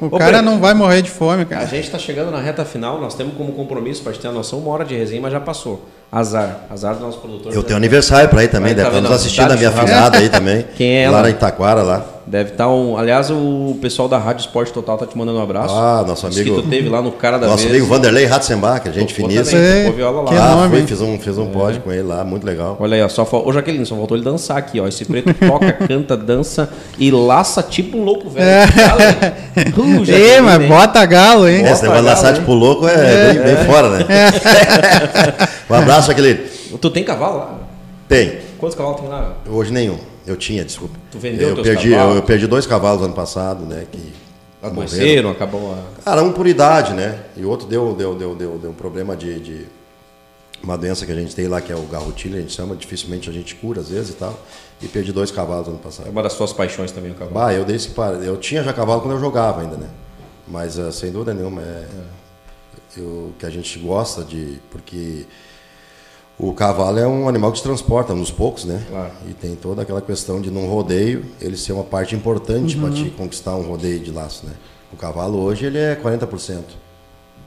O 0.00 0.06
Ô, 0.06 0.18
cara 0.18 0.42
não 0.42 0.58
vai 0.58 0.74
morrer 0.74 1.02
de 1.02 1.10
fome, 1.10 1.44
cara. 1.44 1.62
A 1.62 1.66
gente 1.66 1.84
está 1.84 1.98
chegando 1.98 2.30
na 2.30 2.40
reta 2.40 2.64
final, 2.64 3.00
nós 3.00 3.14
temos 3.14 3.34
como 3.36 3.52
compromisso, 3.52 4.02
para 4.02 4.12
ter 4.12 4.28
a 4.28 4.32
noção, 4.32 4.58
uma 4.58 4.70
hora 4.70 4.84
de 4.84 4.96
resenha, 4.96 5.20
mas 5.20 5.32
já 5.32 5.40
passou. 5.40 5.84
Azar. 6.10 6.60
Azar 6.70 6.94
do 6.94 7.00
nosso 7.00 7.18
produtor. 7.18 7.52
Eu 7.52 7.62
tenho 7.62 7.76
aniversário 7.76 8.28
para 8.28 8.44
ir 8.44 8.48
também, 8.48 8.74
deve 8.74 8.88
estar 8.88 9.00
nos 9.00 9.10
assistindo 9.10 9.52
a 9.52 9.56
minha 9.56 9.70
filhada 9.70 10.18
aí 10.18 10.28
também. 10.30 10.64
Quem 10.76 11.04
é 11.04 11.10
lá? 11.10 11.16
Lá 11.18 11.22
na 11.22 11.30
Itaquara, 11.30 11.82
lá. 11.82 12.15
Deve 12.26 12.50
estar 12.50 12.68
um. 12.68 12.98
Aliás, 12.98 13.30
o 13.30 13.78
pessoal 13.80 14.08
da 14.08 14.18
Rádio 14.18 14.40
Esporte 14.40 14.72
Total 14.72 14.98
tá 14.98 15.06
te 15.06 15.16
mandando 15.16 15.38
um 15.38 15.42
abraço. 15.42 15.72
Ah, 15.72 16.04
nosso 16.04 16.26
amigo. 16.26 16.42
Que 16.42 16.62
tu 16.62 16.68
teve 16.68 16.88
lá 16.88 17.00
no 17.00 17.12
cara 17.12 17.38
da 17.38 17.46
Nosso 17.46 17.62
vez. 17.62 17.70
amigo 17.70 17.86
Vanderlei 17.86 18.24
Ratzenbach, 18.24 18.88
a 18.88 18.90
gente 18.90 19.14
finíssima. 19.14 19.60
Tocou 19.60 19.92
viola 19.92 20.22
lá. 20.22 20.28
Que 20.28 20.34
ah, 20.34 20.56
nome. 20.56 20.78
Fui, 20.78 20.86
fiz 20.88 21.00
um, 21.00 21.18
fiz 21.20 21.38
um 21.38 21.44
é. 21.44 21.52
pod 21.52 21.78
com 21.78 21.92
ele 21.92 22.02
lá, 22.02 22.24
muito 22.24 22.44
legal. 22.44 22.76
Olha 22.80 22.96
aí, 22.96 23.02
ó, 23.02 23.08
só 23.08 23.24
Ô, 23.30 23.52
Jaqueline, 23.52 23.86
só 23.86 23.94
faltou 23.94 24.16
ele 24.16 24.24
dançar 24.24 24.56
aqui, 24.56 24.80
ó. 24.80 24.88
Esse 24.88 25.04
preto 25.04 25.32
toca, 25.34 25.72
canta, 25.86 26.16
dança 26.16 26.68
e 26.98 27.12
laça 27.12 27.62
tipo 27.62 27.96
um 27.96 28.02
louco 28.02 28.28
velho. 28.28 28.44
É. 28.44 29.70
Uh, 29.78 30.10
Ei, 30.10 30.40
mas 30.40 30.60
hein? 30.60 30.68
bota 30.68 31.06
galo, 31.06 31.48
hein? 31.48 31.64
Esse 31.64 31.82
negócio 31.82 32.02
de 32.02 32.08
laçar 32.08 32.34
tipo 32.34 32.52
louco 32.52 32.88
é, 32.88 32.92
é. 32.92 33.34
Bem, 33.34 33.54
bem, 33.54 33.64
fora, 33.66 33.88
né? 33.90 34.04
É. 34.08 35.48
um 35.72 35.76
abraço, 35.76 36.08
Jaqueline. 36.08 36.40
Tu 36.80 36.90
tem 36.90 37.04
cavalo 37.04 37.38
lá? 37.38 37.54
Tem. 38.08 38.38
Quantos 38.58 38.76
cavalos 38.76 39.00
tem 39.00 39.08
lá? 39.08 39.32
Hoje 39.48 39.72
nenhum. 39.72 40.15
Eu 40.26 40.36
tinha, 40.36 40.64
desculpa. 40.64 40.98
Tu 41.10 41.18
vendeu 41.18 41.50
eu 41.50 41.62
perdi? 41.62 41.92
Eu, 41.92 42.16
eu, 42.16 42.22
perdi 42.22 42.46
dois 42.46 42.66
cavalos 42.66 43.02
ano 43.02 43.14
passado, 43.14 43.64
né? 43.64 43.86
Que 43.90 44.12
Adoeceram, 44.62 45.30
acabou 45.30 45.72
a... 45.72 46.02
Cara, 46.02 46.22
um 46.22 46.32
por 46.32 46.46
idade, 46.46 46.92
né? 46.92 47.20
E 47.36 47.44
o 47.44 47.48
outro 47.48 47.68
deu, 47.68 47.94
deu, 47.94 48.14
deu, 48.14 48.34
deu, 48.34 48.58
deu 48.58 48.70
um 48.70 48.74
problema 48.74 49.16
de, 49.16 49.38
de, 49.38 49.66
Uma 50.62 50.76
doença 50.76 51.06
que 51.06 51.12
a 51.12 51.14
gente 51.14 51.34
tem 51.34 51.46
lá, 51.46 51.60
que 51.60 51.72
é 51.72 51.76
o 51.76 51.82
garrotilho, 51.82 52.36
a 52.36 52.40
gente 52.40 52.52
chama, 52.52 52.74
dificilmente 52.74 53.30
a 53.30 53.32
gente 53.32 53.54
cura 53.54 53.80
às 53.80 53.90
vezes 53.90 54.10
e 54.10 54.14
tal. 54.14 54.38
E 54.82 54.88
perdi 54.88 55.12
dois 55.12 55.30
cavalos 55.30 55.68
ano 55.68 55.78
passado. 55.78 56.06
É 56.08 56.10
uma 56.10 56.22
das 56.22 56.32
suas 56.32 56.52
paixões 56.52 56.90
também 56.90 57.12
o 57.12 57.14
cavalo? 57.14 57.34
Bah, 57.34 57.52
eu 57.52 57.64
desde 57.64 57.88
que 57.90 58.00
Eu 58.24 58.36
tinha 58.36 58.62
já 58.62 58.72
cavalo 58.72 59.00
quando 59.00 59.14
eu 59.14 59.20
jogava 59.20 59.60
ainda, 59.60 59.76
né? 59.76 59.88
Mas 60.48 60.78
uh, 60.78 60.92
sem 60.92 61.12
dúvida 61.12 61.32
nenhuma 61.32 61.62
é, 61.62 61.86
é. 61.86 63.00
Eu, 63.00 63.32
que 63.38 63.46
a 63.46 63.50
gente 63.50 63.78
gosta 63.78 64.24
de. 64.24 64.58
Porque 64.70 65.26
o 66.38 66.52
cavalo 66.52 66.98
é 66.98 67.06
um 67.06 67.28
animal 67.28 67.50
que 67.50 67.58
se 67.58 67.64
transporta, 67.64 68.12
um 68.12 68.20
dos 68.20 68.30
poucos, 68.30 68.64
né? 68.66 68.82
Claro. 68.90 69.10
E 69.28 69.32
tem 69.32 69.54
toda 69.56 69.82
aquela 69.82 70.02
questão 70.02 70.40
de 70.40 70.50
num 70.50 70.68
rodeio 70.68 71.24
ele 71.40 71.56
ser 71.56 71.72
uma 71.72 71.84
parte 71.84 72.14
importante 72.14 72.76
uhum. 72.76 72.82
para 72.82 72.90
te 72.92 73.10
conquistar 73.10 73.56
um 73.56 73.62
rodeio 73.62 74.00
de 74.00 74.10
laço, 74.10 74.44
né? 74.44 74.52
O 74.92 74.96
cavalo 74.96 75.38
hoje 75.38 75.64
ele 75.64 75.78
é 75.78 75.96
40%. 75.96 76.60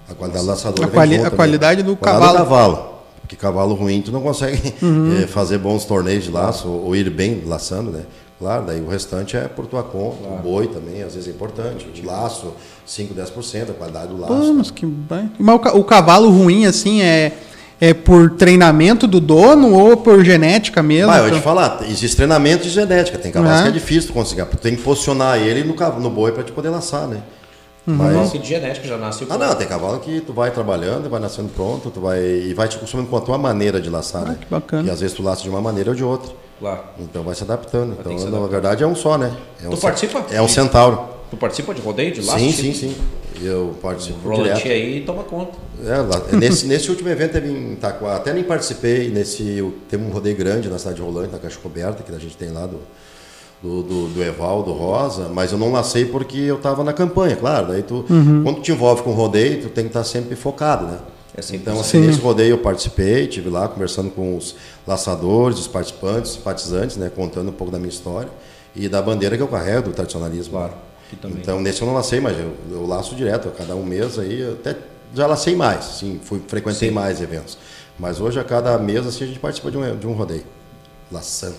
A 0.09 0.15
qualidade 0.15 0.43
do 0.43 0.49
laçador 0.49 0.85
a, 0.85 0.87
quali 0.87 1.17
a 1.17 1.23
né? 1.23 1.29
qualidade 1.29 1.83
do 1.83 1.95
cavalo. 1.95 2.31
Do 2.31 2.37
cavalo. 2.37 2.89
Porque 3.21 3.35
cavalo 3.35 3.75
ruim 3.75 4.01
tu 4.01 4.11
não 4.11 4.21
consegue 4.21 4.73
uhum. 4.81 5.19
é, 5.21 5.27
fazer 5.27 5.59
bons 5.59 5.85
torneios 5.85 6.23
de 6.23 6.31
laço 6.31 6.67
ou, 6.67 6.85
ou, 6.85 6.95
ir 6.95 7.11
bem 7.11 7.43
laçando, 7.45 7.91
né? 7.91 8.05
Claro, 8.39 8.65
daí 8.65 8.81
o 8.81 8.87
restante 8.87 9.37
é 9.37 9.47
por 9.47 9.67
tua 9.67 9.83
conta. 9.83 10.17
Claro. 10.23 10.35
O 10.35 10.39
boi 10.39 10.67
também, 10.67 11.03
às 11.03 11.13
vezes 11.13 11.27
é 11.27 11.31
importante. 11.31 11.87
O 12.01 12.05
laço, 12.07 12.53
5, 12.87 13.13
10%, 13.13 13.69
a 13.69 13.73
qualidade 13.73 14.07
do 14.07 14.19
laço. 14.19 14.33
Pô, 14.33 14.53
mas, 14.53 14.71
que... 14.71 14.85
mas 15.37 15.55
o, 15.55 15.77
o 15.77 15.83
cavalo 15.83 16.31
ruim, 16.31 16.65
assim, 16.65 17.01
é 17.01 17.33
é 17.82 17.93
por 17.93 18.32
treinamento 18.32 19.07
do 19.07 19.19
dono 19.19 19.73
ou 19.73 19.97
por 19.97 20.23
genética 20.23 20.84
mesmo? 20.84 21.11
Ah, 21.11 21.19
eu 21.19 21.27
ia 21.27 21.36
te 21.36 21.41
falar, 21.41 21.80
existe 21.84 22.15
treinamento 22.15 22.63
de 22.63 22.69
genética. 22.69 23.17
Tem 23.17 23.32
cavalos 23.32 23.59
é. 23.59 23.63
que 23.63 23.69
é 23.69 23.71
difícil 23.71 24.13
conseguir. 24.13 24.45
Tem 24.45 24.75
que 24.75 24.82
posicionar 24.82 25.39
ele 25.39 25.63
no, 25.63 25.99
no 25.99 26.09
boi 26.09 26.32
para 26.32 26.43
te 26.43 26.51
poder 26.51 26.69
laçar, 26.69 27.07
né? 27.07 27.21
Uhum. 27.88 27.95
Mas... 27.95 28.32
de 28.34 28.45
genética 28.45 28.88
já 28.88 28.97
nasce 28.97 29.25
Ah, 29.30 29.38
não, 29.38 29.55
tem 29.55 29.65
cavalo 29.65 29.99
que 29.99 30.21
tu 30.21 30.34
vai 30.34 30.51
trabalhando, 30.51 31.09
vai 31.09 31.19
nascendo 31.19 31.49
pronto, 31.49 31.89
tu 31.89 32.01
vai 32.01 32.19
e 32.21 32.53
vai 32.53 32.67
te 32.67 32.77
acostumando 32.77 33.09
com 33.09 33.17
a 33.17 33.21
tua 33.21 33.38
maneira 33.38 33.82
de 33.82 33.89
laçar, 33.89 34.23
ah, 34.23 34.30
né? 34.30 34.38
Que 34.39 34.47
bacana. 34.47 34.88
E 34.88 34.91
às 34.91 34.99
vezes 34.99 35.15
tu 35.15 35.23
laça 35.23 35.41
de 35.41 35.49
uma 35.49 35.61
maneira 35.61 35.89
ou 35.89 35.95
de 35.95 36.03
outra. 36.03 36.32
Claro. 36.59 36.82
Então 36.99 37.23
vai 37.23 37.34
se 37.34 37.43
adaptando. 37.43 37.97
Vai 38.03 38.13
então, 38.13 38.41
na 38.41 38.47
verdade, 38.47 38.84
é 38.84 38.88
um 38.88 38.95
só, 38.95 39.17
né? 39.17 39.32
É 39.63 39.69
tu 39.69 39.75
um 39.75 39.80
participa? 39.80 40.25
É 40.30 40.41
um 40.41 40.47
centauro. 40.47 40.99
Tu 41.32 41.38
participa 41.38 41.73
de 41.73 41.82
rodeio 41.82 42.11
de 42.13 42.21
laço? 42.21 42.39
Sim, 42.39 42.51
sim, 42.51 42.73
sim. 42.73 42.95
Eu 43.41 43.75
participo 43.82 44.30
o 44.30 44.36
direto. 44.36 44.67
aí 44.67 45.03
toma 45.05 45.23
conta. 45.23 45.57
É, 45.86 45.97
lá, 45.97 46.21
nesse, 46.34 46.65
nesse 46.67 46.89
último 46.89 47.09
evento 47.09 47.34
teve 47.34 47.49
em 47.49 47.73
Itaquá, 47.73 48.15
até 48.15 48.34
nem 48.34 48.43
participei, 48.43 49.09
nesse, 49.09 49.71
tem 49.88 49.99
um 49.99 50.09
rodeio 50.09 50.36
grande 50.36 50.69
na 50.69 50.77
cidade 50.77 50.97
de 50.97 51.01
Rolante, 51.01 51.32
na 51.32 51.39
Caixa 51.39 51.57
Coberta, 51.61 52.03
que 52.03 52.13
a 52.13 52.19
gente 52.19 52.36
tem 52.36 52.49
lá 52.51 52.65
do, 52.65 52.80
do, 53.61 53.84
do, 53.84 54.07
do 54.07 54.23
Evaldo 54.23 54.71
Rosa, 54.71 55.30
mas 55.30 55.51
eu 55.51 55.57
não 55.57 55.71
lacei 55.71 56.05
porque 56.05 56.38
eu 56.38 56.55
estava 56.55 56.84
na 56.84 56.91
campanha, 56.91 57.36
claro. 57.36 57.67
Daí 57.67 57.84
tu, 57.84 58.05
uhum. 58.09 58.43
quando 58.43 58.57
tu 58.57 58.61
te 58.61 58.71
envolve 58.71 59.03
com 59.03 59.11
rodeio, 59.11 59.61
tu 59.61 59.69
tem 59.69 59.86
que 59.86 59.89
estar 59.89 60.03
sempre 60.03 60.36
focado, 60.36 60.86
né? 60.86 60.99
É 61.38 61.55
então, 61.55 61.80
assim, 61.80 61.99
nesse 61.99 62.19
rodeio 62.19 62.51
eu 62.51 62.57
participei, 62.57 63.27
tive 63.27 63.49
lá 63.49 63.67
conversando 63.67 64.09
com 64.09 64.36
os 64.36 64.55
laçadores, 64.86 65.59
os 65.59 65.67
participantes, 65.67 66.32
simpatizantes, 66.34 66.97
né, 66.97 67.09
contando 67.15 67.49
um 67.49 67.53
pouco 67.53 67.71
da 67.71 67.77
minha 67.77 67.89
história 67.89 68.30
e 68.75 68.89
da 68.89 69.01
bandeira 69.01 69.38
que 69.38 69.43
eu 69.43 69.47
carrego 69.47 69.89
do 69.89 69.91
tradicionalismo. 69.93 70.53
Claro. 70.53 70.73
Então, 71.14 71.60
nesse 71.60 71.82
eu 71.82 71.88
não 71.88 71.93
lacei, 71.93 72.20
mas 72.20 72.38
eu, 72.38 72.53
eu 72.72 72.86
laço 72.86 73.16
direto, 73.16 73.47
a 73.47 73.51
cada 73.51 73.76
um 73.76 73.84
mês 73.84 74.20
aí, 74.20 74.55
até 74.60 74.76
já 75.14 75.26
lacei 75.26 75.55
mais, 75.55 75.86
sim, 75.86 76.20
fui, 76.24 76.41
frequentei 76.47 76.89
sim. 76.89 76.93
mais 76.93 77.22
eventos. 77.22 77.57
Mas 77.97 78.22
hoje, 78.22 78.39
a 78.39 78.43
cada 78.43 78.78
mês, 78.78 79.05
assim, 79.05 79.24
a 79.24 79.28
gente 79.28 79.39
participa 79.39 79.72
de 79.72 79.78
um, 79.78 79.97
de 79.97 80.07
um 80.07 80.14
rodeio. 80.14 80.43
Laçando. 81.12 81.55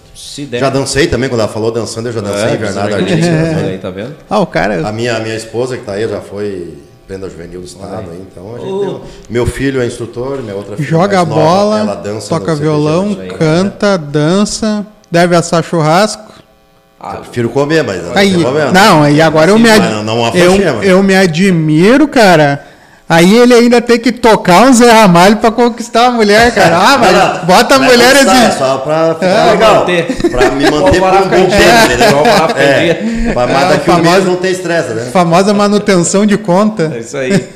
Já 0.53 0.71
dancei 0.71 1.09
também, 1.09 1.29
quando 1.29 1.41
ela 1.41 1.49
falou 1.49 1.73
dançando, 1.73 2.09
eu 2.09 2.13
já 2.13 2.21
dancei 2.21 2.51
é, 2.51 2.55
invernada 2.55 2.95
Aí, 3.67 3.79
tá 3.79 3.91
vendo? 3.91 4.15
Ah, 4.29 4.39
o 4.39 4.47
cara... 4.47 4.87
A 4.87 4.93
minha, 4.93 5.17
a 5.17 5.21
minha 5.21 5.35
esposa 5.35 5.75
que 5.75 5.83
está 5.83 5.95
aí 5.95 6.09
já 6.09 6.21
foi 6.21 6.79
prenda 7.11 7.29
juvenil 7.29 7.61
do 7.61 7.67
estado, 7.67 8.09
aí. 8.13 8.25
então 8.31 8.55
a 8.55 8.59
gente 8.61 8.71
uh. 8.71 8.81
deu... 8.81 9.05
Meu 9.29 9.45
filho 9.45 9.83
é 9.83 9.87
instrutor, 9.87 10.41
minha 10.41 10.55
outra 10.55 10.77
filha 10.77 10.89
Joga 10.89 11.19
a 11.19 11.25
bola, 11.25 11.83
nova, 11.83 11.97
dança 12.01 12.29
toca 12.29 12.55
violão, 12.55 13.17
canta, 13.37 13.99
dança, 13.99 14.87
deve 15.11 15.35
assar 15.35 15.65
churrasco. 15.65 16.30
Ah, 17.03 17.15
eu 17.15 17.21
prefiro 17.23 17.49
comer, 17.49 17.83
mas 17.83 18.15
aí, 18.15 18.37
não, 18.75 19.03
aí 19.03 19.23
agora 19.23 19.51
eu 19.51 19.59
me 19.59 19.71
ad... 19.71 19.89
não, 19.89 20.03
não 20.03 20.35
eu, 20.35 20.83
eu 20.83 21.03
me 21.03 21.17
admiro, 21.17 22.07
cara. 22.07 22.67
Aí 23.09 23.39
ele 23.39 23.55
ainda 23.55 23.81
tem 23.81 23.99
que 23.99 24.13
tocar 24.13 24.67
um 24.67 24.73
Zé 24.73 24.89
Ramalho 24.93 25.39
para 25.39 25.51
conquistar 25.51 26.09
a 26.09 26.11
mulher, 26.11 26.55
cara. 26.55 26.77
Ah, 26.77 26.99
mas 26.99 27.45
bota 27.45 27.77
a 27.77 27.79
mulher 27.79 28.15
assim. 28.17 28.59
Só 28.59 28.79
para 28.79 29.15
ficar 29.15 29.27
é, 29.27 29.51
legal. 29.51 29.87
Para 30.31 30.51
me 30.51 30.71
manter 30.71 31.01
por 31.01 31.15
um 31.15 31.23
bom 31.23 31.47
tempo, 31.49 31.85
entendeu? 31.87 32.23
É, 32.57 33.33
para 33.33 33.53
mais 33.53 33.69
daqui 33.71 33.87
famosa, 33.87 34.09
um 34.09 34.13
mês 34.13 34.25
não 34.27 34.37
ter 34.37 34.51
estresse, 34.51 34.91
né? 34.91 35.11
Famosa 35.11 35.55
manutenção 35.55 36.27
de 36.27 36.37
conta. 36.37 36.93
É 36.95 36.99
isso 36.99 37.17
aí. 37.17 37.33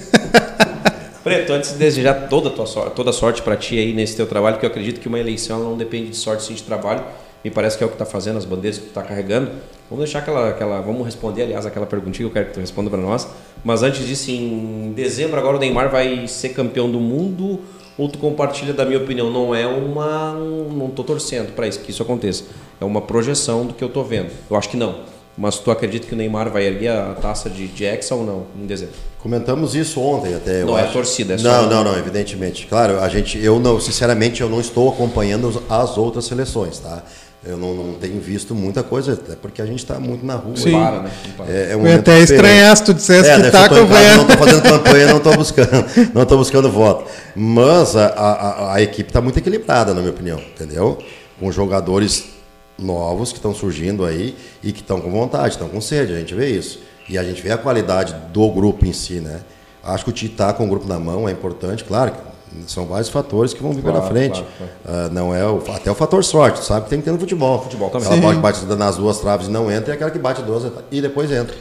Preto, 1.22 1.52
antes 1.52 1.72
de 1.72 1.76
desejar 1.76 2.14
toda 2.28 2.48
a 2.48 2.52
tua 2.52 2.66
sorte, 2.66 2.90
toda 2.96 3.12
sorte 3.12 3.42
para 3.42 3.56
ti 3.56 3.78
aí 3.78 3.92
nesse 3.92 4.16
teu 4.16 4.26
trabalho, 4.26 4.56
que 4.56 4.64
eu 4.64 4.70
acredito 4.70 5.00
que 5.00 5.06
uma 5.06 5.18
eleição 5.18 5.60
não 5.60 5.76
depende 5.76 6.08
de 6.08 6.16
sorte, 6.16 6.44
sim 6.44 6.54
de 6.54 6.62
trabalho 6.62 7.02
me 7.44 7.50
parece 7.50 7.76
que 7.76 7.84
é 7.84 7.86
o 7.86 7.90
que 7.90 7.94
está 7.94 8.06
fazendo, 8.06 8.38
as 8.38 8.46
bandeiras 8.46 8.78
que 8.78 8.86
está 8.86 9.02
carregando. 9.02 9.50
Vamos 9.90 10.04
deixar 10.06 10.20
aquela, 10.20 10.48
aquela. 10.48 10.80
Vamos 10.80 11.04
responder, 11.04 11.42
aliás, 11.42 11.66
aquela 11.66 11.84
perguntinha 11.84 12.26
que 12.26 12.30
eu 12.30 12.32
quero 12.32 12.46
que 12.46 12.54
tu 12.54 12.60
responda 12.60 12.88
para 12.88 13.00
nós. 13.00 13.28
Mas 13.62 13.82
antes 13.82 14.06
disso, 14.06 14.30
em 14.30 14.92
dezembro, 14.96 15.38
agora 15.38 15.58
o 15.58 15.60
Neymar 15.60 15.90
vai 15.90 16.26
ser 16.26 16.50
campeão 16.50 16.90
do 16.90 16.98
mundo 16.98 17.60
ou 17.96 18.08
tu 18.08 18.18
compartilha 18.18 18.72
da 18.72 18.84
minha 18.84 18.98
opinião? 18.98 19.30
Não 19.30 19.54
é 19.54 19.66
uma. 19.66 20.32
Não 20.32 20.86
estou 20.88 21.04
torcendo 21.04 21.54
para 21.54 21.68
isso, 21.68 21.80
que 21.80 21.90
isso 21.90 22.02
aconteça. 22.02 22.44
É 22.80 22.84
uma 22.84 23.02
projeção 23.02 23.66
do 23.66 23.74
que 23.74 23.84
eu 23.84 23.88
estou 23.88 24.04
vendo. 24.04 24.30
Eu 24.50 24.56
acho 24.56 24.68
que 24.68 24.76
não. 24.76 25.13
Mas 25.36 25.58
tu 25.58 25.70
acredita 25.70 26.06
que 26.06 26.14
o 26.14 26.16
Neymar 26.16 26.48
vai 26.50 26.64
erguer 26.64 26.90
a 26.90 27.14
taça 27.14 27.50
de, 27.50 27.66
de 27.66 27.84
Hexa 27.84 28.14
ou 28.14 28.24
não, 28.24 28.46
em 28.56 28.66
dezembro? 28.66 28.94
Comentamos 29.18 29.74
isso 29.74 30.00
ontem 30.00 30.34
até. 30.34 30.64
não 30.64 30.78
é 30.78 30.84
torcida, 30.84 31.34
é 31.34 31.38
só... 31.38 31.62
Não, 31.62 31.70
não, 31.70 31.84
não, 31.84 31.98
evidentemente. 31.98 32.66
Claro, 32.66 33.00
a 33.00 33.08
gente, 33.08 33.38
eu 33.38 33.58
não, 33.58 33.80
sinceramente, 33.80 34.40
eu 34.40 34.48
não 34.48 34.60
estou 34.60 34.88
acompanhando 34.88 35.62
as 35.68 35.98
outras 35.98 36.26
seleções, 36.26 36.78
tá? 36.78 37.02
eu 37.46 37.58
não, 37.58 37.74
não, 37.74 37.94
tenho 37.94 38.18
visto 38.20 38.54
muita 38.54 38.82
coisa, 38.82 39.12
até 39.12 39.36
porque 39.36 39.60
a 39.60 39.66
gente 39.66 39.80
está 39.80 40.00
muito 40.00 40.24
na 40.24 40.34
rua. 40.34 40.56
Sim. 40.56 40.72
Para, 40.72 41.02
né? 41.02 41.10
É, 41.46 41.72
é 41.72 41.76
um 41.76 41.86
eu 41.86 41.98
até 41.98 42.18
estranhar 42.20 42.74
se 42.74 42.84
tu 42.84 42.94
dissesse 42.94 43.28
é, 43.28 43.36
que 43.36 43.42
né, 43.42 43.50
tá 43.50 43.68
com. 43.68 43.74
Não 43.74 43.84
estou 43.84 44.36
fazendo 44.38 44.62
campanha, 44.62 45.06
não 45.08 45.16
estou 45.18 45.36
buscando, 45.36 45.86
não 46.14 46.22
estou 46.22 46.38
buscando 46.38 46.70
voto. 46.70 47.10
Mas 47.36 47.94
a, 47.96 48.06
a, 48.06 48.74
a 48.74 48.82
equipe 48.82 49.10
está 49.10 49.20
muito 49.20 49.38
equilibrada, 49.38 49.92
na 49.92 50.00
minha 50.00 50.12
opinião, 50.12 50.38
entendeu? 50.38 50.98
Com 51.38 51.52
jogadores 51.52 52.33
novos 52.78 53.30
que 53.30 53.38
estão 53.38 53.54
surgindo 53.54 54.04
aí 54.04 54.36
e 54.62 54.72
que 54.72 54.80
estão 54.80 55.00
com 55.00 55.10
vontade, 55.10 55.50
estão 55.50 55.68
com 55.68 55.80
sede, 55.80 56.12
a 56.12 56.18
gente 56.18 56.34
vê 56.34 56.50
isso. 56.50 56.80
E 57.08 57.18
a 57.18 57.22
gente 57.22 57.42
vê 57.42 57.52
a 57.52 57.58
qualidade 57.58 58.14
do 58.32 58.50
grupo 58.50 58.86
em 58.86 58.92
si, 58.92 59.14
né? 59.20 59.40
Acho 59.82 60.04
que 60.04 60.10
o 60.10 60.12
Tite 60.12 60.32
está 60.32 60.52
com 60.52 60.64
o 60.64 60.68
grupo 60.68 60.88
na 60.88 60.98
mão, 60.98 61.28
é 61.28 61.32
importante, 61.32 61.84
claro 61.84 62.12
que 62.12 62.34
são 62.66 62.86
vários 62.86 63.08
fatores 63.08 63.52
que 63.52 63.62
vão 63.62 63.72
vir 63.72 63.82
Claro, 63.82 63.98
pela 63.98 64.08
frente. 64.08 64.40
claro, 64.40 64.72
claro. 64.84 65.06
Ah, 65.06 65.08
não 65.12 65.34
é 65.34 65.44
o, 65.44 65.62
até 65.74 65.90
o 65.90 65.94
fator 65.94 66.24
sorte, 66.24 66.64
sabe 66.64 66.84
que 66.84 66.90
tem 66.90 67.00
que 67.00 67.04
ter 67.04 67.12
no 67.12 67.18
futebol. 67.18 67.62
Futebol 67.62 67.90
também. 67.90 68.06
Aquela 68.06 68.16
Sim. 68.16 68.22
bola 68.22 68.34
que 68.34 68.40
bate 68.40 68.64
nas 68.76 68.96
duas 68.96 69.18
traves 69.18 69.48
e 69.48 69.50
não 69.50 69.70
entra 69.70 69.92
é 69.92 69.94
aquela 69.96 70.10
que 70.10 70.18
bate 70.18 70.42
duas 70.42 70.70
e 70.90 71.00
depois 71.00 71.30
entra. 71.30 71.54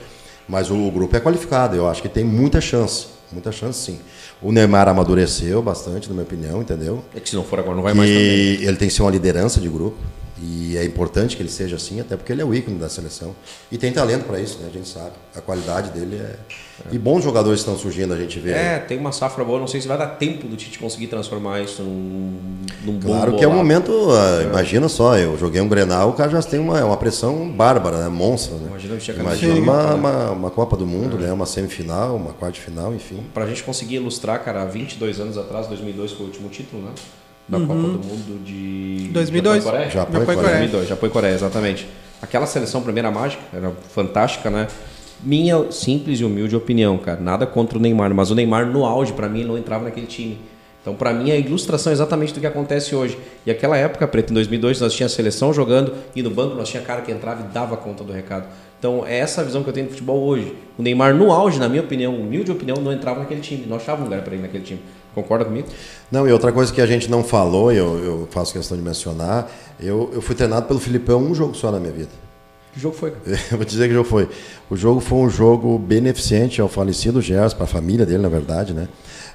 Mas 0.47 0.70
o, 0.70 0.91
grupo 0.91 1.16
é 1.16 1.20
qualificado, 1.20 1.76
eu 1.76 1.88
acho 1.88 2.01
que 2.01 2.09
tem 2.09 2.24
muita 2.24 2.61
chance. 2.61 3.07
Muita 3.32 3.51
chance 3.51 3.80
sim. 3.80 3.99
O 4.41 4.51
Neymar 4.51 4.88
amadureceu 4.88 5.61
bastante, 5.61 6.07
na 6.07 6.14
minha 6.14 6.26
opinião, 6.26 6.61
entendeu? 6.61 7.03
É 7.16 7.20
que 7.20 7.30
se 7.30 7.36
não 7.36 7.43
for 7.43 7.59
agora, 7.59 7.76
não 7.76 7.82
vai 7.82 7.93
mais. 7.93 8.09
E 8.09 8.59
ele 8.61 8.76
tem 8.76 8.88
que 8.88 8.93
ser 8.93 9.01
uma 9.01 9.09
liderança 9.11 9.59
de 9.59 9.70
grupo. 9.70 9.97
E 10.46 10.76
é 10.78 10.84
importante 10.84 11.38
que 11.38 11.41
ele 11.41 11.50
seja 11.50 11.78
assim, 11.78 12.02
até 12.02 12.18
porque 12.18 12.34
ele 12.34 12.41
é 12.41 12.46
o 12.46 12.54
ícone 12.54 12.78
da 12.78 12.89
seleção. 12.89 13.34
E 13.72 13.78
tem 13.78 13.94
talento 13.94 14.26
para 14.26 14.39
isso, 14.41 14.60
né? 14.60 14.68
A 14.70 14.74
gente 14.74 14.89
sabe. 14.89 15.12
A 15.34 15.39
qualidade 15.39 15.91
dele 15.91 16.18
é. 16.18 16.36
E 16.91 16.98
bons 16.98 17.24
jogadores 17.24 17.62
estão 17.62 17.78
surgindo, 17.78 18.14
a 18.14 18.18
gente 18.18 18.39
vê. 18.39 18.52
É, 18.52 18.80
tem 18.80 18.98
uma 18.98 19.14
safra 19.14 19.44
boa, 19.46 19.58
não 19.58 19.68
sei 19.68 19.80
se 19.80 19.88
vai 19.88 19.98
dar 19.98 20.08
tempo 20.08 20.48
do 20.48 20.58
Tite 20.58 20.80
conseguir 20.80 21.08
transformar 21.08 21.62
isso 21.62 21.82
num, 21.82 22.39
num 22.84 22.94
bom 23.00 23.08
Claro 23.08 23.38
que 23.38 23.44
é 23.44 23.48
um 23.48 23.56
momento, 23.56 24.10
ah, 24.12 24.44
imagina 24.44 24.89
só, 24.89 25.18
eu 25.18 25.38
joguei 25.38 25.62
um 25.62 25.70
Grenal, 25.70 26.10
o 26.10 26.14
cara 26.14 26.32
já 26.32 26.41
tem 26.41 26.60
uma, 26.60 26.84
uma 26.84 26.98
pressão 26.98 27.50
bárbara, 27.50 28.00
né? 28.00 28.10
monstra. 28.10 28.56
Né? 28.56 28.68
Imagina 28.68 28.96
a 28.96 29.20
Imagina 29.22 29.54
uma, 29.54 29.74
Copa, 29.74 29.88
né? 29.88 29.96
uma, 29.96 30.32
uma 30.32 30.52
Copa 30.52 30.76
do 30.76 30.86
Mundo, 30.86 31.18
né? 31.18 31.32
uma 31.32 31.46
semifinal, 31.46 32.16
uma 32.16 32.34
quarta 32.34 32.60
final, 32.60 32.94
enfim. 32.94 33.24
Pra 33.34 33.46
gente 33.46 33.64
conseguir 33.64 33.96
ilustrar, 33.96 34.44
cara, 34.44 34.64
há 34.64 34.66
22 34.66 35.20
anos 35.22 35.38
atrás, 35.38 35.68
2002 35.68 36.12
foi 36.12 36.26
o 36.26 36.30
último 36.30 36.50
título, 36.50 36.82
né? 36.82 36.91
Da 37.48 37.60
Copa 37.60 37.74
do 37.74 38.00
Mundo 38.00 38.44
de... 38.46 39.10
2002. 39.12 39.64
Japão 39.64 39.72
e 39.72 39.72
Coreia? 39.72 39.89
Japão 39.89 40.16
e 40.16 40.20
Japão 40.20 40.34
e 40.34 40.38
Coreia. 40.38 40.58
2002, 40.58 40.88
Japão 40.88 41.10
e 41.10 41.12
Coreia, 41.12 41.34
exatamente. 41.34 41.88
Aquela 42.22 42.46
seleção 42.46 42.82
primeira 42.82 43.12
mágica 43.12 43.44
era 43.54 43.72
fantástica, 43.89 44.50
né? 44.50 44.68
Minha 45.22 45.72
simples 45.72 46.20
e 46.20 46.26
humilde 46.26 46.56
opinião, 46.56 46.98
cara, 46.98 47.20
nada 47.20 47.46
contra 47.46 47.78
o 47.78 47.82
Neymar, 47.82 48.14
mas 48.14 48.32
o 48.32 48.36
Neymar 48.36 48.66
no 48.66 48.86
auge, 48.86 49.14
pra 49.14 49.28
mim, 49.28 49.44
não 49.44 49.58
entrava 49.58 49.86
naquele 49.86 50.08
time. 50.08 50.38
Então, 50.82 50.94
pra 50.96 51.14
mim, 51.14 51.30
é 51.30 51.34
a 51.34 51.38
ilustração 51.38 51.91
é 51.91 51.94
exatamente 51.94 52.34
do 52.34 52.41
que 52.41 52.46
acontece 52.46 52.94
hoje. 52.94 53.18
E 53.46 53.52
aquela 53.52 53.78
época, 53.78 54.06
Preto, 54.06 54.32
em 54.32 54.34
2002, 54.34 54.82
nós 54.82 54.94
tínhamos 54.94 55.14
a 55.14 55.16
seleção 55.16 55.54
jogando 55.54 55.94
e 56.14 56.22
no 56.22 56.30
banco 56.30 56.56
nós 56.58 56.68
tinha 56.68 56.84
cara 56.84 57.02
que 57.02 57.10
entrava 57.10 57.41
e 57.41 57.54
dava 57.54 57.78
conta 57.78 58.04
do 58.04 58.12
recado. 58.12 58.48
Então, 58.78 59.06
é 59.08 59.18
essa 59.18 59.39
a 59.39 59.44
visão 59.46 59.64
que 59.64 59.70
eu 59.70 59.74
tenho 59.74 59.88
do 59.88 59.91
futebol 59.91 60.22
hoje. 60.22 60.54
O 60.78 60.84
Neymar, 60.84 61.16
no 61.16 61.32
auge, 61.32 61.58
na 61.58 61.70
minha 61.70 61.82
opinião, 61.82 62.14
humilde 62.14 62.52
opinião, 62.52 62.76
não 62.82 62.91
entrava 62.91 63.22
naquele 63.22 63.39
time. 63.39 63.66
Não 63.66 63.78
achava 63.78 64.02
um 64.02 64.04
lugar 64.04 64.24
para 64.24 64.34
ele 64.34 64.41
naquele 64.41 64.66
time. 64.66 64.82
Concorda 65.14 65.45
comigo? 65.45 65.68
Não, 66.11 66.28
e 66.28 66.32
outra 66.32 66.51
coisa 66.51 66.74
que 66.74 66.82
a 66.82 66.86
gente 66.86 67.09
não 67.09 67.24
falou, 67.24 67.72
e 67.72 67.78
eu, 67.78 68.03
eu 68.03 68.28
faço 68.32 68.51
questão 68.53 68.78
de 68.78 68.84
mencionar, 68.84 69.49
eu, 69.80 70.09
eu 70.14 70.22
fui 70.22 70.36
treinado 70.36 70.68
pelo 70.68 70.80
Filipão 70.80 71.22
um 71.22 71.36
jogo 71.36 71.55
só 71.55 71.72
na 71.72 71.80
minha 71.80 71.93
vida. 71.93 72.09
Que 72.74 72.80
jogo 72.80 72.95
foi? 72.95 73.14
Eu 73.51 73.57
vou 73.57 73.66
dizer 73.66 73.88
que 73.88 73.93
jogo 73.93 74.09
foi. 74.09 74.28
O 74.68 74.76
jogo 74.76 74.99
foi 74.99 75.20
um 75.20 75.30
jogo 75.30 75.78
beneficente 75.78 76.59
ao 76.59 76.68
falecido 76.68 77.22
Gerson, 77.22 77.55
para 77.55 77.66
a 77.66 77.68
família 77.68 78.03
dele, 78.03 78.24
na 78.24 78.30
verdade, 78.30 78.74
né? 78.74 78.88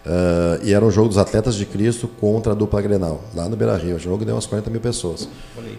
Ah, 0.05 0.59
e 0.63 0.73
era 0.73 0.85
um 0.85 0.91
jogo 0.91 1.09
dos 1.09 1.19
Atletas 1.19 1.55
de 1.55 1.67
Cristo 1.67 2.09
contra 2.09 2.53
a 2.53 2.55
dupla 2.55 2.81
Grenal, 2.81 3.23
lá 3.35 3.49
no 3.49 3.57
Beira 3.57 3.77
Rio. 3.77 3.97
O 3.97 3.99
jogo 3.99 4.25
deu 4.25 4.35
umas 4.35 4.47
40 4.47 4.71
mil 4.71 4.81
pessoas. 4.81 5.29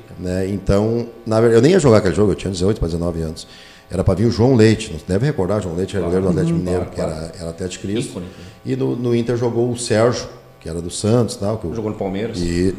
Cara. 0.07 0.19
Né? 0.19 0.47
Então, 0.49 1.07
na 1.25 1.41
verdade, 1.41 1.57
eu 1.57 1.61
nem 1.61 1.71
ia 1.71 1.79
jogar 1.79 1.97
aquele 1.97 2.15
jogo, 2.15 2.31
eu 2.31 2.35
tinha 2.35 2.51
18 2.51 2.79
para 2.79 2.87
19 2.87 3.21
anos. 3.21 3.47
Era 3.91 4.03
para 4.03 4.13
vir 4.13 4.25
o 4.25 4.31
João 4.31 4.55
Leite, 4.55 4.91
não 4.91 4.99
deve 5.07 5.25
recordar, 5.25 5.61
João 5.61 5.75
Leite 5.75 5.95
era 5.95 6.05
goleiro 6.05 6.25
do 6.25 6.29
Atlético 6.31 6.57
Mineiro, 6.59 6.85
claro, 6.85 6.91
que 6.93 7.01
era, 7.01 7.31
era 7.39 7.49
Atlético 7.49 7.87
Cristo. 7.87 8.09
Ícone. 8.11 8.25
E 8.65 8.75
no, 8.75 8.95
no 8.95 9.15
Inter 9.15 9.35
jogou 9.35 9.71
o 9.71 9.77
Sérgio, 9.77 10.27
que 10.59 10.69
era 10.69 10.79
do 10.81 10.91
Santos, 10.91 11.35
tal, 11.37 11.57
que 11.57 11.65
o- 11.67 11.73
Jogou 11.73 11.89
no 11.91 11.97
Palmeiras? 11.97 12.37
e 12.39 12.75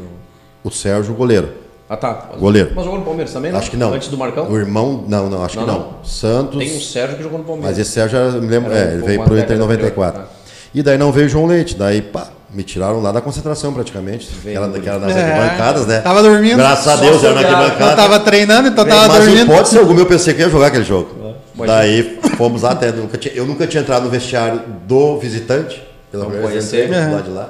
o 0.63 0.69
Sérgio, 0.71 1.13
goleiro. 1.13 1.49
Ah, 1.89 1.97
tá. 1.97 2.27
Mas- 2.31 2.39
Goleiro. 2.39 2.71
Mas 2.73 2.85
jogou 2.85 2.99
no 2.99 3.05
Palmeiras 3.05 3.33
também, 3.33 3.51
né? 3.51 3.57
Acho 3.57 3.69
que 3.69 3.75
não. 3.75 3.93
Antes 3.93 4.07
do 4.07 4.17
Marcão? 4.17 4.49
O 4.49 4.57
irmão, 4.57 5.03
não, 5.09 5.29
não, 5.29 5.43
acho 5.43 5.57
Não, 5.57 5.65
que 5.65 5.71
não. 5.71 5.79
não. 5.97 6.03
Santos. 6.05 6.57
Tem 6.57 6.77
um 6.77 6.79
Sérgio 6.79 7.17
que 7.17 7.23
jogou 7.23 7.39
no 7.39 7.43
Palmeiras. 7.43 7.71
Mas 7.71 7.79
esse 7.79 7.91
Sérgio, 7.91 8.17
eu 8.17 8.41
me 8.41 8.47
lembro, 8.47 8.71
Era 8.71 8.79
é, 8.79 8.87
um- 8.87 8.93
ele 8.93 9.05
veio 9.05 9.19
uma 9.19 9.25
pro 9.25 9.33
Inter 9.33 9.43
em 9.47 9.47
década 9.59 9.59
94. 9.65 10.21
anterior, 10.21 10.41
E 10.73 10.81
daí 10.81 10.97
não 10.97 11.11
veio 11.11 11.25
o 11.25 11.29
João 11.29 11.45
Leite. 11.47 11.75
Daí, 11.75 12.01
pá, 12.01 12.29
me 12.53 12.63
tiraram 12.63 13.01
lá 13.01 13.11
da 13.11 13.21
concentração 13.21 13.73
praticamente. 13.73 14.29
Aquela, 14.45 14.67
o 14.67 14.71
daquela 14.71 14.99
nas 14.99 15.15
É, 15.15 15.23
arquibancadas, 15.23 15.87
né? 15.87 15.99
tava 16.01 16.21
dormindo. 16.21 16.57
Graças 16.57 16.87
a 16.87 16.95
Deus, 16.97 17.23
era 17.23 17.33
na 17.33 17.41
sobrado. 17.41 17.55
Eu 17.57 17.65
arquibancada. 17.65 17.95
tava 17.95 18.19
treinando, 18.19 18.67
então 18.69 18.85
tava 18.85 19.07
Mas 19.07 19.25
dormindo. 19.25 19.47
pode 19.47 19.69
ser 19.69 19.79
algum, 19.79 19.97
eu 19.97 20.05
pensei 20.05 20.33
que 20.33 20.41
ia 20.41 20.49
jogar 20.49 20.67
aquele 20.67 20.83
jogo. 20.83 21.35
Imagina. 21.55 21.77
Daí 21.77 22.19
fomos 22.37 22.61
lá 22.63 22.71
até. 22.71 22.91
Nunca 22.91 23.17
tinha- 23.17 23.33
eu 23.33 23.45
nunca 23.45 23.67
tinha 23.67 23.81
entrado 23.81 24.03
no 24.03 24.09
vestiário 24.09 24.61
do 24.87 25.17
visitante. 25.19 25.81
Pela 26.11 26.25
Vamos 26.25 26.41
conhecer. 26.41 26.91
É. 26.91 27.07
lá 27.07 27.21
de 27.21 27.29
lá. 27.29 27.49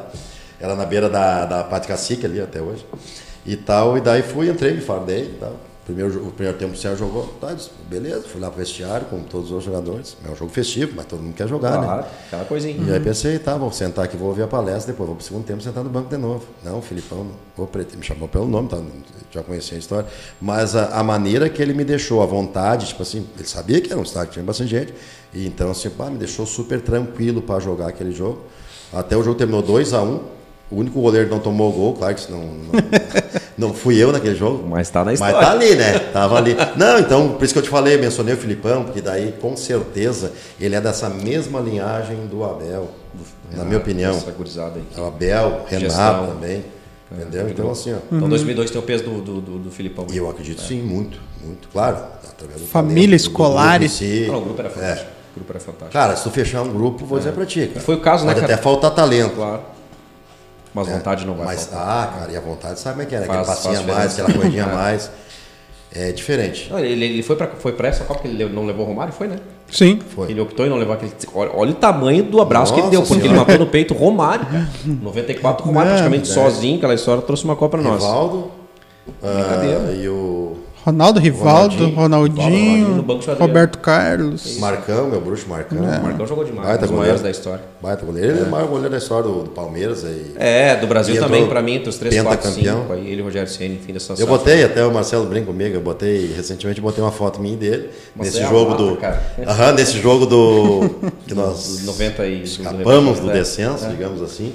Era 0.59 0.75
na 0.75 0.85
beira 0.85 1.09
da, 1.09 1.45
da 1.45 1.63
Pátio 1.63 1.87
Cacique 1.89 2.25
ali 2.25 2.39
até 2.39 2.61
hoje. 2.61 2.85
E 3.45 3.55
tal. 3.55 3.97
E 3.97 4.01
daí 4.01 4.21
fui, 4.21 4.49
entrei, 4.49 4.73
me 4.73 4.81
fardei 4.81 5.21
e 5.23 5.37
tal. 5.39 5.55
Primeiro, 5.93 6.27
o 6.27 6.31
primeiro 6.31 6.57
tempo 6.57 6.73
o 6.73 6.77
Sérgio 6.77 7.05
jogou. 7.05 7.27
Tá, 7.39 7.53
disse, 7.53 7.69
beleza, 7.89 8.21
fui 8.21 8.39
lá 8.39 8.49
pro 8.49 8.59
vestiário 8.59 9.05
com 9.07 9.21
todos 9.23 9.51
os 9.51 9.63
jogadores. 9.63 10.15
É 10.25 10.31
um 10.31 10.35
jogo 10.35 10.51
festivo, 10.51 10.93
mas 10.95 11.05
todo 11.05 11.21
mundo 11.21 11.33
quer 11.33 11.47
jogar, 11.47 11.79
né? 11.79 11.85
Claro, 11.85 12.05
aquela 12.27 12.45
coisinha. 12.45 12.81
E 12.87 12.93
aí 12.93 12.99
pensei, 12.99 13.37
tá, 13.39 13.57
vou 13.57 13.71
sentar 13.71 14.05
aqui, 14.05 14.15
vou 14.15 14.29
ouvir 14.29 14.43
a 14.43 14.47
palestra, 14.47 14.93
depois 14.93 15.07
vou 15.07 15.15
pro 15.15 15.25
segundo 15.25 15.43
tempo 15.43 15.61
sentar 15.61 15.83
no 15.83 15.89
banco 15.89 16.09
de 16.09 16.17
novo. 16.17 16.45
Não, 16.63 16.79
o 16.79 16.81
Filipão, 16.81 17.27
Preto, 17.71 17.97
me 17.97 18.03
chamou 18.03 18.27
pelo 18.27 18.47
nome, 18.47 18.69
tá, 18.69 18.79
já 19.31 19.43
conhecia 19.43 19.77
a 19.77 19.79
história. 19.79 20.09
Mas 20.41 20.75
a, 20.75 20.99
a 20.99 21.03
maneira 21.03 21.49
que 21.49 21.61
ele 21.61 21.73
me 21.73 21.83
deixou, 21.83 22.21
a 22.21 22.25
vontade, 22.25 22.87
tipo 22.87 23.03
assim, 23.03 23.27
ele 23.37 23.47
sabia 23.47 23.81
que 23.81 23.91
era 23.91 23.99
um 23.99 24.03
estádio 24.03 24.29
que 24.29 24.33
tinha 24.33 24.45
bastante 24.45 24.69
gente, 24.69 24.93
e 25.33 25.45
então 25.45 25.69
assim, 25.69 25.89
pá, 25.89 26.09
me 26.09 26.17
deixou 26.17 26.45
super 26.45 26.81
tranquilo 26.81 27.41
para 27.41 27.59
jogar 27.59 27.89
aquele 27.89 28.11
jogo. 28.11 28.41
Até 28.93 29.15
o 29.15 29.23
jogo 29.23 29.37
terminou 29.37 29.61
2 29.61 29.93
a 29.93 30.01
1 30.01 30.40
o 30.71 30.77
único 30.77 31.01
goleiro 31.01 31.27
que 31.27 31.33
não 31.33 31.39
tomou 31.41 31.71
gol, 31.71 31.93
claro 31.93 32.15
que 32.15 32.21
isso 32.21 32.31
não, 32.31 32.39
não, 32.39 32.71
não 33.69 33.73
fui 33.73 33.97
eu 34.01 34.11
naquele 34.11 34.35
jogo. 34.35 34.67
Mas 34.67 34.89
tá 34.89 34.99
na 34.99 35.05
Mas 35.11 35.15
história. 35.19 35.39
tá 35.39 35.51
ali, 35.51 35.75
né? 35.75 35.99
Tava 36.13 36.37
ali. 36.37 36.55
Não, 36.77 36.97
então, 36.99 37.29
por 37.33 37.43
isso 37.43 37.53
que 37.53 37.59
eu 37.59 37.63
te 37.63 37.69
falei, 37.69 37.97
mencionei 37.97 38.33
o 38.33 38.37
Filipão, 38.37 38.83
porque 38.83 39.01
daí, 39.01 39.33
com 39.41 39.55
certeza, 39.57 40.31
ele 40.59 40.75
é 40.75 40.81
dessa 40.81 41.09
mesma 41.09 41.59
linhagem 41.59 42.25
do 42.27 42.43
Abel, 42.43 42.89
na 43.55 43.63
minha 43.65 43.77
opinião. 43.79 44.11
Essa 44.15 44.31
gurizada 44.31 44.75
aí. 44.79 45.01
O 45.03 45.05
Abel, 45.07 45.65
Renato 45.67 45.85
Gestão. 45.91 46.27
também. 46.27 46.63
Entendeu? 47.11 47.43
muito 47.43 47.59
Então, 47.59 47.71
assim, 47.71 47.93
ó. 47.93 47.97
Então 48.15 48.29
2002 48.29 48.71
tem 48.71 48.79
o 48.79 48.83
peso 48.83 49.03
do, 49.03 49.21
do, 49.21 49.41
do, 49.41 49.59
do 49.59 49.69
Filipão. 49.71 50.07
E 50.09 50.15
eu 50.15 50.29
acredito 50.29 50.61
sim, 50.61 50.81
muito, 50.81 51.19
muito. 51.43 51.67
Claro, 51.67 51.97
através 52.29 52.61
do 52.61 52.67
Família, 52.67 53.01
talento, 53.03 53.09
do 53.09 53.15
escolares. 53.17 53.99
grupo 53.99 54.05
em 54.13 54.23
si. 54.23 54.27
Não, 54.31 54.37
o 54.37 54.41
grupo 54.41 54.61
era 54.61 54.69
É. 54.69 54.71
fantástico. 54.71 55.09
O 55.11 55.35
grupo 55.35 55.51
era 55.51 55.59
fantástico. 55.59 55.91
Cara, 55.91 56.15
se 56.15 56.23
tu 56.23 56.29
fechar 56.31 56.61
um 56.61 56.71
grupo, 56.71 57.05
vou 57.05 57.17
dizer 57.19 57.33
pra 57.33 57.45
ti. 57.45 57.67
Cara. 57.67 57.81
Foi 57.81 57.95
o 57.95 57.99
caso, 57.99 58.25
né, 58.25 58.31
Pode 58.33 58.41
cara? 58.45 58.53
até 58.53 58.63
faltar 58.63 58.91
talento. 58.95 59.35
Claro. 59.35 59.61
Mas 60.73 60.87
vontade 60.87 61.25
não 61.25 61.33
vai 61.35 61.45
Mas, 61.47 61.65
faltar. 61.65 62.03
ah, 62.03 62.19
cara, 62.19 62.31
e 62.31 62.37
a 62.37 62.39
vontade, 62.41 62.79
sabe 62.79 62.93
como 62.95 63.01
é 63.03 63.05
que 63.07 63.15
é? 63.15 63.19
né? 63.19 63.25
Faz- 63.25 63.39
Aquele 63.39 63.55
passinho 63.55 63.73
a 63.73 63.83
faz 63.83 63.97
mais, 63.97 64.13
aquela 64.19 64.33
corridinha 64.33 64.65
a 64.65 64.69
É. 64.71 64.73
mais. 64.73 65.11
É 65.93 66.11
diferente. 66.13 66.69
Não, 66.71 66.79
ele, 66.79 67.03
ele 67.05 67.21
foi, 67.23 67.35
pra, 67.35 67.47
foi 67.47 67.73
pra 67.73 67.89
essa 67.89 68.05
Copa 68.05 68.21
que 68.21 68.27
ele 68.29 68.45
não 68.45 68.65
levou 68.65 68.85
o 68.85 68.87
Romário? 68.87 69.11
Foi, 69.13 69.27
né? 69.27 69.35
Sim. 69.69 69.99
Foi. 70.15 70.31
Ele 70.31 70.39
optou 70.39 70.65
em 70.65 70.69
não 70.69 70.77
levar 70.77 70.93
aquele. 70.93 71.11
Olha, 71.33 71.51
olha 71.53 71.71
o 71.71 71.75
tamanho 71.75 72.23
do 72.23 72.39
abraço 72.41 72.73
que 72.73 72.79
ele 72.79 72.87
Nossa 72.87 72.97
deu, 72.99 73.05
porque 73.07 73.27
ele 73.27 73.33
matou 73.35 73.57
no 73.57 73.67
peito 73.67 73.93
o 73.93 73.97
Romário. 73.97 74.45
cara. 74.45 74.69
94, 74.87 75.63
o 75.63 75.67
Romário 75.67 75.89
É, 75.89 75.91
praticamente 75.95 76.29
né? 76.29 76.33
sozinho, 76.33 76.77
aquela 76.77 76.93
história, 76.93 77.21
trouxe 77.21 77.43
uma 77.43 77.57
Copa 77.57 77.77
pra 77.77 77.81
nós. 77.89 78.01
Rivaldo 78.01 78.51
Brincadeira. 79.21 79.81
ah, 79.89 79.91
e 79.93 80.07
o 80.07 80.57
Ronaldo, 80.83 81.19
Rivaldo, 81.19 81.89
Ronaldinho. 81.89 83.01
Ronaldinho. 83.01 83.37
Roberto 83.39 83.77
Carlos. 83.77 84.57
Marcão, 84.57 85.09
meu 85.09 85.21
bruxo 85.21 85.47
Marcão. 85.47 85.77
O 85.77 86.03
Marcão 86.03 86.25
jogou 86.25 86.43
demais, 86.43 86.67
Baita 86.67 86.85
um 86.85 86.87
dos 86.87 86.89
goleiro. 86.89 86.97
maiores 87.01 87.21
da 87.21 87.29
história. 87.29 87.63
Baita 87.79 88.03
goleiro. 88.05 88.29
Ele 88.31 88.39
é 88.39 88.43
o 88.43 88.49
maior 88.49 88.67
goleiro 88.67 88.89
da 88.89 88.97
história 88.97 89.23
do, 89.29 89.43
do 89.43 89.49
Palmeiras. 89.51 90.03
E 90.03 90.33
É, 90.37 90.75
do 90.75 90.87
Brasil 90.87 91.15
E 91.15 91.19
também, 91.19 91.47
pra 91.47 91.61
mim, 91.61 91.75
entre 91.75 91.89
os 91.89 91.97
3, 91.97 92.21
4, 92.23 92.37
pentacampeão. 92.41 92.81
5. 92.81 92.93
Aí 92.93 93.07
ele 93.11 93.21
e 93.21 93.23
Rogério 93.23 93.47
Senna, 93.47 93.75
enfim, 93.75 93.93
dessa 93.93 94.15
Eu 94.17 94.25
botei, 94.25 94.63
até 94.63 94.83
o 94.83 94.91
Marcelo 94.91 95.27
brinca 95.27 95.45
comigo, 95.47 95.75
eu 95.75 95.81
botei, 95.81 96.33
recentemente 96.35 96.81
botei 96.81 97.03
uma 97.03 97.11
foto 97.11 97.39
minha 97.39 97.53
e 97.53 97.57
dele, 97.57 97.89
Você 98.15 98.23
nesse 98.23 98.39
é 98.39 98.47
jogo 98.49 98.71
amado, 98.71 98.89
do. 98.89 98.97
cara. 98.97 99.21
Aham, 99.47 99.71
nesse 99.73 99.99
jogo 100.01 100.25
do. 100.25 100.89
que 101.27 101.35
nós 101.35 101.67
Dos 101.67 101.85
90 101.85 102.25
e. 102.25 102.43
escapamos 102.43 103.19
do 103.19 103.29
é. 103.29 103.33
descenso, 103.33 103.87
digamos 103.87 104.21
assim. 104.21 104.51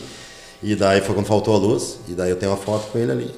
E 0.62 0.74
daí 0.74 1.00
foi 1.02 1.14
quando 1.14 1.26
faltou 1.26 1.54
a 1.54 1.58
luz, 1.58 1.98
e 2.08 2.12
daí 2.12 2.30
eu 2.30 2.36
tenho 2.36 2.50
uma 2.50 2.58
foto 2.58 2.90
com 2.90 2.98
ele 2.98 3.12
ali. 3.12 3.30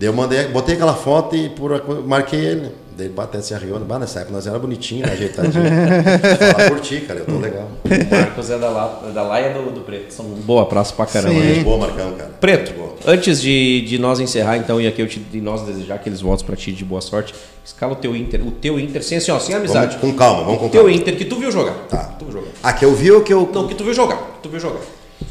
Daí 0.00 0.08
eu 0.08 0.14
mandei, 0.14 0.46
botei 0.46 0.76
aquela 0.76 0.94
foto 0.94 1.36
e 1.36 1.50
por, 1.50 1.84
marquei 2.06 2.40
ele. 2.40 2.72
Daí 2.96 3.06
ele 3.06 3.14
bateu 3.14 3.42
se 3.42 3.52
arriou, 3.52 3.78
bah, 3.80 3.98
nessa 3.98 4.20
época 4.20 4.32
nós 4.34 4.46
era 4.46 4.58
bonitinho, 4.58 5.04
né, 5.06 5.12
ajeitadinho. 5.12 5.62
Fala 6.56 6.70
por 6.70 6.80
ti, 6.80 7.00
cara, 7.02 7.20
eu 7.20 7.26
tô 7.26 7.36
legal. 7.38 7.68
O 7.84 8.14
Marcos 8.14 8.48
é 8.50 8.58
da, 8.58 8.70
La, 8.70 8.86
da 9.12 9.22
Laia 9.22 9.52
do, 9.52 9.70
do 9.72 9.80
Preto. 9.82 10.10
São 10.14 10.24
boa 10.24 10.64
praça 10.64 10.94
pra 10.94 11.04
caramba. 11.04 11.34
Sim. 11.34 11.40
né? 11.40 11.54
Gente 11.54 11.64
boa, 11.64 11.76
Marcão, 11.76 12.12
cara. 12.12 12.30
Preto, 12.40 12.72
Boa. 12.72 12.94
antes 13.06 13.42
de, 13.42 13.82
de 13.82 13.98
nós 13.98 14.20
encerrar, 14.20 14.56
então, 14.56 14.80
e 14.80 14.86
aqui 14.86 15.02
eu 15.02 15.06
te, 15.06 15.18
de 15.20 15.38
nós 15.38 15.60
desejar 15.66 15.96
aqueles 15.96 16.22
votos 16.22 16.42
pra 16.42 16.56
ti 16.56 16.72
de 16.72 16.82
boa 16.82 17.02
sorte, 17.02 17.34
escala 17.62 17.92
o 17.92 17.96
teu 17.96 18.16
Inter, 18.16 18.40
o 18.46 18.50
teu 18.52 18.80
Inter, 18.80 19.02
sem 19.04 19.18
assim, 19.18 19.30
ó, 19.30 19.38
sem 19.38 19.54
amizade. 19.54 19.98
Vamos 19.98 20.12
com 20.12 20.18
calma, 20.18 20.44
vamos 20.44 20.60
com 20.60 20.66
O 20.66 20.70
teu 20.70 20.84
calma. 20.84 20.96
Inter 20.96 21.14
que 21.14 21.26
tu 21.26 21.36
viu 21.36 21.52
jogar. 21.52 21.74
Tá. 21.90 22.04
Tu 22.18 22.24
viu 22.24 22.32
jogar. 22.32 22.48
Ah, 22.62 22.72
que 22.72 22.84
eu 22.86 22.94
vi 22.94 23.12
ou 23.12 23.20
que 23.20 23.34
eu. 23.34 23.46
Não, 23.52 23.68
que 23.68 23.74
tu 23.74 23.84
viu 23.84 23.92
jogar. 23.92 24.16
Que 24.16 24.42
tu 24.44 24.48
viu 24.48 24.60
jogar. 24.60 24.80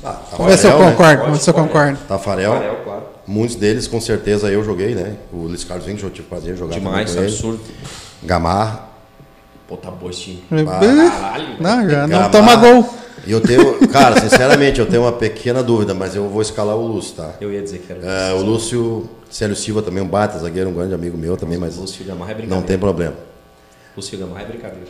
Ah, 0.04 0.22
Vamos 0.38 0.52
ver 0.52 0.58
se 0.60 0.68
eu 0.68 0.72
Tafarel, 0.72 0.86
né? 0.86 0.92
concordo, 0.92 1.12
Pode, 1.18 1.22
vamos 1.24 1.38
ver 1.40 1.44
se 1.44 1.50
eu 1.50 1.54
concordo. 1.56 2.00
Tafarel. 2.08 2.54
Rafael, 2.54 2.76
claro. 2.84 3.04
Muitos 3.30 3.56
deles, 3.56 3.88
com 3.88 4.02
certeza, 4.02 4.50
eu 4.50 4.64
joguei, 4.64 4.96
né? 4.96 5.16
O 5.32 5.44
Luiz 5.44 5.64
Carlos 5.64 5.86
Vinho, 5.86 6.00
eu 6.02 6.10
tive 6.10 6.28
prazer 6.28 6.58
jogar 6.58 6.74
Demais, 6.74 7.12
com 7.14 7.20
ele. 7.20 7.28
absurdo. 7.28 7.60
Gamarra. 8.24 8.90
Pô, 9.68 9.78
tá 9.78 9.92
bom 9.92 10.10
esse 10.10 10.22
time. 10.22 10.44
Caralho, 10.50 11.48
não, 11.60 11.90
já 11.90 12.02
não 12.02 12.10
Gamarra. 12.10 12.30
toma 12.30 12.56
gol. 12.56 12.90
E 13.28 13.32
eu 13.32 13.40
tenho, 13.40 13.88
cara, 13.90 14.20
sinceramente, 14.20 14.80
eu 14.80 14.88
tenho 14.88 15.04
uma 15.04 15.12
pequena 15.12 15.62
dúvida, 15.62 15.94
mas 15.94 16.16
eu 16.16 16.28
vou 16.28 16.42
escalar 16.42 16.76
o 16.76 16.88
Lúcio, 16.88 17.16
tá? 17.18 17.34
Eu 17.40 17.54
ia 17.54 17.62
dizer 17.62 17.80
que 17.80 17.92
era 17.92 18.02
É, 18.04 18.34
o 18.34 18.42
Lúcio, 18.42 19.08
Célio 19.30 19.56
Silva 19.56 19.84
também, 19.84 20.02
um 20.02 20.08
baita 20.08 20.40
zagueiro, 20.40 20.70
um 20.70 20.74
grande 20.74 20.96
amigo 20.96 21.16
meu 21.18 21.38
também, 21.38 21.58
mas 21.60 21.78
Lúcio 21.78 22.04
Gamarra 22.04 22.32
é 22.32 22.34
brincadeira. 22.34 22.62
não 22.62 22.66
tem 22.68 22.80
problema. 22.80 23.14
Lúcio 23.96 24.18
Gamarra 24.18 24.42
é 24.42 24.46
brincadeira. 24.46 24.88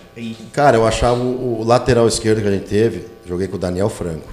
Cara, 0.54 0.78
eu 0.78 0.88
achava 0.88 1.20
o, 1.20 1.60
o 1.60 1.64
lateral 1.66 2.08
esquerdo 2.08 2.42
que 2.42 2.48
a 2.48 2.52
gente 2.52 2.68
teve, 2.70 3.06
joguei 3.28 3.48
com 3.50 3.58
o 3.58 3.60
Daniel 3.60 3.90
Franco. 3.90 4.30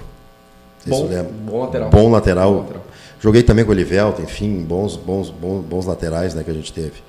Bom- 0.85 1.09
bom 1.43 1.59
lateral. 1.65 1.89
Bom 1.89 2.09
lateral. 2.11 2.51
Bom 2.53 2.59
lateral. 2.61 2.83
Joguei 3.19 3.41
também 3.43 3.65
com 3.65 3.71
o 3.71 3.73
Elivelto, 3.73 4.21
enfim, 4.21 4.63
bons, 4.63 4.95
bons, 4.95 5.29
bons, 5.29 5.63
bons 5.65 5.85
laterais 5.85 6.33
né, 6.35 6.43
que 6.43 6.51
a 6.51 6.53
gente 6.53 6.71
teve. 6.71 7.03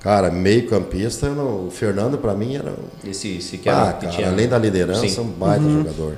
Cara, 0.00 0.30
meio 0.30 0.68
campista, 0.68 1.28
não- 1.30 1.66
o 1.66 1.70
Fernando 1.70 2.18
pra 2.18 2.34
mim 2.34 2.54
era. 2.56 2.70
um- 2.70 3.08
Esse, 3.10 3.38
esse 3.38 3.58
que 3.58 3.68
era 3.68 3.88
Ah, 3.88 3.92
que 3.94 4.04
cara, 4.06 4.12
tinha. 4.16 4.28
além 4.28 4.46
da 4.48 4.58
liderança, 4.58 5.08
Sim. 5.08 5.20
um 5.20 5.24
baita 5.24 5.64
jogador. 5.68 6.16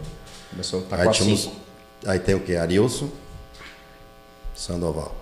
Começou, 0.51 0.83
tá 0.83 0.97
Aí, 0.97 1.03
4 1.05 1.23
tínhamos, 1.23 1.43
5. 1.45 1.57
aí 2.07 2.19
tem 2.19 2.35
o 2.35 2.41
que? 2.41 2.57
Arilson, 2.57 3.09
Sandoval. 4.55 5.15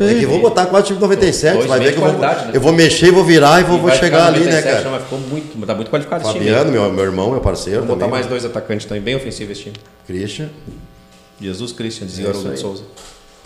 É 0.00 0.14
que 0.14 0.26
vou 0.26 0.40
botar 0.40 0.66
quatro 0.66 0.88
time 0.88 0.98
97, 1.00 1.54
Dois 1.58 1.66
vai 1.68 1.78
ver 1.78 1.92
que 1.94 1.98
eu 2.00 2.04
vou, 2.04 2.18
né? 2.18 2.50
eu 2.54 2.60
vou 2.60 2.72
mexer 2.72 3.06
e 3.06 3.10
vou 3.10 3.24
virar 3.24 3.60
e 3.60 3.64
vou, 3.64 3.78
E 3.78 3.80
vou 3.82 3.90
chegar 3.92 4.26
ali, 4.26 4.40
né, 4.40 4.46
97, 4.46 4.76
cara? 4.82 4.90
Mas 4.90 5.02
ficou 5.04 5.18
muito, 5.20 5.66
tá 5.66 5.74
muito 5.74 5.90
qualificado 5.90 6.22
esse 6.24 6.32
time. 6.32 6.44
Fabiano, 6.46 6.72
meu, 6.72 6.92
meu 6.92 7.04
irmão, 7.04 7.30
meu 7.30 7.40
parceiro. 7.40 7.80
Vamos 7.80 7.94
botar 7.94 8.06
também, 8.06 8.18
mais 8.20 8.26
dois 8.26 8.44
atacantes 8.44 8.86
também, 8.86 9.02
bem 9.02 9.14
ofensivo 9.16 9.52
esse 9.52 9.62
time. 9.62 9.76
Christian. 10.06 10.48
Jesus 11.40 11.72
Christian, 11.72 12.06
dizia 12.06 12.26
É 12.26 12.28
Haroldo 12.30 12.50
aí. 12.50 12.56
Souza. 12.56 12.82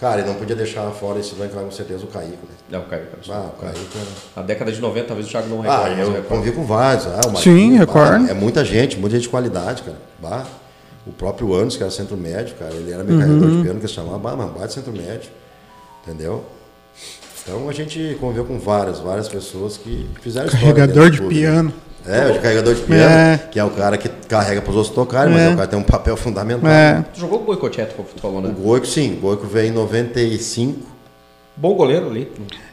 Cara, 0.01 0.21
e 0.21 0.27
não 0.27 0.35
podia 0.35 0.57
deixar 0.57 0.91
fora 0.91 1.21
esse 1.21 1.35
vai 1.35 1.49
com 1.49 1.71
certeza 1.71 2.05
o 2.05 2.09
Caíco, 2.09 2.33
né? 2.33 2.55
Não, 2.69 2.81
o 2.81 2.85
cara. 2.85 3.09
Ah, 3.31 3.51
o 3.57 3.61
Caíco 3.61 3.81
era... 3.97 4.07
Na 4.37 4.43
década 4.43 4.73
de 4.73 4.81
90, 4.81 5.07
talvez 5.07 5.27
o 5.27 5.31
Thiago 5.31 5.49
não 5.49 5.61
Ah, 5.61 5.85
recorda, 5.85 5.97
mas 5.97 6.17
eu 6.17 6.23
convivi 6.25 6.57
com 6.57 6.67
vários. 6.67 7.07
Ah, 7.07 7.21
o 7.27 7.33
Marquinhos, 7.33 7.43
Sim, 7.43 7.73
bah, 7.73 7.79
recordo. 7.79 8.31
É 8.31 8.35
muita 8.35 8.65
gente, 8.65 8.99
muita 8.99 9.17
gente 9.17 9.23
de 9.25 9.29
qualidade, 9.31 9.83
cara. 9.83 9.97
Bah, 10.21 10.45
o 11.07 11.13
próprio 11.13 11.55
Anos, 11.55 11.77
que 11.77 11.83
era 11.83 11.93
centro 11.93 12.17
médio, 12.17 12.55
cara, 12.57 12.75
ele 12.75 12.91
era 12.93 13.05
meu 13.05 13.19
carregador 13.19 13.51
de 13.51 13.63
piano, 13.63 13.81
que 13.81 13.87
se 13.87 13.95
chamava, 13.95 14.19
bah, 14.19 14.37
mas 14.37 14.51
bate 14.51 14.75
centro 14.75 14.93
médio. 14.93 15.31
Entendeu? 16.03 16.45
Então 17.43 17.69
a 17.69 17.73
gente 17.73 18.17
conviveu 18.21 18.45
com 18.45 18.59
várias, 18.59 18.99
várias 19.01 19.29
pessoas 19.29 19.77
que 19.77 20.09
fizeram 20.21 20.47
história. 20.47 20.67
Carregador 20.75 21.11
de 21.11 21.19
do 21.19 21.23
clube, 21.29 21.41
né? 21.47 21.73
É, 22.07 22.31
o 22.31 22.41
carregador 22.41 22.75
de 22.75 22.83
piano, 22.83 23.03
É. 23.15 23.41
que 23.51 23.59
é 23.59 23.65
o 23.65 23.71
cara 23.71 23.97
que 23.97 24.09
carrega 24.29 24.61
para 24.61 24.71
os 24.71 24.77
outros 24.77 24.95
tocarem, 24.95 25.33
mas 25.33 25.43
É. 25.43 25.47
é 25.47 25.49
o 25.49 25.55
cara 25.55 25.67
que 25.67 25.71
tem 25.71 25.79
um 25.81 25.83
papel 25.83 26.17
fundamental. 26.17 26.71
É. 26.71 27.05
Tu 27.15 27.21
jogou 27.21 27.39
com 27.39 27.45
o 27.45 27.47
Boicoteto, 27.47 27.95
como 27.95 28.09
tu 28.15 28.21
falou, 28.21 28.39
O 28.39 28.43
né? 28.43 28.55
Goico, 28.59 28.87
sim, 28.87 29.15
o 29.17 29.21
Goico 29.21 29.47
veio 29.47 29.69
em 29.69 29.73
95. 29.73 30.93
Bom 31.57 31.75
goleiro 31.75 32.09
ali. 32.11 32.31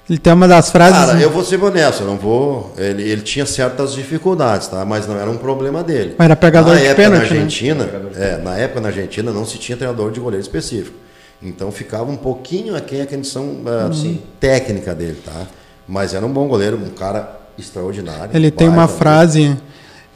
Ele 0.09 0.17
tem 0.17 0.33
uma 0.33 0.47
das 0.47 0.71
frases. 0.71 0.97
Cara, 0.97 1.19
eu 1.21 1.29
vou 1.29 1.43
ser 1.45 1.61
honesto, 1.63 2.01
eu 2.01 2.07
não 2.07 2.17
vou. 2.17 2.73
Ele, 2.77 3.03
ele 3.03 3.21
tinha 3.21 3.45
certas 3.45 3.93
dificuldades, 3.93 4.67
tá? 4.67 4.83
Mas 4.83 5.07
não 5.07 5.15
era 5.17 5.29
um 5.29 5.37
problema 5.37 5.83
dele. 5.83 6.15
Mas 6.17 6.25
era 6.25 6.35
pegador 6.35 6.73
na 6.73 6.79
de 6.79 6.85
época, 6.87 7.03
pênalti, 7.03 7.21
Na 7.29 7.29
né? 7.35 7.39
Argentina, 7.41 7.85
de 7.85 8.21
é, 8.21 8.37
na 8.37 8.57
época 8.57 8.81
na 8.81 8.87
Argentina 8.87 9.31
não 9.31 9.45
se 9.45 9.57
tinha 9.59 9.77
treinador 9.77 10.11
de 10.11 10.19
goleiro 10.19 10.41
específico. 10.41 10.97
Então 11.41 11.71
ficava 11.71 12.09
um 12.11 12.17
pouquinho 12.17 12.75
aquém 12.75 13.01
a 13.01 13.05
condição 13.07 13.57
ah, 13.67 13.91
Sim. 13.93 14.19
técnica 14.39 14.93
dele, 14.95 15.19
tá? 15.23 15.45
Mas 15.87 16.13
era 16.15 16.25
um 16.25 16.31
bom 16.31 16.47
goleiro, 16.47 16.75
um 16.77 16.89
cara 16.89 17.39
extraordinário. 17.57 18.35
Ele 18.35 18.51
tem 18.51 18.67
uma 18.67 18.87
frase. 18.87 19.57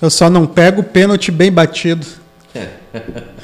Eu 0.01 0.09
só 0.09 0.29
não 0.29 0.45
pego 0.45 0.83
pênalti 0.83 1.31
bem 1.31 1.51
batido. 1.51 2.05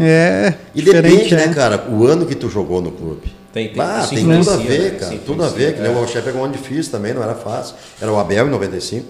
É. 0.00 0.54
E 0.74 0.80
diferente, 0.80 1.14
depende, 1.16 1.34
né, 1.34 1.46
né? 1.48 1.54
cara, 1.54 1.86
o 1.90 2.06
ano 2.06 2.24
que 2.24 2.34
tu 2.34 2.48
jogou 2.48 2.80
no 2.80 2.92
clube. 2.92 3.32
Tem- 3.52 3.68
tem- 3.72 3.82
ah, 3.82 4.06
tem 4.08 4.24
tudo 4.24 4.50
a 4.50 4.56
ver, 4.56 4.92
né? 4.92 4.98
cara. 4.98 5.14
Isso 5.14 5.24
Tudo 5.24 5.44
a 5.44 5.48
ver, 5.48 5.74
que 5.74 5.80
nem 5.80 5.90
é. 5.90 5.94
o 5.94 5.98
Alxé 5.98 6.20
pegou 6.20 6.40
um 6.40 6.44
ano 6.44 6.52
difícil 6.52 6.92
também, 6.92 7.12
não 7.12 7.22
era 7.22 7.34
fácil. 7.34 7.74
Era 8.00 8.12
o 8.12 8.18
Abel 8.18 8.46
em 8.46 8.50
95. 8.50 9.06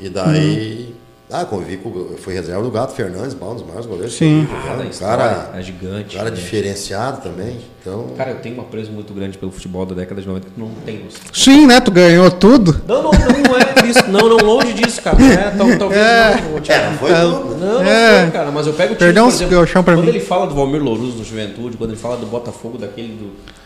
E 0.00 0.08
daí. 0.08 0.91
Ah, 1.32 1.44
convivi 1.44 1.76
com. 1.78 1.88
eu 1.90 2.18
Fui 2.18 2.34
reserva 2.34 2.62
do 2.62 2.70
Gato 2.70 2.92
Fernandes, 2.94 3.34
um 3.40 3.54
dos 3.54 3.64
maiores 3.64 3.86
goleiros. 3.86 4.14
Sim. 4.14 4.46
que 4.48 4.54
Ah, 4.68 4.76
da 4.76 4.84
um 4.84 4.90
cara, 4.90 5.50
é 5.54 5.62
gigante. 5.62 6.16
cara 6.16 6.30
né? 6.30 6.36
diferenciado 6.36 7.20
também. 7.22 7.58
Então. 7.80 8.06
Cara, 8.16 8.30
eu 8.30 8.36
tenho 8.36 8.54
uma 8.54 8.64
presa 8.64 8.92
muito 8.92 9.12
grande 9.12 9.36
pelo 9.38 9.50
futebol 9.50 9.84
da 9.84 9.92
década 9.94 10.20
de 10.20 10.28
90 10.28 10.46
que 10.54 10.60
não 10.60 10.68
tem 10.86 10.98
noção. 11.02 11.20
Sim, 11.32 11.66
né? 11.66 11.80
Tu 11.80 11.90
ganhou 11.90 12.30
tudo. 12.30 12.80
Não, 12.86 13.02
não, 13.02 13.10
não, 13.10 13.18
não 13.20 13.56
é 13.56 13.88
isso. 13.88 14.08
Não, 14.08 14.28
não, 14.28 14.36
longe 14.36 14.72
disso, 14.72 15.02
cara. 15.02 15.16
É, 15.20 15.50
tal- 15.50 15.78
talvez 15.78 16.00
É. 16.00 16.40
não. 16.48 16.58
é, 16.58 16.60
Thiago. 16.60 16.90
não 16.92 16.98
foi 16.98 17.10
tudo. 17.10 17.56
Não, 17.58 17.74
não 17.82 17.90
É. 17.90 18.22
foi, 18.22 18.30
cara, 18.30 18.50
mas 18.52 18.66
eu 18.68 18.72
pego 18.74 18.92
o 18.92 18.96
time, 18.96 18.98
Perdeu 19.06 19.24
por 19.24 19.32
exemplo, 19.32 19.56
galchão 19.56 19.82
pra 19.82 19.94
quando 19.94 20.04
mim. 20.04 20.10
ele 20.10 20.20
fala 20.20 20.46
do 20.46 20.54
Valmir 20.54 20.80
Louros 20.82 21.16
no 21.16 21.24
Juventude, 21.24 21.76
quando 21.76 21.90
ele 21.90 21.98
fala 21.98 22.16
do 22.18 22.26
Botafogo, 22.26 22.78
daquele, 22.78 23.14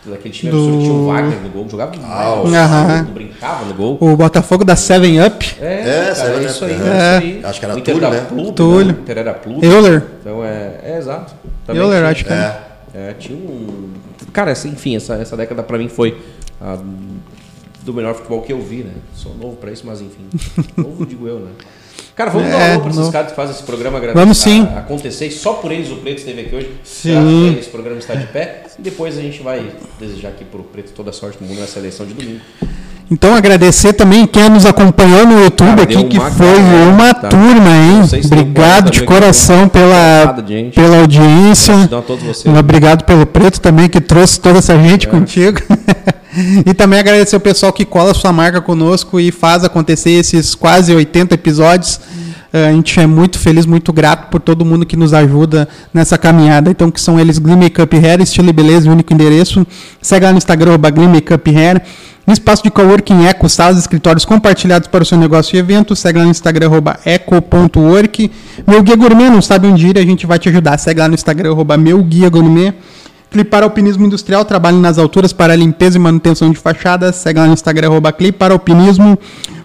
do, 0.05 0.09
daquele 0.11 0.33
time 0.33 0.51
Do- 0.51 0.57
absurdo, 0.57 0.79
tinha 0.81 0.93
o 0.93 1.07
Wagner 1.07 1.39
no 1.41 1.49
gol, 1.49 1.69
jogava 1.69 1.91
demais, 1.91 2.53
Aham. 2.55 3.03
brincava 3.13 3.65
no 3.65 3.73
gol. 3.75 3.97
O 4.01 4.15
Botafogo 4.17 4.65
da 4.65 4.75
7-Up. 4.75 5.55
É, 5.61 5.65
É, 6.09 6.13
cara, 6.15 6.29
é 6.41 6.45
isso 6.45 6.65
Up, 6.65 6.73
aí, 6.73 6.79
é. 6.81 6.83
é. 6.83 7.17
isso 7.17 7.23
aí. 7.23 7.41
Acho 7.57 7.59
que 7.59 7.65
era 7.65 7.75
o 7.75 7.79
Inter 7.79 7.93
Túlio, 7.95 8.09
né? 8.09 8.25
Pluto, 8.27 8.53
Túlio. 8.53 8.85
Né? 8.87 8.93
O 8.97 9.01
Inter 9.01 9.17
era 9.17 9.33
Pluto. 9.33 9.65
Euler. 9.65 10.03
Então 10.21 10.43
é, 10.43 10.79
é 10.83 10.97
exato. 10.97 11.33
Também 11.65 11.81
Euler, 11.81 11.97
tinha- 11.99 12.09
acho 12.11 12.25
que 12.25 12.33
é. 12.33 12.35
É. 12.35 13.09
É, 13.09 13.13
tinha 13.13 13.37
um. 13.37 13.89
Cara, 14.33 14.51
assim, 14.51 14.69
enfim, 14.69 14.95
essa, 14.95 15.15
essa 15.15 15.35
década 15.37 15.61
pra 15.63 15.77
mim 15.77 15.87
foi 15.89 16.17
a 16.61 16.77
do 17.83 17.93
melhor 17.93 18.15
futebol 18.15 18.41
que 18.41 18.51
eu 18.51 18.59
vi, 18.61 18.77
né? 18.83 18.91
Sou 19.13 19.33
novo 19.35 19.55
pra 19.57 19.71
isso, 19.71 19.83
mas 19.85 20.01
enfim. 20.01 20.27
novo, 20.75 21.05
digo 21.05 21.27
eu, 21.27 21.39
né? 21.39 21.51
Cara, 22.15 22.31
vamos 22.31 22.49
dar 22.49 22.57
um 22.57 22.59
É, 22.59 22.71
alô 22.73 22.81
pra 22.81 22.89
esses 22.91 23.09
caras 23.09 23.29
que 23.29 23.35
fazem 23.35 23.53
esse 23.55 23.63
programa 23.63 23.99
gra- 23.99 24.13
Vamos 24.13 24.39
a- 24.41 24.43
sim. 24.43 24.63
acontecer. 24.75 25.27
E 25.27 25.31
só 25.31 25.53
por 25.53 25.71
eles 25.71 25.91
o 25.91 25.97
Preto 25.97 26.17
esteve 26.17 26.41
aqui 26.41 26.55
hoje. 26.55 26.71
Sim. 26.83 27.55
Esse 27.59 27.69
programa 27.69 27.99
está 27.99 28.15
de 28.15 28.25
pé. 28.27 28.63
E 28.77 28.81
depois 28.81 29.17
a 29.17 29.21
gente 29.21 29.41
vai 29.43 29.71
desejar 29.99 30.29
aqui 30.29 30.43
pro 30.43 30.63
Preto 30.63 30.91
toda 30.93 31.11
a 31.11 31.13
sorte 31.13 31.37
do 31.37 31.45
mundo 31.45 31.59
nessa 31.59 31.77
eleição 31.77 32.05
de 32.07 32.13
domingo. 32.15 32.41
Então 33.09 33.33
agradecer 33.35 33.93
também 33.93 34.27
quem 34.27 34.49
nos 34.49 34.65
acompanhou 34.65 35.25
no 35.25 35.41
YouTube 35.41 35.67
Cara, 35.69 35.83
aqui, 35.83 36.03
que 36.03 36.19
foi 36.19 36.59
galera, 36.59 36.91
uma 36.91 37.13
tá? 37.13 37.29
turma, 37.29 37.69
hein? 37.69 38.05
Se 38.05 38.17
Obrigado 38.25 38.89
40 38.89 38.91
de 38.91 39.03
coração 39.03 39.69
pela, 39.69 40.41
de 40.45 40.71
pela 40.75 40.99
audiência. 40.99 41.73
Obrigado 42.59 43.05
pelo 43.05 43.25
Preto 43.25 43.61
também, 43.61 43.87
que 43.87 44.01
trouxe 44.01 44.39
toda 44.39 44.59
essa 44.59 44.77
gente 44.77 45.07
É. 45.07 45.09
contigo. 45.09 45.59
e 46.65 46.73
também 46.73 46.99
agradecer 46.99 47.35
o 47.35 47.39
pessoal 47.39 47.71
que 47.71 47.85
cola 47.85 48.13
sua 48.13 48.33
marca 48.33 48.59
conosco 48.59 49.19
e 49.19 49.31
faz 49.31 49.63
acontecer 49.63 50.11
esses 50.11 50.53
quase 50.53 50.93
80 50.93 51.33
episódios. 51.35 52.01
Eh, 52.53 52.67
A 52.67 52.71
gente 52.71 52.99
é 52.99 53.07
muito 53.07 53.39
feliz, 53.39 53.65
muito 53.65 53.91
grato 53.91 54.29
por 54.29 54.39
todo 54.39 54.63
mundo 54.65 54.85
que 54.85 54.95
nos 54.95 55.13
ajuda 55.13 55.67
nessa 55.93 56.17
caminhada. 56.17 56.69
Então, 56.69 56.89
que 56.89 56.99
são 57.01 57.19
eles 57.19 57.37
Glee 57.37 57.55
Makeup 57.55 57.95
Hair, 57.97 58.21
estilo 58.21 58.49
e 58.49 58.53
beleza, 58.53 58.89
único 58.89 59.13
endereço. 59.13 59.65
Segue 60.01 60.25
lá 60.25 60.31
no 60.31 60.37
Instagram, 60.37 60.71
arroba 60.71 60.89
Glee 60.89 61.07
Makeup 61.07 61.49
Hair. 61.55 61.81
Espaço 62.29 62.61
de 62.61 62.69
coworking 62.69 63.25
Eco, 63.25 63.47
salas, 63.47 63.77
escritórios 63.77 64.25
compartilhados 64.25 64.89
para 64.89 65.01
o 65.01 65.05
seu 65.05 65.17
negócio 65.17 65.55
e 65.55 65.59
evento. 65.59 65.95
Segue 65.95 66.19
lá 66.19 66.25
no 66.25 66.31
Instagram, 66.31 66.69
eco.work. 67.05 68.29
Meu 68.67 68.83
Guia 68.83 68.97
Gourmet, 68.97 69.29
não 69.29 69.41
sabe 69.41 69.67
onde 69.67 69.87
ir, 69.87 69.97
a 69.97 70.01
gente 70.01 70.27
vai 70.27 70.37
te 70.37 70.49
ajudar. 70.49 70.77
Segue 70.77 70.99
lá 70.99 71.07
no 71.07 71.13
Instagram, 71.13 71.55
Meu 71.79 72.03
Guia 72.03 72.29
Gourmet. 72.29 72.73
Clipar 73.31 73.63
Alpinismo 73.63 74.05
Industrial, 74.05 74.43
trabalho 74.45 74.77
nas 74.77 74.97
alturas 74.97 75.33
para 75.33 75.55
limpeza 75.55 75.97
e 75.97 75.99
manutenção 75.99 76.49
de 76.51 76.57
fachadas. 76.57 77.15
Segue 77.15 77.39
lá 77.39 77.47
no 77.47 77.53
Instagram, 77.53 77.87
arroba 77.87 78.11
Clipar 78.11 78.51
Alpinismo. 78.51 79.17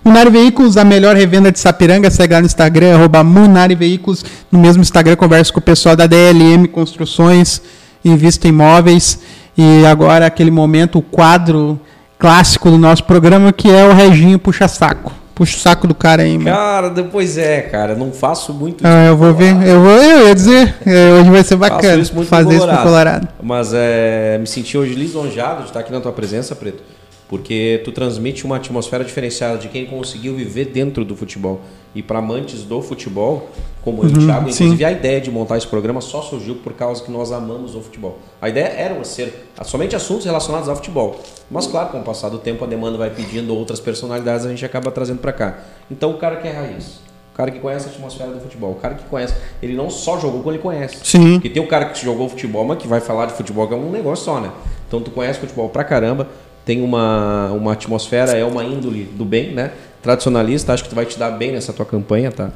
Munari 0.05 0.31
Veículos, 0.31 0.77
a 0.77 0.85
melhor 0.85 1.15
revenda 1.15 1.53
de 1.53 1.61
Sapiranga. 1.61 2.11
Segue 2.11 2.35
lá 2.35 2.41
no 2.41 2.47
Instagram, 2.47 2.97
arroba 2.97 3.23
Munari 3.23 3.77
Veículos. 3.77 4.25
No 4.51 4.59
mesmo 4.59 4.83
Instagram, 4.83 5.15
converso 5.15 5.53
com 5.53 5.61
o 5.61 5.63
pessoal 5.63 5.95
da 5.95 6.07
DLM 6.09 6.67
Construções, 6.67 7.63
Invista 8.05 8.49
Imóveis. 8.49 9.21
E 9.57 9.87
agora, 9.87 10.27
aquele 10.27 10.51
momento, 10.51 10.99
o 10.99 11.03
quadro 11.03 11.79
clássico 12.19 12.69
do 12.69 12.79
nosso 12.79 13.05
programa, 13.05 13.53
que 13.53 13.71
é 13.71 13.85
o 13.85 13.93
Reginho 13.93 14.39
Puxa 14.41 14.67
Saco. 14.67 15.13
Puxa 15.35 15.57
o 15.57 15.61
saco 15.61 15.87
do 15.87 15.95
cara 15.95 16.23
aí, 16.23 16.37
mano. 16.37 16.55
Cara, 16.55 16.91
depois 16.91 17.39
é, 17.39 17.63
cara. 17.63 17.95
Não 17.95 18.13
faço 18.13 18.53
muito 18.53 18.87
Ah, 18.87 19.07
eu 19.07 19.17
vou 19.17 19.33
ver, 19.33 19.55
eu 19.67 19.81
vou, 19.81 19.93
eu 19.93 20.29
ia 20.29 20.35
dizer, 20.35 20.75
é, 20.85 21.11
hoje 21.13 21.31
vai 21.31 21.43
ser 21.43 21.57
Faço 21.57 21.75
bacana 21.75 22.03
isso 22.03 22.15
muito 22.15 22.29
fazer 22.29 22.55
isso 22.55 22.67
no 22.67 22.73
pro 22.73 22.83
Colorado. 22.83 23.29
Mas 23.43 23.73
é, 23.73 24.37
me 24.39 24.47
senti 24.47 24.77
hoje 24.77 24.95
lisonjeado 24.95 25.63
de 25.63 25.69
estar 25.69 25.81
aqui 25.81 25.91
na 25.91 26.01
tua 26.01 26.13
presença, 26.13 26.55
Preto. 26.55 26.83
Porque 27.33 27.81
tu 27.83 27.91
transmite 27.93 28.45
uma 28.45 28.57
atmosfera 28.57 29.03
diferenciada 29.03 29.57
de 29.57 29.69
quem 29.69 29.87
conseguiu 29.87 30.35
viver 30.35 30.67
dentro 30.67 31.03
do 31.03 31.17
futebol. 31.17 31.63
E 31.95 32.03
para 32.03 32.19
amantes 32.19 32.63
do 32.63 32.83
futebol, 32.83 33.49
como 33.81 34.03
eu 34.03 34.11
o 34.11 34.13
Thiago, 34.13 34.53
sim. 34.53 34.65
inclusive 34.65 34.85
a 34.85 34.93
ideia 34.93 35.19
de 35.19 35.31
montar 35.31 35.57
esse 35.57 35.67
programa 35.67 36.03
só 36.03 36.21
surgiu 36.21 36.57
por 36.57 36.75
causa 36.75 37.03
que 37.03 37.11
nós 37.11 37.33
amamos 37.33 37.75
o 37.75 37.81
futebol. 37.81 38.19
A 38.39 38.51
ideia 38.51 38.67
era 38.67 39.03
ser 39.03 39.49
somente 39.65 39.97
assuntos 39.97 40.27
relacionados 40.27 40.69
ao 40.69 40.77
futebol. 40.77 41.23
Mas 41.51 41.67
claro, 41.67 41.89
com 41.89 42.01
o 42.01 42.03
passar 42.03 42.29
do 42.29 42.37
tempo 42.37 42.67
a 42.67 42.69
demanda 42.69 42.99
vai 42.99 43.09
pedindo 43.09 43.57
outras 43.57 43.81
personalidades, 43.81 44.45
a 44.45 44.51
gente 44.51 44.67
acaba 44.67 44.91
trazendo 44.91 45.21
para 45.21 45.33
cá. 45.33 45.59
Então 45.91 46.11
o 46.11 46.19
cara 46.19 46.37
que 46.37 46.47
é 46.47 46.53
raiz, 46.53 47.01
o 47.33 47.35
cara 47.35 47.51
que 47.51 47.61
conhece 47.61 47.89
a 47.89 47.93
atmosfera 47.93 48.31
do 48.31 48.41
futebol, 48.41 48.73
o 48.73 48.75
cara 48.75 48.95
que 48.95 49.05
conhece, 49.05 49.35
ele 49.63 49.73
não 49.73 49.89
só 49.89 50.21
jogou 50.21 50.41
como 50.41 50.53
ele 50.53 50.63
conhece. 50.63 50.99
Sim. 51.03 51.33
Porque 51.37 51.49
tem 51.49 51.63
o 51.63 51.67
cara 51.67 51.87
que 51.87 52.05
jogou 52.05 52.29
futebol, 52.29 52.63
mas 52.67 52.77
que 52.77 52.87
vai 52.87 53.01
falar 53.01 53.25
de 53.25 53.33
futebol, 53.33 53.67
que 53.67 53.73
é 53.73 53.77
um 53.79 53.91
negócio 53.91 54.23
só, 54.23 54.39
né? 54.39 54.53
Então 54.87 55.01
tu 55.01 55.11
conhece 55.11 55.41
futebol 55.41 55.71
pra 55.71 55.83
caramba, 55.83 56.29
tem 56.65 56.81
uma, 56.83 57.51
uma 57.53 57.73
atmosfera, 57.73 58.33
é 58.33 58.45
uma 58.45 58.65
índole 58.65 59.05
do 59.05 59.25
bem, 59.25 59.53
né? 59.53 59.73
Tradicionalista, 60.03 60.73
acho 60.73 60.85
que 60.85 60.89
tu 60.89 60.95
vai 60.95 61.07
te 61.07 61.19
dar 61.19 61.31
bem 61.31 61.53
nessa 61.53 61.73
tua 61.73 61.87
campanha, 61.87 62.31
tá? 62.31 62.51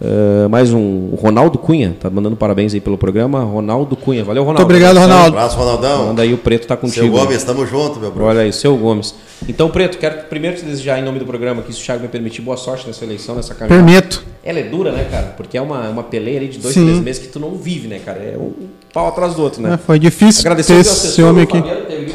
Uh, 0.00 0.48
mais 0.48 0.72
um, 0.72 1.10
o 1.12 1.18
Ronaldo 1.20 1.58
Cunha, 1.58 1.94
tá 2.00 2.08
mandando 2.08 2.34
parabéns 2.34 2.72
aí 2.72 2.80
pelo 2.80 2.96
programa. 2.96 3.44
Ronaldo 3.44 3.94
Cunha, 3.96 4.24
valeu, 4.24 4.42
Ronaldo. 4.44 4.62
Muito 4.62 4.74
obrigado, 4.74 4.98
Ronaldo. 4.98 5.36
Um 5.36 5.38
abraço, 5.38 5.58
Ronaldão. 5.58 6.06
Manda 6.06 6.22
aí, 6.22 6.32
o 6.32 6.38
Preto 6.38 6.66
tá 6.66 6.74
contigo. 6.74 7.04
Seu 7.04 7.12
Gomes, 7.12 7.44
tamo 7.44 7.66
junto, 7.66 8.00
meu 8.00 8.10
brother. 8.10 8.30
Olha 8.30 8.40
aí, 8.40 8.52
seu 8.52 8.74
Gomes. 8.78 9.14
Então, 9.46 9.68
Preto, 9.68 9.98
quero 9.98 10.24
primeiro 10.24 10.56
te 10.56 10.64
desejar 10.64 10.98
em 10.98 11.04
nome 11.04 11.18
do 11.18 11.26
programa 11.26 11.60
que 11.60 11.70
se 11.70 11.82
o 11.82 11.84
Thiago 11.84 12.02
me 12.02 12.08
permitir, 12.08 12.40
boa 12.40 12.56
sorte 12.56 12.86
nessa 12.86 13.04
eleição, 13.04 13.34
nessa 13.34 13.54
caminhada. 13.54 13.84
Permito. 13.84 14.24
Ela 14.42 14.60
é 14.60 14.62
dura, 14.62 14.90
né, 14.90 15.06
cara? 15.10 15.34
Porque 15.36 15.58
é 15.58 15.60
uma, 15.60 15.86
uma 15.90 16.02
peleia 16.02 16.38
ali 16.38 16.48
de 16.48 16.58
dois, 16.58 16.72
Sim. 16.72 16.86
três 16.86 17.00
meses 17.00 17.22
que 17.22 17.28
tu 17.28 17.38
não 17.38 17.56
vive, 17.56 17.86
né, 17.86 18.00
cara? 18.02 18.20
É 18.20 18.38
um 18.38 18.54
pau 18.94 19.06
atrás 19.06 19.34
do 19.34 19.42
outro, 19.42 19.60
né? 19.60 19.74
É, 19.74 19.76
foi 19.76 19.98
difícil 19.98 20.40
Agradecer 20.40 20.72
ter 20.72 20.80
esse 20.80 21.22
homem 21.22 21.42
aqui. 21.42 21.58
Fabiano, 21.58 21.84
teve. 21.84 22.10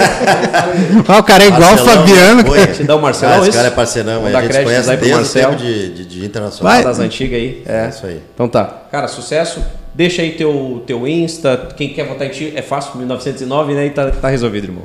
ah, 1.08 1.18
o 1.18 1.22
cara 1.22 1.44
é 1.44 1.48
igual 1.48 1.74
o 1.74 1.78
Fabiano. 1.78 2.46
Foi. 2.46 2.66
Te 2.66 2.84
dá 2.84 2.96
o 2.96 3.02
Marcelo. 3.02 3.32
Ah, 3.34 3.38
esse 3.38 3.52
cara 3.52 3.68
é 3.68 3.70
parceirão, 3.70 4.26
a 4.26 4.42
gente 4.42 4.64
conhece 4.64 4.88
desde 4.88 5.14
Marcelo. 5.14 5.56
de, 5.56 5.94
de, 5.94 6.04
de 6.04 6.24
internacional. 6.24 6.74
Vai. 6.74 6.84
Das 6.84 6.98
antigas 6.98 7.38
aí. 7.38 7.62
É. 7.66 7.86
é 7.86 7.88
isso 7.88 8.06
aí. 8.06 8.22
Então 8.34 8.48
tá. 8.48 8.64
Cara, 8.90 9.08
sucesso. 9.08 9.62
Deixa 9.94 10.22
aí 10.22 10.32
teu, 10.32 10.82
teu 10.86 11.06
Insta. 11.06 11.68
Quem 11.76 11.92
quer 11.92 12.06
votar 12.06 12.26
em 12.26 12.30
ti 12.30 12.52
é 12.54 12.62
fácil, 12.62 12.96
1909, 12.96 13.74
né? 13.74 13.86
E 13.86 13.90
tá, 13.90 14.10
tá 14.10 14.28
resolvido, 14.28 14.64
irmão. 14.64 14.84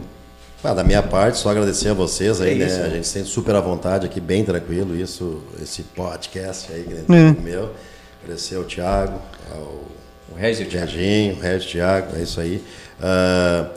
Ah, 0.63 0.73
da 0.73 0.83
minha 0.83 1.03
parte, 1.03 1.37
só 1.37 1.49
agradecer 1.49 1.89
a 1.89 1.93
vocês 1.93 2.41
aí, 2.41 2.59
é 2.61 2.65
né? 2.65 2.83
A 2.85 2.89
gente 2.89 3.07
sente 3.07 3.29
super 3.29 3.55
à 3.55 3.61
vontade 3.61 4.07
aqui, 4.07 4.19
bem 4.19 4.43
tranquilo, 4.43 4.95
isso, 4.95 5.43
esse 5.61 5.83
podcast 5.83 6.73
aí, 6.73 6.83
que 6.83 7.13
é. 7.13 7.41
meu. 7.43 7.69
Agradecer 8.23 8.55
ao 8.55 8.63
Thiago, 8.63 9.21
ao 9.53 9.85
o 10.31 10.37
Regis 10.37 10.59
e 10.59 10.63
o 10.63 10.69
Thiago. 10.69 10.91
o 11.37 11.41
Regis, 11.41 11.71
Thiago, 11.71 12.15
é 12.17 12.21
isso 12.21 12.41
aí. 12.41 12.61
Uh, 12.99 13.69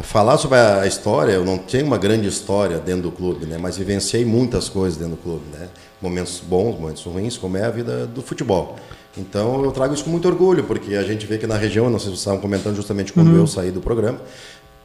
falar 0.00 0.38
sobre 0.38 0.56
a 0.58 0.86
história, 0.86 1.32
eu 1.32 1.44
não 1.44 1.58
tenho 1.58 1.86
uma 1.86 1.98
grande 1.98 2.26
história 2.26 2.78
dentro 2.78 3.02
do 3.02 3.12
clube, 3.12 3.44
né? 3.44 3.58
Mas 3.58 3.76
vivenciei 3.76 4.24
muitas 4.24 4.68
coisas 4.68 4.98
dentro 4.98 5.16
do 5.16 5.22
clube, 5.22 5.44
né? 5.52 5.68
Momentos 6.00 6.40
bons, 6.40 6.78
momentos 6.78 7.02
ruins, 7.04 7.36
como 7.36 7.56
é 7.58 7.64
a 7.64 7.70
vida 7.70 8.06
do 8.06 8.22
futebol. 8.22 8.76
Então 9.16 9.62
eu 9.62 9.70
trago 9.70 9.92
isso 9.92 10.04
com 10.04 10.10
muito 10.10 10.26
orgulho, 10.26 10.64
porque 10.64 10.94
a 10.94 11.02
gente 11.02 11.26
vê 11.26 11.36
que 11.36 11.46
na 11.46 11.56
região, 11.56 11.90
não 11.90 11.98
sei 11.98 12.06
se 12.06 12.10
vocês 12.12 12.20
estavam 12.20 12.40
comentando 12.40 12.74
justamente 12.74 13.12
quando 13.12 13.28
uhum. 13.28 13.36
eu 13.36 13.46
saí 13.46 13.70
do 13.70 13.80
programa, 13.80 14.18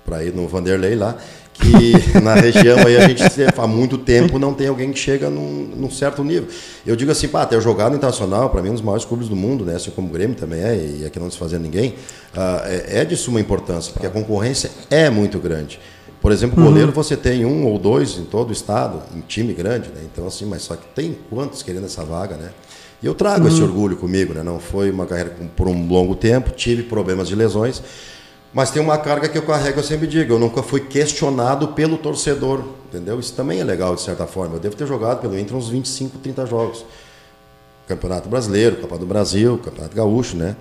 para 0.07 0.23
ir 0.23 0.33
no 0.33 0.47
Vanderlei 0.47 0.95
lá, 0.95 1.17
que 1.53 1.91
na 2.23 2.33
região 2.35 2.79
aí 2.79 2.95
a 2.95 3.07
gente 3.09 3.23
há 3.55 3.67
muito 3.67 3.97
tempo 3.97 4.39
não 4.39 4.53
tem 4.53 4.67
alguém 4.67 4.93
que 4.93 4.97
chega 4.97 5.29
num, 5.29 5.69
num 5.75 5.91
certo 5.91 6.23
nível. 6.23 6.47
Eu 6.85 6.95
digo 6.95 7.11
assim, 7.11 7.27
pá, 7.27 7.41
até 7.41 7.59
jogar 7.59 7.89
no 7.89 7.97
Internacional, 7.97 8.49
para 8.49 8.61
mim, 8.61 8.69
um 8.69 8.73
dos 8.73 8.81
maiores 8.81 9.03
clubes 9.03 9.27
do 9.27 9.35
mundo, 9.35 9.65
né? 9.65 9.75
assim 9.75 9.91
como 9.91 10.07
o 10.07 10.11
Grêmio 10.11 10.35
também 10.35 10.61
é, 10.61 10.75
e 11.01 11.05
aqui 11.05 11.19
não 11.19 11.27
desfazer 11.27 11.59
ninguém, 11.59 11.89
uh, 12.33 12.65
é, 12.65 12.99
é, 13.01 13.05
de 13.05 13.17
suma 13.17 13.41
importância, 13.41 13.91
porque 13.91 14.07
a 14.07 14.09
concorrência 14.09 14.71
é 14.89 15.09
muito 15.09 15.39
grande. 15.39 15.77
Por 16.21 16.31
exemplo, 16.31 16.57
uhum. 16.59 16.69
goleiro 16.69 16.91
você 16.91 17.15
tem 17.15 17.45
um 17.45 17.65
ou 17.65 17.77
dois 17.77 18.17
em 18.17 18.23
todo 18.23 18.49
o 18.49 18.53
estado, 18.53 19.03
em 19.15 19.21
time 19.21 19.53
grande, 19.53 19.89
né? 19.89 20.01
Então, 20.11 20.25
assim, 20.25 20.45
mas 20.45 20.63
só 20.63 20.75
que 20.75 20.87
tem 20.95 21.15
quantos 21.29 21.61
querendo 21.61 21.85
essa 21.85 22.03
vaga, 22.03 22.35
né? 22.35 22.49
E 23.01 23.05
eu 23.05 23.13
trago 23.13 23.45
uhum. 23.45 23.47
esse 23.47 23.61
orgulho 23.61 23.95
comigo, 23.97 24.33
né? 24.33 24.41
Não 24.41 24.59
foi 24.59 24.89
uma 24.89 25.05
carreira 25.05 25.35
por 25.55 25.67
um 25.67 25.87
longo 25.87 26.15
tempo, 26.15 26.49
tive 26.51 26.83
problemas 26.83 27.27
de 27.27 27.35
lesões, 27.35 27.83
mas 28.53 28.71
tem 28.71 28.81
uma 28.81 28.97
carga 28.97 29.27
que 29.27 29.37
eu 29.37 29.43
carrego, 29.43 29.79
eu 29.79 29.83
sempre 29.83 30.07
digo, 30.07 30.33
eu 30.33 30.39
nunca 30.39 30.63
fui 30.63 30.79
questionado 30.79 31.69
pelo 31.69 31.97
torcedor, 31.97 32.63
entendeu? 32.87 33.19
Isso 33.19 33.33
também 33.33 33.59
é 33.59 33.63
legal, 33.63 33.95
de 33.95 34.01
certa 34.01 34.25
forma. 34.25 34.55
Eu 34.55 34.59
devo 34.59 34.75
ter 34.75 34.87
jogado 34.87 35.21
pelo 35.21 35.37
Inter 35.37 35.55
uns 35.55 35.69
25, 35.69 36.17
30 36.19 36.45
jogos. 36.45 36.85
Campeonato 37.87 38.27
Brasileiro, 38.27 38.77
Copa 38.77 38.97
do 38.97 39.05
Brasil, 39.05 39.57
Campeonato 39.63 39.95
Gaúcho, 39.95 40.35
né? 40.35 40.55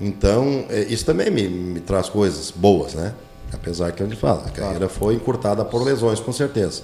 Então, 0.00 0.64
é, 0.70 0.80
isso 0.84 1.04
também 1.04 1.30
me, 1.30 1.46
me 1.48 1.80
traz 1.80 2.08
coisas 2.08 2.50
boas, 2.50 2.94
né? 2.94 3.14
Apesar 3.52 3.90
que 3.92 4.02
a 4.02 4.06
gente 4.06 4.18
fala, 4.18 4.46
a 4.46 4.50
carreira 4.50 4.86
claro. 4.86 4.94
foi 4.94 5.14
encurtada 5.14 5.64
por 5.64 5.82
lesões, 5.82 6.20
com 6.20 6.32
certeza. 6.32 6.82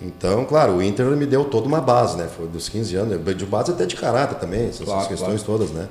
Então, 0.00 0.44
claro, 0.44 0.74
o 0.74 0.82
Inter 0.82 1.06
me 1.16 1.24
deu 1.24 1.44
toda 1.44 1.66
uma 1.66 1.80
base, 1.80 2.16
né? 2.18 2.28
Foi 2.36 2.46
dos 2.46 2.68
15 2.68 2.96
anos, 2.96 3.36
de 3.36 3.46
base 3.46 3.72
até 3.72 3.86
de 3.86 3.96
caráter 3.96 4.38
também, 4.38 4.68
essas, 4.68 4.86
claro, 4.86 5.08
questões 5.08 5.42
claro. 5.42 5.58
todas, 5.58 5.70
né? 5.70 5.88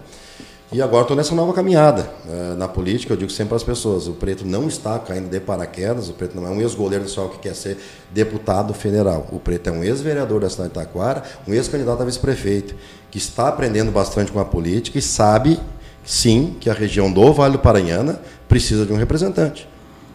E 0.71 0.81
agora 0.81 1.03
estou 1.03 1.15
nessa 1.15 1.35
nova 1.35 1.53
caminhada. 1.53 2.09
É, 2.27 2.55
na 2.55 2.67
política, 2.67 3.13
eu 3.13 3.17
digo 3.17 3.31
sempre 3.31 3.55
às 3.55 3.63
pessoas: 3.63 4.07
o 4.07 4.13
preto 4.13 4.45
não 4.45 4.67
está 4.67 4.97
caindo 4.97 5.29
de 5.29 5.39
paraquedas, 5.39 6.09
o 6.09 6.13
preto 6.13 6.35
não 6.35 6.45
é 6.47 6.49
um 6.49 6.59
ex-goleiro 6.59 7.07
Sol 7.07 7.29
que 7.29 7.37
quer 7.37 7.55
ser 7.55 7.77
deputado 8.11 8.73
federal. 8.73 9.27
O 9.31 9.39
preto 9.39 9.69
é 9.69 9.71
um 9.71 9.83
ex-vereador 9.83 10.41
da 10.41 10.49
cidade 10.49 10.73
de 10.73 10.79
Itaquara, 10.79 11.23
um 11.47 11.53
ex-candidato 11.53 12.01
a 12.01 12.05
vice-prefeito, 12.05 12.75
que 13.11 13.17
está 13.17 13.47
aprendendo 13.47 13.91
bastante 13.91 14.31
com 14.31 14.39
a 14.39 14.45
política 14.45 14.97
e 14.97 15.01
sabe, 15.01 15.59
sim, 16.03 16.55
que 16.59 16.69
a 16.69 16.73
região 16.73 17.11
do 17.11 17.31
Vale 17.31 17.53
do 17.53 17.59
Paranhana 17.59 18.19
precisa 18.49 18.85
de 18.85 18.91
um 18.91 18.97
representante. 18.97 19.69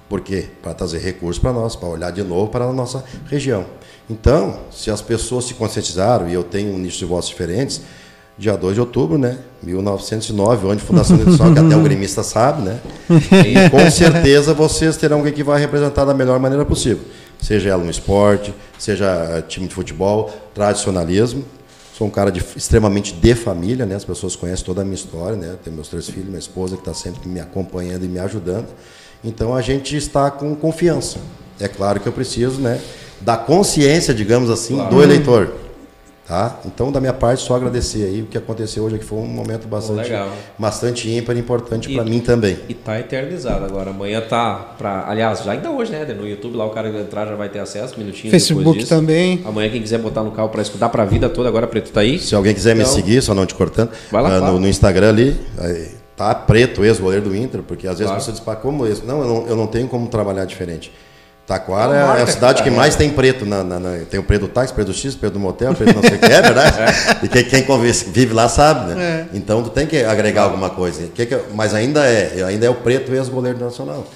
Por 0.09 0.21
quê? 0.21 0.49
Para 0.61 0.75
trazer 0.75 0.99
recursos 0.99 1.41
para 1.41 1.53
nós, 1.53 1.77
para 1.77 1.89
olhar 1.89 2.11
de 2.11 2.25
novo 2.25 2.51
para 2.51 2.65
a 2.65 2.73
nossa 2.73 3.05
região. 3.29 3.65
Então, 4.11 4.59
se 4.73 4.91
as 4.91 5.01
pessoas 5.01 5.45
se 5.45 5.55
conscientizaram, 5.55 6.29
e 6.29 6.35
eu 6.35 6.43
tenho 6.43 6.75
um 6.75 6.79
nicho 6.79 6.99
de 6.99 7.05
vozes 7.05 7.31
diferentes, 7.31 7.81
dia 8.41 8.57
2 8.57 8.75
de 8.75 8.81
outubro, 8.81 9.19
né? 9.19 9.39
1909, 9.63 10.67
onde 10.67 10.83
a 10.83 10.87
Fundação 10.87 11.15
Industrial, 11.17 11.53
que 11.53 11.59
até 11.59 11.77
o 11.77 11.83
gremista 11.85 12.23
sabe, 12.23 12.63
né? 12.63 12.81
E 13.11 13.69
com 13.69 13.91
certeza 13.91 14.55
vocês 14.55 14.97
terão 14.97 15.19
alguém 15.19 15.33
que 15.33 15.45
vai 15.45 15.61
representar 15.61 16.07
da 16.07 16.15
melhor 16.15 16.41
maneira 16.41 16.65
possível. 16.65 17.05
Seja 17.39 17.69
ela 17.69 17.85
no 17.85 17.91
esporte, 17.91 18.55
seja 18.79 19.07
eh, 19.07 19.43
time 19.43 19.69
de 19.69 19.75
futebol, 19.75 20.31
tradicionalismo. 20.55 21.45
Sou 21.93 22.07
um 22.07 22.11
cara 22.11 22.33
de, 22.33 22.43
extremamente 22.57 23.13
de 23.13 23.35
família, 23.35 23.85
né? 23.85 23.95
As 23.95 24.07
pessoas 24.07 24.35
conhecem 24.35 24.65
toda 24.65 24.81
a 24.81 24.85
minha 24.85 24.95
história, 24.95 25.37
né? 25.37 25.57
Tenho 25.63 25.77
meus 25.77 25.89
três 25.89 26.09
filhos, 26.09 26.29
minha 26.29 26.39
esposa 26.39 26.77
que 26.77 26.83
está 26.83 26.95
sempre 26.95 27.29
me 27.29 27.41
acompanhando 27.41 28.07
e 28.07 28.09
me 28.09 28.19
ajudando. 28.19 28.69
Então 29.23 29.55
a 29.55 29.61
gente 29.61 29.95
está 29.95 30.31
com 30.31 30.55
confiança. 30.57 31.19
É 31.61 31.69
claro 31.69 32.01
que 32.01 32.07
eu 32.09 32.13
preciso, 32.13 32.59
né? 32.59 32.81
Da 33.21 33.37
consciência, 33.37 34.15
digamos 34.15 34.49
assim, 34.49 34.77
claro. 34.77 34.95
do 34.95 35.03
eleitor. 35.03 35.53
Tá? 36.31 36.61
Então, 36.65 36.93
da 36.93 37.01
minha 37.01 37.13
parte, 37.13 37.43
só 37.43 37.57
agradecer 37.57 38.05
aí 38.05 38.23
o 38.23 38.27
que 38.27 38.39
aconteceu 38.39 38.85
hoje 38.85 38.95
aqui 38.95 39.05
foi 39.05 39.19
um 39.19 39.27
momento 39.27 39.67
bastante, 39.67 40.13
bastante 40.57 41.11
ímpar 41.11 41.35
e 41.35 41.41
importante 41.41 41.93
para 41.93 42.05
mim 42.05 42.21
também. 42.21 42.57
E 42.69 42.75
tá 42.75 43.01
eternizado 43.01 43.65
agora. 43.65 43.91
Amanhã 43.91 44.21
tá 44.21 44.77
para, 44.79 45.09
aliás, 45.09 45.43
já 45.43 45.51
ainda 45.51 45.69
hoje, 45.73 45.91
né? 45.91 46.05
No 46.05 46.25
YouTube 46.25 46.57
lá 46.57 46.65
o 46.65 46.71
cara 46.71 46.89
que 46.89 46.97
entrar 46.97 47.27
já 47.27 47.35
vai 47.35 47.49
ter 47.49 47.59
acesso, 47.59 47.99
minutinho 47.99 48.31
Facebook 48.31 48.87
também. 48.87 49.43
Amanhã 49.45 49.69
quem 49.71 49.83
quiser 49.83 49.99
botar 49.99 50.23
no 50.23 50.31
carro 50.31 50.51
para 50.51 50.63
escutar 50.63 50.89
para 50.89 51.03
a 51.03 51.05
vida 51.05 51.29
toda 51.29 51.49
agora 51.49 51.67
preto 51.67 51.91
tá 51.91 51.99
aí. 51.99 52.17
Se 52.21 52.33
alguém 52.33 52.55
quiser 52.55 52.77
então, 52.77 52.87
me 52.87 52.95
seguir, 52.95 53.21
só 53.23 53.35
não 53.35 53.45
te 53.45 53.57
cortando, 53.57 53.91
vai 54.09 54.23
lá, 54.23 54.39
uh, 54.39 54.53
no, 54.53 54.61
no, 54.61 54.69
Instagram 54.69 55.09
ali, 55.09 55.37
tá 56.17 56.33
preto, 56.33 56.85
ex-goleiro 56.85 57.29
do 57.29 57.35
Inter, 57.35 57.61
porque 57.61 57.89
às 57.89 57.99
vezes 57.99 58.07
claro. 58.07 58.23
você 58.23 58.31
diz, 58.31 58.41
como 58.63 58.87
esse? 58.87 59.05
Não 59.05 59.21
eu, 59.21 59.27
não, 59.27 59.47
eu 59.49 59.57
não 59.57 59.67
tenho 59.67 59.89
como 59.89 60.07
trabalhar 60.07 60.45
diferente. 60.45 60.93
Taquara 61.51 61.97
é, 61.97 62.21
é, 62.21 62.23
a 62.23 62.27
cidade 62.29 62.63
que 62.63 62.71
mais 62.71 62.95
tem 62.95 63.11
preto. 63.11 63.45
Na, 63.45 63.65
na, 63.65 63.81
na, 63.81 63.99
tem 64.09 64.21
o 64.21 64.23
preto 64.23 64.43
do 64.43 64.49
táxi, 64.49 64.73
preto 64.73 64.87
do 64.89 64.95
X, 64.95 65.17
preto 65.17 65.33
do 65.33 65.41
motel, 65.41 65.75
preto 65.75 65.97
não 65.97 66.03
sei 66.03 66.17
o 66.17 66.19
que, 66.21 66.33
é 66.33 66.43
verdade? 66.43 66.71
É. 66.81 67.25
E 67.25 67.29
quem, 67.29 67.45
quem 67.45 67.63
convive, 67.65 68.05
vive 68.11 68.33
lá 68.33 68.49
sabe, 68.49 68.95
né? 68.95 69.27
É. 69.33 69.37
Então 69.37 69.63
tu 69.63 69.71
tem 69.71 69.87
que 69.87 70.05
agregar 70.05 70.43
alguma 70.43 70.71
coisa. 70.71 71.09
Que 71.15 71.27
que, 71.27 71.39
mas 71.55 71.75
ainda 71.75 72.07
é, 72.07 72.45
ainda 72.45 72.67
é 72.67 72.71
o 72.71 72.75
preto 72.75 73.13
ex-goleiro 73.13 73.59
nacional. 73.59 74.07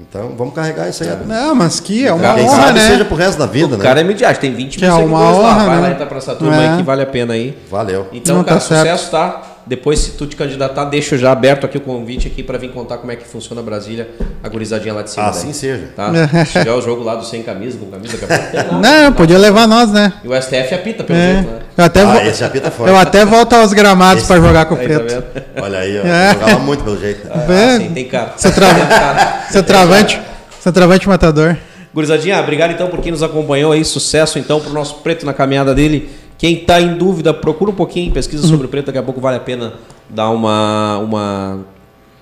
Então 0.00 0.34
vamos 0.36 0.54
carregar 0.54 0.88
isso 0.88 1.02
aí. 1.02 1.10
Não, 1.26 1.54
mas 1.54 1.80
que 1.80 2.06
é 2.06 2.12
uma 2.12 2.34
Quem 2.34 2.44
honra, 2.44 2.62
sabe 2.62 2.78
né? 2.78 2.88
seja 2.88 3.04
pro 3.04 3.16
resto 3.16 3.38
da 3.38 3.46
vida, 3.46 3.74
o 3.74 3.78
né? 3.78 3.78
O 3.78 3.82
cara 3.82 4.00
é 4.00 4.04
midiático, 4.04 4.40
tem 4.40 4.54
20 4.54 4.78
que 4.78 4.84
mil 4.84 4.90
é 4.90 5.04
uma 5.04 5.20
honra, 5.20 5.42
lá. 5.42 5.54
Vai 5.54 5.76
né? 5.76 5.82
lá, 5.82 5.90
entra 5.90 6.06
pra 6.06 6.18
essa 6.18 6.34
turma 6.34 6.56
é. 6.56 6.68
aí 6.68 6.76
que 6.78 6.82
vale 6.82 7.02
a 7.02 7.06
pena 7.06 7.34
aí. 7.34 7.58
Valeu. 7.70 8.06
Então, 8.12 8.36
não, 8.36 8.44
cara, 8.44 8.56
tá 8.56 8.60
sucesso, 8.60 9.10
tá? 9.10 9.42
Depois, 9.68 9.98
se 9.98 10.12
tu 10.12 10.26
te 10.26 10.34
candidatar, 10.34 10.86
deixo 10.86 11.18
já 11.18 11.30
aberto 11.30 11.66
aqui 11.66 11.76
o 11.76 11.80
convite 11.82 12.26
aqui 12.26 12.42
para 12.42 12.56
vir 12.56 12.70
contar 12.70 12.96
como 12.96 13.12
é 13.12 13.16
que 13.16 13.28
funciona 13.28 13.60
Brasília, 13.60 14.08
a 14.42 14.48
gurizadinha 14.48 14.94
lá 14.94 15.02
de 15.02 15.10
cima. 15.10 15.26
Assim 15.26 15.48
daí, 15.48 15.54
seja. 15.54 15.90
Tá? 15.94 16.10
Se 16.46 16.58
tiver 16.60 16.72
o 16.72 16.80
jogo 16.80 17.04
lá 17.04 17.14
do 17.14 17.24
sem 17.24 17.42
camisa, 17.42 17.76
com 17.76 17.84
camisa, 17.90 18.16
daqui 18.16 18.56
a 18.56 18.64
pouco 18.64 18.80
Não, 18.80 19.04
não 19.04 19.12
podia 19.12 19.36
levar 19.36 19.68
nós, 19.68 19.92
né? 19.92 20.14
E 20.24 20.28
o 20.28 20.42
STF 20.42 20.74
apita 20.74 21.04
pelo 21.04 21.18
é. 21.18 21.34
jeito, 21.34 21.50
né? 21.50 21.58
Eu 21.76 21.84
até, 21.84 22.02
ah, 22.02 22.26
esse 22.26 22.42
apita 22.42 22.70
fora. 22.70 22.90
eu 22.90 22.96
até 22.96 23.26
volto 23.26 23.52
aos 23.52 23.74
gramados 23.74 24.24
para 24.24 24.40
jogar 24.40 24.64
com 24.64 24.74
o 24.74 24.78
tá 24.78 24.84
preto. 24.84 25.22
Tá 25.22 25.42
Olha 25.62 25.80
aí, 25.80 26.00
ó. 26.00 26.06
É. 26.06 26.32
Jogava 26.32 26.58
muito 26.60 26.82
pelo 26.82 26.98
jeito. 26.98 27.28
Ah, 27.30 27.52
é. 27.52 27.78
sim, 27.78 27.90
tem 27.92 28.08
cara. 28.08 28.32
Seu, 28.38 28.50
Seu 29.52 29.62
travante, 29.62 30.18
seu 30.60 30.72
travante 30.72 31.06
matador. 31.06 31.58
Gurizadinha, 31.94 32.40
obrigado 32.40 32.70
então 32.70 32.88
por 32.88 33.00
quem 33.00 33.12
nos 33.12 33.22
acompanhou 33.22 33.72
aí. 33.72 33.84
Sucesso 33.84 34.38
então 34.38 34.60
pro 34.60 34.72
nosso 34.72 34.96
preto 34.96 35.26
na 35.26 35.34
caminhada 35.34 35.74
dele. 35.74 36.08
Quem 36.38 36.54
está 36.54 36.80
em 36.80 36.96
dúvida, 36.96 37.34
procura 37.34 37.72
um 37.72 37.74
pouquinho, 37.74 38.12
pesquisa 38.12 38.46
sobre 38.46 38.66
o 38.66 38.68
preto, 38.68 38.86
daqui 38.86 38.98
a 38.98 39.02
pouco 39.02 39.20
vale 39.20 39.36
a 39.36 39.40
pena 39.40 39.74
dar 40.08 40.30
uma, 40.30 40.98
uma 40.98 41.58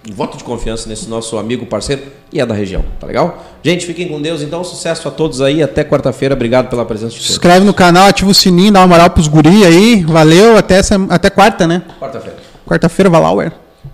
um 0.08 0.14
voto 0.14 0.38
de 0.38 0.44
confiança 0.44 0.88
nesse 0.88 1.08
nosso 1.08 1.36
amigo 1.36 1.66
parceiro 1.66 2.02
e 2.32 2.40
é 2.40 2.46
da 2.46 2.54
região, 2.54 2.84
tá 2.98 3.06
legal? 3.06 3.44
Gente, 3.62 3.84
fiquem 3.84 4.08
com 4.08 4.22
Deus, 4.22 4.40
então 4.40 4.62
sucesso 4.64 5.06
a 5.08 5.10
todos 5.10 5.42
aí, 5.42 5.62
até 5.62 5.84
quarta-feira, 5.84 6.34
obrigado 6.34 6.70
pela 6.70 6.84
presença 6.84 7.10
de 7.10 7.16
todos. 7.16 7.26
Se 7.26 7.32
inscreve 7.32 7.66
no 7.66 7.74
canal, 7.74 8.06
ativa 8.06 8.30
o 8.30 8.34
sininho, 8.34 8.72
dá 8.72 8.80
uma 8.80 8.86
moral 8.86 9.10
pros 9.10 9.28
guri 9.28 9.64
aí, 9.64 10.04
valeu, 10.04 10.56
até, 10.56 10.76
essa, 10.76 10.94
até 11.10 11.28
quarta, 11.28 11.66
né? 11.66 11.82
Quarta-feira. 12.00 12.38
Quarta-feira, 12.66 13.10
Valauer. 13.10 13.52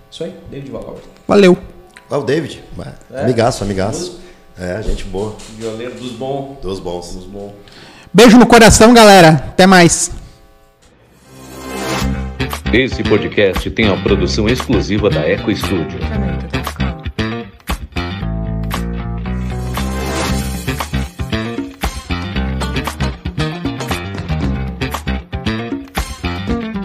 Isso 0.09 0.23
aí, 0.23 0.33
David 0.49 0.71
Valauer. 0.71 1.01
Valeu. 1.27 1.57
Ah, 2.09 2.17
o 2.19 2.23
David, 2.23 2.63
é. 3.11 3.21
amigaço, 3.21 3.63
amigaço. 3.63 4.19
É, 4.57 4.81
gente 4.83 5.03
boa. 5.05 5.35
Violeiro 5.57 5.95
dos 5.95 6.11
bons. 6.11 6.57
Dos 6.61 6.79
bons. 6.79 7.15
Dos 7.15 7.25
bons. 7.25 7.53
Beijo 8.13 8.37
no 8.37 8.45
coração, 8.45 8.93
galera. 8.93 9.29
Até 9.29 9.65
mais. 9.65 10.11
Esse 12.71 13.01
podcast 13.03 13.69
tem 13.71 13.87
a 13.87 13.97
produção 13.97 14.47
exclusiva 14.47 15.09
da 15.09 15.21
Eco 15.21 15.53
Studio. 15.55 15.99